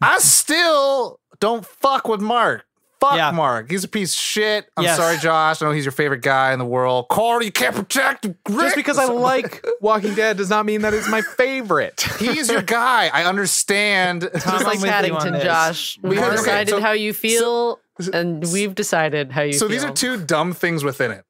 I 0.00 0.18
still 0.18 1.20
don't 1.40 1.64
fuck 1.64 2.08
with 2.08 2.20
Mark. 2.20 2.64
Fuck 3.00 3.14
Yeah. 3.16 3.30
Mark. 3.30 3.70
He's 3.70 3.84
a 3.84 3.88
piece 3.88 4.12
of 4.12 4.18
shit. 4.18 4.68
I'm 4.76 4.82
Yes. 4.82 4.96
sorry, 4.96 5.18
Josh. 5.18 5.62
I 5.62 5.66
know 5.66 5.70
he's 5.72 5.84
your 5.84 5.92
favorite 5.92 6.20
guy 6.22 6.52
in 6.52 6.58
the 6.58 6.64
world. 6.64 7.06
Corey, 7.08 7.44
you 7.44 7.52
can't 7.52 7.76
protect 7.76 8.24
Rick. 8.26 8.34
just 8.48 8.74
because 8.76 8.98
I 8.98 9.04
like 9.04 9.64
Walking 9.80 10.14
Dead 10.14 10.36
does 10.36 10.50
not 10.50 10.66
mean 10.66 10.80
that 10.82 10.92
it's 10.94 11.08
my 11.08 11.20
favorite. 11.22 12.00
He's 12.18 12.50
your 12.50 12.62
guy. 12.62 13.08
I 13.14 13.22
understand. 13.24 14.22
Tom, 14.40 14.52
Just 14.52 14.64
like 14.64 14.80
with 14.80 14.82
you 14.82 14.88
on 14.88 15.20
Paddington. 15.20 15.40
Josh. 15.42 15.96
We've 16.02 16.18
Okay, 16.18 16.30
decided 16.32 16.70
so- 16.70 16.80
how 16.80 16.90
you 16.90 17.14
feel, 17.14 17.78
and 18.12 18.44
we've 18.52 18.74
decided 18.74 19.30
how 19.30 19.42
you 19.42 19.52
so 19.52 19.66
feel. 19.68 19.68
these 19.68 19.84
are 19.84 19.92
two 19.92 20.16
dumb 20.24 20.52
things 20.52 20.82
within 20.82 21.12
it. 21.12 21.24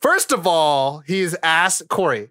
First 0.00 0.32
of 0.32 0.46
all, 0.46 1.00
he's 1.06 1.34
asked 1.42 1.88
Corey, 1.90 2.20
"H- 2.22 2.30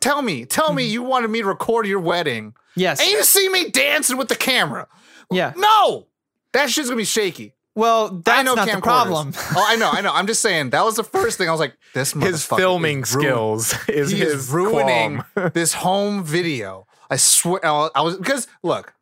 tell 0.00 0.22
me, 0.22 0.44
tell 0.44 0.72
me 0.72 0.84
mm-hmm. 0.84 0.92
you 0.92 1.02
wanted 1.02 1.30
me 1.30 1.40
to 1.42 1.46
record 1.46 1.86
your 1.86 2.00
wedding. 2.00 2.54
Yes. 2.76 3.00
And 3.00 3.10
you 3.10 3.22
see 3.22 3.48
me 3.48 3.70
dancing 3.70 4.16
with 4.16 4.28
the 4.28 4.36
camera. 4.36 4.88
Yeah. 5.30 5.52
No! 5.56 6.06
That 6.52 6.70
shit's 6.70 6.88
gonna 6.88 6.96
be 6.96 7.04
shaky. 7.04 7.54
Well, 7.74 8.08
that's 8.24 8.44
not 8.44 8.68
the 8.68 8.80
problem. 8.80 9.32
oh, 9.36 9.64
I 9.66 9.76
know, 9.76 9.90
I 9.90 10.00
know. 10.00 10.12
I'm 10.14 10.26
just 10.26 10.42
saying 10.42 10.70
that 10.70 10.84
was 10.84 10.96
the 10.96 11.04
first 11.04 11.38
thing 11.38 11.48
I 11.48 11.52
was 11.52 11.60
like, 11.60 11.76
this 11.94 12.12
his 12.12 12.44
filming 12.44 13.02
is 13.02 13.10
skills 13.10 13.74
is 13.88 14.10
he 14.10 14.22
is 14.22 14.50
ruining 14.50 15.22
this 15.54 15.72
home 15.74 16.24
video. 16.24 16.86
I 17.08 17.16
swear, 17.16 17.64
I 17.64 18.00
was 18.02 18.16
because 18.16 18.48
look, 18.62 18.92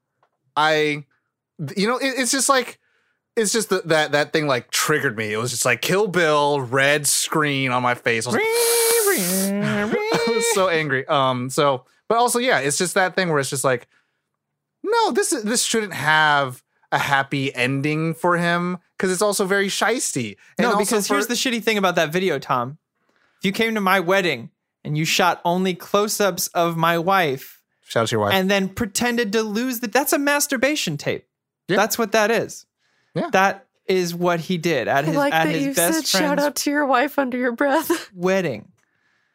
I, 0.56 1.04
you 1.76 1.88
know, 1.88 1.98
it, 1.98 2.14
it's 2.18 2.30
just 2.30 2.48
like. 2.48 2.78
It's 3.36 3.52
just 3.52 3.70
that, 3.70 3.86
that 3.86 4.10
that 4.12 4.32
thing 4.32 4.48
like 4.48 4.68
triggered 4.72 5.16
me. 5.16 5.32
It 5.32 5.36
was 5.36 5.52
just 5.52 5.64
like 5.64 5.80
Kill 5.80 6.08
Bill, 6.08 6.60
red 6.60 7.06
screen 7.06 7.70
on 7.70 7.84
my 7.84 7.94
face. 7.94 8.26
I 10.28 10.36
was, 10.36 10.36
like, 10.36 10.44
I 10.44 10.48
was 10.48 10.54
so 10.54 10.68
angry. 10.80 11.06
Um, 11.06 11.50
so 11.50 11.84
but 12.08 12.16
also, 12.18 12.38
yeah, 12.38 12.58
it's 12.60 12.78
just 12.78 12.94
that 12.94 13.14
thing 13.14 13.28
where 13.28 13.38
it's 13.38 13.50
just 13.50 13.64
like, 13.64 13.86
no, 14.82 15.12
this 15.12 15.32
is 15.32 15.44
this 15.44 15.62
shouldn't 15.62 15.94
have 15.94 16.62
a 16.90 16.98
happy 16.98 17.54
ending 17.54 18.14
for 18.14 18.38
him 18.38 18.78
because 18.96 19.12
it's 19.12 19.22
also 19.22 19.44
very 19.44 19.68
shisty. 19.68 20.36
And 20.58 20.68
no, 20.68 20.78
because 20.78 21.06
for- 21.06 21.14
here's 21.14 21.26
the 21.26 21.34
shitty 21.34 21.62
thing 21.62 21.76
about 21.78 21.96
that 21.96 22.10
video, 22.10 22.38
Tom. 22.38 22.78
If 23.38 23.44
you 23.44 23.52
came 23.52 23.74
to 23.74 23.80
my 23.80 24.00
wedding 24.00 24.50
and 24.84 24.96
you 24.96 25.04
shot 25.04 25.40
only 25.44 25.74
close-ups 25.74 26.48
of 26.48 26.76
my 26.76 26.98
wife 26.98 27.62
shout 27.84 28.02
out 28.02 28.08
to 28.08 28.12
your 28.16 28.20
wife. 28.22 28.34
and 28.34 28.50
then 28.50 28.68
pretended 28.68 29.32
to 29.32 29.42
lose 29.42 29.80
the 29.80 29.88
that's 29.88 30.12
a 30.12 30.18
masturbation 30.18 30.96
tape. 30.96 31.26
Yeah. 31.68 31.76
That's 31.76 31.98
what 31.98 32.12
that 32.12 32.30
is. 32.30 32.64
Yeah. 33.14 33.28
That 33.32 33.66
is 33.86 34.14
what 34.14 34.40
he 34.40 34.56
did 34.58 34.88
at 34.88 35.04
I 35.04 35.06
his 35.08 35.16
like 35.16 35.34
at 35.34 35.44
that 35.44 35.54
his 35.54 35.64
you 35.64 35.74
best 35.74 36.06
said 36.06 36.20
shout 36.20 36.38
out 36.38 36.56
to 36.56 36.70
your 36.70 36.86
wife 36.86 37.18
under 37.18 37.36
your 37.36 37.52
breath. 37.52 38.10
wedding. 38.14 38.72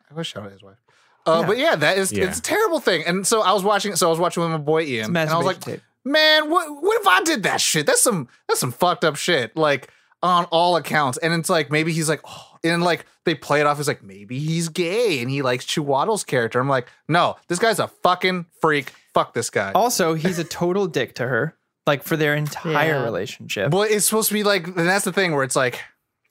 I 0.09 0.15
wish 0.15 0.29
shout 0.29 0.43
out 0.43 0.51
his 0.51 0.63
wife. 0.63 0.77
Uh, 1.25 1.39
Yeah. 1.41 1.47
But 1.47 1.57
yeah, 1.57 1.75
that 1.75 1.97
is 1.97 2.11
Yeah. 2.11 2.25
it's 2.25 2.39
a 2.39 2.41
terrible 2.41 2.79
thing. 2.79 3.03
And 3.05 3.25
so 3.25 3.41
I 3.41 3.53
was 3.53 3.63
watching. 3.63 3.95
So 3.95 4.07
I 4.07 4.09
was 4.09 4.19
watching 4.19 4.43
with 4.43 4.51
my 4.51 4.57
boy 4.57 4.81
It's 4.83 4.91
Ian, 4.91 5.15
and 5.17 5.29
I 5.29 5.37
was 5.37 5.45
like, 5.45 5.59
tape. 5.61 5.81
man, 6.03 6.49
what 6.49 6.67
what 6.83 6.99
if 7.01 7.07
I 7.07 7.21
did 7.23 7.43
that 7.43 7.61
shit? 7.61 7.85
That's 7.85 8.01
some 8.01 8.27
that's 8.47 8.59
some 8.59 8.71
fucked 8.71 9.03
up 9.05 9.15
shit. 9.15 9.55
Like 9.55 9.89
on 10.21 10.45
all 10.45 10.75
accounts. 10.77 11.17
And 11.17 11.33
it's 11.33 11.49
like 11.49 11.69
maybe 11.71 11.91
he's 11.93 12.07
like, 12.07 12.21
oh, 12.25 12.57
and 12.63 12.81
like 12.83 13.05
they 13.25 13.35
play 13.35 13.59
it 13.59 13.65
off 13.67 13.79
as 13.79 13.87
like 13.89 14.01
maybe 14.03 14.39
he's 14.39 14.69
gay 14.69 15.19
and 15.21 15.29
he 15.29 15.41
likes 15.41 15.65
Chiwetel's 15.65 16.23
character. 16.23 16.59
I'm 16.59 16.69
like, 16.69 16.87
no, 17.09 17.35
this 17.49 17.59
guy's 17.59 17.79
a 17.79 17.87
fucking 17.87 18.45
freak. 18.61 18.93
Fuck 19.13 19.33
this 19.33 19.49
guy. 19.49 19.71
Also, 19.73 20.13
he's 20.13 20.39
a 20.39 20.43
total 20.45 20.87
dick 20.87 21.15
to 21.15 21.27
her, 21.27 21.55
like 21.85 22.03
for 22.03 22.15
their 22.17 22.35
entire 22.35 22.93
Yeah. 22.95 23.03
relationship. 23.03 23.69
But 23.69 23.91
it's 23.91 24.05
supposed 24.05 24.29
to 24.29 24.33
be 24.33 24.43
like, 24.43 24.65
and 24.65 24.75
that's 24.87 25.03
the 25.05 25.11
thing 25.13 25.33
where 25.35 25.43
it's 25.43 25.55
like, 25.57 25.81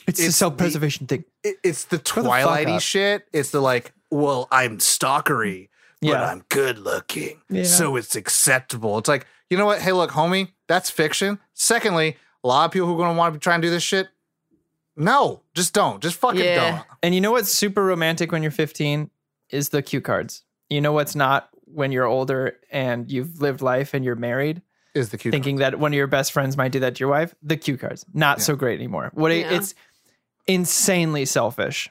it's, 0.06 0.18
it's 0.18 0.26
the 0.28 0.32
self-preservation 0.32 1.06
thing. 1.06 1.24
it, 1.44 1.56
it's 1.62 1.84
the 1.84 1.98
the 1.98 2.02
fuck 2.02 2.24
Twilighty 2.24 2.76
up. 2.76 2.80
shit. 2.82 3.26
It's 3.32 3.50
the 3.50 3.60
like, 3.60 3.92
well, 4.12 4.46
I'm 4.50 4.78
stalkery, 4.78 5.68
but 6.00 6.08
Yeah. 6.08 6.30
I'm 6.30 6.44
good 6.48 6.78
looking, 6.78 7.40
Yeah. 7.48 7.64
so 7.64 7.96
it's 7.96 8.14
acceptable. 8.14 8.98
It's 8.98 9.08
like, 9.08 9.26
you 9.48 9.56
know 9.56 9.66
what? 9.66 9.80
Hey, 9.80 9.92
look, 9.92 10.10
homie, 10.10 10.52
that's 10.68 10.90
fiction. 10.90 11.38
Secondly, 11.54 12.16
a 12.44 12.48
lot 12.48 12.66
of 12.66 12.70
people 12.72 12.86
who 12.88 12.94
are 12.94 12.98
going 12.98 13.14
to 13.14 13.18
want 13.18 13.34
to 13.34 13.40
try 13.40 13.54
and 13.54 13.62
do 13.62 13.70
this 13.70 13.82
shit, 13.82 14.08
no, 14.96 15.42
just 15.54 15.72
don't. 15.72 16.02
Just 16.02 16.16
fucking 16.18 16.40
Yeah. 16.40 16.70
don't. 16.76 16.86
And 17.02 17.14
you 17.14 17.20
know 17.20 17.32
what's 17.32 17.52
super 17.52 17.82
romantic 17.84 18.30
when 18.32 18.42
you're 18.42 18.50
15 18.52 19.10
is 19.50 19.70
the 19.70 19.80
cue 19.82 20.00
cards. 20.00 20.42
You 20.68 20.80
know 20.80 20.92
what's 20.92 21.14
not 21.14 21.48
when 21.64 21.92
you're 21.92 22.04
older 22.06 22.58
and 22.70 23.10
you've 23.10 23.40
lived 23.40 23.62
life 23.62 23.94
and 23.94 24.04
you're 24.04 24.14
married, 24.16 24.60
Is 24.94 25.08
the 25.08 25.16
cute. 25.18 25.32
thinking 25.32 25.56
that 25.56 25.78
one 25.78 25.92
of 25.92 25.96
your 25.96 26.06
best 26.06 26.32
friends 26.32 26.56
might 26.56 26.72
do 26.72 26.80
that 26.80 26.96
to 26.96 27.00
your 27.00 27.08
wife. 27.08 27.34
The 27.42 27.56
cue 27.56 27.78
cards, 27.78 28.04
not 28.12 28.42
so 28.42 28.54
great 28.56 28.78
anymore. 28.78 29.10
What 29.14 29.32
it- 29.32 29.46
Yeah. 29.46 29.52
it's 29.56 29.74
insanely 30.46 31.24
selfish. 31.24 31.88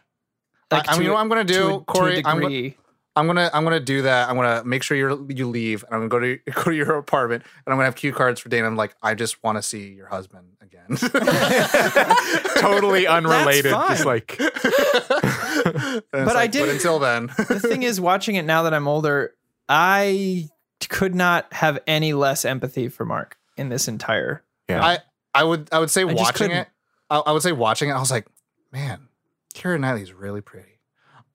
I- 0.72 0.84
I 0.88 0.92
mean, 0.92 0.98
to 0.98 1.04
you 1.04 1.04
know 1.08 1.12
a- 1.12 1.14
what 1.16 1.22
I'm 1.22 1.30
gonna 1.30 1.46
to 1.46 1.54
do, 1.54 1.66
a- 1.68 1.70
to 1.70 1.76
a 1.76 1.82
Corey? 1.82 2.22
I'm 2.26 2.40
go- 2.40 2.72
I'm 3.14 3.28
gonna 3.28 3.50
I'm 3.54 3.64
gonna 3.66 3.80
do 3.82 4.04
that. 4.04 4.30
I'm 4.30 4.36
gonna 4.38 4.64
make 4.64 4.84
sure 4.84 4.96
you 4.96 5.28
you 5.30 5.48
leave, 5.50 5.84
and 5.84 5.94
I'm 5.94 6.08
gonna 6.08 6.10
go 6.10 6.20
to 6.20 6.52
go 6.54 6.64
to 6.72 6.74
your 6.76 6.96
apartment, 6.96 7.44
and 7.66 7.74
I'm 7.74 7.78
gonna 7.78 7.86
have 7.86 7.96
cue 7.96 8.14
cards 8.14 8.40
for 8.40 8.48
Dana. 8.50 8.68
I'm 8.68 8.78
like, 8.78 8.96
I 9.04 9.16
just 9.16 9.44
want 9.44 9.58
to 9.58 9.62
see 9.62 9.90
your 9.94 10.08
husband 10.08 10.46
again. 10.62 10.88
totally 12.60 13.08
unrelated. 13.18 13.72
fine. 13.72 13.90
Just 13.90 14.06
like 14.06 14.40
And 14.40 14.50
it's 14.50 16.06
But 16.12 16.14
I 16.14 16.34
like, 16.34 16.36
But 16.36 16.52
did- 16.52 16.70
until 16.70 17.00
then, 17.00 17.28
the 17.38 17.60
thing 17.60 17.84
is, 17.84 18.00
watching 18.00 18.36
it 18.36 18.44
now 18.46 18.64
that 18.64 18.74
I'm 18.74 18.88
older, 18.88 19.34
I 19.68 20.48
could 20.90 21.16
not 21.16 21.52
have 21.54 21.80
any 21.88 22.14
less 22.14 22.46
empathy 22.46 22.88
for 22.90 23.06
Mark 23.06 23.38
in 23.58 23.70
this 23.70 23.88
entire. 23.88 24.44
yeah. 24.68 24.84
I 24.84 25.00
I 25.34 25.44
would 25.44 25.70
I 25.72 25.80
would 25.80 25.90
say 25.92 26.04
just 26.04 26.16
watching 26.18 26.52
it. 26.52 26.68
I, 27.10 27.18
I 27.20 27.32
would 27.32 27.42
say 27.42 27.52
watching 27.52 27.90
it. 27.90 27.94
I 27.94 28.00
was 28.00 28.12
like, 28.12 28.28
man, 28.72 29.08
Keira 29.54 29.80
Knightley's 29.80 30.14
really 30.14 30.42
pretty. 30.42 30.80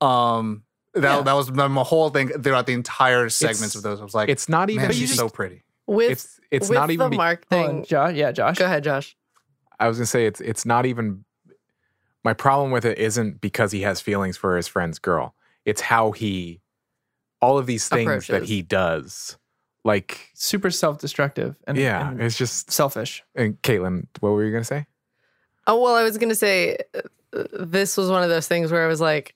Um, 0.01 0.63
that 0.95 1.03
Yeah. 1.03 1.23
that 1.23 1.33
was 1.35 1.51
my 1.51 1.69
my 1.69 1.83
whole 1.83 2.11
thing 2.11 2.29
throughout 2.29 2.67
the 2.67 2.73
entire 2.73 3.29
segments 3.29 3.75
It's- 3.75 3.75
of 3.77 3.83
those. 3.83 4.01
I 4.01 4.05
was 4.05 4.15
like, 4.15 4.29
it's 4.29 4.49
not 4.49 4.71
even 4.71 4.83
man, 4.85 4.93
she's 4.93 5.09
just- 5.11 5.19
so 5.19 5.29
pretty. 5.29 5.63
With 5.87 6.11
it's 6.11 6.41
it's 6.51 6.69
with 6.69 6.77
not 6.77 6.91
even 6.91 7.11
the 7.11 7.17
Mark 7.17 7.47
Hold 7.51 7.67
thing. 7.67 7.77
on, 7.81 7.85
Josh, 7.85 8.15
yeah, 8.15 8.33
Josh. 8.33 8.59
Go 8.59 8.65
ahead, 8.65 8.83
Josh. 8.85 9.17
I 9.79 9.89
was 9.89 9.99
gonna 9.99 10.07
say 10.07 10.27
it's 10.27 10.41
it's 10.41 10.65
not 10.67 10.85
even 10.87 11.25
my 12.25 12.33
problem 12.33 12.73
with 12.73 12.85
it 12.85 12.99
isn't 12.99 13.41
because 13.41 13.71
he 13.73 13.83
has 13.83 14.01
feelings 14.01 14.37
for 14.37 14.57
his 14.57 14.67
friend's 14.67 14.99
girl. 14.99 15.35
It's 15.65 15.81
how 15.83 16.11
he 16.13 16.61
all 17.41 17.57
of 17.59 17.67
these 17.67 17.89
things 17.89 18.27
that 18.29 18.45
he 18.45 18.63
does. 18.63 19.37
Like 19.85 20.31
Super 20.35 20.71
self-destructive 20.73 21.55
and 21.69 21.79
yeah, 21.79 22.11
and 22.11 22.21
it's 22.21 22.37
just 22.37 22.73
selfish. 22.73 23.23
and 23.37 23.61
Caitlin, 23.63 24.07
what 24.19 24.31
were 24.31 24.45
you 24.45 24.51
gonna 24.51 24.65
say? 24.65 24.87
Oh 25.69 25.81
well, 25.81 25.95
I 25.95 26.03
was 26.03 26.19
gonna 26.19 26.35
say 26.35 26.79
uh, 26.95 27.03
this 27.33 27.97
was 27.97 28.11
one 28.11 28.23
of 28.23 28.29
those 28.29 28.49
things 28.49 28.71
where 28.73 28.85
I 28.85 28.89
was 28.89 29.01
like, 29.01 29.35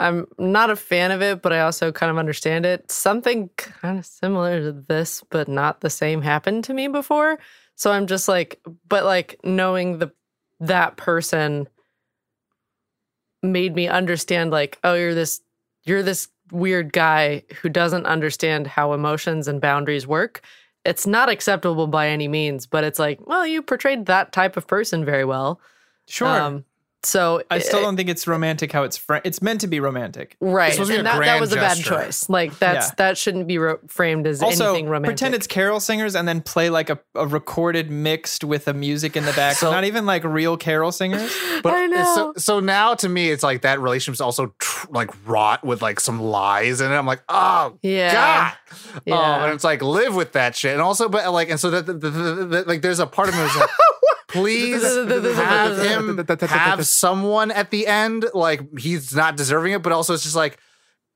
I'm 0.00 0.26
not 0.38 0.70
a 0.70 0.76
fan 0.76 1.10
of 1.10 1.22
it, 1.22 1.42
but 1.42 1.52
I 1.52 1.60
also 1.60 1.90
kind 1.90 2.10
of 2.10 2.18
understand 2.18 2.64
it. 2.64 2.90
Something 2.90 3.50
kind 3.56 3.98
of 3.98 4.06
similar 4.06 4.60
to 4.60 4.72
this, 4.72 5.24
but 5.30 5.48
not 5.48 5.80
the 5.80 5.90
same, 5.90 6.22
happened 6.22 6.64
to 6.64 6.74
me 6.74 6.88
before. 6.88 7.38
So 7.74 7.90
I'm 7.92 8.06
just 8.06 8.28
like, 8.28 8.60
but 8.88 9.04
like 9.04 9.40
knowing 9.42 9.98
the 9.98 10.12
that 10.60 10.96
person 10.96 11.68
made 13.42 13.74
me 13.74 13.88
understand, 13.88 14.50
like, 14.50 14.78
oh, 14.82 14.94
you're 14.94 15.14
this, 15.14 15.40
you're 15.84 16.02
this 16.02 16.28
weird 16.50 16.92
guy 16.92 17.42
who 17.60 17.68
doesn't 17.68 18.06
understand 18.06 18.66
how 18.66 18.92
emotions 18.92 19.48
and 19.48 19.60
boundaries 19.60 20.06
work. 20.06 20.42
It's 20.84 21.06
not 21.06 21.28
acceptable 21.28 21.86
by 21.86 22.08
any 22.08 22.28
means, 22.28 22.66
but 22.66 22.84
it's 22.84 22.98
like, 22.98 23.24
well, 23.26 23.46
you 23.46 23.62
portrayed 23.62 24.06
that 24.06 24.32
type 24.32 24.56
of 24.56 24.66
person 24.66 25.04
very 25.04 25.24
well. 25.24 25.60
Sure. 26.06 26.28
Um, 26.28 26.64
so 27.04 27.42
I 27.50 27.58
still 27.60 27.78
it- 27.78 27.82
don't 27.82 27.96
think 27.96 28.08
it's 28.08 28.26
romantic 28.26 28.72
how 28.72 28.82
it's 28.82 28.96
fr- 28.96 29.16
it's 29.24 29.40
meant 29.40 29.60
to 29.62 29.66
be 29.66 29.78
romantic. 29.80 30.36
right, 30.40 30.72
supposed 30.72 30.90
be 30.90 30.96
and 30.96 31.06
that, 31.06 31.12
that 31.12 31.18
grand 31.18 31.40
was 31.40 31.52
a 31.52 31.56
bad 31.56 31.76
gesture. 31.76 31.90
choice. 32.04 32.28
Like 32.28 32.58
that's 32.58 32.88
Yeah. 32.88 32.94
that 32.98 33.16
shouldn't 33.18 33.46
be 33.46 33.58
ro- 33.58 33.78
framed 33.88 34.26
as 34.26 34.42
Also, 34.42 34.70
anything 34.70 34.86
romantic. 34.88 35.16
pretend 35.16 35.34
it's 35.34 35.46
carol 35.46 35.80
singers 35.80 36.14
and 36.16 36.26
then 36.26 36.40
play 36.40 36.70
like 36.70 36.90
a, 36.90 36.98
a 37.14 37.26
recorded 37.26 37.90
mixed 37.90 38.42
with 38.44 38.66
a 38.68 38.74
music 38.74 39.16
in 39.16 39.24
the 39.24 39.32
back. 39.32 39.56
So- 39.56 39.70
Not 39.70 39.84
even 39.84 40.06
like 40.06 40.24
real 40.24 40.56
carol 40.56 40.92
singers. 40.92 41.32
But 41.62 41.72
I 41.74 41.86
know. 41.86 42.14
So, 42.14 42.32
so 42.36 42.60
now 42.60 42.94
to 42.94 43.08
me, 43.08 43.30
it's 43.30 43.42
like 43.42 43.62
that 43.62 43.80
relationship's 43.80 44.20
also 44.20 44.54
tr- 44.60 44.86
like 44.90 45.10
wrought 45.26 45.64
with 45.64 45.82
like 45.82 45.98
some 46.00 46.20
lies 46.22 46.80
in 46.80 46.90
it. 46.92 46.94
I'm 46.94 47.06
like, 47.06 47.22
oh 47.28 47.78
Yeah. 47.82 48.12
god, 48.12 48.52
Yeah. 49.04 49.14
oh, 49.16 49.44
and 49.44 49.54
it's 49.54 49.64
like 49.64 49.82
live 49.82 50.14
with 50.14 50.32
that 50.32 50.54
shit. 50.54 50.72
And 50.72 50.80
also, 50.80 51.08
but 51.08 51.30
like, 51.32 51.50
and 51.50 51.58
so 51.58 51.70
that 51.70 51.86
the, 51.86 51.94
the, 51.94 52.10
the, 52.10 52.34
the- 52.46 52.64
like, 52.64 52.82
there's 52.82 53.00
a 53.00 53.06
part 53.06 53.28
of 53.28 53.34
me 53.34 53.40
that's 53.40 53.56
like, 53.56 53.70
please 54.28 54.82
have 55.36 55.78
him 55.78 56.24
have 56.40 56.86
someone 56.86 57.50
at 57.50 57.70
the 57.70 57.86
end. 57.86 58.26
Like 58.34 58.78
he's 58.78 59.14
not 59.14 59.36
deserving 59.36 59.72
it, 59.72 59.82
but 59.82 59.92
also 59.92 60.14
it's 60.14 60.22
just 60.22 60.36
like 60.36 60.58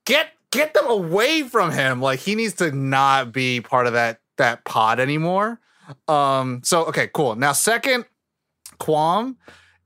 get 0.05 0.29
get 0.51 0.75
them 0.75 0.87
away 0.89 1.43
from 1.43 1.71
him. 1.71 2.01
Like 2.01 2.19
he 2.21 2.35
needs 2.35 2.55
to 2.55 2.73
not 2.73 3.33
be 3.33 3.61
part 3.61 3.87
of 3.87 3.93
that 3.93 4.21
that 4.39 4.65
pod 4.65 4.99
anymore. 4.99 5.61
Um. 6.09 6.63
So 6.65 6.87
okay, 6.87 7.09
cool. 7.13 7.37
Now 7.37 7.53
second, 7.53 8.07
Quam, 8.79 9.37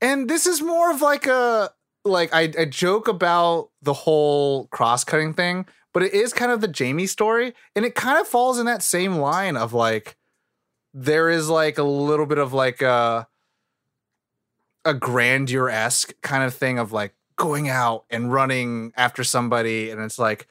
and 0.01 0.29
this 0.29 0.47
is 0.47 0.61
more 0.61 0.91
of 0.91 1.01
like 1.01 1.27
a 1.27 1.71
like 2.05 2.33
I, 2.33 2.51
I 2.57 2.65
joke 2.65 3.07
about 3.07 3.69
the 3.81 3.93
whole 3.93 4.67
cross 4.67 5.03
cutting 5.03 5.33
thing, 5.33 5.65
but 5.93 6.03
it 6.03 6.13
is 6.13 6.33
kind 6.33 6.51
of 6.51 6.61
the 6.61 6.67
Jamie 6.67 7.07
story, 7.07 7.53
and 7.75 7.85
it 7.85 7.95
kind 7.95 8.19
of 8.19 8.27
falls 8.27 8.59
in 8.59 8.65
that 8.65 8.81
same 8.81 9.17
line 9.17 9.57
of 9.57 9.73
like 9.73 10.15
there 10.99 11.29
is 11.29 11.47
like 11.47 11.77
a 11.77 11.83
little 11.83 12.25
bit 12.25 12.37
of 12.39 12.53
like 12.53 12.81
uh, 12.81 13.25
a 14.85 14.89
a 14.89 14.93
grandeur 14.93 15.69
esque 15.69 16.13
kind 16.21 16.43
of 16.43 16.53
thing 16.53 16.79
of 16.79 16.91
like 16.91 17.13
going 17.35 17.69
out 17.69 18.05
and 18.09 18.31
running 18.33 18.91
after 18.97 19.23
somebody, 19.23 19.91
and 19.91 20.01
it's 20.01 20.17
like, 20.17 20.47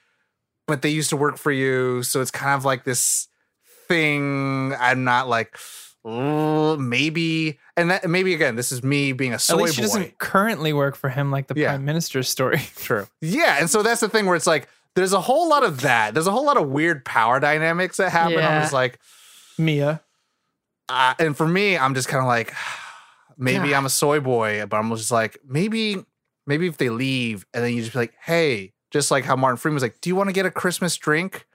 but 0.67 0.83
they 0.83 0.91
used 0.91 1.11
to 1.11 1.17
work 1.17 1.37
for 1.37 1.51
you, 1.51 2.03
so 2.03 2.21
it's 2.21 2.31
kind 2.31 2.55
of 2.55 2.65
like 2.65 2.85
this 2.85 3.29
thing. 3.89 4.75
I'm 4.79 5.05
not 5.05 5.29
like. 5.29 5.57
"Oh, 6.09 6.77
maybe 6.77 7.59
and 7.77 7.91
that 7.91 8.09
maybe 8.09 8.33
again 8.33 8.55
this 8.55 8.71
is 8.71 8.81
me 8.85 9.11
being 9.11 9.33
a 9.35 9.41
soy 9.41 9.55
At 9.55 9.63
least 9.65 9.75
she 9.75 9.81
boy 9.81 9.87
doesn't 9.89 10.19
currently 10.19 10.73
work 10.73 10.95
for 10.95 11.09
him 11.11 11.33
like 11.33 11.49
the 11.49 11.55
Yeah. 11.57 11.71
prime 11.71 11.85
minister's 11.85 12.29
story. 12.29 12.59
True. 12.77 13.09
Yeah, 13.21 13.57
and 13.59 13.69
so 13.69 13.83
that's 13.83 14.03
the 14.03 14.09
thing 14.09 14.25
where 14.27 14.37
it's 14.37 14.47
like 14.47 14.69
there's 14.95 15.13
a 15.13 15.21
whole 15.21 15.49
lot 15.49 15.65
of 15.65 15.81
that. 15.81 16.15
There's 16.15 16.29
a 16.29 16.31
whole 16.31 16.47
lot 16.47 16.57
of 16.59 16.69
weird 16.69 17.05
power 17.05 17.41
dynamics 17.41 17.97
that 17.97 18.13
happen. 18.13 18.39
I'm 18.39 18.63
just 18.63 18.73
like, 18.73 19.01
Mia. 19.59 20.01
Uh, 20.89 21.15
and 21.19 21.37
for 21.37 21.47
me, 21.47 21.77
I'm 21.77 21.95
just 21.95 22.09
kind 22.09 22.23
of 22.23 22.29
like, 22.29 22.55
maybe 23.37 23.71
God. 23.71 23.77
I'm 23.77 23.87
a 23.87 23.91
soy 23.91 24.21
boy, 24.21 24.65
but 24.67 24.77
I'm 24.77 24.95
just 24.97 25.11
like, 25.11 25.39
maybe, 25.47 26.05
maybe 26.47 26.67
if 26.67 26.77
they 26.77 26.89
leave 26.91 27.47
and 27.53 27.65
then 27.65 27.73
you 27.75 27.81
just 27.81 27.93
be 27.93 27.99
like, 27.99 28.15
hey, 28.23 28.73
just 28.91 29.11
like 29.11 29.25
how 29.25 29.37
Martin 29.37 29.57
Freeman 29.57 29.75
was 29.75 29.83
like, 29.83 30.01
do 30.01 30.09
you 30.09 30.17
want 30.17 30.29
to 30.29 30.33
get 30.33 30.47
a 30.47 30.51
Christmas 30.51 30.97
drink? 30.97 31.47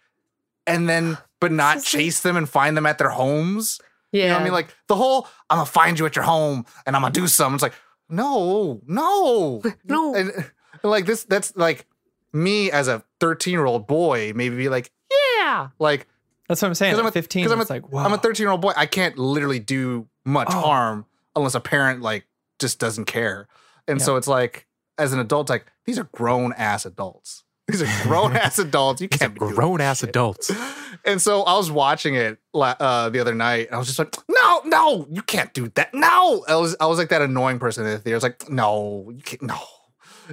And 0.67 0.87
then, 0.87 1.17
but 1.39 1.51
not 1.51 1.83
chase 1.83 2.21
them 2.21 2.37
and 2.37 2.47
find 2.47 2.77
them 2.77 2.85
at 2.85 2.97
their 2.97 3.09
homes. 3.09 3.79
yeah. 4.11 4.23
You 4.23 4.29
know 4.29 4.37
I 4.37 4.43
mean? 4.43 4.53
Like 4.53 4.75
the 4.87 4.95
whole, 4.95 5.27
I'm 5.49 5.57
gonna 5.57 5.65
find 5.65 5.97
you 5.97 6.05
at 6.05 6.15
your 6.15 6.25
home 6.25 6.65
and 6.85 6.95
I'm 6.95 7.01
gonna 7.01 7.13
do 7.13 7.27
something. 7.27 7.55
It's 7.55 7.63
like, 7.63 7.73
no, 8.09 8.81
no, 8.85 9.61
No. 9.85 10.13
And, 10.13 10.31
and 10.31 10.51
like 10.83 11.05
this, 11.05 11.23
that's 11.23 11.55
like 11.55 11.87
me 12.33 12.69
as 12.69 12.87
a 12.87 13.03
13 13.21 13.53
year 13.53 13.65
old 13.65 13.87
boy, 13.87 14.33
maybe 14.35 14.55
be 14.55 14.69
like, 14.69 14.91
yeah, 15.37 15.69
like 15.79 16.07
That's 16.51 16.61
what 16.61 16.67
I'm 16.67 16.73
saying. 16.75 16.91
because 16.91 16.99
I'm 17.01 17.07
a 17.07 17.11
15, 17.11 17.41
because 17.43 17.51
I'm 17.53 17.59
a, 17.59 17.61
it's 17.61 17.69
like, 17.69 17.91
wow. 17.91 18.03
I'm 18.03 18.13
a 18.13 18.17
13 18.17 18.43
year 18.43 18.51
old 18.51 18.61
boy. 18.61 18.73
I 18.75 18.85
can't 18.85 19.17
literally 19.17 19.59
do 19.59 20.07
much 20.25 20.49
Oh. 20.51 20.59
harm 20.59 21.05
unless 21.35 21.55
a 21.55 21.59
parent 21.61 22.01
like 22.01 22.25
just 22.59 22.77
doesn't 22.79 23.05
care. 23.05 23.47
And 23.87 24.01
so 24.01 24.15
it's 24.17 24.27
like, 24.27 24.67
as 24.97 25.13
an 25.13 25.19
adult, 25.19 25.49
like 25.49 25.65
these 25.85 25.97
are 25.97 26.09
grown 26.13 26.53
ass 26.57 26.85
adults. 26.85 27.43
These 27.67 27.81
are 27.83 28.03
grown 28.03 28.35
ass 28.35 28.59
adults. 28.67 29.01
You 29.01 29.07
can't 29.07 29.33
grown 29.37 29.79
ass 29.81 29.99
shit. 30.01 30.09
adults. 30.09 30.51
And 31.05 31.19
so 31.21 31.41
I 31.43 31.55
was 31.57 31.71
watching 31.71 32.15
it 32.15 32.37
uh, 32.53 33.09
the 33.09 33.19
other 33.21 33.33
night, 33.33 33.67
and 33.67 33.75
I 33.75 33.77
was 33.79 33.87
just 33.87 33.97
like, 33.97 34.13
"No, 34.29 34.61
no, 34.65 35.07
you 35.09 35.21
can't 35.23 35.51
do 35.53 35.69
that. 35.69 35.91
No!" 35.93 36.43
I 36.47 36.55
was 36.57 36.75
I 36.79 36.85
was 36.85 36.99
like 36.99 37.09
that 37.09 37.21
annoying 37.23 37.57
person 37.59 37.85
in 37.85 37.93
the 37.93 37.97
theater. 37.97 38.15
I 38.15 38.17
was 38.17 38.23
like, 38.23 38.49
"No, 38.49 39.09
you 39.09 39.21
can't. 39.23 39.41
No." 39.41 39.57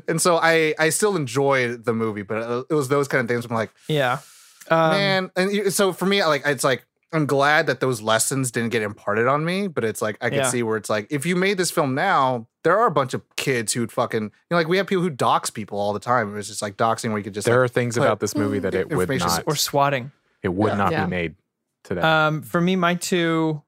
And 0.08 0.20
so 0.20 0.36
I 0.36 0.74
I 0.78 0.90
still 0.90 1.16
enjoyed 1.16 1.84
the 1.86 1.94
movie, 1.94 2.22
but 2.22 2.66
it 2.68 2.74
was 2.74 2.88
those 2.88 3.08
kind 3.08 3.22
of 3.22 3.28
things. 3.28 3.46
I'm 3.46 3.54
like, 3.54 3.70
yeah. 3.86 4.18
Um, 4.70 4.90
man. 4.90 5.30
And 5.36 5.72
so 5.72 5.92
for 5.92 6.06
me, 6.06 6.24
like 6.24 6.42
it's 6.46 6.64
like 6.64 6.84
I'm 7.12 7.24
glad 7.26 7.66
that 7.68 7.80
those 7.80 8.02
lessons 8.02 8.50
didn't 8.50 8.68
get 8.70 8.82
imparted 8.82 9.26
on 9.26 9.44
me, 9.44 9.66
but 9.66 9.82
it's 9.84 10.02
like 10.02 10.18
I 10.20 10.28
can 10.28 10.38
Yeah. 10.38 10.50
see 10.50 10.62
where 10.62 10.76
it's 10.76 10.90
like 10.90 11.06
if 11.10 11.24
you 11.24 11.36
made 11.36 11.56
this 11.56 11.70
film 11.70 11.94
now, 11.94 12.46
there 12.64 12.78
are 12.78 12.86
a 12.86 12.90
bunch 12.90 13.14
of 13.14 13.22
kids 13.36 13.72
who'd 13.72 13.90
fucking 13.90 14.22
you 14.24 14.30
know 14.50 14.56
like 14.56 14.68
we 14.68 14.76
have 14.76 14.86
people 14.86 15.02
who 15.02 15.10
dox 15.10 15.48
people 15.50 15.78
all 15.78 15.92
the 15.92 16.00
time. 16.00 16.30
It 16.30 16.34
was 16.34 16.48
just 16.48 16.60
like 16.62 16.76
doxing 16.76 17.08
where 17.10 17.18
you 17.18 17.24
could 17.24 17.34
just 17.34 17.46
There 17.46 17.60
like, 17.60 17.70
are 17.70 17.72
things 17.72 17.96
about 17.96 18.20
this 18.20 18.34
movie 18.36 18.58
that 18.58 18.74
it 18.74 18.88
would 18.90 18.92
information 19.10 19.28
not. 19.28 19.44
or 19.46 19.56
swatting. 19.56 20.12
It 20.42 20.48
would 20.54 20.72
Yeah. 20.72 20.76
not 20.76 20.92
Yeah. 20.92 21.04
be 21.06 21.10
made 21.10 21.34
today. 21.84 22.02
Um, 22.02 22.42
for 22.42 22.60
me, 22.60 22.76
my 22.76 22.94
two, 22.94 23.62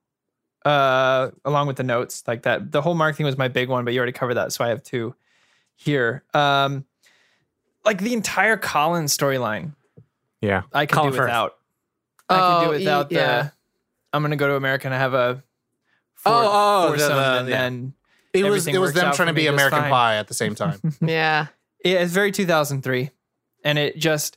uh, 0.67 1.31
along 1.47 1.67
with 1.67 1.77
the 1.77 1.83
notes, 1.83 2.23
like 2.27 2.43
that, 2.43 2.71
the 2.73 2.83
whole 2.83 2.95
mark 2.95 3.17
thing 3.17 3.25
was 3.25 3.39
my 3.39 3.49
big 3.49 3.69
one, 3.71 3.85
but 3.87 3.95
you 3.95 3.99
already 3.99 4.13
covered 4.13 4.35
that, 4.35 4.53
so 4.53 4.63
I 4.65 4.69
have 4.69 4.83
two 4.83 5.15
here. 5.77 6.23
Um, 6.35 6.85
like 7.87 7.99
the 8.03 8.13
entire 8.13 8.59
Collins 8.59 9.17
storyline, 9.17 9.73
yeah. 10.41 10.63
I 10.73 10.87
can 10.87 10.97
Colin 10.97 11.11
do 11.13 11.17
Firth. 11.19 11.27
without. 11.27 11.57
I 12.29 12.35
could 12.35 12.43
Oh, 12.43 12.61
do 12.65 12.67
y- 12.71 12.77
without 12.79 13.13
yeah. 13.13 13.43
the. 13.43 13.53
I'm 14.13 14.23
gonna 14.23 14.37
go 14.37 14.49
to 14.49 14.55
America 14.57 14.87
and 14.87 14.95
have 14.95 15.15
a. 15.15 15.43
For, 16.15 16.29
Oh, 16.33 16.33
oh, 16.53 16.89
foursome, 16.91 17.09
the- 17.09 17.15
the- 17.15 17.21
and 17.39 17.49
yeah. 17.49 17.57
then 17.59 17.95
It 18.33 18.45
was 18.45 18.47
everything 18.67 18.75
it 18.75 18.79
was 18.79 18.89
works 18.89 19.01
them 19.01 19.09
out 19.09 19.15
trying 19.15 19.27
to 19.29 19.33
for 19.33 19.37
be 19.37 19.43
just 19.45 19.55
American 19.55 19.79
fine. 19.81 19.91
Pie 19.91 20.17
at 20.17 20.29
the 20.29 20.35
same 20.35 20.55
time. 20.55 20.81
yeah. 21.01 21.47
Yeah, 21.85 22.01
it's 22.01 22.13
very 22.13 22.31
2003, 22.31 23.11
and 23.65 23.79
it 23.79 23.97
just 23.97 24.37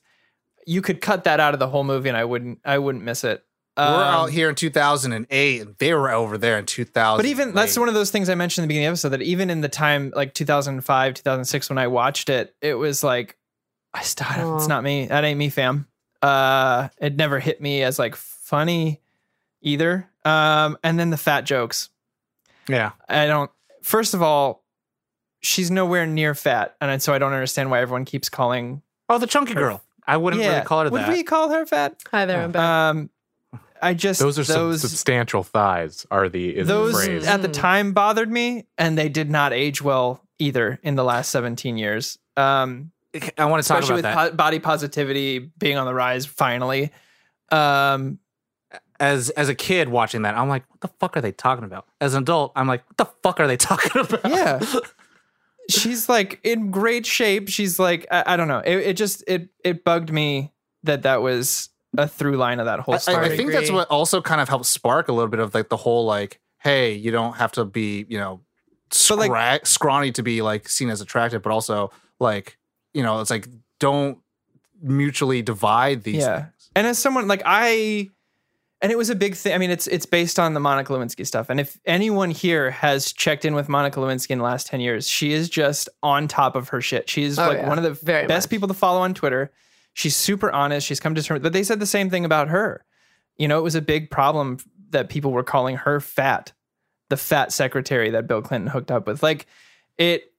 you 0.65 0.81
could 0.81 1.01
cut 1.01 1.25
that 1.25 1.39
out 1.41 1.53
of 1.53 1.59
the 1.59 1.67
whole 1.67 1.83
movie, 1.83 2.07
and 2.09 2.17
I 2.17 2.23
wouldn't 2.25 2.59
I 2.63 2.77
wouldn't 2.77 3.03
miss 3.03 3.23
it. 3.25 3.43
we're 3.75 3.83
Um, 3.83 3.99
out 3.99 4.29
here 4.29 4.47
in 4.49 4.55
2008, 4.55 5.61
and 5.61 5.75
they 5.77 5.93
were 5.93 6.09
over 6.11 6.37
there 6.37 6.57
in 6.57 6.65
2000. 6.65 7.17
But 7.17 7.25
even 7.25 7.53
that's 7.53 7.77
one 7.77 7.89
of 7.89 7.95
those 7.95 8.11
things 8.11 8.29
I 8.29 8.35
mentioned 8.35 8.63
in 8.63 8.67
the 8.67 8.71
beginning 8.71 8.87
of 8.87 8.91
the 8.91 9.07
episode 9.07 9.09
that 9.09 9.21
even 9.23 9.49
in 9.49 9.59
the 9.61 9.67
time 9.67 10.13
like 10.15 10.33
2005, 10.33 11.15
2006 11.15 11.69
when 11.69 11.77
I 11.77 11.87
watched 11.87 12.29
it, 12.29 12.55
it 12.61 12.75
was 12.75 13.03
like 13.03 13.35
I 13.93 14.03
still 14.03 14.55
it's 14.55 14.67
not 14.67 14.83
me. 14.83 15.07
That 15.07 15.25
ain't 15.25 15.37
me, 15.37 15.49
fam. 15.49 15.85
Uh, 16.23 16.89
it 16.99 17.15
never 17.17 17.39
hit 17.39 17.59
me 17.61 17.83
as 17.83 17.99
like 17.99 18.15
funny 18.15 19.01
either. 19.61 20.09
Um, 20.25 20.77
and 20.83 20.97
then 20.97 21.09
the 21.09 21.17
fat 21.17 21.41
jokes. 21.41 21.89
Yeah. 22.67 22.91
I 23.09 23.27
don't. 23.27 23.51
First 23.81 24.13
of 24.13 24.21
all, 24.21 24.63
she's 25.41 25.69
nowhere 25.69 26.05
near 26.07 26.33
fat, 26.33 26.75
and 26.79 27.01
so 27.01 27.13
I 27.13 27.17
don't 27.19 27.33
understand 27.33 27.69
why 27.69 27.81
everyone 27.81 28.05
keeps 28.05 28.29
calling. 28.29 28.81
Oh, 29.09 29.17
the 29.17 29.27
chunky 29.27 29.53
girl. 29.53 29.83
I 30.07 30.15
wouldn't 30.17 30.41
yeah, 30.41 30.53
really 30.53 30.65
call 30.65 30.83
her 30.85 30.89
would 30.89 31.01
that. 31.01 31.09
we 31.09 31.23
call 31.23 31.49
her 31.49 31.65
fat? 31.65 32.01
Hi 32.11 32.25
there, 32.25 32.41
I'm 32.41 32.51
back. 32.53 32.61
Um, 32.63 33.09
I 33.81 33.93
just 33.93 34.21
Those 34.21 34.39
are 34.39 34.43
those 34.43 34.79
sub- 34.81 34.89
substantial 34.89 35.43
thighs. 35.43 36.07
Are 36.09 36.29
the 36.29 36.55
is 36.57 36.67
those 36.69 36.93
the 36.93 37.05
phrase? 37.05 37.27
at 37.27 37.41
the 37.41 37.49
Mm. 37.49 37.53
time 37.53 37.91
bothered 37.91 38.31
me 38.31 38.65
and 38.77 38.97
they 38.97 39.09
did 39.09 39.29
not 39.29 39.51
age 39.51 39.81
well 39.81 40.21
either 40.39 40.79
in 40.83 40.95
the 40.95 41.03
last 41.03 41.29
17 41.31 41.75
years 41.77 42.17
um 42.37 42.92
I 43.37 43.45
want 43.45 43.61
to 43.63 43.67
talk 43.67 43.79
especially 43.79 43.99
about 43.99 44.09
with 44.09 44.15
that. 44.15 44.31
po- 44.31 44.35
body 44.35 44.59
positivity 44.59 45.39
being 45.39 45.77
on 45.77 45.85
the 45.85 45.93
rise 45.93 46.25
finally 46.25 46.91
um 47.51 48.19
as 48.99 49.29
as 49.31 49.49
a 49.49 49.55
kid 49.55 49.89
watching 49.89 50.21
that, 50.21 50.35
I'm 50.37 50.47
like, 50.49 50.63
what 50.69 50.81
the 50.81 50.87
fuck 50.99 51.17
are 51.17 51.21
they 51.21 51.31
talking 51.31 51.65
about? 51.65 51.85
As 51.99 52.13
an 52.13 52.23
adult, 52.23 52.53
I'm 52.55 52.67
like, 52.67 52.83
what 52.87 52.97
the 52.97 53.09
fuck 53.21 53.39
are 53.39 53.47
they 53.47 53.57
talking 53.69 54.01
about? 54.01 54.21
Yeah. 54.29 54.59
she's 55.69 56.09
like 56.09 56.41
in 56.43 56.71
great 56.71 57.05
shape 57.05 57.47
she's 57.47 57.79
like 57.79 58.05
i, 58.11 58.21
I 58.25 58.35
don't 58.35 58.49
know 58.49 58.59
it, 58.65 58.75
it 58.79 58.97
just 58.97 59.23
it 59.27 59.47
it 59.63 59.85
bugged 59.85 60.11
me 60.11 60.51
that 60.83 61.03
that 61.03 61.21
was 61.21 61.69
a 61.97 62.07
through 62.07 62.35
line 62.35 62.59
of 62.59 62.65
that 62.65 62.79
whole 62.81 62.95
I, 62.95 62.97
story 62.97 63.25
I 63.27 63.37
think 63.37 63.51
that's 63.51 63.71
what 63.71 63.87
also 63.89 64.21
kind 64.21 64.41
of 64.41 64.49
helped 64.49 64.65
spark 64.65 65.07
a 65.07 65.13
little 65.13 65.29
bit 65.29 65.39
of 65.39 65.53
like 65.53 65.69
the 65.69 65.77
whole 65.77 66.05
like, 66.05 66.39
hey, 66.57 66.93
you 66.93 67.11
don't 67.11 67.37
have 67.37 67.51
to 67.53 67.65
be, 67.65 68.05
you 68.09 68.17
know, 68.17 68.41
But, 69.09 69.29
like- 69.29 69.65
scrawny 69.65 70.11
to 70.13 70.23
be 70.23 70.41
like 70.41 70.67
seen 70.67 70.89
as 70.89 71.01
attractive, 71.01 71.41
but 71.43 71.51
also 71.51 71.91
like, 72.19 72.57
you 72.93 73.03
know, 73.03 73.19
it's 73.21 73.29
like 73.29 73.47
don't 73.79 74.17
mutually 74.81 75.41
divide 75.41 76.03
these 76.03 76.17
Yeah. 76.21 76.37
things. 76.41 76.69
And 76.75 76.87
as 76.87 76.97
someone 76.99 77.27
like 77.27 77.41
I, 77.45 78.09
and 78.81 78.91
it 78.91 78.97
was 78.97 79.09
a 79.09 79.15
big 79.15 79.35
thing. 79.35 79.53
I 79.53 79.57
mean, 79.59 79.69
it's 79.71 79.87
it's 79.87 80.05
based 80.05 80.37
on 80.39 80.53
the 80.53 80.59
Monica 80.59 80.91
Lewinsky 80.91 81.25
stuff. 81.25 81.49
And 81.49 81.59
if 81.59 81.79
anyone 81.85 82.31
here 82.31 82.69
has 82.71 83.13
checked 83.13 83.45
in 83.45 83.55
with 83.55 83.69
Monica 83.69 83.99
Lewinsky 83.99 84.31
in 84.31 84.39
the 84.39 84.43
last 84.43 84.67
ten 84.67 84.81
years, 84.81 85.07
she 85.07 85.31
is 85.31 85.49
just 85.49 85.87
on 86.01 86.27
top 86.27 86.55
of 86.57 86.69
her 86.69 86.81
shit. 86.81 87.09
She's 87.09 87.39
Oh, 87.39 87.47
like 87.47 87.59
yeah. 87.59 87.69
one 87.69 87.77
of 87.77 87.83
the 87.85 87.91
Very 87.93 88.27
best 88.27 88.47
much. 88.47 88.49
people 88.51 88.67
to 88.67 88.73
follow 88.73 88.99
on 88.99 89.13
Twitter. 89.13 89.51
She's 89.93 90.15
super 90.17 90.51
honest. 90.51 90.85
She's 90.85 90.99
come 90.99 91.15
to 91.15 91.23
terms. 91.23 91.41
But 91.41 91.53
they 91.53 91.63
said 91.63 91.79
the 91.79 91.85
same 91.85 92.09
thing 92.09 92.25
about 92.25 92.49
her. 92.49 92.83
You 93.37 93.47
know, 93.47 93.57
it 93.59 93.63
was 93.63 93.75
a 93.75 93.81
big 93.81 94.09
problem 94.11 94.57
that 94.89 95.07
people 95.07 95.31
were 95.31 95.43
calling 95.43 95.77
her 95.77 95.99
fat, 96.01 96.51
the 97.09 97.15
fat 97.17 97.53
secretary 97.53 98.09
that 98.09 98.27
Bill 98.27 98.41
Clinton 98.41 98.67
hooked 98.69 98.91
up 98.91 99.07
with. 99.07 99.23
Like, 99.23 99.45
it 99.97 100.32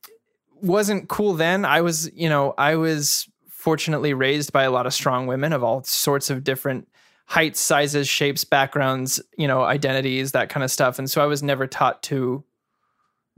wasn't 0.65 1.09
cool 1.09 1.35
then. 1.35 1.65
I 1.65 1.81
was, 1.81 2.11
you 2.15 2.29
know, 2.29 2.55
I 2.59 2.77
was 2.77 3.29
fortunately 3.49 4.15
raised 4.15 4.53
by 4.53 4.65
a 4.65 4.71
lot 4.71 4.87
of 4.87 4.95
strong 4.95 5.27
women 5.27 5.53
of 5.53 5.63
all 5.63 5.83
sorts 5.85 6.31
of 6.31 6.45
different 6.45 6.89
heights, 7.27 7.61
sizes, 7.61 8.09
shapes, 8.09 8.45
backgrounds, 8.45 9.21
you 9.37 9.49
know, 9.49 9.63
identities, 9.63 10.33
that 10.33 10.49
kind 10.49 10.63
of 10.63 10.71
stuff. 10.71 10.99
And 10.99 11.11
so 11.11 11.23
I 11.23 11.27
was 11.27 11.43
never 11.43 11.67
taught 11.67 12.03
to 12.05 12.45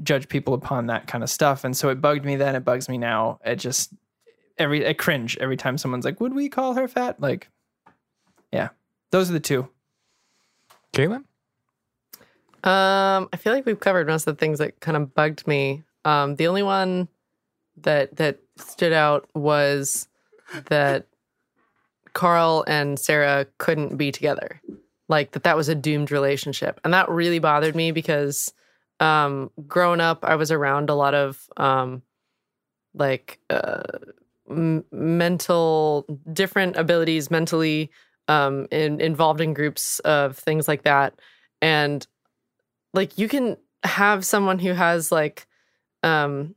judge 0.03 0.29
people 0.29 0.55
upon 0.55 0.87
that 0.87 1.07
kind 1.07 1.23
of 1.23 1.31
stuff. 1.31 1.65
And 1.65 1.77
so 1.77 1.89
it 1.89 2.01
bugged 2.01 2.25
me 2.25 2.37
then, 2.37 2.57
it 2.57 2.65
bugs 2.65 2.89
me 2.89 2.99
now. 2.99 3.39
It 3.45 3.57
just 3.57 3.93
every 4.59 4.87
I 4.87 4.93
cringe 4.93 5.37
every 5.39 5.57
time 5.57 5.79
someone's 5.79 6.05
like, 6.05 6.21
"Would 6.21 6.35
we 6.35 6.49
call 6.49 6.75
her 6.75 6.89
fat?" 6.89 7.21
Like, 7.21 7.49
yeah, 8.53 8.71
those 9.11 9.31
are 9.31 9.35
the 9.35 9.41
two. 9.41 9.69
Caitlin? 10.93 11.25
Um, 12.65 13.29
I 13.33 13.37
feel 13.39 13.53
like 13.53 13.67
we've 13.67 13.79
covered 13.79 14.09
most 14.09 14.27
of 14.27 14.37
the 14.37 14.41
things 14.41 14.59
that 14.59 14.81
kind 14.81 14.97
of 14.97 15.15
bugged 15.15 15.47
me. 15.47 15.85
Um, 16.05 16.37
the 16.37 16.49
only 16.49 16.63
one 16.63 17.09
that 17.79 18.17
that 18.17 18.41
stood 18.57 18.93
out 18.93 19.29
was 19.35 20.09
that 20.69 21.07
Karl 22.13 22.65
and 22.67 22.99
Sarah 22.99 23.47
couldn't 23.59 23.97
be 23.97 24.11
together. 24.11 24.61
Like 25.09 25.33
that 25.33 25.45
that 25.45 25.57
was 25.57 25.69
a 25.69 25.75
doomed 25.75 26.11
relationship. 26.11 26.81
And 26.83 26.95
that 26.95 27.09
really 27.09 27.39
bothered 27.39 27.77
me 27.77 27.93
because 27.93 28.53
um 29.01 29.51
growing 29.67 30.01
up 30.01 30.25
I 30.25 30.37
was 30.37 30.51
around 30.51 30.89
a 30.89 30.95
lot 30.95 31.15
of 31.15 31.49
um 31.57 32.03
like 32.95 33.39
uh 33.51 33.83
m- 34.49 34.85
mental 34.91 36.07
different 36.33 36.77
abilities 36.77 37.31
mentally 37.31 37.91
um 38.29 38.67
in, 38.71 39.01
involved 39.01 39.43
in 39.43 39.53
groups 39.53 39.99
of 40.01 40.39
things 40.39 40.67
like 40.67 40.85
that 40.85 41.15
and 41.61 42.07
like 42.95 43.19
you 43.19 43.29
can 43.29 43.59
have 43.85 44.25
someone 44.25 44.59
who 44.59 44.73
has 44.73 45.13
like 45.13 45.47
um 46.03 46.55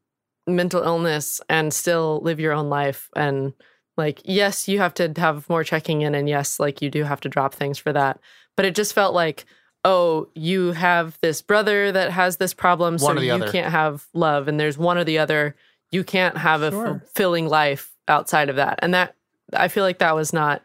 mental 0.56 0.84
illness 0.84 1.42
and 1.50 1.74
still 1.74 2.20
live 2.24 2.40
your 2.40 2.54
own 2.54 2.70
life 2.70 3.10
and 3.16 3.54
like 3.98 4.22
yes 4.26 4.68
you 4.68 4.80
have 4.80 4.94
to 4.94 5.12
have 5.18 5.50
more 5.50 5.64
checking 5.64 6.02
in 6.02 6.16
and 6.16 6.30
yes 6.30 6.60
like 6.60 6.82
you 6.82 6.90
do 6.90 7.04
have 7.04 7.20
to 7.22 7.30
drop 7.30 7.54
things 7.54 7.78
for 7.78 7.92
that 7.94 8.20
but 8.56 8.66
it 8.66 8.76
just 8.76 8.94
felt 8.94 9.14
like 9.14 9.46
oh 9.86 10.28
you 10.36 10.72
have 10.72 11.18
this 11.22 11.42
brother 11.42 11.92
that 11.92 12.12
has 12.12 12.38
this 12.38 12.54
problem 12.54 12.98
so 12.98 13.06
One 13.06 13.18
or 13.18 13.22
the 13.22 13.28
you 13.28 13.34
other. 13.34 13.52
can't 13.52 13.72
have 13.72 14.06
love 14.14 14.48
and 14.48 14.60
there's 14.60 14.78
one 14.78 14.98
or 14.98 15.04
the 15.04 15.18
other 15.20 15.56
you 15.92 16.04
can't 16.04 16.38
have 16.38 16.62
a 16.62 16.72
fulfilling 16.72 17.48
life 17.48 17.92
outside 18.08 18.50
of 18.50 18.56
that 18.58 18.80
and 18.82 18.94
that 18.94 19.16
i 19.54 19.68
feel 19.68 19.84
like 19.84 20.00
that 20.00 20.16
was 20.16 20.34
not 20.34 20.62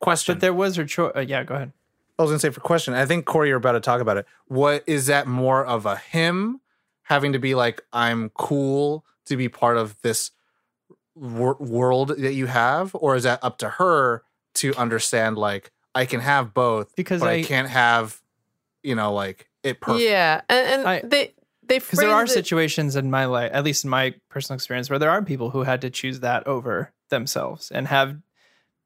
Question. 0.00 0.36
But 0.36 0.40
there 0.40 0.54
was 0.54 0.76
her 0.76 0.84
choice. 0.84 1.12
Uh, 1.16 1.20
yeah, 1.20 1.42
go 1.42 1.54
ahead. 1.56 1.72
I 2.18 2.22
was 2.22 2.30
gonna 2.30 2.38
say 2.38 2.50
for 2.50 2.60
question. 2.60 2.94
I 2.94 3.04
think 3.04 3.24
Corey, 3.26 3.48
you're 3.48 3.56
about 3.56 3.72
to 3.72 3.80
talk 3.80 4.00
about 4.00 4.16
it. 4.16 4.26
What 4.46 4.84
is 4.86 5.06
that 5.06 5.26
more 5.26 5.64
of 5.64 5.86
a 5.86 5.96
him 5.96 6.60
having 7.02 7.32
to 7.32 7.38
be 7.38 7.54
like, 7.54 7.82
I'm 7.92 8.30
cool 8.30 9.04
to 9.28 9.36
be 9.36 9.48
part 9.48 9.76
of 9.76 9.96
this 10.02 10.30
wor- 11.14 11.56
world 11.58 12.08
that 12.18 12.34
you 12.34 12.46
have? 12.46 12.94
Or 12.94 13.16
is 13.16 13.22
that 13.24 13.42
up 13.42 13.58
to 13.58 13.68
her 13.68 14.22
to 14.56 14.74
understand, 14.74 15.38
like, 15.38 15.70
I 15.94 16.04
can 16.06 16.20
have 16.20 16.52
both, 16.54 16.94
Because 16.96 17.20
but 17.20 17.28
I, 17.30 17.32
I- 17.34 17.42
can't 17.42 17.68
have, 17.68 18.20
you 18.82 18.94
know, 18.94 19.12
like 19.12 19.48
it 19.62 19.80
perfect? 19.80 20.04
yeah 20.08 20.40
and, 20.48 20.66
and 20.80 20.88
I- 20.88 21.00
they 21.04 21.34
they 21.66 21.78
Because 21.80 21.98
there 21.98 22.10
are 22.10 22.24
it- 22.24 22.30
situations 22.30 22.96
in 22.96 23.10
my 23.10 23.26
life, 23.26 23.50
at 23.52 23.62
least 23.64 23.84
in 23.84 23.90
my 23.90 24.14
personal 24.30 24.54
experience, 24.56 24.88
where 24.88 24.98
there 24.98 25.10
are 25.10 25.22
people 25.22 25.50
who 25.50 25.64
had 25.64 25.80
to 25.82 25.90
choose 25.90 26.20
that 26.20 26.46
over 26.46 26.92
themselves 27.10 27.70
and 27.70 27.88
have 27.88 28.16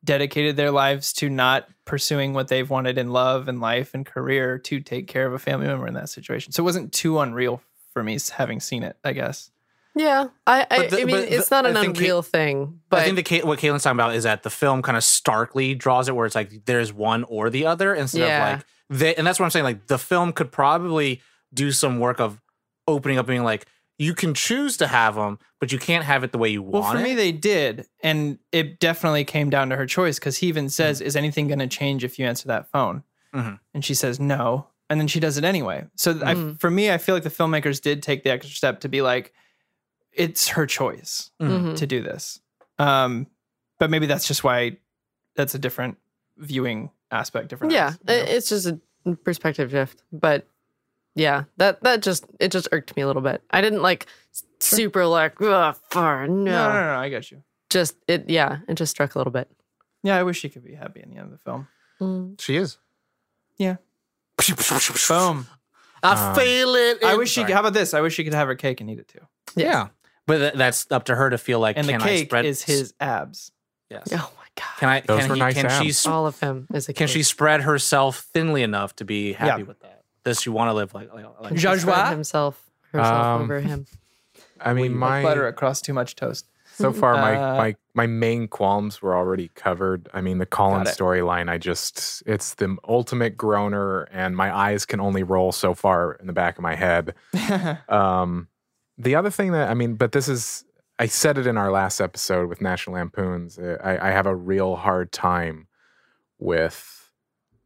dedicated 0.04 0.56
their 0.56 0.72
lives 0.72 1.12
to 1.12 1.28
not 1.30 1.68
pursuing 1.84 2.32
what 2.32 2.48
they've 2.48 2.68
wanted 2.70 2.98
in 2.98 3.10
love 3.12 3.46
and 3.46 3.60
life 3.60 3.94
and 3.94 4.04
career 4.04 4.58
to 4.58 4.80
take 4.80 5.06
care 5.06 5.26
of 5.26 5.32
a 5.32 5.38
family 5.38 5.66
member 5.68 5.86
in 5.86 5.94
that 5.94 6.08
situation. 6.08 6.52
So 6.52 6.62
it 6.62 6.64
wasn't 6.64 6.92
too 6.92 7.20
unreal 7.20 7.62
for 7.92 8.02
me 8.02 8.18
having 8.34 8.58
seen 8.58 8.82
it, 8.82 8.96
I 9.04 9.12
guess. 9.12 9.50
Yeah 9.94 10.26
i 10.46 10.66
i, 10.70 10.86
the- 10.86 11.00
I 11.02 11.04
mean 11.04 11.16
but 11.16 11.28
the- 11.28 11.34
it's 11.36 11.50
not 11.50 11.66
an 11.66 11.76
I 11.76 11.82
think 11.82 11.96
unreal 11.96 12.22
thing 12.22 12.80
but 12.88 13.00
I 13.00 13.04
think 13.10 13.26
the 13.28 13.40
what 13.42 13.58
Caitlin's 13.58 13.82
talking 13.82 13.96
about 13.98 14.14
is 14.14 14.24
that 14.24 14.42
the 14.42 14.50
film 14.50 14.82
kind 14.82 14.96
of 14.96 15.04
starkly 15.04 15.74
draws 15.74 16.08
it 16.08 16.16
where 16.16 16.26
it's 16.26 16.34
like 16.34 16.64
there's 16.66 16.92
one 16.92 17.24
or 17.24 17.50
the 17.50 17.66
other 17.66 17.94
instead 17.94 18.20
Yeah. 18.28 18.52
of 18.54 18.56
like 18.58 18.66
they, 18.90 19.14
and 19.14 19.26
that's 19.26 19.38
what 19.38 19.44
I'm 19.46 19.50
saying. 19.50 19.64
Like 19.64 19.86
the 19.86 19.98
film 19.98 20.32
could 20.34 20.52
probably 20.52 21.22
do 21.54 21.72
some 21.72 21.98
work 21.98 22.20
of 22.20 22.40
opening 22.86 23.16
up, 23.16 23.22
and 23.24 23.28
being 23.28 23.42
like 23.44 23.66
you 23.98 24.14
can 24.14 24.34
choose 24.34 24.76
to 24.78 24.86
have 24.86 25.14
them, 25.14 25.38
but 25.60 25.72
you 25.72 25.78
can't 25.78 26.04
have 26.04 26.24
it 26.24 26.32
the 26.32 26.36
way 26.38 26.48
you 26.50 26.60
want. 26.62 26.72
Well, 26.72 26.92
for 26.92 26.98
it. 26.98 27.02
me, 27.02 27.14
they 27.14 27.32
did. 27.32 27.86
And 28.02 28.38
it 28.50 28.80
definitely 28.80 29.24
came 29.24 29.48
down 29.48 29.70
to 29.70 29.76
her 29.76 29.86
choice 29.86 30.18
because 30.18 30.36
he 30.38 30.48
even 30.48 30.68
says, 30.68 31.00
Is 31.00 31.14
anything 31.16 31.46
going 31.48 31.60
to 31.60 31.66
change 31.68 32.04
if 32.04 32.18
you 32.18 32.26
answer 32.26 32.48
that 32.48 32.70
phone? 32.70 33.02
Mhm. 33.34 33.60
And 33.72 33.82
she 33.84 33.94
says, 33.94 34.18
No. 34.20 34.66
And 34.90 35.00
then 35.00 35.08
she 35.08 35.20
does 35.20 35.38
it 35.38 35.44
anyway. 35.44 35.86
So 35.96 36.10
I, 36.10 36.34
Mhm. 36.34 36.60
for 36.60 36.70
me, 36.70 36.90
I 36.90 36.98
feel 36.98 37.14
like 37.14 37.22
the 37.24 37.30
filmmakers 37.30 37.80
did 37.80 38.02
take 38.02 38.24
the 38.24 38.30
extra 38.30 38.54
step 38.54 38.80
to 38.80 38.88
be 38.90 39.00
like, 39.00 39.32
It's 40.12 40.48
her 40.48 40.66
choice 40.66 41.30
Mhm. 41.40 41.76
to 41.76 41.86
do 41.86 42.02
this. 42.02 42.40
Um, 42.78 43.26
but 43.78 43.90
maybe 43.90 44.06
that's 44.06 44.26
just 44.26 44.44
why 44.44 44.76
that's 45.36 45.54
a 45.54 45.58
different 45.58 45.98
viewing 46.36 46.90
aspect. 47.10 47.48
Different. 47.48 47.72
yeah 47.72 47.88
eyes, 47.88 47.96
you 48.08 48.16
know? 48.16 48.22
it's 48.32 48.48
just 48.48 48.66
a 48.66 48.78
perspective 49.24 49.70
shift 49.70 50.02
but 50.12 50.46
yeah 51.14 51.44
that 51.58 51.82
that 51.82 52.00
just 52.02 52.24
it 52.40 52.50
just 52.52 52.68
irked 52.72 52.96
me 52.96 53.02
a 53.02 53.06
little 53.06 53.20
bit 53.20 53.42
i 53.50 53.60
didn't 53.60 53.82
like 53.82 54.06
super 54.60 55.04
like 55.04 55.38
Ugh, 55.42 55.76
far 55.90 56.26
no. 56.28 56.34
no, 56.44 56.68
no, 56.68 56.72
no, 56.72 56.86
no, 56.94 56.98
I 56.98 57.10
got 57.10 57.30
you. 57.30 57.42
just 57.68 57.96
it 58.08 58.30
yeah 58.30 58.58
it 58.68 58.74
just 58.74 58.90
struck 58.92 59.14
a 59.14 59.18
little 59.18 59.32
bit 59.32 59.50
Yeah, 60.04 60.16
I 60.18 60.22
wish 60.22 60.38
she 60.40 60.48
could 60.48 60.64
be 60.64 60.74
happy 60.74 61.00
in 61.02 61.10
the 61.10 61.16
end 61.16 61.26
of 61.26 61.30
the 61.32 61.38
film. 61.38 61.68
Mm. 62.00 62.40
She 62.40 62.56
is. 62.56 62.78
Yeah. 63.56 63.76
Boom. 65.08 65.46
I 66.02 66.28
Um, 66.30 66.34
feel 66.34 66.74
it. 66.74 67.04
I 67.04 67.14
wish 67.16 67.30
she 67.30 67.44
could. 67.44 67.52
How 67.54 67.60
about 67.60 67.72
this? 67.74 67.94
I 67.94 68.00
wish 68.00 68.14
she 68.14 68.24
could 68.24 68.34
have 68.34 68.48
her 68.48 68.56
cake 68.56 68.80
and 68.80 68.90
eat 68.90 68.98
it 68.98 69.06
too. 69.08 69.20
yeah, 69.54 69.88
but 70.26 70.38
th- 70.38 70.54
that's 70.54 70.86
up 70.90 71.04
to 71.04 71.14
her 71.14 71.30
to 71.30 71.38
feel 71.38 71.58
like 71.60 71.76
And 71.76 71.86
the 71.86 71.92
can 71.92 72.02
I 72.02 72.06
cake 72.06 72.26
spread 72.28 72.44
is 72.46 72.62
his 72.62 72.94
abs. 73.00 73.52
Yes. 73.90 74.08
oh 74.12 74.32
my 74.36 74.44
god 74.56 74.78
Can 74.78 74.88
I? 74.88 75.00
Those 75.00 75.20
can 75.20 75.28
were 75.28 75.34
he, 75.34 75.40
nice 75.40 75.54
can 75.54 75.68
she? 75.82 75.88
abs. 75.88 75.98
sp- 76.00 76.08
all 76.08 76.26
of 76.26 76.38
him 76.40 76.66
is 76.72 76.88
a 76.88 76.92
Can 76.92 77.06
kid. 77.06 77.12
she 77.12 77.22
spread 77.22 77.62
herself 77.62 78.26
thinly 78.32 78.62
enough 78.62 78.94
to 78.96 79.04
be 79.04 79.32
happy 79.34 79.62
Yeah. 79.62 79.66
with 79.66 79.80
that? 79.80 80.02
Does 80.24 80.40
she 80.40 80.50
want 80.50 80.68
to 80.68 80.72
live 80.74 80.94
like 80.94 81.12
like? 81.12 81.24
like 81.40 81.48
Can 81.48 81.56
she 81.56 81.62
spread 81.62 81.78
Joshua? 81.80 82.10
himself 82.10 82.62
herself 82.92 83.26
Um, 83.26 83.42
over 83.42 83.60
him 83.60 83.86
I 84.60 84.72
mean, 84.74 84.92
Like 84.92 84.98
my 84.98 85.22
butter 85.22 85.46
across 85.48 85.80
too 85.80 85.92
much 85.92 86.14
toast. 86.16 86.46
so 86.74 86.92
far 86.92 87.14
my, 87.14 87.34
Uh, 87.36 87.56
my 87.56 87.76
my 87.94 88.06
main 88.06 88.48
qualms 88.48 89.02
were 89.02 89.14
already 89.14 89.50
covered. 89.54 90.08
I 90.14 90.20
mean, 90.22 90.38
the 90.38 90.46
Colin 90.46 90.84
storyline. 90.84 91.50
I 91.50 91.58
just 91.58 92.22
it's 92.24 92.54
the 92.54 92.76
ultimate 92.88 93.36
groaner, 93.36 94.02
and 94.12 94.34
my 94.36 94.54
eyes 94.56 94.86
can 94.86 94.98
only 95.00 95.22
roll 95.24 95.52
so 95.52 95.74
far 95.74 96.12
in 96.14 96.26
the 96.28 96.32
back 96.32 96.56
of 96.56 96.62
my 96.62 96.74
head. 96.76 97.14
Um, 97.88 98.48
the 98.98 99.14
other 99.14 99.30
thing 99.30 99.52
that 99.52 99.68
I 99.70 99.74
mean, 99.74 99.94
but 99.94 100.12
this 100.12 100.28
is 100.28 100.64
I 100.98 101.06
said 101.06 101.38
it 101.38 101.46
in 101.46 101.56
our 101.56 101.70
last 101.72 102.00
episode 102.00 102.48
with 102.48 102.60
National 102.60 102.94
Lampoons. 102.96 103.58
uh, 103.58 103.78
I, 103.82 104.08
I 104.08 104.10
have 104.12 104.26
a 104.26 104.34
real 104.36 104.76
hard 104.76 105.10
time 105.12 105.66
with 106.38 107.10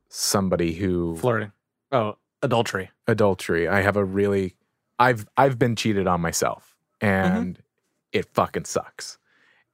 somebody 0.08 0.74
who 0.74 1.16
flirting. 1.16 1.52
Oh, 1.92 2.16
adultery. 2.42 2.90
adultery. 3.06 3.68
I 3.68 3.80
have 3.82 3.96
a 3.96 4.04
really 4.04 4.56
I've 4.98 5.26
I've 5.36 5.58
been 5.58 5.76
cheated 5.76 6.06
on 6.06 6.20
myself 6.20 6.74
and 7.00 7.60
it 8.12 8.26
fucking 8.34 8.64
sucks. 8.64 9.18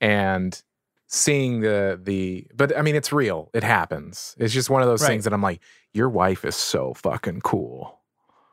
And 0.00 0.60
seeing 1.06 1.60
the 1.60 2.00
the 2.02 2.46
but 2.54 2.76
I 2.76 2.82
mean 2.82 2.96
it's 2.96 3.12
real. 3.12 3.50
It 3.54 3.62
happens. 3.62 4.34
It's 4.38 4.54
just 4.54 4.70
one 4.70 4.82
of 4.82 4.88
those 4.88 5.02
Right. 5.02 5.08
things 5.08 5.24
that 5.24 5.32
I'm 5.32 5.42
like 5.42 5.60
your 5.92 6.08
wife 6.08 6.44
is 6.44 6.56
so 6.56 6.94
fucking 6.94 7.42
cool. 7.42 8.00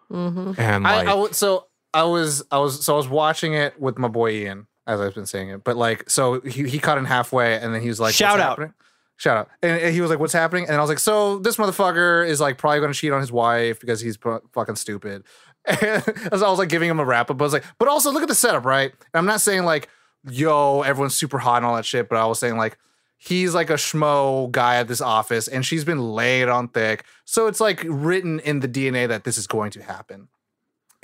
hmm 0.09 0.51
And 0.57 0.85
I, 0.85 1.03
like 1.13 1.33
so 1.33 1.67
I 1.93 2.03
was 2.03 2.43
I 2.51 2.59
was 2.59 2.85
so 2.85 2.93
I 2.93 2.97
was 2.97 3.07
watching 3.07 3.53
it 3.53 3.79
with 3.79 3.97
my 3.97 4.07
boy 4.07 4.31
Ian 4.31 4.67
as 4.85 4.99
I've 4.99 5.13
been 5.15 5.25
saying 5.25 5.49
it, 5.49 5.63
but 5.63 5.77
like 5.77 6.09
so 6.09 6.41
he 6.41 6.67
he 6.67 6.79
cut 6.79 6.97
in 6.97 7.05
halfway 7.05 7.55
and 7.55 7.73
then 7.73 7.81
he 7.81 7.87
was 7.87 7.99
like, 7.99 8.13
Shout 8.13 8.33
"What's 8.33 8.41
out. 8.43 8.49
happening?" 8.49 8.73
Shout 9.17 9.37
out, 9.37 9.49
and, 9.61 9.93
he 9.93 9.99
was 9.99 10.09
like, 10.09 10.19
"What's 10.19 10.31
happening?" 10.31 10.65
And 10.67 10.77
I 10.77 10.79
was 10.79 10.87
like, 10.87 10.99
"So 10.99 11.39
this 11.39 11.57
motherfucker 11.57 12.25
is 12.25 12.39
like 12.39 12.57
probably 12.57 12.79
going 12.79 12.93
to 12.93 12.97
cheat 12.97 13.11
on 13.11 13.19
his 13.19 13.33
wife 13.33 13.79
because 13.81 13.99
he's 13.99 14.15
fu- 14.15 14.41
fucking 14.53 14.75
stupid." 14.75 15.23
And 15.67 16.03
I 16.31 16.49
was 16.49 16.57
like 16.57 16.69
giving 16.69 16.89
him 16.89 16.99
a 17.01 17.05
wrap 17.05 17.29
up, 17.29 17.37
but 17.37 17.43
I 17.43 17.47
was 17.47 17.53
like, 17.53 17.65
"But 17.77 17.89
also 17.89 18.11
look 18.11 18.23
at 18.23 18.29
the 18.29 18.35
setup, 18.35 18.65
right?" 18.65 18.91
And 18.91 19.19
I'm 19.19 19.25
not 19.25 19.41
saying 19.41 19.65
like, 19.65 19.89
"Yo, 20.29 20.81
everyone's 20.83 21.15
super 21.15 21.37
hot 21.37 21.57
and 21.57 21.65
all 21.65 21.75
that 21.75 21.85
shit," 21.85 22.07
but 22.09 22.17
I 22.17 22.25
was 22.25 22.39
saying 22.39 22.57
like. 22.57 22.77
He's 23.21 23.53
like 23.53 23.69
a 23.69 23.73
schmo 23.73 24.49
guy 24.49 24.77
at 24.77 24.87
this 24.87 25.01
office, 25.01 25.49
and 25.49 25.65
she's 25.65 25.83
been 25.83 25.99
laid 25.99 26.47
on 26.47 26.69
thick. 26.69 27.03
So 27.25 27.47
it's 27.47 27.59
like 27.59 27.83
written 27.85 28.39
in 28.39 28.61
the 28.61 28.67
DNA 28.69 29.09
that 29.09 29.25
this 29.25 29.37
is 29.37 29.45
going 29.45 29.71
to 29.71 29.83
happen 29.83 30.29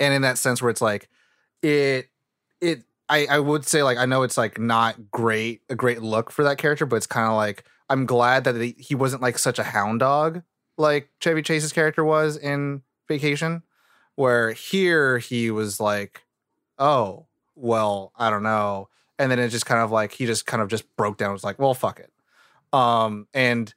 and 0.00 0.14
in 0.14 0.22
that 0.22 0.38
sense 0.38 0.60
where 0.60 0.70
it's 0.70 0.80
like 0.80 1.08
it 1.62 2.08
it 2.60 2.84
I, 3.08 3.26
I 3.26 3.38
would 3.38 3.66
say 3.66 3.82
like 3.82 3.98
I 3.98 4.06
know 4.06 4.22
it's 4.22 4.36
like 4.36 4.58
not 4.58 5.10
great 5.10 5.62
a 5.68 5.74
great 5.74 6.02
look 6.02 6.30
for 6.30 6.44
that 6.44 6.58
character, 6.58 6.86
but 6.86 6.96
it's 6.96 7.06
kind 7.06 7.28
of 7.28 7.34
like 7.34 7.64
I'm 7.88 8.06
glad 8.06 8.44
that 8.44 8.74
he 8.78 8.94
wasn't 8.94 9.22
like 9.22 9.38
such 9.38 9.58
a 9.58 9.64
hound 9.64 10.00
dog 10.00 10.42
like 10.78 11.08
Chevy 11.20 11.42
Chase's 11.42 11.72
character 11.72 12.04
was 12.04 12.36
in 12.36 12.82
Vacation, 13.08 13.62
where 14.14 14.52
here 14.52 15.18
he 15.18 15.50
was 15.50 15.80
like, 15.80 16.24
oh 16.78 17.26
well 17.54 18.12
I 18.16 18.28
don't 18.30 18.42
know, 18.42 18.88
and 19.18 19.30
then 19.30 19.38
it 19.38 19.48
just 19.48 19.66
kind 19.66 19.80
of 19.80 19.90
like 19.90 20.12
he 20.12 20.26
just 20.26 20.46
kind 20.46 20.62
of 20.62 20.68
just 20.68 20.84
broke 20.96 21.16
down. 21.16 21.30
It 21.30 21.34
was 21.34 21.44
like, 21.44 21.58
well 21.58 21.74
fuck 21.74 22.00
it, 22.00 22.12
um, 22.72 23.28
and 23.32 23.72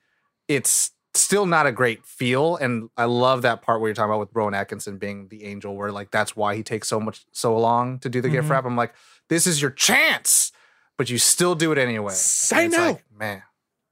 it's 0.48 0.92
still 1.20 1.46
not 1.46 1.66
a 1.68 1.72
great 1.72 2.06
feel. 2.06 2.56
And 2.58 2.90
I 2.98 3.06
love 3.06 3.42
that 3.44 3.62
part 3.62 3.80
where 3.82 3.90
you're 3.90 3.96
talking 3.96 4.10
about 4.12 4.20
with 4.20 4.30
Rowan 4.34 4.54
Atkinson 4.54 4.98
being 4.98 5.28
the 5.30 5.44
angel, 5.46 5.76
where 5.76 5.92
like 5.92 6.12
that's 6.12 6.36
why 6.36 6.56
he 6.56 6.64
takes 6.64 6.88
so 6.88 7.00
much 7.00 7.26
so 7.32 7.58
long 7.58 8.00
to 8.00 8.10
do 8.10 8.22
the 8.22 8.30
gift 8.30 8.48
Mhm. 8.48 8.52
wrap. 8.52 8.66
I'm 8.66 8.76
like, 8.76 8.94
this 9.28 9.46
is 9.48 9.62
your 9.62 9.72
chance. 9.72 10.52
but 10.98 11.10
you 11.10 11.18
still 11.18 11.56
do 11.56 11.72
it 11.72 11.78
anyway. 11.78 12.12
It's 12.12 12.52
no. 12.52 12.68
like, 12.68 13.06
man. 13.18 13.42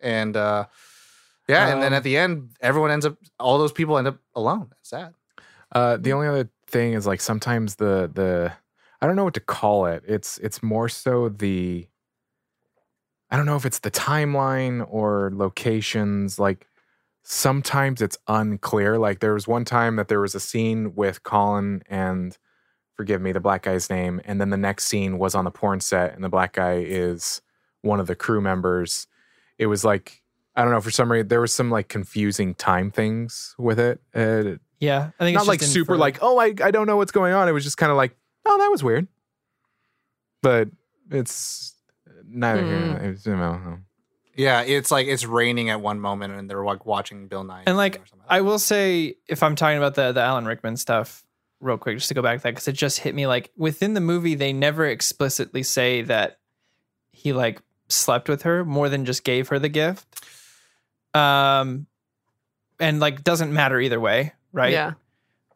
And 0.01 0.35
uh, 0.35 0.65
yeah, 1.47 1.69
and 1.69 1.81
then 1.81 1.93
Um, 1.93 1.97
at 1.97 2.03
the 2.03 2.17
end, 2.17 2.49
everyone 2.59 2.91
ends 2.91 3.05
up. 3.05 3.15
All 3.39 3.57
those 3.57 3.71
people 3.71 3.97
end 3.97 4.07
up 4.09 4.17
alone. 4.35 4.73
It's 4.81 4.89
sad. 4.89 5.13
Uh, 5.71 5.95
the 5.95 6.11
only 6.11 6.27
other 6.27 6.49
thing 6.67 6.91
is 6.93 7.07
like 7.07 7.21
sometimes 7.21 7.75
the 7.75 8.11
the 8.13 8.51
I 9.01 9.07
don't 9.07 9.15
know 9.15 9.23
what 9.23 9.35
to 9.35 9.39
call 9.39 9.85
it. 9.85 10.03
It's 10.05 10.37
it's 10.39 10.61
more 10.61 10.89
so 10.89 11.29
the 11.29 11.87
I 13.29 13.37
don't 13.37 13.45
know 13.45 13.55
if 13.55 13.65
it's 13.65 13.79
the 13.79 13.91
timeline 13.91 14.85
or 14.89 15.31
locations. 15.33 16.37
Like 16.39 16.67
sometimes 17.29 18.01
it's 18.01 18.17
unclear. 18.27 18.97
Like 18.97 19.19
there 19.19 19.33
was 19.33 19.47
one 19.47 19.65
time 19.65 19.97
that 19.97 20.07
there 20.07 20.21
was 20.21 20.33
a 20.33 20.39
scene 20.39 20.95
with 20.95 21.23
Colin 21.23 21.83
and 21.89 22.37
forgive 22.95 23.21
me 23.21 23.33
the 23.33 23.41
black 23.41 23.63
guy's 23.63 23.89
name, 23.89 24.21
and 24.25 24.39
then 24.39 24.49
the 24.49 24.57
next 24.57 24.85
scene 24.85 25.17
was 25.19 25.35
on 25.35 25.43
the 25.45 25.51
porn 25.51 25.81
set, 25.81 26.15
and 26.15 26.23
the 26.23 26.29
black 26.29 26.53
guy 26.53 26.75
is 26.77 27.41
one 27.81 27.99
of 27.99 28.07
the 28.07 28.15
crew 28.15 28.39
members. 28.41 29.07
It 29.57 29.65
was 29.67 29.83
like 29.83 30.23
I 30.55 30.63
don't 30.63 30.71
know 30.71 30.81
for 30.81 30.89
some 30.91 31.11
reason 31.11 31.27
there 31.27 31.41
was 31.41 31.53
some 31.53 31.69
like 31.69 31.89
confusing 31.89 32.55
time 32.55 32.91
things 32.91 33.53
with 33.59 33.79
it. 33.79 33.99
Uh, 34.15 34.55
Yeah, 34.79 35.11
I 35.19 35.23
think 35.25 35.35
not 35.35 35.41
it's 35.41 35.47
like 35.47 35.61
super 35.61 35.97
like 35.97 36.19
oh 36.21 36.37
I, 36.39 36.53
I 36.63 36.71
don't 36.71 36.87
know 36.87 36.97
what's 36.97 37.11
going 37.11 37.33
on 37.33 37.47
it 37.49 37.51
was 37.51 37.63
just 37.63 37.77
kind 37.77 37.91
of 37.91 37.97
like 37.97 38.15
oh 38.45 38.57
that 38.57 38.69
was 38.69 38.83
weird 38.83 39.07
but 40.41 40.69
it's 41.11 41.73
neither 42.27 42.63
here 42.63 42.77
Mm. 42.79 42.87
nor- 43.01 43.09
it's, 43.11 43.25
you 43.25 43.35
know, 43.35 43.79
Yeah, 44.37 44.61
it's 44.61 44.91
like 44.91 45.07
it's 45.07 45.25
raining 45.25 45.69
at 45.69 45.81
one 45.81 45.99
moment, 45.99 46.33
and 46.35 46.49
they're 46.49 46.63
like 46.63 46.85
watching 46.85 47.27
Bill 47.27 47.43
Nighy. 47.43 47.63
And 47.67 47.75
like 47.75 47.95
or 47.95 48.05
something. 48.05 48.25
I 48.29 48.41
will 48.41 48.59
say, 48.59 49.15
if 49.27 49.41
I'm 49.43 49.55
talking 49.55 49.77
about 49.77 49.95
the 49.95 50.11
the 50.11 50.21
Alan 50.21 50.45
Rickman 50.45 50.77
stuff, 50.77 51.25
real 51.59 51.77
quick, 51.77 51.97
just 51.97 52.07
to 52.09 52.13
go 52.13 52.21
back 52.21 52.37
to 52.37 52.43
that, 52.43 52.51
because 52.51 52.67
it 52.67 52.73
just 52.73 52.99
hit 52.99 53.15
me 53.15 53.25
like 53.27 53.51
within 53.57 53.95
the 53.95 53.99
movie, 54.01 54.35
they 54.35 54.53
never 54.53 54.85
explicitly 54.85 55.63
say 55.63 56.03
that 56.03 56.37
he 57.11 57.33
like 57.33 57.61
slept 57.89 58.29
with 58.29 58.43
her 58.43 58.63
more 58.63 58.89
than 58.89 59.05
just 59.05 59.23
gave 59.23 59.47
her 59.47 59.57
the 59.57 59.69
gift. 59.69 60.05
Um, 61.15 61.87
and 62.79 62.99
like 62.99 63.23
doesn't 63.23 63.51
matter 63.51 63.79
either 63.79 63.99
way, 63.99 64.33
right? 64.51 64.71
Yeah. 64.71 64.93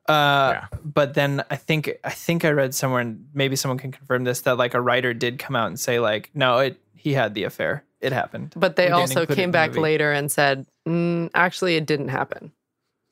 Uh, 0.10 0.53
Yeah. 0.58 0.66
but 0.84 1.14
then 1.14 1.44
I 1.52 1.56
think 1.56 1.91
I 2.03 2.10
think 2.10 2.44
I 2.45 2.49
read 2.49 2.74
somewhere, 2.74 3.02
and 3.02 3.28
maybe 3.36 3.56
someone 3.56 3.78
can 3.78 3.91
confirm 3.91 4.24
this, 4.24 4.41
that 4.41 4.58
like 4.58 4.74
a 4.74 4.82
writer 4.82 5.14
did 5.14 5.38
come 5.38 5.56
out 5.56 5.68
and 5.68 5.80
say 5.80 5.99
like, 5.99 6.32
no, 6.34 6.58
it 6.60 6.82
he 6.95 7.14
had 7.14 7.36
the 7.36 7.44
affair, 7.44 7.84
it 8.02 8.11
happened. 8.11 8.53
But 8.56 8.76
they 8.76 8.88
We 8.88 8.91
also 8.91 9.22
include 9.22 9.30
it 9.30 9.32
in 9.32 9.36
came 9.36 9.52
back 9.52 9.76
later 9.76 10.11
and 10.11 10.32
said, 10.32 10.65
mm, 10.88 11.30
actually, 11.34 11.76
it 11.76 11.86
didn't 11.86 12.10
happen. 12.10 12.52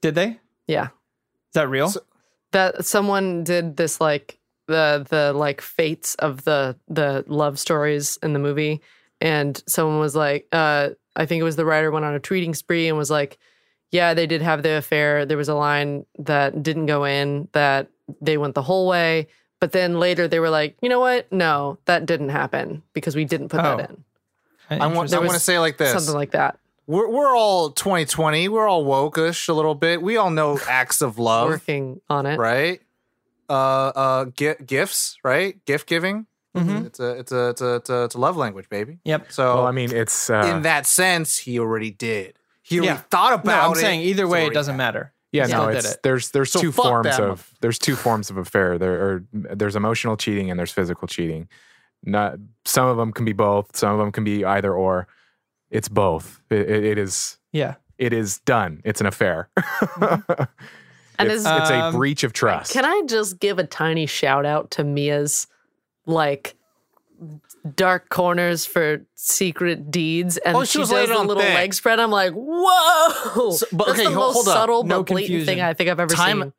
Did 0.02 0.16
they? 0.16 0.40
Yeah. 0.68 0.86
Is 0.88 1.54
that 1.54 1.70
real? 1.70 1.90
So- 1.90 2.02
That 2.52 2.86
someone 2.86 3.44
did 3.44 3.78
this 3.78 4.02
like 4.02 4.38
the 4.68 5.06
the 5.10 5.34
like 5.34 5.62
fates 5.62 6.16
of 6.16 6.44
the 6.44 6.76
the 6.88 7.24
love 7.28 7.58
stories 7.60 8.18
in 8.24 8.34
the 8.34 8.40
movie, 8.40 8.82
and 9.22 9.62
someone 9.68 10.00
was 10.00 10.16
like, 10.16 10.48
uh, 10.52 10.90
I 11.16 11.26
think 11.26 11.42
it 11.42 11.44
was 11.44 11.56
the 11.56 11.66
writer 11.66 11.92
went 11.92 12.06
on 12.06 12.16
a 12.16 12.20
tweeting 12.20 12.56
spree 12.56 12.88
and 12.88 12.98
was 12.98 13.10
like, 13.12 13.38
yeah, 13.92 14.14
they 14.14 14.26
did 14.28 14.42
have 14.42 14.64
the 14.64 14.78
affair. 14.78 15.26
There 15.26 15.38
was 15.38 15.50
a 15.50 15.56
line 15.56 16.06
that 16.20 16.62
didn't 16.64 16.86
go 16.88 17.04
in 17.04 17.48
that 17.54 17.88
they 18.22 18.38
went 18.38 18.56
the 18.56 18.62
whole 18.64 18.88
way. 18.88 19.28
But 19.60 19.74
then 19.74 20.00
later 20.00 20.28
they 20.28 20.40
were 20.40 20.50
like, 20.50 20.78
you 20.82 20.88
know 20.88 21.02
what? 21.02 21.30
No, 21.34 21.78
that 21.86 22.06
didn't 22.06 22.30
happen 22.30 22.82
because 22.94 23.16
we 23.16 23.26
didn't 23.26 23.50
put 23.50 23.60
Oh. 23.60 23.78
that 23.78 23.90
in. 23.90 24.04
I 24.70 24.88
want, 24.88 25.14
I 25.14 25.20
want 25.20 25.32
to 25.34 25.40
say 25.40 25.60
like 25.60 25.78
this. 25.78 25.92
Something 25.92 26.16
like 26.16 26.32
that. 26.32 26.60
we're 26.88 27.10
we're 27.10 27.36
all 27.36 27.72
2020. 27.72 28.50
We're 28.50 28.68
all 28.68 28.86
wokish 28.86 29.50
a 29.50 29.54
little 29.54 29.76
bit. 29.76 30.02
We 30.02 30.18
all 30.18 30.30
know 30.30 30.60
acts 30.68 31.02
of 31.02 31.18
love, 31.20 31.50
Working 31.50 32.02
on 32.10 32.26
it. 32.26 32.38
right? 32.38 32.82
Uh, 33.50 33.54
uh, 33.54 34.26
gi- 34.26 34.64
gifts, 34.66 35.18
right? 35.24 35.64
Gift 35.66 35.88
giving. 35.88 36.28
Mhm. 36.56 36.86
It's 36.88 37.00
a 37.00 37.12
it's 37.20 37.32
a 37.32 37.50
it's 37.50 37.62
a 37.62 37.76
it's 37.76 37.90
a, 37.90 38.04
it's 38.04 38.16
a 38.16 38.20
love 38.20 38.36
language, 38.38 38.70
baby. 38.70 39.00
Yep. 39.06 39.32
So 39.32 39.56
well 39.56 39.68
i 39.68 39.72
mean 39.72 39.92
it's 39.94 40.30
uh, 40.30 40.52
in 40.56 40.64
that 40.64 40.86
sense, 40.88 41.38
he 41.38 41.60
already 41.60 41.92
did. 41.92 42.38
He 42.64 42.78
already 42.80 42.94
Yeah. 42.94 42.98
thought 43.10 43.30
No, 43.46 43.52
about 43.52 43.66
I'm 43.72 43.72
it. 43.78 43.82
saying 43.82 44.02
either 44.02 44.28
way, 44.28 44.46
it 44.48 44.54
doesn't 44.54 44.74
happened. 44.80 44.96
matter. 44.96 45.14
yeah 45.32 45.46
He 45.48 45.54
no 45.54 45.68
it's 45.70 45.94
it. 45.94 46.00
there's 46.04 46.32
there's 46.32 46.52
So 46.52 46.60
two 46.60 46.72
forms 46.72 47.06
that 47.06 47.20
of 47.20 47.52
there's 47.62 47.78
two 47.80 47.96
forms 47.96 48.32
of 48.32 48.38
affair 48.38 48.78
there 48.80 48.94
are 48.94 49.24
there's 49.32 49.76
emotional 49.76 50.18
cheating 50.18 50.50
and 50.50 50.60
there's 50.60 50.72
physical 50.72 51.08
cheating 51.08 51.48
not 52.04 52.36
some 52.66 52.88
of 52.88 52.98
them 52.98 53.12
can 53.12 53.26
be 53.26 53.34
both 53.34 53.76
some 53.76 53.92
of 53.94 54.00
them 54.00 54.12
can 54.12 54.24
be 54.24 54.46
either 54.46 54.74
or 54.74 55.08
it's 55.70 55.90
both 55.90 56.42
it, 56.50 56.70
it, 56.70 56.84
it 56.86 56.98
is 56.98 57.38
Yeah. 57.52 57.76
it 57.98 58.14
is 58.14 58.40
done 58.40 58.82
it's 58.86 59.02
an 59.02 59.08
affair 59.08 59.50
And 61.20 61.28
it's, 61.30 61.42
is- 61.42 61.46
it's 61.46 61.70
a 61.70 61.80
Um, 61.86 61.96
breach 61.96 62.24
of 62.24 62.32
trust 62.34 62.72
Can 62.72 62.86
I 62.86 63.02
just 63.06 63.40
give 63.40 63.60
a 63.60 63.66
tiny 63.66 64.06
shout 64.06 64.46
out 64.46 64.72
to 64.72 64.84
Mia's 64.86 65.48
like 66.06 66.56
dark 67.76 68.08
corners 68.08 68.66
for 68.66 69.06
secret 69.16 69.92
deeds 69.92 70.38
and 70.38 70.56
Oh, 70.56 70.64
she 70.64 70.72
she, 70.74 70.80
was 70.80 70.90
does 70.90 71.10
laying 71.10 71.10
the 71.22 71.28
little 71.28 71.44
thick. 71.44 71.54
leg 71.54 71.74
spread. 71.74 72.00
I'm 72.00 72.10
like, 72.12 72.32
whoa! 72.34 73.52
So- 73.52 73.66
but 73.74 73.88
That's 73.88 74.00
okay, 74.00 74.08
the 74.10 74.16
most 74.16 74.34
hold 74.36 74.48
up. 74.48 74.54
subtle 74.54 74.84
No 74.84 75.00
but 75.00 75.08
blatant 75.08 75.28
confusion. 75.28 75.46
thing 75.46 75.62
I 75.62 75.74
think 75.74 75.90
I've 75.90 76.00
ever 76.00 76.16
Time- 76.16 76.42
seen. 76.44 76.54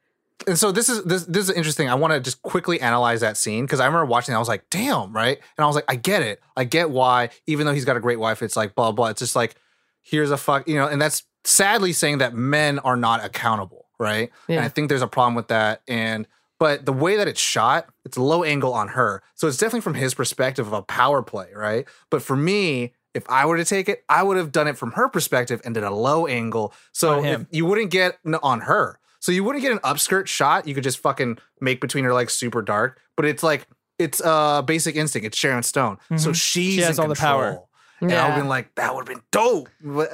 And 0.47 0.59
so 0.59 0.73
this 0.73 0.89
is 0.89 1.03
this 1.05 1.25
this 1.25 1.49
is 1.49 1.55
interesting. 1.55 1.89
I 1.89 1.95
want 1.95 2.12
to 2.12 2.21
just 2.21 2.43
quickly 2.43 2.81
analyze 2.81 3.21
that 3.21 3.37
scene 3.37 3.65
because 3.65 3.81
I 3.81 3.87
remember 3.87 4.07
watching. 4.07 4.33
it, 4.33 4.37
I 4.37 4.39
was 4.39 4.49
like, 4.49 4.69
"Damn!" 4.71 5.12
Right? 5.12 5.39
And 5.57 5.65
I 5.65 5.67
was 5.67 5.75
like, 5.75 5.85
"I 5.89 5.97
get 5.97 6.23
it. 6.23 6.41
I 6.57 6.65
get 6.65 6.91
why." 6.91 7.31
Even 7.47 7.67
though 7.67 7.75
he's 7.75 7.85
got 7.85 7.97
a 7.97 8.01
great 8.01 8.19
wife, 8.19 8.43
it's 8.43 8.57
like 8.57 8.75
blah 8.75 8.93
blah. 8.93 9.09
It's 9.09 9.21
just 9.21 9.37
like 9.37 9.55
here's 10.03 10.31
a 10.31 10.37
fuck, 10.37 10.67
you 10.69 10.75
know. 10.77 10.87
And 10.87 11.01
that's 11.01 11.25
sadly 11.45 11.93
saying 11.93 12.19
that 12.19 12.35
men 12.35 12.79
are 12.81 12.97
not 12.97 13.25
accountable, 13.25 13.87
right? 13.99 14.31
And 14.57 14.65
I 14.65 14.69
think 14.69 14.89
there's 14.89 15.03
a 15.03 15.07
problem 15.09 15.35
with 15.35 15.49
that. 15.49 15.83
And 15.89 16.27
but 16.59 16.85
the 16.87 16.93
way 16.93 17.17
that 17.17 17.29
it's 17.29 17.41
shot, 17.41 17.87
it's 18.05 18.19
low 18.19 18.45
angle 18.45 18.73
on 18.75 18.89
her, 18.89 19.23
so 19.35 19.49
it's 19.49 19.57
definitely 19.57 19.81
from 19.83 19.95
his 19.95 20.15
perspective 20.15 20.67
of 20.67 20.73
a 20.73 20.83
power 20.83 21.23
play, 21.23 21.49
right? 21.55 21.87
But 22.11 22.23
for 22.23 22.37
me. 22.37 22.93
If 23.12 23.29
I 23.29 23.45
were 23.45 23.57
to 23.57 23.65
take 23.65 23.89
it, 23.89 24.05
I 24.09 24.23
would 24.23 24.37
have 24.37 24.53
done 24.53 24.69
it 24.69 24.79
from 24.79 24.93
her 24.93 25.09
perspective 25.09 25.61
and 25.65 25.75
did 25.75 25.83
a 25.83 25.91
low 25.91 26.29
angle. 26.29 26.73
So 26.93 27.25
if 27.25 27.47
you 27.51 27.67
wouldn't 27.67 27.91
get 27.91 28.21
on 28.41 28.61
her. 28.61 28.99
So 29.20 29.32
you 29.32 29.44
wouldn't 29.44 29.62
get 29.62 29.70
an 29.72 29.78
upskirt 29.78 30.26
shot. 30.26 30.66
You 30.66 30.74
could 30.74 30.82
just 30.84 30.98
fucking 30.98 31.38
make 31.60 31.80
between 31.80 32.05
her 32.05 32.12
legs 32.12 32.32
super 32.32 32.62
dark. 32.62 33.01
But 33.16 33.26
it's 33.26 33.42
like 33.42 33.66
it's 33.98 34.20
uh 34.22 34.62
basic 34.62 34.97
instinct. 34.97 35.26
It's 35.26 35.36
Sharon 35.38 35.62
Stone. 35.62 35.98
So 36.16 36.30
Mhm. 36.30 36.34
she's 36.34 36.74
She 36.74 36.80
has 36.80 36.98
in 36.98 37.02
all 37.02 37.09
the 37.09 37.14
power. 37.14 37.44
control. 37.44 37.66
And 38.02 38.12
I 38.12 38.24
would 38.24 38.30
have 38.32 38.40
been 38.40 38.48
like, 38.48 38.74
that 38.76 38.94
would 38.94 39.06
have 39.06 39.14
been 39.14 39.22
dope. 39.30 39.68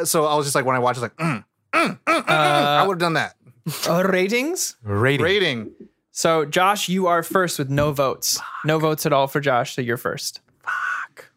So 0.09 0.27
I 0.27 0.35
was 0.35 0.45
just 0.45 0.57
like, 0.57 0.65
when 0.65 0.75
I 0.75 0.81
watched, 0.81 0.99
I 0.99 1.03
was 1.03 1.11
like, 1.11 1.17
mm, 1.19 1.45
mm, 1.73 1.89
mm, 1.89 1.99
mm, 2.05 2.23
mm. 2.25 2.29
Uh, 2.29 2.83
I 2.83 2.87
would 2.87 2.95
have 2.95 2.99
done 2.99 3.13
that. 3.15 3.37
Uh, 3.89 4.03
ratings. 4.05 4.77
rating 4.83 5.25
Rating. 5.25 5.71
So 6.13 6.45
Josh, 6.45 6.89
you 6.89 7.07
are 7.09 7.23
first 7.23 7.59
with 7.61 7.69
no 7.71 7.93
votes. 7.93 8.41
No 8.65 8.79
votes 8.81 9.07
at 9.07 9.13
all 9.13 9.27
for 9.29 9.39
Josh. 9.41 9.75
So 9.77 9.83
you're 9.83 9.97
first. 9.97 10.41
Fuck. 10.63 11.31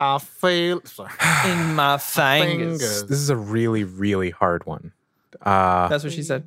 I 0.00 0.18
feel 0.18 0.80
sorry. 0.84 1.10
In 1.46 1.74
my 1.74 1.98
fingers. 1.98 2.80
Fingers. 2.80 3.04
this 3.06 3.18
is 3.18 3.30
a 3.30 3.36
really 3.36 3.84
really 3.84 4.30
hard 4.30 4.64
one 4.66 4.92
uh 5.42 5.88
That's 5.88 6.04
what 6.04 6.12
she 6.12 6.22
said. 6.22 6.44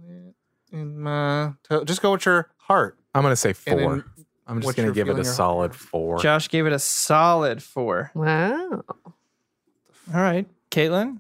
In 0.72 1.00
my 1.00 1.54
toe. 1.64 1.84
Just 1.84 2.02
go 2.02 2.12
with 2.14 2.26
your 2.26 2.50
heart. 2.58 2.98
i'm 3.14 3.22
gonna 3.22 3.36
say 3.36 3.50
And 3.50 3.58
four 3.58 3.76
then 3.78 4.04
i'm 4.48 4.58
just 4.58 4.66
what 4.66 4.76
gonna 4.76 4.88
you're 4.88 4.96
give 4.96 5.08
it 5.08 5.12
a 5.12 5.14
feeling 5.14 5.26
your- 5.26 5.34
solid 5.34 5.76
four 5.76 6.18
Josh 6.20 6.50
gave 6.50 6.66
it 6.66 6.74
a 6.74 6.80
solid 6.80 7.62
four. 7.62 8.12
Wow. 8.16 8.84
All 10.14 10.22
right, 10.22 10.46
Caitlin, 10.72 11.20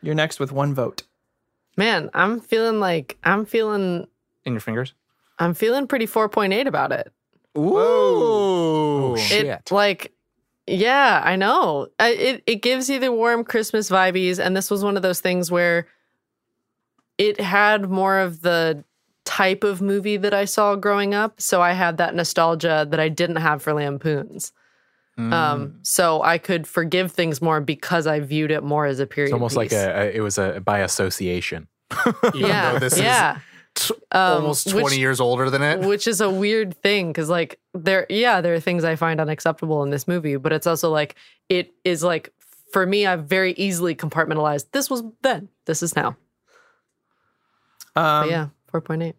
you're 0.00 0.14
next 0.14 0.40
with 0.40 0.50
one 0.52 0.74
vote. 0.74 1.02
Man, 1.76 2.08
I'm 2.14 2.40
feeling 2.40 2.80
like 2.80 3.18
I'm 3.24 3.44
feeling 3.44 4.06
In 4.44 4.52
your 4.54 4.60
fingers. 4.60 4.94
I'm 5.38 5.54
feeling 5.54 5.86
pretty 5.86 6.06
4.8 6.06 6.66
about 6.66 6.92
it. 6.92 7.12
Ooh. 7.58 7.72
Oh, 7.76 9.16
It 9.18 9.70
like 9.70 10.12
yeah, 10.66 11.20
I 11.24 11.34
know. 11.36 11.88
I, 11.98 12.10
it 12.10 12.42
it 12.46 12.56
gives 12.62 12.88
you 12.88 12.98
the 13.00 13.10
warm 13.12 13.42
Christmas 13.44 13.90
vibes 13.90 14.38
and 14.38 14.56
this 14.56 14.70
was 14.70 14.84
one 14.84 14.96
of 14.96 15.02
those 15.02 15.20
things 15.20 15.50
where 15.50 15.86
it 17.28 17.40
had 17.40 17.88
more 17.90 18.18
of 18.18 18.40
the 18.42 18.84
type 19.24 19.62
of 19.64 19.80
movie 19.80 20.16
that 20.16 20.34
I 20.34 20.44
saw 20.46 20.74
growing 20.76 21.14
up, 21.14 21.40
so 21.40 21.62
I 21.62 21.72
had 21.72 21.96
that 21.98 22.14
nostalgia 22.14 22.86
that 22.90 23.00
I 23.00 23.08
didn't 23.08 23.36
have 23.36 23.62
for 23.62 23.72
Lampoons. 23.72 24.52
Mm. 25.18 25.32
Um, 25.32 25.78
so 25.82 26.22
I 26.22 26.38
could 26.38 26.66
forgive 26.66 27.12
things 27.12 27.40
more 27.42 27.60
because 27.60 28.06
I 28.06 28.20
viewed 28.20 28.50
it 28.50 28.62
more 28.64 28.86
as 28.86 28.98
a 28.98 29.06
period. 29.06 29.28
it's 29.28 29.34
almost 29.34 29.56
like 29.56 29.70
a, 29.72 29.86
a 30.02 30.16
it 30.16 30.20
was 30.20 30.38
a 30.38 30.60
by 30.60 30.78
association 30.80 31.68
Even 32.34 32.48
yeah, 32.48 32.72
though 32.72 32.78
this 32.78 32.98
yeah. 32.98 33.36
is 33.36 33.42
t- 33.88 33.94
Um, 34.10 34.42
almost 34.42 34.70
20 34.70 34.84
which- 34.84 34.96
years 34.96 35.20
older 35.20 35.50
than 35.50 35.60
it. 35.62 35.80
which 35.80 36.06
is 36.08 36.20
a 36.22 36.30
weird 36.30 36.74
thing 36.82 37.08
because 37.12 37.28
like 37.28 37.60
there 37.74 38.06
yeah 38.08 38.40
there 38.40 38.54
are 38.54 38.60
things 38.60 38.84
i 38.84 38.96
find 38.96 39.20
unacceptable 39.20 39.82
in 39.82 39.90
this 39.90 40.08
movie 40.08 40.36
but 40.36 40.50
it's 40.52 40.66
also 40.66 40.88
like 40.90 41.14
it 41.50 41.72
is 41.84 42.02
like 42.02 42.32
for 42.72 42.86
me 42.86 43.06
i've 43.06 43.24
very 43.26 43.52
easily 43.58 43.94
compartmentalized 43.94 44.64
this 44.72 44.88
was 44.88 45.02
then 45.22 45.48
this 45.66 45.82
is 45.82 45.94
now 45.94 46.16
Um, 47.94 48.24
but 48.24 48.30
yeah 48.30 48.48
4.8 48.72 49.14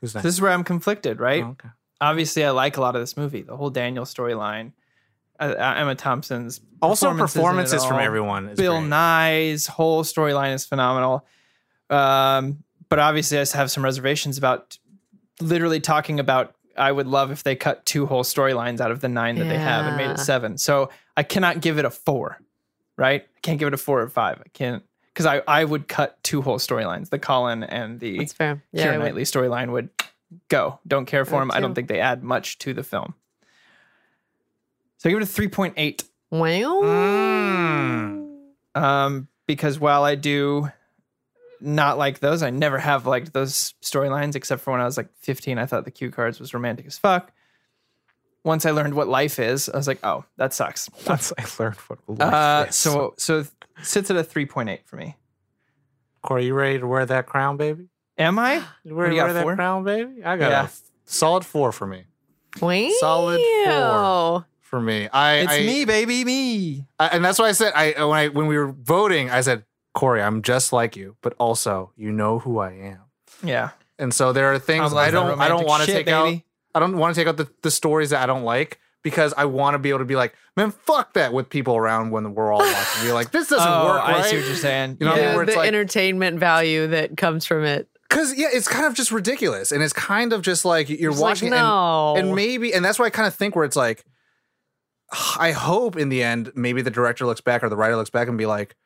Who's 0.00 0.14
next? 0.14 0.24
This 0.24 0.34
is 0.34 0.40
where 0.40 0.52
I'm 0.52 0.64
conflicted, 0.64 1.20
right? 1.20 1.42
Oh, 1.42 1.48
okay. 1.48 1.68
Obviously, 2.00 2.44
I 2.44 2.50
like 2.50 2.76
a 2.76 2.80
lot 2.82 2.94
of 2.94 3.02
this 3.02 3.16
movie. 3.16 3.42
The 3.42 3.56
whole 3.56 3.70
Daniel 3.70 4.04
storyline, 4.04 4.72
uh, 5.40 5.54
uh, 5.58 5.74
Emma 5.76 5.94
Thompson's 5.94 6.60
Also, 6.82 7.06
performances 7.06 7.34
performances 7.34 7.84
from 7.86 8.00
everyone. 8.00 8.48
Is 8.50 8.58
Bill 8.58 8.80
great. 8.80 8.90
Nighy's 8.90 9.66
whole 9.66 10.04
storyline 10.04 10.52
is 10.52 10.66
phenomenal. 10.66 11.26
Um, 11.88 12.62
but 12.90 12.98
obviously, 12.98 13.38
I 13.38 13.46
have 13.54 13.70
some 13.70 13.82
reservations 13.82 14.36
about 14.36 14.78
literally 15.40 15.80
talking 15.80 16.20
about 16.20 16.54
I 16.76 16.92
would 16.92 17.06
love 17.06 17.30
if 17.30 17.42
they 17.42 17.56
cut 17.56 17.86
two 17.86 18.04
whole 18.04 18.22
storylines 18.22 18.80
out 18.80 18.90
of 18.90 19.00
the 19.00 19.08
nine 19.08 19.36
that 19.36 19.48
they 19.48 19.58
have 19.58 19.86
and 19.86 19.96
made 19.96 20.10
it 20.10 20.18
seven. 20.18 20.58
So 20.58 20.90
I 21.16 21.22
cannot 21.22 21.62
give 21.62 21.78
it 21.78 21.86
a 21.86 21.90
four, 21.90 22.38
right? 22.98 23.22
I 23.22 23.40
can't 23.40 23.58
give 23.58 23.68
it 23.68 23.74
a 23.74 23.78
four 23.78 24.02
or 24.02 24.08
five. 24.08 24.42
I 24.44 24.48
can't 24.52 24.82
because 25.16 25.24
I, 25.24 25.40
I 25.48 25.64
would 25.64 25.88
cut 25.88 26.22
two 26.22 26.42
whole 26.42 26.58
storylines. 26.58 27.08
The 27.08 27.18
Colin 27.18 27.64
and 27.64 27.98
the 27.98 28.18
That's 28.18 28.34
fair. 28.34 28.62
Yeah, 28.70 28.92
Keira 28.92 28.98
Knightley 28.98 29.22
storyline 29.22 29.72
would 29.72 29.88
go. 30.48 30.78
Don't 30.86 31.06
care 31.06 31.24
for 31.24 31.36
I 31.36 31.42
him. 31.42 31.50
I 31.52 31.60
don't 31.60 31.74
think 31.74 31.88
they 31.88 32.00
add 32.00 32.22
much 32.22 32.58
to 32.58 32.74
the 32.74 32.82
film. 32.82 33.14
So 34.98 35.08
I 35.08 35.12
give 35.12 35.20
it 35.20 35.22
a 35.22 35.26
three 35.26 35.48
point 35.48 35.72
eight. 35.78 36.04
Well, 36.30 36.82
Mm. 36.82 38.26
Um, 38.74 39.28
because 39.46 39.80
while 39.80 40.04
I 40.04 40.16
do 40.16 40.68
not 41.62 41.96
like 41.96 42.18
those, 42.18 42.42
I 42.42 42.50
never 42.50 42.76
have 42.76 43.06
liked 43.06 43.32
those 43.32 43.72
storylines 43.82 44.34
except 44.34 44.60
for 44.60 44.72
when 44.72 44.82
I 44.82 44.84
was 44.84 44.98
like 44.98 45.08
15. 45.20 45.58
I 45.58 45.64
thought 45.64 45.86
the 45.86 45.90
cue 45.90 46.10
cards 46.10 46.38
was 46.38 46.52
romantic 46.52 46.84
as 46.84 46.98
fuck. 46.98 47.32
Once 48.46 48.64
I 48.64 48.70
learned 48.70 48.94
what 48.94 49.08
life 49.08 49.38
is, 49.40 49.68
I 49.68 49.76
was 49.76 49.88
like, 49.88 49.98
oh, 50.04 50.24
that 50.38 50.54
sucks. 50.54 50.88
Once 51.06 51.32
I 51.36 51.44
learned 51.62 51.76
what 51.88 51.98
life 52.08 52.32
Uh, 52.32 52.66
is. 52.68 52.76
so 52.76 53.14
so 53.18 53.40
it 53.40 53.48
sits 53.82 54.08
at 54.10 54.16
a 54.16 54.22
3.8 54.22 54.78
for 54.86 54.96
me. 54.96 55.16
Corey, 56.22 56.46
you 56.46 56.54
ready 56.54 56.78
to 56.78 56.86
wear 56.86 57.04
that 57.06 57.26
crown, 57.26 57.56
baby? 57.56 57.88
Am 58.18 58.38
I? 58.38 58.62
You 58.84 58.94
ready 58.94 59.16
you 59.16 59.20
to 59.22 59.26
got, 59.28 59.34
wear 59.34 59.42
four? 59.42 59.50
that 59.52 59.56
crown, 59.56 59.84
baby? 59.84 60.24
I 60.24 60.36
got 60.36 60.50
Yeah. 60.50 60.60
a 60.62 60.64
f- 60.64 60.80
solid 61.04 61.44
four 61.44 61.72
for 61.72 61.86
me. 61.86 62.04
wow. 62.60 62.88
Solid 63.00 63.40
four. 63.66 64.46
For 64.60 64.80
me, 64.80 65.08
I 65.12 65.34
It's 65.36 65.52
I, 65.52 65.58
me, 65.60 65.84
baby, 65.84 66.24
me. 66.24 66.86
I- 66.98 67.08
and 67.08 67.24
that's 67.24 67.38
why 67.38 67.46
I 67.48 67.52
said 67.52 67.72
I 67.76 67.92
when 68.04 68.18
I 68.18 68.28
when 68.28 68.46
we 68.48 68.56
were 68.58 68.68
voting, 68.68 69.30
I 69.30 69.40
said, 69.42 69.64
Corey, 69.94 70.20
I'm 70.22 70.42
just 70.42 70.72
like 70.72 70.96
you, 70.96 71.16
but 71.22 71.34
also 71.38 71.92
you 71.96 72.10
know 72.10 72.38
who 72.40 72.58
I 72.58 72.72
am. 72.72 73.00
Yeah. 73.44 73.70
And 73.98 74.12
so 74.12 74.32
there 74.32 74.52
are 74.52 74.58
things 74.58 74.92
love 74.92 75.06
I 75.06 75.10
don't 75.10 75.40
I 75.40 75.48
don't 75.48 75.66
want 75.66 75.82
to 75.82 75.86
shit, 75.86 76.06
take 76.06 76.08
out 76.08 76.24
baby. 76.24 76.44
I 76.76 76.78
don't 76.78 76.98
want 76.98 77.14
to 77.14 77.20
take 77.20 77.26
out 77.26 77.38
the, 77.38 77.48
the 77.62 77.70
stories 77.70 78.10
that 78.10 78.22
I 78.22 78.26
don't 78.26 78.44
like 78.44 78.78
because 79.02 79.32
I 79.34 79.46
want 79.46 79.74
to 79.74 79.78
be 79.78 79.88
able 79.88 80.00
to 80.00 80.04
be 80.04 80.14
like, 80.14 80.34
man, 80.58 80.72
fuck 80.72 81.14
that 81.14 81.32
with 81.32 81.48
people 81.48 81.74
around 81.74 82.10
when 82.10 82.34
we're 82.34 82.52
all 82.52 82.58
watching. 82.58 83.02
Be 83.02 83.12
like, 83.12 83.30
this 83.30 83.48
doesn't 83.48 83.66
oh, 83.66 83.86
work, 83.86 84.02
I 84.02 84.20
see 84.22 84.36
what 84.36 84.46
you're 84.46 84.56
saying. 84.56 84.98
You 85.00 85.06
know 85.06 85.12
what 85.12 85.20
I 85.20 85.22
yeah. 85.22 85.36
mean? 85.36 85.46
the, 85.46 85.52
the 85.52 85.58
like- 85.58 85.68
entertainment 85.68 86.38
value 86.38 86.86
that 86.88 87.16
comes 87.16 87.46
from 87.46 87.64
it. 87.64 87.88
Because 88.10 88.36
yeah, 88.36 88.48
it's 88.52 88.68
kind 88.68 88.84
of 88.84 88.94
just 88.94 89.10
ridiculous, 89.10 89.72
and 89.72 89.82
it's 89.82 89.94
kind 89.94 90.34
of 90.34 90.42
just 90.42 90.64
like 90.66 90.90
you're 90.90 91.12
It's 91.12 91.20
like, 91.20 91.30
watching, 91.30 91.48
and- 91.48 91.56
no. 91.56 92.14
and, 92.16 92.34
maybe, 92.34 92.74
and 92.74 92.84
that's 92.84 92.98
why 92.98 93.06
I 93.06 93.10
kind 93.10 93.26
of 93.26 93.34
think 93.34 93.56
where 93.56 93.64
it's 93.64 93.74
like, 93.74 94.04
I 95.38 95.52
hope 95.52 95.96
in 95.96 96.10
the 96.10 96.22
end, 96.22 96.52
maybe 96.54 96.82
the 96.82 96.90
director 96.90 97.24
looks 97.24 97.40
back 97.40 97.64
or 97.64 97.70
the 97.70 97.76
writer 97.76 97.96
looks 97.96 98.10
back 98.10 98.28
and 98.28 98.36
be 98.36 98.46
like, 98.46 98.76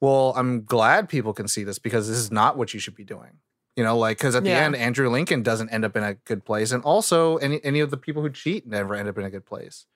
well, 0.00 0.32
I'm 0.36 0.64
glad 0.64 1.10
people 1.10 1.34
can 1.34 1.46
see 1.46 1.62
this 1.62 1.78
because 1.78 2.08
this 2.08 2.16
is 2.16 2.32
not 2.32 2.56
what 2.56 2.72
you 2.72 2.80
should 2.80 2.94
be 2.94 3.04
doing. 3.04 3.38
You 3.76 3.82
know, 3.82 3.98
like 3.98 4.18
because 4.18 4.34
at 4.36 4.44
the 4.44 4.50
Yeah. 4.50 4.64
end, 4.64 4.76
Andrew 4.76 5.08
Lincoln 5.10 5.42
doesn't 5.42 5.68
end 5.70 5.84
up 5.84 5.96
in 5.96 6.04
a 6.04 6.14
good 6.14 6.44
place, 6.44 6.70
and 6.70 6.82
also 6.84 7.38
any 7.38 7.62
any 7.64 7.80
of 7.80 7.90
the 7.90 7.96
people 7.96 8.22
who 8.22 8.30
cheat 8.30 8.66
never 8.66 8.94
end 8.94 9.08
up 9.08 9.18
in 9.18 9.24
a 9.24 9.30
good 9.30 9.44
place. 9.46 9.86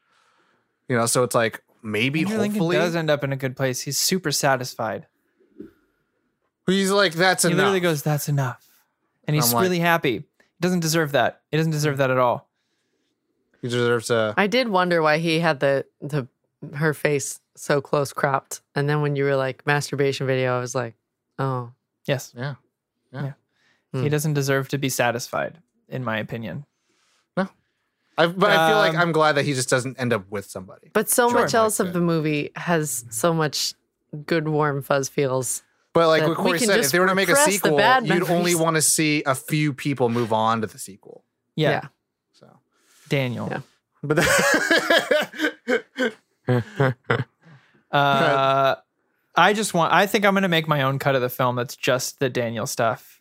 You 0.88 0.96
know, 0.96 1.06
so 1.06 1.22
it's 1.22 1.34
like 1.34 1.62
maybe 1.82 2.22
Andrew 2.22 2.38
Lincoln 2.38 2.70
does 2.70 2.96
end 2.96 3.08
up 3.10 3.22
in 3.22 3.32
a 3.32 3.36
good 3.36 3.56
place. 3.56 3.82
He's 3.82 3.96
super 3.98 4.32
satisfied. 4.32 5.06
he's 6.66 6.90
like 6.90 7.12
that's 7.14 7.44
he 7.44 7.48
enough. 7.48 7.56
He 7.56 7.62
literally 7.62 7.80
goes, 7.80 8.02
"That's 8.02 8.28
enough," 8.28 8.66
and 9.26 9.34
he's 9.34 9.52
like- 9.54 9.62
really 9.62 9.78
happy. 9.78 10.18
He 10.18 10.24
doesn't 10.60 10.80
deserve 10.80 11.12
that. 11.12 11.40
He 11.50 11.56
doesn't 11.56 11.72
deserve 11.72 11.98
that 11.98 12.10
at 12.10 12.18
all. 12.18 12.48
he 13.62 13.68
deserves 13.68 14.10
a. 14.10 14.34
I 14.36 14.46
did 14.46 14.68
wonder 14.68 15.02
why 15.02 15.18
he 15.18 15.40
had 15.40 15.60
the 15.60 15.84
the 16.00 16.26
her 16.74 16.92
face 16.94 17.40
so 17.56 17.80
close 17.80 18.12
cropped, 18.12 18.60
and 18.74 18.88
then 18.88 19.00
when 19.02 19.14
you 19.16 19.24
were 19.24 19.36
like 19.36 19.66
masturbation 19.66 20.26
video, 20.26 20.56
I 20.56 20.60
was 20.60 20.74
like, 20.74 20.94
oh, 21.38 21.72
Yes, 22.06 22.32
Yeah. 22.36 22.54
Yeah. 23.12 23.32
He 23.92 24.00
Hmm. 24.00 24.08
doesn't 24.08 24.34
deserve 24.34 24.68
to 24.68 24.78
be 24.78 24.88
satisfied, 24.88 25.58
in 25.88 26.04
my 26.04 26.18
opinion. 26.18 26.64
I, 28.20 28.26
but 28.26 28.50
I 28.50 28.68
feel 28.68 28.78
like 28.78 28.94
Um, 28.94 29.00
I'm 29.00 29.12
glad 29.12 29.36
that 29.36 29.44
he 29.44 29.54
just 29.54 29.70
doesn't 29.70 29.96
end 30.00 30.12
up 30.12 30.24
with 30.28 30.50
somebody. 30.50 30.90
but 30.92 31.08
so 31.08 31.28
Sure. 31.30 31.38
much 31.40 31.54
else 31.54 31.78
of 31.78 31.92
the 31.92 32.00
movie 32.00 32.50
has 32.56 33.04
so 33.10 33.32
much 33.32 33.74
good 34.26 34.48
warm 34.48 34.82
fuzz 34.82 35.08
feels. 35.08 35.62
But 35.92 36.08
like 36.08 36.22
what 36.22 36.30
we 36.30 36.34
Corey 36.34 36.58
can 36.58 36.66
said, 36.66 36.78
if 36.78 36.82
just 36.82 36.92
they 36.92 36.98
were 36.98 37.06
to 37.06 37.14
make 37.14 37.28
a 37.28 37.34
the 37.34 37.38
sequel, 37.44 37.76
bad 37.76 38.08
you'd 38.08 38.28
only 38.28 38.56
want 38.56 38.74
to 38.74 38.82
see 38.82 39.22
a 39.24 39.36
few 39.36 39.72
people 39.72 40.08
move 40.08 40.32
on 40.32 40.62
to 40.62 40.66
the 40.66 40.78
sequel. 40.80 41.22
Yeah, 41.54 41.82
So, 42.32 42.48
Daniel. 43.08 43.46
Yeah. 43.52 43.60
but 44.02 44.16
that- 44.16 46.14
Uh, 47.90 48.74
I 49.34 49.52
just 49.52 49.72
want. 49.74 49.92
I 49.92 50.06
think 50.06 50.24
I'm 50.26 50.34
going 50.34 50.42
to 50.42 50.48
make 50.48 50.66
my 50.68 50.82
own 50.82 50.98
cut 50.98 51.14
of 51.14 51.22
the 51.22 51.28
film. 51.30 51.56
That's 51.56 51.76
just 51.76 52.18
the 52.18 52.28
Daniel 52.28 52.66
stuff, 52.66 53.17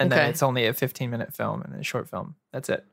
and 0.00 0.10
then 0.12 0.30
it's 0.30 0.42
only 0.42 0.66
a 0.66 0.72
15 0.72 1.10
minute 1.10 1.34
film 1.34 1.62
and 1.62 1.74
a 1.80 1.84
short 1.84 2.08
film. 2.08 2.34
That's 2.52 2.68
it. 2.68 2.84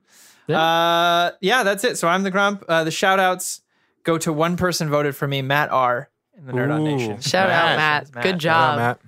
Yeah. 0.48 0.62
Uh, 0.62 1.32
yeah, 1.42 1.64
that's 1.64 1.84
it. 1.84 1.98
So 1.98 2.08
I'm 2.08 2.24
the 2.24 2.32
grump. 2.32 2.64
Uh, 2.68 2.84
the 2.84 2.92
shout 2.92 3.20
outs 3.20 3.62
go 4.04 4.18
to 4.20 4.32
one 4.32 4.56
person 4.58 4.90
voted 4.90 5.16
for 5.16 5.28
me, 5.28 5.42
Matt 5.42 5.70
R. 5.72 6.10
In 6.38 6.46
the 6.46 6.54
Nerd 6.54 6.72
on 6.74 6.84
Nation. 6.84 7.20
Shout 7.20 7.50
out, 7.50 7.76
Matt. 7.78 8.14
Matt. 8.14 8.24
Good 8.24 8.42
Shout 8.42 8.56
out, 8.56 8.70
job. 8.72 8.78
Matt. 8.78 9.00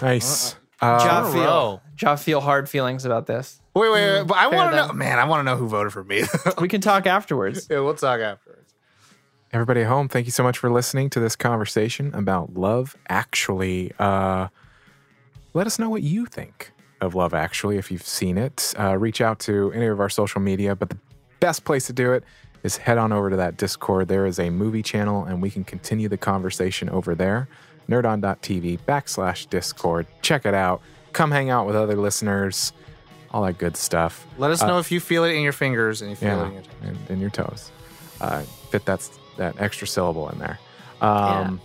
Nice. 0.00 0.54
Ja 0.80 0.88
Uh, 0.98 1.26
in 1.26 1.32
feel, 1.32 1.44
row. 1.44 1.80
Ja 2.00 2.16
feel 2.16 2.40
hard 2.40 2.68
feelings 2.68 3.04
about 3.04 3.26
this. 3.26 3.60
wait, 3.74 3.90
wait, 3.92 4.18
wait, 4.18 4.26
but 4.26 4.36
I 4.38 4.48
want 4.48 4.70
to 4.72 4.76
know, 4.76 4.92
man, 4.92 5.18
I 5.18 5.24
want 5.24 5.40
to 5.40 5.44
know 5.44 5.56
who 5.56 5.68
voted 5.68 5.92
for 5.92 6.02
me. 6.02 6.24
We 6.60 6.66
can 6.68 6.80
talk 6.80 7.06
afterwards. 7.06 7.66
yeah, 7.70 7.78
we'll 7.80 7.94
talk 7.94 8.20
afterwards. 8.20 8.74
everybody 9.52 9.82
at 9.82 9.86
home, 9.86 10.08
thank 10.08 10.26
you 10.26 10.32
so 10.32 10.42
much 10.42 10.58
for 10.58 10.70
listening 10.70 11.10
to 11.10 11.20
this 11.20 11.36
conversation 11.36 12.12
about 12.14 12.54
Love 12.54 12.96
Actually. 13.08 13.92
Uh, 13.98 14.48
let 15.54 15.66
us 15.66 15.78
know 15.78 15.90
what 15.90 16.02
you 16.02 16.26
think 16.26 16.72
of 17.02 17.14
Love 17.14 17.34
Actually 17.34 17.76
if 17.76 17.90
you've 17.90 18.06
seen 18.06 18.38
it. 18.38 18.72
Uh, 18.78 18.96
reach 18.96 19.20
out 19.20 19.38
to 19.40 19.70
any 19.72 19.86
of 19.86 20.00
our 20.00 20.08
social 20.08 20.40
media, 20.40 20.74
but 20.74 20.88
the 20.88 20.96
best 21.40 21.64
place 21.64 21.86
to 21.88 21.92
do 21.92 22.12
it 22.12 22.24
is 22.62 22.76
head 22.76 22.96
on 22.96 23.12
over 23.12 23.28
to 23.28 23.36
that 23.36 23.56
Discord. 23.56 24.08
There 24.08 24.24
is 24.24 24.38
a 24.38 24.48
movie 24.48 24.82
channel, 24.82 25.24
and 25.24 25.42
we 25.42 25.50
can 25.50 25.64
continue 25.64 26.08
the 26.08 26.16
conversation 26.16 26.88
over 26.88 27.14
there. 27.14 27.48
Nerdon.tv 27.88 28.78
backslash 28.86 29.50
Discord. 29.50 30.06
Check 30.22 30.46
it 30.46 30.54
out. 30.54 30.80
Come 31.12 31.32
hang 31.32 31.50
out 31.50 31.66
with 31.66 31.74
other 31.74 31.96
listeners. 31.96 32.72
All 33.32 33.42
that 33.42 33.58
good 33.58 33.76
stuff. 33.76 34.26
Let 34.38 34.50
us 34.50 34.62
know 34.62 34.78
if 34.78 34.92
you 34.92 35.00
feel 35.00 35.24
it 35.24 35.34
in 35.34 35.42
your 35.42 35.52
fingers 35.52 36.02
and 36.02 36.10
you 36.10 36.16
feel 36.16 36.42
it 36.42 36.46
in 36.46 36.52
your 36.52 36.62
toes. 36.62 36.72
and, 36.82 36.98
and 37.08 37.20
your 37.20 37.30
toes. 37.30 37.72
Uh, 38.20 38.42
fit 38.70 38.84
that's 38.84 39.18
that 39.38 39.60
extra 39.60 39.86
syllable 39.88 40.28
in 40.28 40.38
there. 40.38 40.58
Um, 41.00 41.60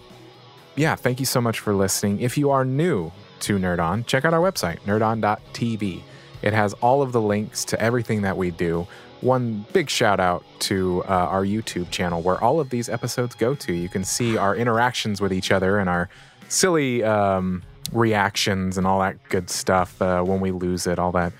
yeah. 0.75 0.95
thank 0.95 1.19
you 1.19 1.25
so 1.25 1.39
much 1.39 1.59
for 1.59 1.73
listening. 1.73 2.21
If 2.21 2.37
you 2.37 2.49
are 2.49 2.65
new 2.65 3.11
to 3.41 3.57
Nerd 3.57 3.79
On, 3.79 4.03
check 4.05 4.25
out 4.25 4.33
our 4.33 4.39
website, 4.39 4.79
nerdon.tv. 4.81 6.01
It 6.41 6.53
has 6.53 6.73
all 6.73 7.01
of 7.01 7.11
the 7.11 7.21
links 7.21 7.65
to 7.65 7.81
everything 7.81 8.21
that 8.21 8.37
we 8.37 8.51
do. 8.51 8.87
One 9.21 9.65
big 9.73 9.89
shout 9.89 10.19
out 10.19 10.45
to 10.59 11.03
uh, 11.05 11.07
our 11.07 11.43
YouTube 11.43 11.89
channel 11.89 12.21
where 12.21 12.41
all 12.43 12.59
of 12.59 12.69
these 12.69 12.87
episodes 12.87 13.33
go 13.33 13.55
to. 13.55 13.73
You 13.73 13.89
can 13.89 14.03
see 14.03 14.37
our 14.37 14.55
interactions 14.55 15.19
with 15.19 15.33
each 15.33 15.51
other 15.51 15.79
and 15.79 15.89
our 15.89 16.09
silly 16.49 17.03
um, 17.03 17.63
reactions 17.91 18.77
and 18.77 18.85
all 18.85 18.99
that 18.99 19.17
good 19.29 19.49
stuff 19.49 19.99
uh, 20.01 20.21
when 20.21 20.39
we 20.39 20.51
lose 20.51 20.85
it, 20.85 20.99
all 20.99 21.11
that. 21.13 21.33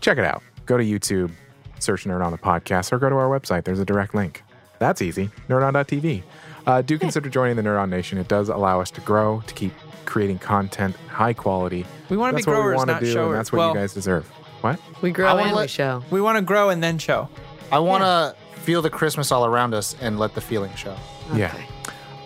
Check 0.00 0.18
it 0.18 0.24
out. 0.24 0.42
Go 0.66 0.76
to 0.76 0.84
YouTube, 0.84 1.30
search 1.78 2.04
Nerd 2.04 2.24
on 2.24 2.32
the 2.32 2.38
podcast, 2.38 2.92
or 2.92 2.98
go 2.98 3.08
to 3.08 3.16
our 3.16 3.28
website. 3.28 3.64
There's 3.64 3.80
a 3.80 3.84
direct 3.84 4.14
link. 4.14 4.42
That's 4.78 5.00
easy. 5.00 5.30
Nerdon.tv. 5.48 6.22
Uh, 6.66 6.82
do 6.82 6.98
consider 6.98 7.28
joining 7.28 7.56
the 7.56 7.62
Nerd 7.62 7.80
On 7.80 7.90
Nation. 7.90 8.18
It 8.18 8.28
does 8.28 8.48
allow 8.48 8.80
us 8.80 8.90
to 8.92 9.00
grow, 9.00 9.42
to 9.46 9.54
keep 9.54 9.72
creating 10.04 10.38
content, 10.38 10.96
high 11.08 11.32
quality. 11.32 11.86
We 12.08 12.16
want 12.16 12.32
to 12.32 12.36
be 12.36 12.40
That's 12.42 12.46
what 12.46 12.52
we 12.54 12.62
growers, 12.62 12.76
want 12.76 12.88
to 12.88 12.92
not 12.94 13.00
do, 13.02 13.12
showers. 13.12 13.26
and 13.28 13.36
that's 13.38 13.52
what 13.52 13.58
well, 13.58 13.68
you 13.70 13.74
guys 13.80 13.94
deserve. 13.94 14.26
What? 14.60 14.78
We 15.00 15.10
grow 15.10 15.28
I 15.28 15.34
wanna 15.34 15.48
and 15.48 15.56
we 15.56 15.66
show. 15.68 16.02
we 16.10 16.20
want 16.20 16.36
to 16.38 16.42
grow 16.42 16.70
and 16.70 16.82
then 16.82 16.98
show. 16.98 17.28
I 17.72 17.78
want 17.80 18.02
to 18.04 18.36
feel 18.60 18.80
the 18.82 18.90
Christmas 18.90 19.32
all 19.32 19.44
around 19.46 19.74
us 19.74 19.96
and 20.00 20.18
let 20.18 20.34
the 20.34 20.40
feeling 20.40 20.72
show. 20.74 20.94
Yeah. 21.34 21.52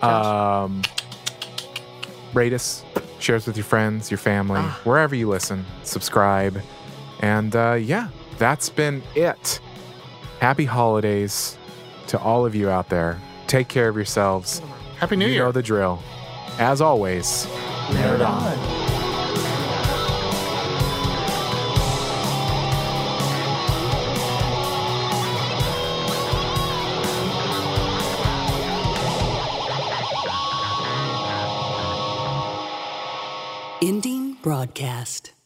Um, 0.03 0.81
rate 2.33 2.53
us, 2.53 2.83
share 3.19 3.35
us 3.35 3.47
with 3.47 3.57
your 3.57 3.63
friends, 3.63 4.11
your 4.11 4.17
family, 4.19 4.59
Ah. 4.61 4.79
wherever 4.83 5.15
you 5.15 5.27
listen. 5.29 5.65
Subscribe, 5.83 6.61
and 7.21 7.55
uh, 7.55 7.73
yeah, 7.73 8.09
that's 8.37 8.69
been 8.69 9.01
it. 9.15 9.59
Happy 10.39 10.65
holidays 10.65 11.57
to 12.07 12.19
all 12.19 12.45
of 12.45 12.53
you 12.53 12.69
out 12.69 12.89
there. 12.89 13.19
Take 13.47 13.67
care 13.69 13.89
of 13.89 13.95
yourselves. 13.95 14.61
Happy 14.99 15.15
New 15.15 15.25
you 15.25 15.33
Year. 15.33 15.43
know 15.45 15.51
the 15.51 15.63
drill. 15.63 16.03
As 16.59 16.81
always, 16.81 17.45
Nerd 17.91 18.25
on. 18.27 18.87
Ending 33.83 34.33
broadcast. 34.41 35.36